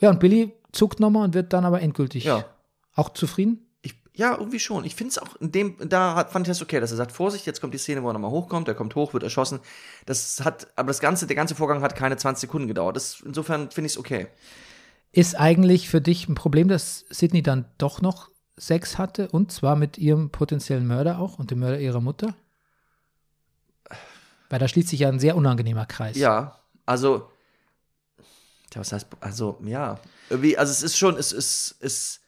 Ja, 0.00 0.10
und 0.10 0.20
Billy 0.20 0.52
zuckt 0.72 1.00
nochmal 1.00 1.24
und 1.24 1.34
wird 1.34 1.52
dann 1.52 1.64
aber 1.64 1.80
endgültig 1.82 2.24
Ja. 2.24 2.44
auch 2.94 3.10
zufrieden. 3.10 3.66
Ja, 4.14 4.36
irgendwie 4.36 4.58
schon. 4.58 4.84
Ich 4.84 4.96
finde 4.96 5.10
es 5.10 5.18
auch, 5.18 5.36
in 5.36 5.52
dem, 5.52 5.76
da 5.88 6.14
hat, 6.14 6.30
fand 6.30 6.46
ich 6.46 6.50
das 6.50 6.62
okay, 6.62 6.80
dass 6.80 6.90
er 6.90 6.96
sagt, 6.96 7.12
Vorsicht, 7.12 7.46
jetzt 7.46 7.60
kommt 7.60 7.74
die 7.74 7.78
Szene, 7.78 8.02
wo 8.02 8.08
er 8.08 8.12
nochmal 8.12 8.30
hochkommt, 8.30 8.66
er 8.68 8.74
kommt 8.74 8.94
hoch, 8.94 9.12
wird 9.12 9.22
erschossen. 9.22 9.60
Das 10.06 10.40
hat, 10.44 10.66
aber 10.76 10.88
das 10.88 11.00
ganze, 11.00 11.26
der 11.26 11.36
ganze 11.36 11.54
Vorgang 11.54 11.80
hat 11.82 11.94
keine 11.94 12.16
20 12.16 12.40
Sekunden 12.40 12.68
gedauert. 12.68 12.96
Das, 12.96 13.20
insofern 13.24 13.70
finde 13.70 13.86
ich 13.86 13.92
es 13.92 13.98
okay. 13.98 14.26
Ist 15.12 15.38
eigentlich 15.38 15.88
für 15.88 16.00
dich 16.00 16.28
ein 16.28 16.34
Problem, 16.34 16.68
dass 16.68 17.04
Sydney 17.10 17.42
dann 17.42 17.66
doch 17.78 18.00
noch 18.00 18.30
Sex 18.56 18.98
hatte 18.98 19.28
und 19.28 19.52
zwar 19.52 19.76
mit 19.76 19.96
ihrem 19.96 20.30
potenziellen 20.30 20.86
Mörder 20.86 21.18
auch 21.18 21.38
und 21.38 21.50
dem 21.50 21.60
Mörder 21.60 21.80
ihrer 21.80 22.00
Mutter? 22.00 22.34
Weil 24.50 24.58
da 24.58 24.68
schließt 24.68 24.88
sich 24.88 25.00
ja 25.00 25.08
ein 25.08 25.20
sehr 25.20 25.36
unangenehmer 25.36 25.86
Kreis. 25.86 26.16
Ja, 26.16 26.60
also, 26.84 27.30
ja, 28.74 28.80
was 28.80 28.92
heißt, 28.92 29.06
also, 29.20 29.58
ja. 29.64 29.98
Irgendwie, 30.28 30.58
also 30.58 30.70
es 30.70 30.82
ist 30.82 30.96
schon, 30.96 31.16
es 31.16 31.32
ist, 31.32 31.76
es, 31.80 32.20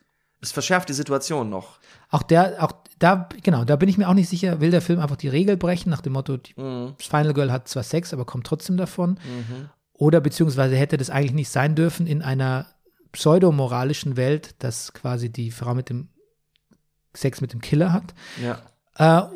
es 0.43 0.53
verschärft 0.53 0.88
die 0.88 0.93
Situation 0.93 1.49
noch. 1.49 1.78
Auch 2.11 2.22
der, 2.22 2.62
auch 2.62 2.72
da, 2.99 3.28
genau, 3.43 3.64
da 3.64 3.76
bin 3.76 3.88
ich 3.88 3.97
mir 3.97 4.09
auch 4.09 4.14
nicht 4.14 4.28
sicher, 4.28 4.61
will 4.61 4.70
der 4.70 4.82
Film 4.82 5.01
einfach 5.01 5.16
die 5.16 5.28
Regel 5.28 5.57
brechen, 5.57 5.88
nach 5.88 6.03
dem 6.03 6.12
Motto, 6.12 6.36
die 6.36 6.53
Mhm. 6.61 6.95
Final 6.99 7.32
Girl 7.32 7.53
hat 7.53 7.68
zwar 7.68 7.84
Sex, 7.84 8.12
aber 8.12 8.24
kommt 8.24 8.47
trotzdem 8.47 8.76
davon. 8.76 9.18
Oder 9.95 10.20
beziehungsweise 10.20 10.76
hätte 10.76 10.97
das 10.97 11.11
eigentlich 11.11 11.32
nicht 11.32 11.49
sein 11.49 11.74
dürfen 11.74 12.07
in 12.07 12.22
einer 12.22 12.66
pseudomoralischen 13.12 14.16
Welt, 14.16 14.57
dass 14.59 14.93
quasi 14.93 15.30
die 15.30 15.51
Frau 15.51 15.74
mit 15.74 15.88
dem 15.88 16.09
Sex 17.14 17.40
mit 17.40 17.53
dem 17.53 17.61
Killer 17.61 17.93
hat. 17.93 18.14
Ja. 18.43 18.62
Äh, 18.97 19.28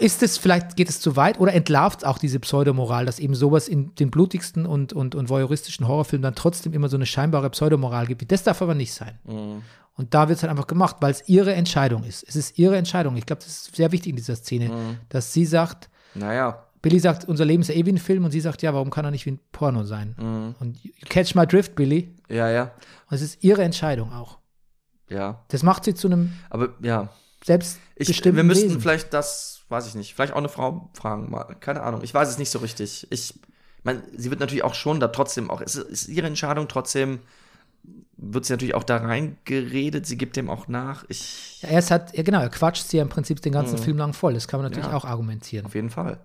ist 0.00 0.22
es, 0.22 0.38
vielleicht 0.38 0.76
geht 0.76 0.88
es 0.88 1.00
zu 1.00 1.16
weit 1.16 1.38
oder 1.38 1.52
entlarvt 1.52 2.04
auch 2.04 2.18
diese 2.18 2.40
Pseudomoral, 2.40 3.06
dass 3.06 3.18
eben 3.18 3.34
sowas 3.34 3.68
in 3.68 3.94
den 3.94 4.10
blutigsten 4.10 4.66
und, 4.66 4.92
und, 4.92 5.14
und 5.14 5.28
voyeuristischen 5.28 5.86
Horrorfilmen 5.86 6.22
dann 6.22 6.34
trotzdem 6.34 6.72
immer 6.72 6.88
so 6.88 6.96
eine 6.96 7.06
scheinbare 7.06 7.50
Pseudomoral 7.50 8.06
gibt. 8.06 8.30
Das 8.32 8.42
darf 8.42 8.62
aber 8.62 8.74
nicht 8.74 8.92
sein. 8.92 9.18
Und 9.96 10.12
da 10.14 10.28
wird 10.28 10.38
es 10.38 10.42
halt 10.42 10.50
einfach 10.50 10.66
gemacht, 10.66 10.96
weil 11.00 11.12
es 11.12 11.28
ihre 11.28 11.54
Entscheidung 11.54 12.02
ist. 12.04 12.24
Es 12.26 12.34
ist 12.36 12.58
ihre 12.58 12.76
Entscheidung. 12.76 13.16
Ich 13.16 13.26
glaube, 13.26 13.42
das 13.42 13.50
ist 13.68 13.76
sehr 13.76 13.92
wichtig 13.92 14.10
in 14.10 14.16
dieser 14.16 14.34
Szene, 14.36 14.98
dass 15.08 15.32
sie 15.32 15.46
sagt, 15.46 15.88
Naja. 16.14 16.66
Billy 16.82 16.98
sagt, 16.98 17.24
unser 17.26 17.44
Leben 17.46 17.62
ist 17.62 17.68
ja 17.68 17.74
eh 17.76 17.86
wie 17.86 17.92
ein 17.92 17.98
Film 17.98 18.24
und 18.24 18.30
sie 18.30 18.40
sagt, 18.40 18.60
ja, 18.62 18.74
warum 18.74 18.90
kann 18.90 19.04
er 19.06 19.10
nicht 19.10 19.24
wie 19.24 19.30
ein 19.32 19.40
Porno 19.52 19.84
sein? 19.84 20.54
Und 20.60 20.82
you 20.84 20.90
catch 21.08 21.34
my 21.34 21.46
drift, 21.46 21.74
Billy. 21.76 22.14
Ja, 22.28 22.50
ja. 22.50 22.72
Und 23.08 23.14
es 23.16 23.22
ist 23.22 23.42
ihre 23.44 23.62
Entscheidung 23.62 24.12
auch. 24.12 24.38
Ja. 25.08 25.44
Das 25.48 25.62
macht 25.62 25.84
sie 25.84 25.94
zu 25.94 26.08
einem 26.08 26.32
Aber 26.50 26.70
ja. 26.80 27.08
Ich, 27.40 27.46
selbstbestimmten 27.46 28.36
wir 28.36 28.44
müssten 28.44 28.68
Wesen. 28.70 28.80
vielleicht 28.80 29.12
das, 29.14 29.60
weiß 29.68 29.86
ich 29.86 29.94
nicht, 29.94 30.14
vielleicht 30.14 30.32
auch 30.32 30.38
eine 30.38 30.48
Frau 30.48 30.90
fragen 30.94 31.30
mal. 31.30 31.54
Keine 31.60 31.82
Ahnung. 31.82 32.00
Ich 32.02 32.12
weiß 32.12 32.28
es 32.28 32.38
nicht 32.38 32.50
so 32.50 32.58
richtig. 32.58 33.06
Ich 33.10 33.38
meine, 33.82 34.02
sie 34.16 34.30
wird 34.30 34.40
natürlich 34.40 34.64
auch 34.64 34.74
schon 34.74 34.98
da 34.98 35.08
trotzdem 35.08 35.50
auch, 35.50 35.60
es 35.60 35.76
ist 35.76 36.08
ihre 36.08 36.26
Entscheidung 36.26 36.68
trotzdem, 36.68 37.20
wird 38.16 38.44
sie 38.46 38.52
natürlich 38.54 38.74
auch 38.74 38.84
da 38.84 38.96
reingeredet. 38.98 40.06
Sie 40.06 40.16
gibt 40.16 40.36
dem 40.36 40.48
auch 40.48 40.68
nach. 40.68 41.04
Ich, 41.08 41.60
Ja, 41.62 41.68
er 41.70 41.78
ist 41.80 41.90
halt, 41.90 42.16
ja 42.16 42.22
genau, 42.22 42.40
er 42.40 42.48
quatscht 42.48 42.88
sie 42.88 42.96
ja 42.98 43.02
im 43.02 43.08
Prinzip 43.08 43.42
den 43.42 43.52
ganzen 43.52 43.76
Film 43.78 43.98
lang 43.98 44.12
voll. 44.14 44.34
Das 44.34 44.48
kann 44.48 44.60
man 44.60 44.70
natürlich 44.70 44.86
Mhm. 44.86 44.92
Ja. 44.92 44.98
auch 44.98 45.04
argumentieren. 45.04 45.66
auf 45.66 45.74
jeden 45.74 45.90
Fall. 45.90 46.20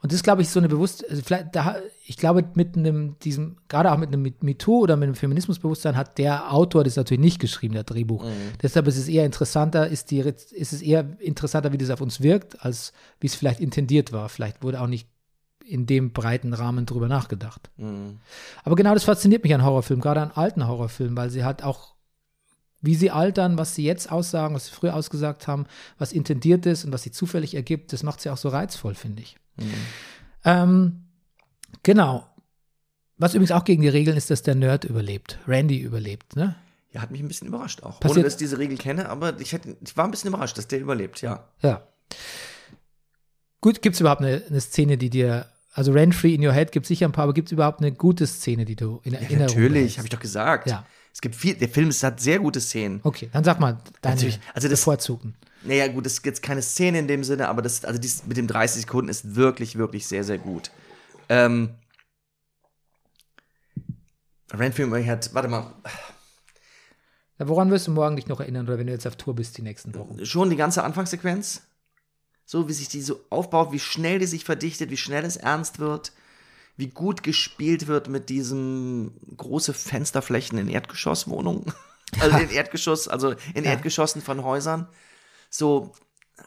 Und 0.00 0.12
das 0.12 0.16
ist, 0.16 0.22
glaube 0.22 0.42
ich, 0.42 0.48
so 0.48 0.60
eine 0.60 0.68
bewusst, 0.68 1.04
also 1.08 1.22
vielleicht, 1.22 1.54
da, 1.56 1.76
ich 2.06 2.16
glaube, 2.16 2.44
mit 2.54 2.76
einem, 2.76 3.18
diesem, 3.20 3.56
gerade 3.68 3.90
auch 3.90 3.98
mit 3.98 4.08
einem 4.12 4.32
MeToo 4.40 4.80
oder 4.80 4.96
mit 4.96 5.06
einem 5.08 5.14
Feminismusbewusstsein 5.14 5.96
hat 5.96 6.18
der 6.18 6.52
Autor 6.52 6.84
das 6.84 6.96
natürlich 6.96 7.20
nicht 7.20 7.38
geschrieben, 7.40 7.74
der 7.74 7.84
Drehbuch. 7.84 8.24
Deshalb 8.62 8.86
ist 8.86 8.96
es 8.98 9.08
eher 9.08 9.24
interessanter, 9.26 9.88
ist, 9.88 10.10
die, 10.10 10.20
ist 10.20 10.72
es 10.72 10.82
eher 10.82 11.16
interessanter, 11.20 11.72
wie 11.72 11.78
das 11.78 11.90
auf 11.90 12.00
uns 12.00 12.20
wirkt, 12.20 12.64
als 12.64 12.92
wie 13.20 13.26
es 13.26 13.34
vielleicht 13.34 13.60
intendiert 13.60 14.12
war. 14.12 14.28
Vielleicht 14.28 14.62
wurde 14.62 14.80
auch 14.80 14.86
nicht 14.86 15.08
in 15.64 15.86
dem 15.86 16.12
breiten 16.12 16.54
Rahmen 16.54 16.86
drüber 16.86 17.08
nachgedacht. 17.08 17.70
Mhm. 17.76 18.18
Aber 18.64 18.76
genau 18.76 18.94
das 18.94 19.04
fasziniert 19.04 19.42
mich 19.44 19.54
an 19.54 19.64
Horrorfilmen, 19.64 20.02
gerade 20.02 20.20
an 20.20 20.30
alten 20.32 20.66
Horrorfilmen, 20.66 21.16
weil 21.16 21.30
sie 21.30 21.44
halt 21.44 21.62
auch, 21.62 21.94
wie 22.80 22.94
sie 22.94 23.10
altern, 23.10 23.58
was 23.58 23.74
sie 23.74 23.84
jetzt 23.84 24.10
aussagen, 24.10 24.54
was 24.54 24.66
sie 24.66 24.72
früher 24.72 24.94
ausgesagt 24.94 25.46
haben, 25.46 25.66
was 25.98 26.12
intendiert 26.12 26.66
ist 26.66 26.84
und 26.84 26.92
was 26.92 27.02
sie 27.02 27.12
zufällig 27.12 27.54
ergibt, 27.54 27.92
das 27.92 28.02
macht 28.02 28.20
sie 28.20 28.30
auch 28.30 28.36
so 28.36 28.48
reizvoll, 28.48 28.94
finde 28.94 29.22
ich. 29.22 29.36
Ähm, 30.44 31.04
genau. 31.82 32.26
Was 33.18 33.34
übrigens 33.34 33.52
auch 33.52 33.64
gegen 33.64 33.82
die 33.82 33.88
Regeln 33.88 34.16
ist, 34.16 34.30
dass 34.30 34.42
der 34.42 34.54
Nerd 34.56 34.84
überlebt. 34.84 35.38
Randy 35.46 35.78
überlebt, 35.78 36.34
ne? 36.34 36.56
Ja, 36.92 37.02
hat 37.02 37.10
mich 37.10 37.22
ein 37.22 37.28
bisschen 37.28 37.46
überrascht 37.48 37.82
auch. 37.84 38.00
Passiert- 38.00 38.16
Ohne 38.18 38.24
dass 38.24 38.34
ich 38.34 38.38
diese 38.38 38.58
Regel 38.58 38.76
kenne, 38.76 39.08
aber 39.08 39.38
ich, 39.40 39.52
hätte, 39.52 39.76
ich 39.80 39.96
war 39.96 40.04
ein 40.04 40.10
bisschen 40.10 40.28
überrascht, 40.28 40.58
dass 40.58 40.66
der 40.68 40.80
überlebt, 40.80 41.22
ja. 41.22 41.44
Ja. 41.62 41.82
Gut, 43.62 43.80
gibt 43.80 43.94
es 43.94 44.00
überhaupt 44.00 44.20
eine, 44.20 44.42
eine 44.48 44.60
Szene, 44.60 44.98
die 44.98 45.08
dir, 45.08 45.46
also 45.72 45.92
Rent-Free 45.92 46.34
in 46.34 46.44
Your 46.46 46.52
Head 46.52 46.72
gibt 46.72 46.84
es 46.84 46.88
sicher 46.88 47.06
ein 47.06 47.12
paar, 47.12 47.24
aber 47.24 47.32
gibt 47.32 47.48
es 47.48 47.52
überhaupt 47.52 47.78
eine 47.80 47.92
gute 47.92 48.26
Szene, 48.26 48.64
die 48.66 48.76
du 48.76 49.00
in 49.04 49.14
ja 49.14 49.20
Erinnerung 49.20 49.46
natürlich, 49.46 49.72
behältst? 49.72 49.98
habe 49.98 50.06
ich 50.08 50.10
doch 50.10 50.20
gesagt. 50.20 50.68
Ja. 50.68 50.84
Es 51.14 51.20
gibt 51.20 51.34
viel, 51.36 51.54
der 51.54 51.68
Film 51.68 51.90
hat 51.90 52.20
sehr 52.20 52.38
gute 52.38 52.60
Szenen. 52.60 53.00
Okay, 53.04 53.28
dann 53.32 53.44
sag 53.44 53.60
mal 53.60 53.78
deine 54.02 54.16
Natürlich. 54.16 54.40
Also 54.52 54.68
das- 54.68 54.80
bevorzugten. 54.80 55.34
Naja, 55.64 55.86
gut, 55.86 56.06
es 56.06 56.14
ist 56.14 56.26
jetzt 56.26 56.42
keine 56.42 56.60
Szene 56.60 56.98
in 56.98 57.06
dem 57.06 57.22
Sinne, 57.22 57.48
aber 57.48 57.62
das, 57.62 57.84
also 57.84 58.00
dies 58.00 58.26
mit 58.26 58.36
dem 58.36 58.48
30 58.48 58.82
Sekunden 58.82 59.08
ist 59.08 59.36
wirklich, 59.36 59.76
wirklich 59.78 60.08
sehr, 60.08 60.24
sehr 60.24 60.38
gut. 60.38 60.72
Ähm, 61.28 61.70
Renfrew 64.52 64.92
hat, 65.06 65.32
warte 65.34 65.48
mal, 65.48 65.72
Ja, 67.38 67.46
woran 67.48 67.70
wirst 67.70 67.86
du 67.86 67.92
morgen 67.92 68.16
dich 68.16 68.26
noch 68.26 68.40
erinnern 68.40 68.66
oder 68.66 68.78
wenn 68.78 68.86
du 68.88 68.92
jetzt 68.92 69.06
auf 69.06 69.14
Tour 69.16 69.34
bist 69.36 69.56
die 69.56 69.62
nächsten 69.62 69.94
Wochen? 69.94 70.24
schon 70.26 70.50
die 70.50 70.56
ganze 70.56 70.82
Anfangssequenz, 70.82 71.62
so 72.44 72.68
wie 72.68 72.72
sich 72.72 72.88
die 72.88 73.02
so 73.02 73.20
aufbaut, 73.30 73.72
wie 73.72 73.78
schnell 73.78 74.18
die 74.18 74.26
sich 74.26 74.44
verdichtet, 74.44 74.90
wie 74.90 74.96
schnell 74.96 75.24
es 75.24 75.36
ernst 75.36 75.78
wird, 75.78 76.12
wie 76.76 76.88
gut 76.88 77.22
gespielt 77.22 77.86
wird 77.86 78.08
mit 78.08 78.28
diesem 78.28 79.12
große 79.36 79.74
Fensterflächen 79.74 80.58
in 80.58 80.68
Erdgeschosswohnungen, 80.68 81.72
also 82.20 82.36
in 82.38 82.50
Erdgeschoss, 82.50 83.08
also 83.08 83.34
in 83.54 83.64
Erdgeschossen 83.64 84.22
von 84.22 84.42
Häusern, 84.42 84.88
so 85.50 85.92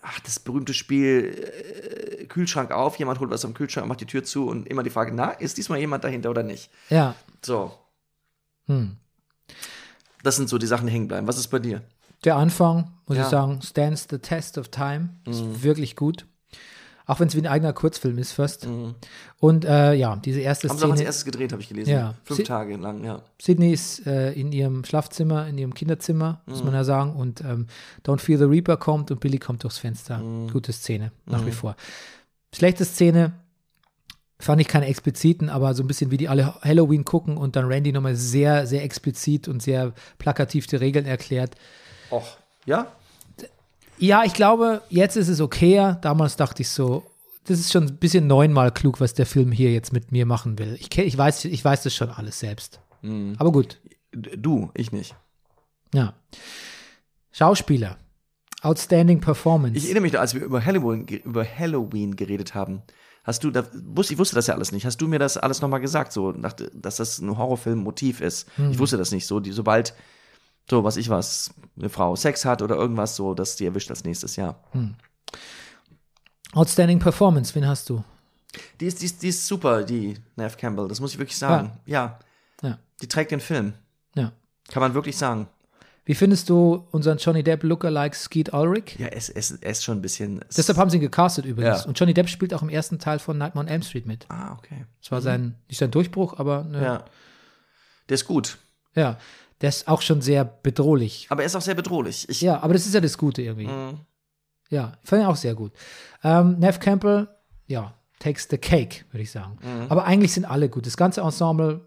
ach, 0.02 0.20
das 0.22 0.40
berühmte 0.40 0.74
Spiel 0.74 2.20
äh, 2.20 2.26
Kühlschrank 2.26 2.72
auf, 2.72 2.98
jemand 2.98 3.20
holt 3.20 3.30
was 3.32 3.46
am 3.46 3.54
Kühlschrank, 3.54 3.88
macht 3.88 4.02
die 4.02 4.06
Tür 4.08 4.24
zu 4.24 4.48
und 4.48 4.68
immer 4.68 4.84
die 4.84 4.90
Frage, 4.90 5.14
na, 5.14 5.32
ist 5.32 5.58
diesmal 5.58 5.80
jemand 5.80 6.04
dahinter 6.04 6.30
oder 6.30 6.44
nicht? 6.44 6.70
Ja. 6.90 7.16
So, 7.44 7.72
Hm. 8.68 8.98
das 10.24 10.36
sind 10.38 10.50
so 10.50 10.58
die 10.58 10.66
Sachen, 10.66 10.88
die 10.88 10.94
hängen 10.94 11.08
bleiben. 11.08 11.28
Was 11.28 11.38
ist 11.38 11.50
bei 11.50 11.60
dir? 11.60 11.84
Der 12.24 12.36
Anfang, 12.38 12.92
muss 13.08 13.18
Ja. 13.18 13.24
ich 13.26 13.30
sagen, 13.30 13.62
stands 13.62 14.08
the 14.10 14.18
test 14.18 14.58
of 14.58 14.70
time. 14.70 15.10
Ist 15.28 15.64
wirklich 15.64 15.96
gut. 15.96 16.26
Auch 17.08 17.20
wenn 17.20 17.28
es 17.28 17.36
wie 17.36 17.40
ein 17.40 17.46
eigener 17.46 17.72
Kurzfilm 17.72 18.18
ist, 18.18 18.32
fast. 18.32 18.68
Und 19.40 19.64
äh, 19.64 19.94
ja, 19.94 20.16
diese 20.16 20.40
erste 20.40 20.68
Haben 20.70 20.78
sie 20.80 20.86
auch 20.86 20.90
als 20.90 20.98
Szene. 20.98 21.08
erstes 21.08 21.26
gedreht, 21.26 21.52
habe 21.52 21.62
ich 21.62 21.70
gelesen. 21.70 21.92
Ja. 21.92 22.16
Fünf 22.24 22.38
Sie- 22.38 22.44
Tage 22.44 22.78
lang, 22.78 23.04
ja. 23.04 23.22
Sydney 23.40 23.74
ist 23.74 24.08
äh, 24.08 24.32
in 24.34 24.52
ihrem 24.52 24.84
Schlafzimmer, 24.86 25.46
in 25.48 25.56
ihrem 25.60 25.76
Kinderzimmer, 25.76 26.42
muss 26.48 26.64
man 26.64 26.74
ja 26.74 26.84
sagen. 26.84 27.16
Und 27.16 27.42
ähm, 27.42 27.68
Don't 28.04 28.18
Fear 28.18 28.40
the 28.40 28.46
Reaper 28.46 28.78
kommt 28.78 29.12
und 29.12 29.20
Billy 29.20 29.38
kommt 29.38 29.64
durchs 29.64 29.78
Fenster. 29.78 30.20
Gute 30.52 30.74
Szene, 30.74 31.12
nach 31.28 31.46
wie 31.46 31.52
vor. 31.52 31.76
Schlechte 32.56 32.86
Szene, 32.86 33.34
fand 34.40 34.60
ich 34.62 34.68
keine 34.68 34.88
expliziten, 34.88 35.50
aber 35.50 35.76
so 35.76 35.84
ein 35.84 35.88
bisschen 35.88 36.10
wie 36.10 36.18
die 36.18 36.28
alle 36.28 36.56
Halloween 36.62 37.06
gucken 37.06 37.38
und 37.38 37.56
dann 37.56 37.66
Randy 37.68 37.92
nochmal 37.92 38.16
sehr, 38.16 38.66
sehr 38.66 38.84
explizit 38.84 39.48
und 39.48 39.62
sehr 39.62 39.94
plakativ 40.18 40.66
die 40.68 40.76
Regeln 40.78 41.06
erklärt. 41.06 41.56
Och, 42.12 42.38
ja? 42.66 42.92
Ja, 43.98 44.24
ich 44.26 44.34
glaube, 44.34 44.82
jetzt 44.90 45.16
ist 45.16 45.30
es 45.30 45.40
okayer. 45.40 45.96
Damals 46.02 46.36
dachte 46.36 46.62
ich 46.62 46.70
so, 46.70 47.04
das 47.46 47.60
ist 47.60 47.72
schon 47.72 47.84
ein 47.86 47.98
bisschen 47.98 48.28
neunmal 48.28 48.72
klug, 48.72 49.00
was 49.00 49.14
der 49.14 49.26
Film 49.26 49.52
hier 49.52 49.72
jetzt 49.72 49.94
mit 49.94 50.12
mir 50.12 50.26
machen 50.26 50.60
will. 50.60 50.76
Ich, 50.80 50.96
ich, 50.98 51.18
weiß, 51.18 51.46
ich 51.46 51.64
weiß 51.64 51.84
das 51.84 51.94
schon 51.96 52.10
alles 52.10 52.40
selbst. 52.40 52.80
Aber 53.38 53.52
gut, 53.52 53.80
Du, 54.12 54.72
ich 54.74 54.92
nicht. 54.92 55.16
ja. 55.94 56.14
Schauspieler. 57.32 57.98
Outstanding 58.62 59.20
Performance. 59.20 59.78
Ich 59.78 59.84
erinnere 59.86 60.02
mich, 60.02 60.14
noch, 60.14 60.22
als 60.22 60.34
wir 60.34 60.42
über 60.42 60.64
Halloween, 60.64 61.06
über 61.08 61.46
Halloween 61.46 62.16
geredet 62.16 62.56
haben, 62.56 62.82
hast 63.24 63.44
du, 63.44 63.52
da, 63.52 63.64
wusste, 63.84 64.14
ich 64.14 64.20
wusste 64.20 64.36
das 64.36 64.48
ja 64.48 64.56
alles 64.56 64.72
nicht, 64.72 64.86
hast 64.86 64.98
du 65.02 65.08
mir 65.08 65.20
das 65.20 65.38
alles 65.38 65.62
nochmal 65.62 65.82
gesagt, 65.82 66.14
so, 66.14 66.32
dass 66.32 66.96
das 66.96 67.20
ein 67.20 67.38
Horrorfilm-Motiv 67.38 68.22
ist. 68.22 68.48
Ich 68.72 68.80
wusste 68.80 68.98
das 68.98 69.12
nicht, 69.12 69.28
so, 69.28 69.40
die, 69.40 69.52
sobald, 69.52 69.94
so, 70.70 70.84
was 70.84 70.98
ich 70.98 71.10
was, 71.10 71.54
eine 71.78 71.90
Frau 71.90 72.16
Sex 72.16 72.46
hat 72.46 72.62
oder 72.62 72.76
irgendwas, 72.76 73.16
so, 73.16 73.34
das 73.34 73.56
die 73.56 73.66
erwischt 73.66 73.90
als 73.90 74.04
nächstes 74.04 74.36
Jahr. 74.36 74.60
Outstanding 76.54 77.00
Performance, 77.00 77.54
wen 77.56 77.68
hast 77.68 77.90
du? 77.90 78.04
Die 78.80 78.86
ist, 78.86 79.02
die, 79.02 79.06
ist, 79.06 79.22
die 79.22 79.30
ist 79.30 79.46
super, 79.46 79.84
die 79.84 80.16
Neve 80.36 80.56
Campbell, 80.58 80.88
das 80.88 81.00
muss 81.00 81.14
ich 81.14 81.20
wirklich 81.20 81.38
sagen. 81.38 81.72
Ja. 81.86 82.20
Ja. 82.62 82.80
Die 83.02 83.08
trägt 83.08 83.32
den 83.32 83.42
Film. 83.42 83.74
Ja. 84.16 84.32
Kann 84.70 84.82
man 84.82 84.94
wirklich 84.94 85.18
sagen. 85.18 85.48
Wie 86.06 86.14
findest 86.14 86.50
du 86.50 86.88
unseren 86.92 87.18
Johnny 87.18 87.44
Depp 87.44 87.64
Lookalike 87.64 88.16
Skeet 88.16 88.54
Ulrich? 88.54 88.96
Ja, 89.00 89.08
es, 89.08 89.28
es, 89.28 89.52
es 89.52 89.60
ist 89.80 89.84
schon 89.84 89.98
ein 89.98 90.02
bisschen. 90.02 90.40
Es, 90.48 90.56
Deshalb 90.56 90.78
haben 90.78 90.90
sie 90.92 90.98
ihn 90.98 91.02
gecastet 91.02 91.46
übrigens. 91.46 91.82
Ja. 91.82 91.88
Und 91.88 92.00
Johnny 92.00 92.14
Depp 92.14 92.30
spielt 92.30 92.54
auch 92.54 92.62
im 92.62 92.70
ersten 92.70 93.00
Teil 93.00 93.18
von 93.18 93.38
Nightmare 93.38 93.66
on 93.66 93.72
Elm 93.72 93.82
Street 93.82 94.06
mit. 94.06 94.26
Ah, 94.30 94.54
okay. 94.54 94.86
Das 95.02 95.12
war 95.12 95.22
sein, 95.22 95.56
nicht 95.68 95.80
sein 95.80 95.90
Durchbruch, 95.90 96.38
aber 96.38 96.64
ne, 96.64 96.78
ja. 96.78 96.84
Ja. 96.84 97.06
Der 98.08 98.16
ist 98.16 98.26
gut. 98.26 98.60
Der 99.62 99.70
ist 99.70 99.88
auch 99.88 100.02
schon 100.02 100.22
sehr 100.22 100.44
bedrohlich. 100.44 101.28
Aber 101.30 101.42
er 101.44 101.46
ist 101.46 101.56
auch 101.56 101.62
sehr 101.62 101.76
bedrohlich. 101.76 102.28
Ich, 102.30 102.42
Ja, 102.42 102.62
aber 102.62 102.74
das 102.74 102.86
ist 102.86 102.94
ja 102.94 103.02
das 103.02 103.18
Gute 103.18 103.42
irgendwie. 103.42 103.68
Mhm. 103.68 104.00
Ja, 104.70 104.98
ich 105.02 105.10
fand 105.10 105.22
ihn 105.22 105.28
auch 105.28 105.36
sehr 105.36 105.56
gut. 105.56 105.72
Ähm, 106.24 106.60
Nev 106.60 106.80
Campbell, 106.80 107.28
ja, 107.68 107.94
takes 108.20 108.48
the 108.50 108.58
cake, 108.58 109.06
würde 109.12 109.24
ich 109.24 109.32
sagen. 109.32 109.58
Mhm. 109.62 109.86
Aber 109.90 110.06
eigentlich 110.06 110.34
sind 110.34 110.46
alle 110.46 110.70
gut. 110.70 110.86
Das 110.86 110.98
ganze 110.98 111.22
Ensemble, 111.22 111.82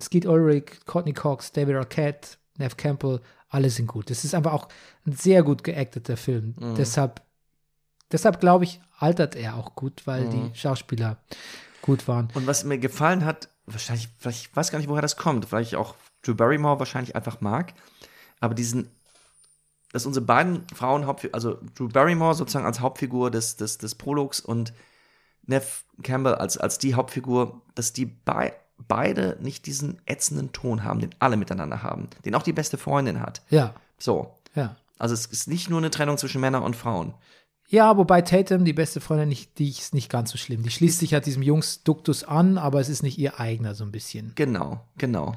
Skeet 0.00 0.26
Ulrich, 0.26 0.80
Courtney 0.86 1.12
Cox, 1.12 1.52
David 1.52 1.76
Arquette, 1.76 2.36
Nev 2.58 2.76
Campbell, 2.76 3.20
alle 3.48 3.68
sind 3.68 3.86
gut. 3.86 4.08
Das 4.08 4.24
ist 4.24 4.34
einfach 4.34 4.52
auch 4.52 4.68
ein 5.06 5.12
sehr 5.12 5.42
gut 5.42 5.64
geacteter 5.64 6.16
Film. 6.16 6.54
Mhm. 6.58 6.74
Deshalb, 6.76 7.20
deshalb 8.10 8.40
glaube 8.40 8.64
ich, 8.64 8.80
altert 8.98 9.36
er 9.36 9.56
auch 9.56 9.74
gut, 9.74 10.06
weil 10.06 10.28
die 10.28 10.50
Schauspieler 10.54 11.18
gut 11.82 12.08
waren. 12.08 12.28
Und 12.34 12.46
was 12.46 12.64
mir 12.64 12.78
gefallen 12.78 13.24
hat, 13.24 13.48
wahrscheinlich, 13.66 14.08
vielleicht, 14.18 14.46
ich 14.46 14.56
weiß 14.56 14.70
gar 14.70 14.78
nicht, 14.78 14.88
woher 14.88 15.02
das 15.02 15.16
kommt, 15.16 15.52
weil 15.52 15.62
ich 15.62 15.76
auch 15.76 15.96
Drew 16.22 16.34
Barrymore 16.34 16.78
wahrscheinlich 16.78 17.16
einfach 17.16 17.40
mag, 17.40 17.74
aber 18.40 18.54
diesen, 18.54 18.90
dass 19.92 20.06
unsere 20.06 20.24
beiden 20.24 20.66
Frauen, 20.74 21.06
Hauptfigur, 21.06 21.34
also 21.34 21.58
Drew 21.74 21.88
Barrymore 21.88 22.34
sozusagen 22.34 22.66
als 22.66 22.80
Hauptfigur 22.80 23.30
des, 23.30 23.56
des, 23.56 23.78
des 23.78 23.94
Prologs 23.94 24.40
und 24.40 24.72
Neve 25.44 25.66
Campbell 26.02 26.34
als, 26.36 26.56
als 26.56 26.78
die 26.78 26.94
Hauptfigur, 26.94 27.62
dass 27.74 27.92
die 27.92 28.06
bei, 28.06 28.54
beide 28.78 29.36
nicht 29.40 29.66
diesen 29.66 30.00
ätzenden 30.06 30.52
Ton 30.52 30.84
haben, 30.84 31.00
den 31.00 31.14
alle 31.18 31.36
miteinander 31.36 31.82
haben, 31.82 32.08
den 32.24 32.34
auch 32.34 32.42
die 32.42 32.52
beste 32.52 32.78
Freundin 32.78 33.20
hat. 33.20 33.42
Ja, 33.50 33.74
So. 33.98 34.38
ja. 34.54 34.76
Also 34.98 35.14
es 35.14 35.26
ist 35.26 35.48
nicht 35.48 35.68
nur 35.68 35.78
eine 35.78 35.90
Trennung 35.90 36.16
zwischen 36.16 36.40
Männern 36.40 36.62
und 36.62 36.76
Frauen. 36.76 37.14
Ja, 37.68 37.96
wobei 37.96 38.22
Tatum, 38.22 38.64
die 38.64 38.72
beste 38.72 39.00
Freundin, 39.00 39.30
nicht, 39.30 39.58
die 39.58 39.68
ist 39.68 39.94
nicht 39.94 40.10
ganz 40.10 40.30
so 40.30 40.38
schlimm. 40.38 40.62
Die 40.62 40.70
schließt 40.70 40.98
sich 41.00 41.14
halt 41.14 41.26
diesem 41.26 41.42
Jungs-Duktus 41.42 42.22
an, 42.22 42.56
aber 42.58 42.80
es 42.80 42.88
ist 42.88 43.02
nicht 43.02 43.18
ihr 43.18 43.40
eigener 43.40 43.74
so 43.74 43.82
ein 43.82 43.90
bisschen. 43.90 44.32
Genau, 44.36 44.84
genau. 44.98 45.34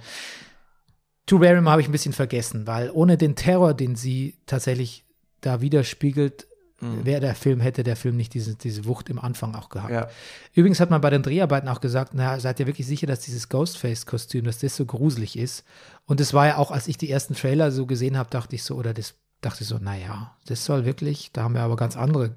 Drew 1.26 1.39
Barrymore 1.39 1.71
habe 1.71 1.82
ich 1.82 1.88
ein 1.88 1.91
bisschen 1.91 2.13
vergessen, 2.13 2.67
weil 2.67 2.91
ohne 2.91 3.17
den 3.17 3.36
Terror, 3.36 3.73
den 3.73 3.95
sie 3.95 4.36
tatsächlich 4.45 5.03
da 5.41 5.61
widerspiegelt, 5.61 6.47
wäre 6.82 7.21
der 7.21 7.36
Film, 7.36 7.61
hätte 7.61 7.84
der 7.84 7.95
Film 7.95 8.15
nicht 8.17 8.34
diese, 8.34 8.55
diese 8.55 8.86
Wucht 8.86 9.09
im 9.09 9.17
Anfang 9.17 9.55
auch 9.55 9.69
gehabt. 9.69 9.91
Ja. 9.91 10.07
Übrigens 10.53 10.80
hat 10.80 10.91
man 10.91 11.01
bei 11.01 11.09
den 11.09 11.23
Dreharbeiten 11.23 11.67
auch 11.69 11.82
gesagt, 11.82 12.11
na, 12.13 12.39
seid 12.39 12.59
ihr 12.59 12.67
wirklich 12.67 12.86
sicher, 12.86 13.07
dass 13.07 13.21
dieses 13.21 13.49
Ghostface-Kostüm, 13.49 14.43
dass 14.45 14.59
das 14.59 14.76
so 14.76 14.86
gruselig 14.86 15.38
ist? 15.38 15.63
Und 16.05 16.19
das 16.19 16.34
war 16.34 16.45
ja 16.47 16.57
auch, 16.57 16.69
als 16.71 16.88
ich 16.88 16.97
die 16.97 17.09
ersten 17.09 17.34
Trailer 17.34 17.71
so 17.71 17.86
gesehen 17.88 18.17
habe, 18.17 18.30
dachte 18.30 18.55
ich 18.55 18.63
so, 18.63 18.76
oder 18.76 18.93
das 18.93 19.15
dachte 19.41 19.63
ich 19.63 19.67
so, 19.69 19.78
naja, 19.80 20.36
das 20.45 20.65
soll 20.65 20.86
wirklich, 20.86 21.32
da 21.32 21.43
haben 21.43 21.55
wir 21.55 21.61
aber 21.61 21.78
ganz 21.78 21.95
andere 21.97 22.36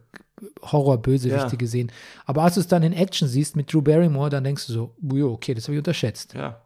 Horror-Bösewichte 0.62 1.53
Ja. 1.53 1.59
gesehen. 1.59 1.93
Aber 2.24 2.45
als 2.45 2.55
du 2.55 2.61
es 2.61 2.68
dann 2.68 2.84
in 2.84 2.93
Action 2.93 3.28
siehst 3.28 3.57
mit 3.57 3.70
Drew 3.72 3.82
Barrymore, 3.82 4.30
dann 4.30 4.45
denkst 4.45 4.66
du 4.68 4.72
so, 4.72 4.95
okay, 5.26 5.53
das 5.53 5.64
habe 5.64 5.74
ich 5.74 5.78
unterschätzt. 5.78 6.34
Ja. 6.34 6.62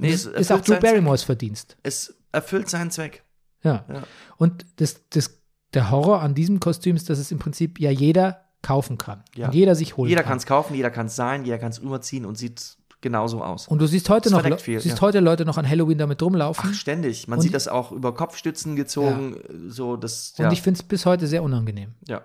Nee, 0.00 0.12
das 0.12 0.24
es 0.26 0.32
ist 0.42 0.52
auch 0.52 0.60
Drew 0.60 0.78
Barrymores 0.80 1.22
Verdienst. 1.22 1.76
Es 1.82 2.14
erfüllt 2.32 2.68
seinen 2.70 2.90
Zweck. 2.90 3.22
Ja. 3.62 3.84
Ja. 3.92 4.02
Und 4.36 4.64
das, 4.76 5.08
das, 5.10 5.38
der 5.74 5.90
Horror 5.90 6.20
an 6.22 6.34
diesem 6.34 6.60
Kostüm 6.60 6.96
ist, 6.96 7.10
dass 7.10 7.18
es 7.18 7.30
im 7.30 7.38
Prinzip 7.38 7.78
ja 7.80 7.90
jeder 7.90 8.46
kaufen 8.62 8.98
kann. 8.98 9.22
Ja. 9.34 9.46
Und 9.46 9.54
jeder 9.54 9.74
sich 9.74 9.96
holen 9.96 10.08
Jeder 10.08 10.22
kann. 10.22 10.30
kann 10.30 10.38
es 10.38 10.46
kaufen, 10.46 10.74
jeder 10.74 10.90
kann 10.90 11.06
es 11.06 11.16
sein, 11.16 11.44
jeder 11.44 11.58
kann 11.58 11.70
es 11.70 11.78
überziehen 11.78 12.24
und 12.26 12.36
sieht 12.38 12.76
genauso 13.00 13.42
aus. 13.42 13.66
Und 13.68 13.78
du 13.80 13.86
siehst 13.86 14.10
heute 14.10 14.30
noch, 14.30 14.44
Le- 14.44 14.58
viel, 14.58 14.78
siehst 14.80 14.96
ja. 14.96 15.00
heute 15.00 15.20
Leute 15.20 15.44
noch 15.46 15.56
an 15.56 15.66
Halloween 15.68 15.96
damit 15.96 16.22
rumlaufen. 16.22 16.68
Ach, 16.70 16.74
ständig. 16.74 17.28
Man 17.28 17.38
Und- 17.38 17.42
sieht 17.42 17.54
das 17.54 17.68
auch 17.68 17.92
über 17.92 18.14
Kopfstützen 18.14 18.76
gezogen, 18.76 19.36
so 19.68 19.96
das. 19.96 20.34
und 20.38 20.44
Ja. 20.44 20.52
ich 20.52 20.60
finde 20.60 20.78
es 20.80 20.82
bis 20.82 21.06
heute 21.06 21.26
sehr 21.26 21.42
unangenehm. 21.42 21.94
ja. 22.06 22.22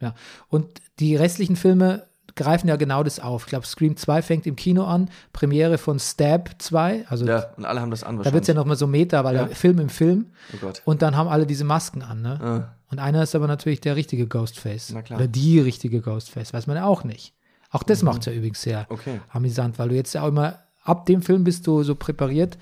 Ja. 0.00 0.14
Und 0.48 0.80
die 0.98 1.14
restlichen 1.16 1.56
Filme 1.56 2.06
greifen 2.36 2.68
ja 2.68 2.76
genau 2.76 3.02
das 3.02 3.20
auf. 3.20 3.42
Ich 3.44 3.48
glaube, 3.48 3.66
Scream 3.66 3.96
2 3.96 4.22
fängt 4.22 4.46
im 4.46 4.56
Kino 4.56 4.84
an, 4.84 5.08
Premiere 5.32 5.78
von 5.78 5.98
Stab 5.98 6.50
2, 6.58 7.06
also 7.08 7.26
ja, 7.26 7.46
und 7.56 7.64
alle 7.64 7.80
haben 7.80 7.90
das 7.90 8.02
an. 8.04 8.18
da 8.22 8.32
wird 8.32 8.42
es 8.42 8.48
ja 8.48 8.54
nochmal 8.54 8.76
so 8.76 8.86
Meta, 8.86 9.22
weil 9.24 9.36
Ja. 9.36 9.44
der 9.44 9.56
Film 9.56 9.78
im 9.78 9.88
Film 9.88 10.32
Oh 10.54 10.56
Gott. 10.60 10.82
und 10.84 11.02
dann 11.02 11.16
haben 11.16 11.28
alle 11.28 11.46
diese 11.46 11.64
Masken 11.64 12.02
an. 12.02 12.22
Ne? 12.22 12.66
Äh, 12.68 12.92
Und 12.92 12.98
einer 13.00 13.22
ist 13.22 13.34
aber 13.34 13.46
natürlich 13.46 13.80
der 13.80 13.96
richtige 13.96 14.26
Ghostface. 14.26 14.90
Na 14.94 15.02
klar. 15.02 15.18
Oder 15.18 15.28
die 15.28 15.58
richtige 15.60 16.00
Ghostface, 16.00 16.52
weiß 16.52 16.66
man 16.66 16.76
ja 16.76 16.84
auch 16.86 17.02
nicht. 17.04 17.32
Auch 17.70 17.82
das 17.82 18.02
macht 18.02 18.20
es 18.20 18.26
ja 18.26 18.32
übrigens 18.32 18.62
sehr 18.62 18.80
Mhm. 18.80 18.86
Okay. 18.90 19.20
amüsant, 19.30 19.78
weil 19.78 19.88
du 19.88 19.94
jetzt 19.96 20.12
ja 20.14 20.22
auch 20.22 20.28
immer, 20.28 20.60
ab 20.84 21.06
dem 21.06 21.22
Film 21.22 21.42
bist 21.44 21.66
du 21.66 21.82
so 21.82 21.94
präpariert, 21.94 22.56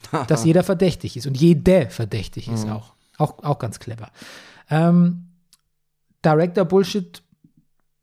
dass 0.28 0.44
jeder 0.44 0.62
verdächtig 0.62 1.16
ist. 1.16 1.26
Und 1.26 1.36
jede 1.36 1.88
verdächtig 1.90 2.48
ist 2.48 2.66
Mhm. 2.66 2.72
auch. 2.72 2.92
auch. 3.18 3.42
Auch 3.42 3.58
ganz 3.58 3.80
clever. 3.80 4.10
Ähm, 4.70 5.24
Director 6.24 6.64
Bullshit 6.64 7.22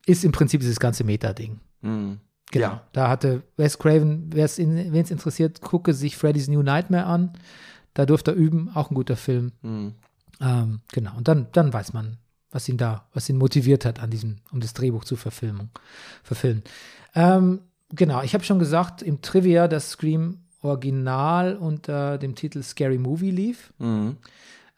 ist 0.06 0.24
im 0.24 0.32
Prinzip 0.32 0.62
dieses 0.62 0.80
ganze 0.80 1.04
Meta-Ding. 1.04 1.60
hm. 1.82 2.20
Genau. 2.52 2.68
Ja. 2.68 2.88
Da 2.94 3.10
hatte 3.10 3.42
Wes 3.58 3.80
Craven, 3.80 4.32
wen 4.32 4.46
es 4.46 5.12
interessiert, 5.12 5.62
gucke 5.62 5.94
sich 5.94 6.16
Freddy's 6.16 6.48
New 6.48 6.62
Nightmare 6.62 7.06
an. 7.06 7.34
Da 7.96 8.06
durfte 8.06 8.32
er 8.32 8.38
üben, 8.38 8.70
auch 8.74 8.92
ein 8.92 8.96
guter 8.96 9.16
Film. 9.16 9.52
Hm. 9.62 9.96
Ähm, 10.40 10.82
genau. 10.94 11.18
Und 11.18 11.28
dann, 11.28 11.48
dann 11.54 11.74
weiß 11.74 11.94
man, 11.94 12.18
was 12.52 12.70
ihn 12.70 12.78
da, 12.78 13.08
was 13.14 13.28
ihn 13.30 13.38
motiviert 13.38 13.84
hat, 13.84 14.00
an 14.00 14.12
diesem, 14.12 14.38
um 14.52 14.60
das 14.60 14.74
Drehbuch 14.74 15.06
zu 15.06 15.16
verfilmen. 15.16 15.72
verfilmen. 16.24 16.64
Ähm, 17.16 17.62
genau, 17.90 18.22
ich 18.22 18.34
habe 18.34 18.44
schon 18.44 18.60
gesagt 18.60 19.02
im 19.02 19.22
Trivia, 19.22 19.68
dass 19.68 19.92
Scream 19.92 20.40
Original 20.62 21.58
unter 21.58 22.18
dem 22.18 22.36
Titel 22.36 22.64
Scary 22.64 22.98
Movie 22.98 23.32
lief. 23.32 23.74
Mhm. 23.80 24.18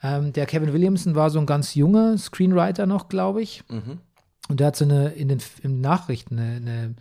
Ähm, 0.01 0.33
der 0.33 0.45
Kevin 0.45 0.73
Williamson 0.73 1.15
war 1.15 1.29
so 1.29 1.39
ein 1.39 1.45
ganz 1.45 1.75
junger 1.75 2.17
Screenwriter 2.17 2.85
noch, 2.85 3.09
glaube 3.09 3.41
ich. 3.41 3.63
Mhm. 3.69 3.99
Und 4.47 4.59
der 4.59 4.67
hat 4.67 4.75
so 4.75 4.85
eine 4.85 5.09
in 5.09 5.27
den 5.27 5.39
in 5.61 5.81
Nachrichten 5.81 6.39
eine, 6.39 6.55
eine, 6.55 6.95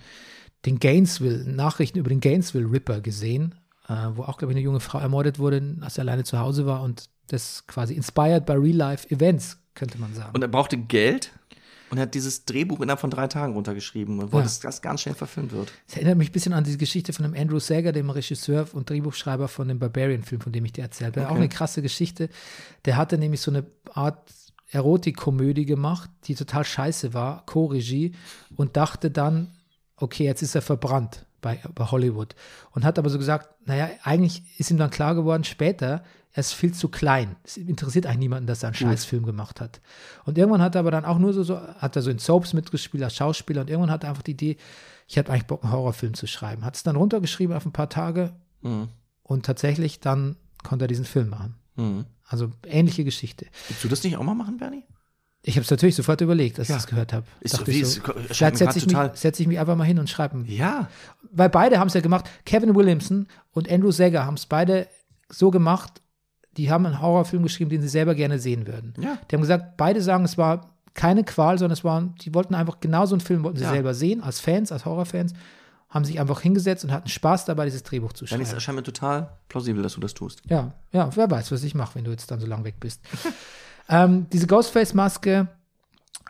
den 0.64 0.78
Gainesville 0.78 1.44
Nachrichten 1.44 1.98
über 1.98 2.08
den 2.08 2.20
Gainesville 2.20 2.70
Ripper 2.70 3.00
gesehen, 3.00 3.54
äh, 3.88 3.94
wo 4.14 4.22
auch 4.24 4.38
glaube 4.38 4.52
ich 4.52 4.56
eine 4.56 4.64
junge 4.64 4.80
Frau 4.80 4.98
ermordet 4.98 5.38
wurde, 5.38 5.76
als 5.80 5.98
er 5.98 6.02
alleine 6.02 6.24
zu 6.24 6.38
Hause 6.38 6.66
war 6.66 6.82
und 6.82 7.08
das 7.28 7.64
quasi 7.66 7.94
inspired 7.94 8.46
by 8.46 8.52
real 8.52 8.76
life 8.76 9.08
Events 9.10 9.58
könnte 9.74 9.98
man 9.98 10.14
sagen. 10.14 10.30
Und 10.34 10.42
er 10.42 10.48
brauchte 10.48 10.76
Geld 10.78 11.32
und 11.90 11.98
er 11.98 12.02
hat 12.02 12.14
dieses 12.14 12.44
Drehbuch 12.46 12.80
innerhalb 12.80 12.98
von 13.00 13.10
drei 13.10 13.28
Tagen 13.28 13.52
runtergeschrieben 13.54 14.18
und 14.18 14.32
wollte, 14.32 14.38
Ja. 14.38 14.42
dass 14.44 14.58
das 14.60 14.82
ganz 14.82 15.02
schnell 15.02 15.14
verfilmt 15.14 15.52
wird. 15.52 15.72
Es 15.86 15.94
erinnert 15.96 16.18
mich 16.18 16.30
ein 16.30 16.32
bisschen 16.32 16.52
an 16.52 16.64
die 16.64 16.76
Geschichte 16.78 17.12
von 17.12 17.24
dem 17.24 17.40
Andrew 17.40 17.60
Sager, 17.60 17.92
dem 17.92 18.10
Regisseur 18.10 18.66
und 18.72 18.90
Drehbuchschreiber 18.90 19.46
von 19.46 19.68
dem 19.68 19.78
Barbarian-Film, 19.78 20.40
von 20.40 20.50
dem 20.52 20.64
ich 20.64 20.72
dir 20.72 20.82
erzählt 20.82 21.16
habe. 21.16 21.26
Auch 21.26 21.32
Okay. 21.32 21.40
eine 21.40 21.48
krasse 21.48 21.82
Geschichte. 21.82 22.28
Der 22.86 22.96
hatte 22.96 23.18
nämlich 23.18 23.40
so 23.40 23.52
eine 23.52 23.66
Art 23.92 24.32
Erotikkomödie 24.70 25.66
gemacht, 25.66 26.10
die 26.24 26.34
total 26.34 26.64
scheiße 26.64 27.14
war, 27.14 27.44
Co-Regie, 27.46 28.14
und 28.56 28.76
dachte 28.76 29.10
dann, 29.10 29.52
okay, 29.96 30.24
jetzt 30.24 30.42
ist 30.42 30.54
er 30.54 30.62
verbrannt 30.62 31.26
bei, 31.40 31.60
bei 31.74 31.84
Hollywood. 31.84 32.34
Und 32.72 32.84
hat 32.84 32.98
aber 32.98 33.10
so 33.10 33.18
gesagt, 33.18 33.48
naja, 33.66 33.88
eigentlich 34.02 34.42
ist 34.58 34.70
ihm 34.70 34.76
dann 34.78 34.90
klar 34.90 35.14
geworden, 35.14 35.44
später, 35.44 36.02
er 36.32 36.40
ist 36.40 36.52
viel 36.52 36.74
zu 36.74 36.88
klein. 36.88 37.36
Es 37.44 37.56
interessiert 37.56 38.04
eigentlich 38.06 38.18
niemanden, 38.18 38.46
dass 38.46 38.62
er 38.62 38.68
einen 38.68 38.74
Scheißfilm 38.74 39.24
gemacht 39.24 39.60
hat. 39.60 39.80
Und 40.26 40.36
irgendwann 40.36 40.60
hat 40.60 40.74
er 40.74 40.80
aber 40.80 40.90
dann 40.90 41.06
auch 41.06 41.18
nur 41.18 41.32
so, 41.32 41.42
so 41.44 41.58
hat 41.58 41.96
er 41.96 42.02
so 42.02 42.10
in 42.10 42.18
Soaps 42.18 42.52
mitgespielt 42.52 43.02
als 43.02 43.16
Schauspieler 43.16 43.62
und 43.62 43.70
irgendwann 43.70 43.90
hat 43.90 44.04
er 44.04 44.10
einfach 44.10 44.22
die 44.22 44.32
Idee, 44.32 44.56
ich 45.08 45.16
habe 45.16 45.30
eigentlich 45.30 45.46
Bock, 45.46 45.62
einen 45.62 45.72
Horrorfilm 45.72 46.14
zu 46.14 46.26
schreiben. 46.26 46.64
Hat 46.64 46.76
es 46.76 46.82
dann 46.82 46.96
runtergeschrieben 46.96 47.56
auf 47.56 47.64
ein 47.64 47.72
paar 47.72 47.88
Tage 47.88 48.32
Mhm. 48.62 48.88
und 49.22 49.46
tatsächlich 49.46 50.00
dann 50.00 50.36
konnte 50.64 50.86
er 50.86 50.88
diesen 50.88 51.04
Film 51.04 51.28
machen. 51.28 51.54
Mhm. 51.76 52.04
Also 52.28 52.52
ähnliche 52.66 53.04
Geschichte. 53.04 53.46
Willst 53.68 53.84
du 53.84 53.88
das 53.88 54.02
nicht 54.04 54.16
auch 54.16 54.22
mal 54.22 54.34
machen, 54.34 54.56
Bernie? 54.56 54.84
Ich 55.42 55.54
habe 55.54 55.62
es 55.62 55.70
natürlich 55.70 55.94
sofort 55.94 56.20
überlegt, 56.20 56.58
als 56.58 56.66
Ja. 56.68 56.74
ich 56.76 56.82
das 56.82 56.90
gehört 56.90 57.12
habe. 57.12 57.24
Ist 57.40 57.54
Dachte 57.54 57.70
so- 57.70 57.78
wie 57.78 57.84
so, 57.84 58.00
vielleicht 58.30 58.56
setze 58.56 58.78
ich, 58.78 58.86
mich- 58.86 58.96
setz 59.14 59.38
ich 59.38 59.46
mich 59.46 59.60
einfach 59.60 59.76
mal 59.76 59.84
hin 59.84 59.98
und 60.00 60.10
schreibe 60.10 60.42
Ja. 60.46 60.88
weil 61.30 61.48
beide 61.48 61.78
haben 61.78 61.86
es 61.88 61.94
ja 61.94 62.00
gemacht. 62.00 62.28
Kevin 62.44 62.74
Williamson 62.74 63.28
und 63.52 63.70
Andrew 63.70 63.92
Sager 63.92 64.26
haben 64.26 64.34
es 64.34 64.46
beide 64.46 64.88
so 65.28 65.50
gemacht, 65.52 66.02
die 66.56 66.70
haben 66.70 66.84
einen 66.86 67.00
Horrorfilm 67.00 67.44
geschrieben, 67.44 67.70
den 67.70 67.82
sie 67.82 67.88
selber 67.88 68.14
gerne 68.16 68.38
sehen 68.40 68.66
würden. 68.66 68.94
Ja. 68.98 69.18
Die 69.30 69.36
haben 69.36 69.42
gesagt, 69.42 69.76
beide 69.76 70.00
sagen, 70.02 70.24
es 70.24 70.36
war 70.36 70.72
keine 70.94 71.22
Qual, 71.22 71.58
sondern 71.58 71.74
es 71.74 71.84
waren, 71.84 72.14
die 72.22 72.34
wollten 72.34 72.54
einfach 72.54 72.80
genau 72.80 73.06
so 73.06 73.14
einen 73.14 73.20
Film, 73.20 73.44
wollten 73.44 73.58
sie 73.58 73.64
Ja. 73.64 73.70
selber 73.70 73.94
sehen, 73.94 74.22
als 74.22 74.40
Fans, 74.40 74.72
als 74.72 74.84
Horrorfans, 74.84 75.32
haben 75.96 76.04
sich 76.04 76.20
einfach 76.20 76.40
hingesetzt 76.40 76.84
und 76.84 76.92
hatten 76.92 77.08
Spaß 77.08 77.46
dabei, 77.46 77.64
dieses 77.64 77.82
Drehbuch 77.82 78.12
zu 78.12 78.24
Bernie, 78.24 78.42
es 78.42 78.48
schreiben. 78.48 78.56
erscheint 78.56 78.76
mir 78.76 78.82
total 78.82 79.30
plausibel, 79.48 79.82
dass 79.82 79.94
du 79.94 80.00
das 80.00 80.14
tust. 80.14 80.42
Ja, 80.48 80.72
ja, 80.92 81.10
wer 81.16 81.30
weiß, 81.30 81.50
was 81.50 81.64
ich 81.64 81.74
mache, 81.74 81.96
wenn 81.96 82.04
du 82.04 82.10
jetzt 82.12 82.30
dann 82.30 82.38
so 82.38 82.46
lang 82.46 82.64
weg 82.64 82.76
bist. 82.78 83.00
ähm, 83.88 84.26
diese 84.32 84.46
Ghostface-Maske 84.46 85.48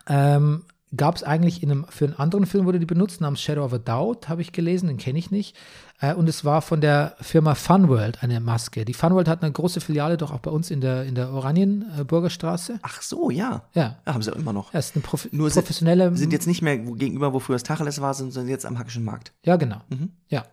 ähm, 0.07 0.63
gab 0.95 1.15
es 1.15 1.23
eigentlich 1.23 1.61
in 1.61 1.71
einem, 1.71 1.85
für 1.89 2.05
einen 2.05 2.15
anderen 2.15 2.45
Film, 2.45 2.65
wurde 2.65 2.79
die 2.79 2.85
benutzt, 2.85 3.21
namens 3.21 3.41
Shadow 3.41 3.65
of 3.65 3.73
a 3.73 3.77
Doubt, 3.77 4.29
habe 4.29 4.41
ich 4.41 4.53
gelesen, 4.53 4.87
den 4.87 4.97
kenne 4.97 5.19
ich 5.19 5.31
nicht. 5.31 5.55
Äh, 5.99 6.13
und 6.13 6.29
es 6.29 6.45
war 6.45 6.61
von 6.61 6.79
der 6.79 7.15
Firma 7.21 7.55
Funworld 7.55 8.21
eine 8.21 8.39
Maske. 8.39 8.85
Die 8.85 8.93
Funworld 8.93 9.27
hat 9.27 9.41
eine 9.41 9.51
große 9.51 9.81
Filiale 9.81 10.17
doch 10.17 10.31
auch 10.31 10.39
bei 10.39 10.51
uns 10.51 10.69
in 10.69 10.79
der, 10.81 11.03
in 11.05 11.15
der 11.15 11.31
Oranienburger 11.31 12.29
Straße. 12.29 12.79
Ach 12.83 13.01
so, 13.01 13.29
ja. 13.31 13.63
Ja. 13.73 13.97
Ja, 14.05 14.13
haben 14.13 14.21
sie 14.21 14.31
auch 14.31 14.37
immer 14.37 14.53
noch. 14.53 14.73
Ja, 14.73 14.79
ist 14.79 14.95
eine 14.95 15.01
Profi 15.01 15.29
Nur 15.31 15.49
sind- 15.49 15.63
professionelle. 15.63 16.15
Sind 16.15 16.31
jetzt 16.33 16.45
nicht 16.47 16.61
mehr 16.61 16.77
gegenüber, 16.77 17.33
wo 17.33 17.39
früher 17.39 17.55
das 17.55 17.63
Tacheles 17.63 17.99
war, 17.99 18.13
sind, 18.13 18.31
sondern 18.31 18.49
jetzt 18.51 18.65
am 18.65 18.77
Hackischen 18.77 19.03
Markt. 19.03 19.33
ja, 19.43 19.55
genau. 19.55 19.81
Mhm. 19.89 20.11
Ja. 20.29 20.45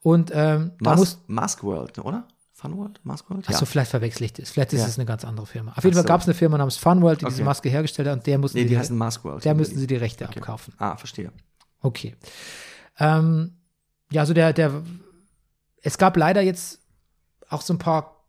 Und 0.00 0.30
ähm, 0.34 0.72
da 0.80 0.90
Mas 0.90 0.98
muss. 0.98 1.18
Mask 1.26 1.62
World, 1.62 1.98
oder? 1.98 2.26
Fun 2.54 2.76
World? 2.76 3.00
Mask 3.04 3.28
World? 3.28 3.48
Achso, 3.48 3.66
vielleicht 3.66 3.90
verwechsel 3.90 4.24
ich 4.24 4.32
das. 4.32 4.50
Vielleicht 4.50 4.72
ist 4.72 4.80
Ja. 4.80 4.86
es 4.86 4.96
eine 4.98 5.04
ganz 5.04 5.24
andere 5.24 5.46
Firma. 5.46 5.72
Auf 5.76 5.84
jeden 5.84 5.94
Fall 5.94 6.02
so. 6.04 6.08
gab 6.08 6.20
es 6.22 6.26
eine 6.28 6.34
Firma 6.34 6.58
namens 6.58 6.76
Funworld, 6.76 7.20
die 7.20 7.24
diese 7.26 7.38
Okay. 7.38 7.44
Maske 7.44 7.68
hergestellt 7.68 8.08
hat 8.08 8.16
und 8.18 8.26
der 8.26 8.38
mussten 8.38 8.56
Nee, 8.58 8.64
die 8.64 8.70
die- 8.70 8.78
heißen 8.78 8.96
Mask 8.96 9.22
World. 9.24 9.44
Da 9.44 9.52
müssen 9.54 9.78
sie 9.78 9.86
die 9.86 9.96
Rechte 9.96 10.26
abkaufen. 10.28 10.72
Ah, 10.78 10.96
verstehe. 10.96 11.30
Okay. 11.80 12.16
Ähm, 12.98 13.52
ja, 14.12 14.20
also 14.22 14.34
der, 14.34 14.52
der, 14.52 14.82
es 15.82 15.98
gab 15.98 16.16
leider 16.16 16.40
jetzt 16.42 16.80
auch 17.48 17.62
so 17.62 17.74
ein 17.74 17.78
paar 17.78 18.24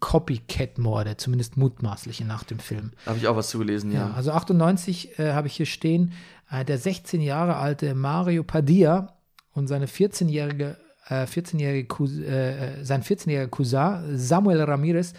Copycat-Morde, 0.00 1.16
zumindest 1.16 1.56
mutmaßliche 1.56 2.24
nach 2.24 2.44
dem 2.44 2.58
Film. 2.58 2.92
Da 3.04 3.10
habe 3.10 3.18
ich 3.18 3.26
auch 3.28 3.36
was 3.36 3.48
zugelesen, 3.48 3.90
Ja, 3.92 4.08
ja. 4.08 4.14
also 4.14 4.32
98 4.32 5.18
äh, 5.18 5.32
habe 5.32 5.46
ich 5.46 5.56
hier 5.56 5.66
stehen, 5.66 6.12
äh, 6.50 6.64
der 6.64 6.78
16 6.78 7.20
Jahre 7.20 7.56
alte 7.56 7.94
Mario 7.94 8.42
Padilla 8.44 9.16
und 9.52 9.66
seine 9.66 9.86
14-jährige, 9.86 10.76
äh, 11.08 11.24
14-jährige 11.24 11.88
Cous- 11.88 12.20
äh, 12.22 12.80
äh, 12.80 12.84
sein 12.84 13.02
14-jähriger 13.02 13.48
Cousin 13.48 14.18
Samuel 14.18 14.60
Ramirez 14.62 15.14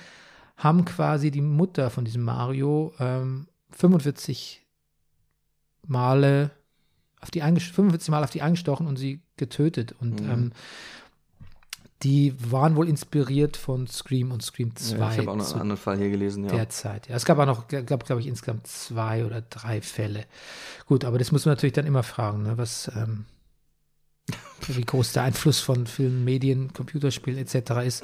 haben 0.58 0.86
quasi 0.86 1.32
die 1.32 1.42
Mutter 1.42 1.90
von 1.90 2.06
diesem 2.06 2.24
Mario 2.24 2.94
ähm, 3.00 3.48
45 3.72 4.66
Male 5.88 6.52
auf 7.26 7.32
die 7.32 7.44
einges- 7.44 7.72
45 7.72 8.10
Mal 8.10 8.24
auf 8.24 8.30
die 8.30 8.42
eingestochen 8.44 8.86
und 8.88 8.98
sie 8.98 9.22
getötet. 9.36 9.96
Und 10.00 10.22
Mhm. 10.22 10.30
ähm, 10.30 10.52
die 12.04 12.36
waren 12.52 12.76
wohl 12.76 12.88
inspiriert 12.88 13.58
von 13.58 13.88
Scream 13.88 14.32
und 14.32 14.44
Scream 14.44 14.76
2. 14.76 14.98
ja 14.98 15.12
ich 15.12 15.18
habe 15.18 15.32
auch 15.32 15.36
noch 15.36 15.52
einen 15.52 15.62
anderen 15.62 15.82
Fall 15.82 15.98
hier 15.98 16.10
gelesen, 16.12 16.44
ja. 16.44 16.52
derzeit. 16.52 17.08
Ja, 17.10 17.16
es 17.16 17.26
gab 17.26 17.40
auch 17.40 17.46
noch, 17.48 17.68
gab, 17.68 18.06
glaube 18.06 18.22
ich, 18.22 18.28
insgesamt 18.28 18.68
zwei 18.68 19.26
oder 19.26 19.42
drei 19.42 19.82
Fälle. 19.82 20.26
Gut, 20.86 21.04
aber 21.04 21.18
das 21.18 21.32
muss 21.32 21.46
man 21.46 21.54
natürlich 21.54 21.74
dann 21.74 21.88
immer 21.88 22.04
fragen, 22.04 22.44
ne, 22.44 22.58
was, 22.58 22.92
ähm, 22.96 23.26
wie 24.68 24.82
groß 24.84 25.14
der 25.14 25.24
Einfluss 25.24 25.60
von 25.62 25.88
Filmen, 25.88 26.24
Medien, 26.24 26.74
Computerspielen 26.74 27.40
etc. 27.40 27.72
ist. 27.86 28.04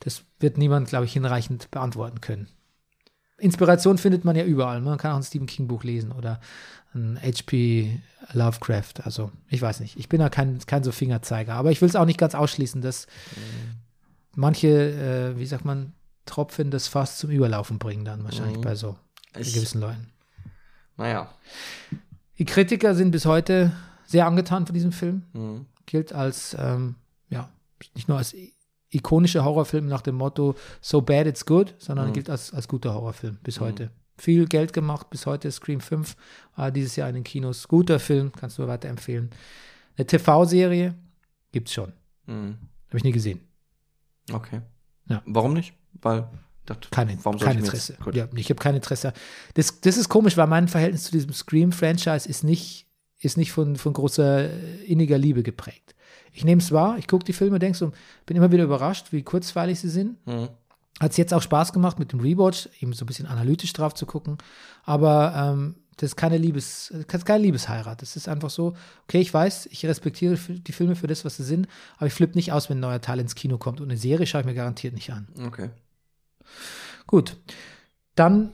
Das 0.00 0.22
wird 0.38 0.58
niemand, 0.58 0.88
glaube 0.88 1.06
ich, 1.06 1.12
hinreichend 1.14 1.70
beantworten 1.70 2.20
können. 2.20 2.48
Inspiration 3.38 3.98
findet 3.98 4.24
man 4.24 4.36
ja 4.36 4.44
überall. 4.44 4.80
Man 4.80 4.98
kann 4.98 5.12
auch 5.12 5.16
ein 5.16 5.22
Stephen 5.22 5.46
King 5.46 5.66
Buch 5.66 5.84
lesen 5.84 6.12
oder 6.12 6.40
ein 6.94 7.18
HP 7.20 8.00
Lovecraft. 8.32 9.02
Also, 9.02 9.32
ich 9.48 9.60
weiß 9.60 9.80
nicht. 9.80 9.96
Ich 9.98 10.08
bin 10.08 10.20
da 10.20 10.28
kein, 10.28 10.58
kein 10.66 10.84
so 10.84 10.92
Fingerzeiger. 10.92 11.54
Aber 11.54 11.72
ich 11.72 11.80
will 11.80 11.88
es 11.88 11.96
auch 11.96 12.04
nicht 12.06 12.18
ganz 12.18 12.34
ausschließen, 12.34 12.80
dass 12.80 13.06
manche, 14.36 14.68
äh, 15.34 15.38
wie 15.38 15.46
sagt 15.46 15.64
man, 15.64 15.92
Tropfen 16.26 16.70
das 16.70 16.88
Fass 16.88 17.18
zum 17.18 17.30
Überlaufen 17.30 17.78
bringen 17.78 18.04
dann 18.04 18.24
wahrscheinlich 18.24 18.56
Mhm. 18.58 18.62
bei 18.62 18.74
so 18.74 18.96
Ich- 19.38 19.52
gewissen 19.52 19.80
Leuten. 19.80 20.06
Naja. 20.96 21.30
Die 22.38 22.44
Kritiker 22.44 22.94
sind 22.94 23.10
bis 23.10 23.26
heute 23.26 23.72
sehr 24.06 24.26
angetan 24.26 24.64
von 24.66 24.74
diesem 24.74 24.92
Film. 24.92 25.24
Mhm. 25.32 25.66
Gilt 25.86 26.12
als, 26.12 26.56
ähm, 26.58 26.94
ja, 27.28 27.48
nicht 27.94 28.08
nur 28.08 28.16
als 28.18 28.34
i- 28.94 28.98
ikonischer 28.98 29.44
Horrorfilm 29.44 29.86
nach 29.86 30.02
dem 30.02 30.14
Motto 30.16 30.54
So 30.80 31.00
bad 31.02 31.26
it's 31.26 31.44
good, 31.46 31.74
sondern 31.78 32.08
Mhm. 32.08 32.12
gilt 32.14 32.30
als, 32.30 32.52
als 32.52 32.68
guter 32.68 32.94
Horrorfilm 32.94 33.38
bis 33.42 33.60
Mhm. 33.60 33.64
heute. 33.64 33.90
Viel 34.16 34.46
Geld 34.46 34.72
gemacht, 34.72 35.10
bis 35.10 35.26
heute 35.26 35.50
Scream 35.50 35.80
5, 35.80 36.16
war 36.56 36.70
dieses 36.70 36.94
Jahr 36.96 37.08
in 37.08 37.16
den 37.16 37.24
Kinos. 37.24 37.66
Guter 37.66 37.98
Film, 37.98 38.30
kannst 38.32 38.58
du 38.58 38.66
weiterempfehlen. 38.66 39.30
Eine 39.96 40.06
TV-Serie 40.06 40.94
gibt's 41.52 41.72
schon. 41.72 41.92
Mhm. 42.26 42.58
Habe 42.88 42.98
ich 42.98 43.04
nie 43.04 43.12
gesehen. 43.12 43.40
Okay. 44.32 44.60
Ja. 45.08 45.22
Warum 45.26 45.52
nicht? 45.52 45.74
Weil, 46.00 46.28
dachte, 46.64 46.88
Keine, 46.90 47.16
warum 47.24 47.38
kein 47.40 47.56
mir 47.56 47.64
Interesse. 47.64 47.96
Ja, 48.12 48.28
ich 48.34 48.48
habe 48.50 48.60
kein 48.60 48.74
Interesse. 48.76 49.12
Das, 49.54 49.80
das 49.80 49.96
ist 49.96 50.08
komisch, 50.08 50.36
weil 50.36 50.46
mein 50.46 50.68
Verhältnis 50.68 51.04
zu 51.04 51.10
diesem 51.12 51.32
Scream-Franchise 51.32 52.28
ist 52.28 52.44
nicht 52.44 52.86
ist 53.20 53.36
nicht 53.38 53.52
von, 53.52 53.76
von 53.76 53.94
großer 53.94 54.50
äh, 54.50 54.84
inniger 54.84 55.16
Liebe 55.16 55.42
geprägt. 55.42 55.94
Ich 56.36 56.44
nehme 56.44 56.60
es 56.60 56.72
wahr, 56.72 56.98
ich 56.98 57.06
gucke 57.06 57.24
die 57.24 57.32
Filme, 57.32 57.58
denke 57.60 57.78
so, 57.78 57.92
bin 58.26 58.36
immer 58.36 58.50
wieder 58.50 58.64
überrascht, 58.64 59.12
wie 59.12 59.22
kurzweilig 59.22 59.78
sie 59.78 59.88
sind. 59.88 60.18
Hat 61.00 61.10
es 61.12 61.16
jetzt 61.16 61.32
auch 61.32 61.42
Spaß 61.42 61.72
gemacht 61.72 61.98
mit 61.98 62.12
dem 62.12 62.20
Rewatch, 62.20 62.68
eben 62.80 62.92
so 62.92 63.04
ein 63.04 63.06
bisschen 63.06 63.26
analytisch 63.26 63.72
drauf 63.72 63.94
zu 63.94 64.04
gucken. 64.04 64.38
Aber 64.84 65.32
ähm, 65.36 65.76
das 65.96 66.10
ist 66.10 66.16
keine 66.16 66.36
Liebes, 66.36 66.92
das 67.08 67.20
ist 67.20 67.24
keine 67.26 67.44
Liebesheirat. 67.44 68.02
Das 68.02 68.16
ist 68.16 68.28
einfach 68.28 68.50
so, 68.50 68.74
okay, 69.04 69.20
ich 69.20 69.32
weiß, 69.32 69.66
ich 69.66 69.86
respektiere 69.86 70.36
die 70.36 70.72
Filme 70.72 70.96
für 70.96 71.06
das, 71.06 71.24
was 71.24 71.36
sie 71.36 71.44
sind, 71.44 71.68
aber 71.96 72.08
ich 72.08 72.12
flippe 72.12 72.34
nicht 72.34 72.52
aus, 72.52 72.68
wenn 72.68 72.78
ein 72.78 72.80
neuer 72.80 73.00
Teil 73.00 73.20
ins 73.20 73.36
Kino 73.36 73.58
kommt. 73.58 73.80
Und 73.80 73.90
eine 73.90 73.98
Serie 73.98 74.26
schaue 74.26 74.40
ich 74.40 74.46
mir 74.46 74.54
garantiert 74.54 74.94
nicht 74.94 75.12
an. 75.12 75.28
Okay. 75.46 75.70
Gut. 77.06 77.36
Dann 78.16 78.52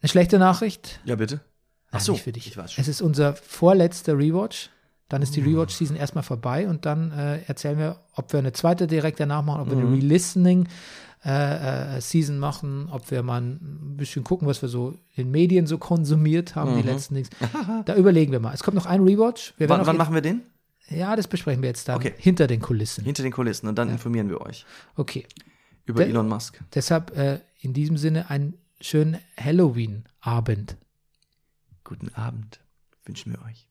eine 0.00 0.08
schlechte 0.08 0.38
Nachricht. 0.38 1.00
Ja, 1.04 1.16
bitte. 1.16 1.36
Nein, 1.36 1.44
Ach 1.92 2.00
so, 2.00 2.12
nicht 2.12 2.22
für 2.22 2.32
dich. 2.32 2.46
ich 2.46 2.56
weiß 2.56 2.72
schon. 2.72 2.82
Es 2.82 2.88
ist 2.88 3.02
unser 3.02 3.34
vorletzter 3.34 4.16
Rewatch. 4.16 4.70
Dann 5.08 5.22
ist 5.22 5.34
die 5.36 5.40
Rewatch-Season 5.40 5.96
erstmal 5.96 6.22
vorbei 6.24 6.68
und 6.68 6.84
dann 6.84 7.12
äh, 7.12 7.42
erzählen 7.46 7.78
wir, 7.78 7.96
ob 8.14 8.30
wir 8.32 8.40
eine 8.40 8.52
zweite 8.52 8.86
direkt 8.86 9.18
danach 9.20 9.42
machen, 9.42 9.62
ob 9.62 9.70
wir 9.70 9.78
eine 9.78 9.90
Relistening 9.90 10.68
äh, 11.24 11.96
äh, 11.96 12.00
Season 12.00 12.38
machen, 12.38 12.88
ob 12.92 13.10
wir 13.10 13.22
mal 13.22 13.40
ein 13.40 13.96
bisschen 13.96 14.22
gucken, 14.22 14.46
was 14.46 14.60
wir 14.62 14.68
so 14.68 14.94
in 15.16 15.30
Medien 15.30 15.66
so 15.66 15.78
konsumiert 15.78 16.54
haben, 16.56 16.72
Mhm. 16.74 16.82
die 16.82 16.88
letzten 16.88 17.14
Dings. 17.14 17.30
Da 17.86 17.96
überlegen 17.96 18.32
wir 18.32 18.40
mal. 18.40 18.52
Es 18.54 18.62
kommt 18.62 18.74
noch 18.76 18.86
ein 18.86 19.02
Rewatch. 19.02 19.54
Wann, 19.58 19.86
wann 19.86 19.96
machen 19.96 20.14
wir 20.14 20.20
den? 20.20 20.42
Ja, 20.90 21.16
das 21.16 21.26
besprechen 21.26 21.62
wir 21.62 21.68
jetzt 21.70 21.88
dann 21.88 21.96
Okay. 21.96 22.12
hinter 22.18 22.46
den 22.46 22.60
Kulissen. 22.60 23.04
Hinter 23.04 23.22
den 23.22 23.32
Kulissen 23.32 23.66
und 23.68 23.76
dann 23.76 23.88
informieren 23.90 24.28
wir 24.28 24.40
euch 24.42 24.64
Okay. 24.96 25.26
über 25.86 26.00
Der- 26.00 26.08
Elon 26.08 26.28
Musk. 26.28 26.60
Deshalb 26.74 27.16
äh, 27.16 27.40
in 27.60 27.72
diesem 27.72 27.96
Sinne 27.96 28.30
einen 28.30 28.54
schönen 28.80 29.18
Halloween-Abend. 29.42 30.76
Guten 31.84 32.10
Abend 32.14 32.60
wünschen 33.06 33.32
wir 33.32 33.42
euch. 33.46 33.66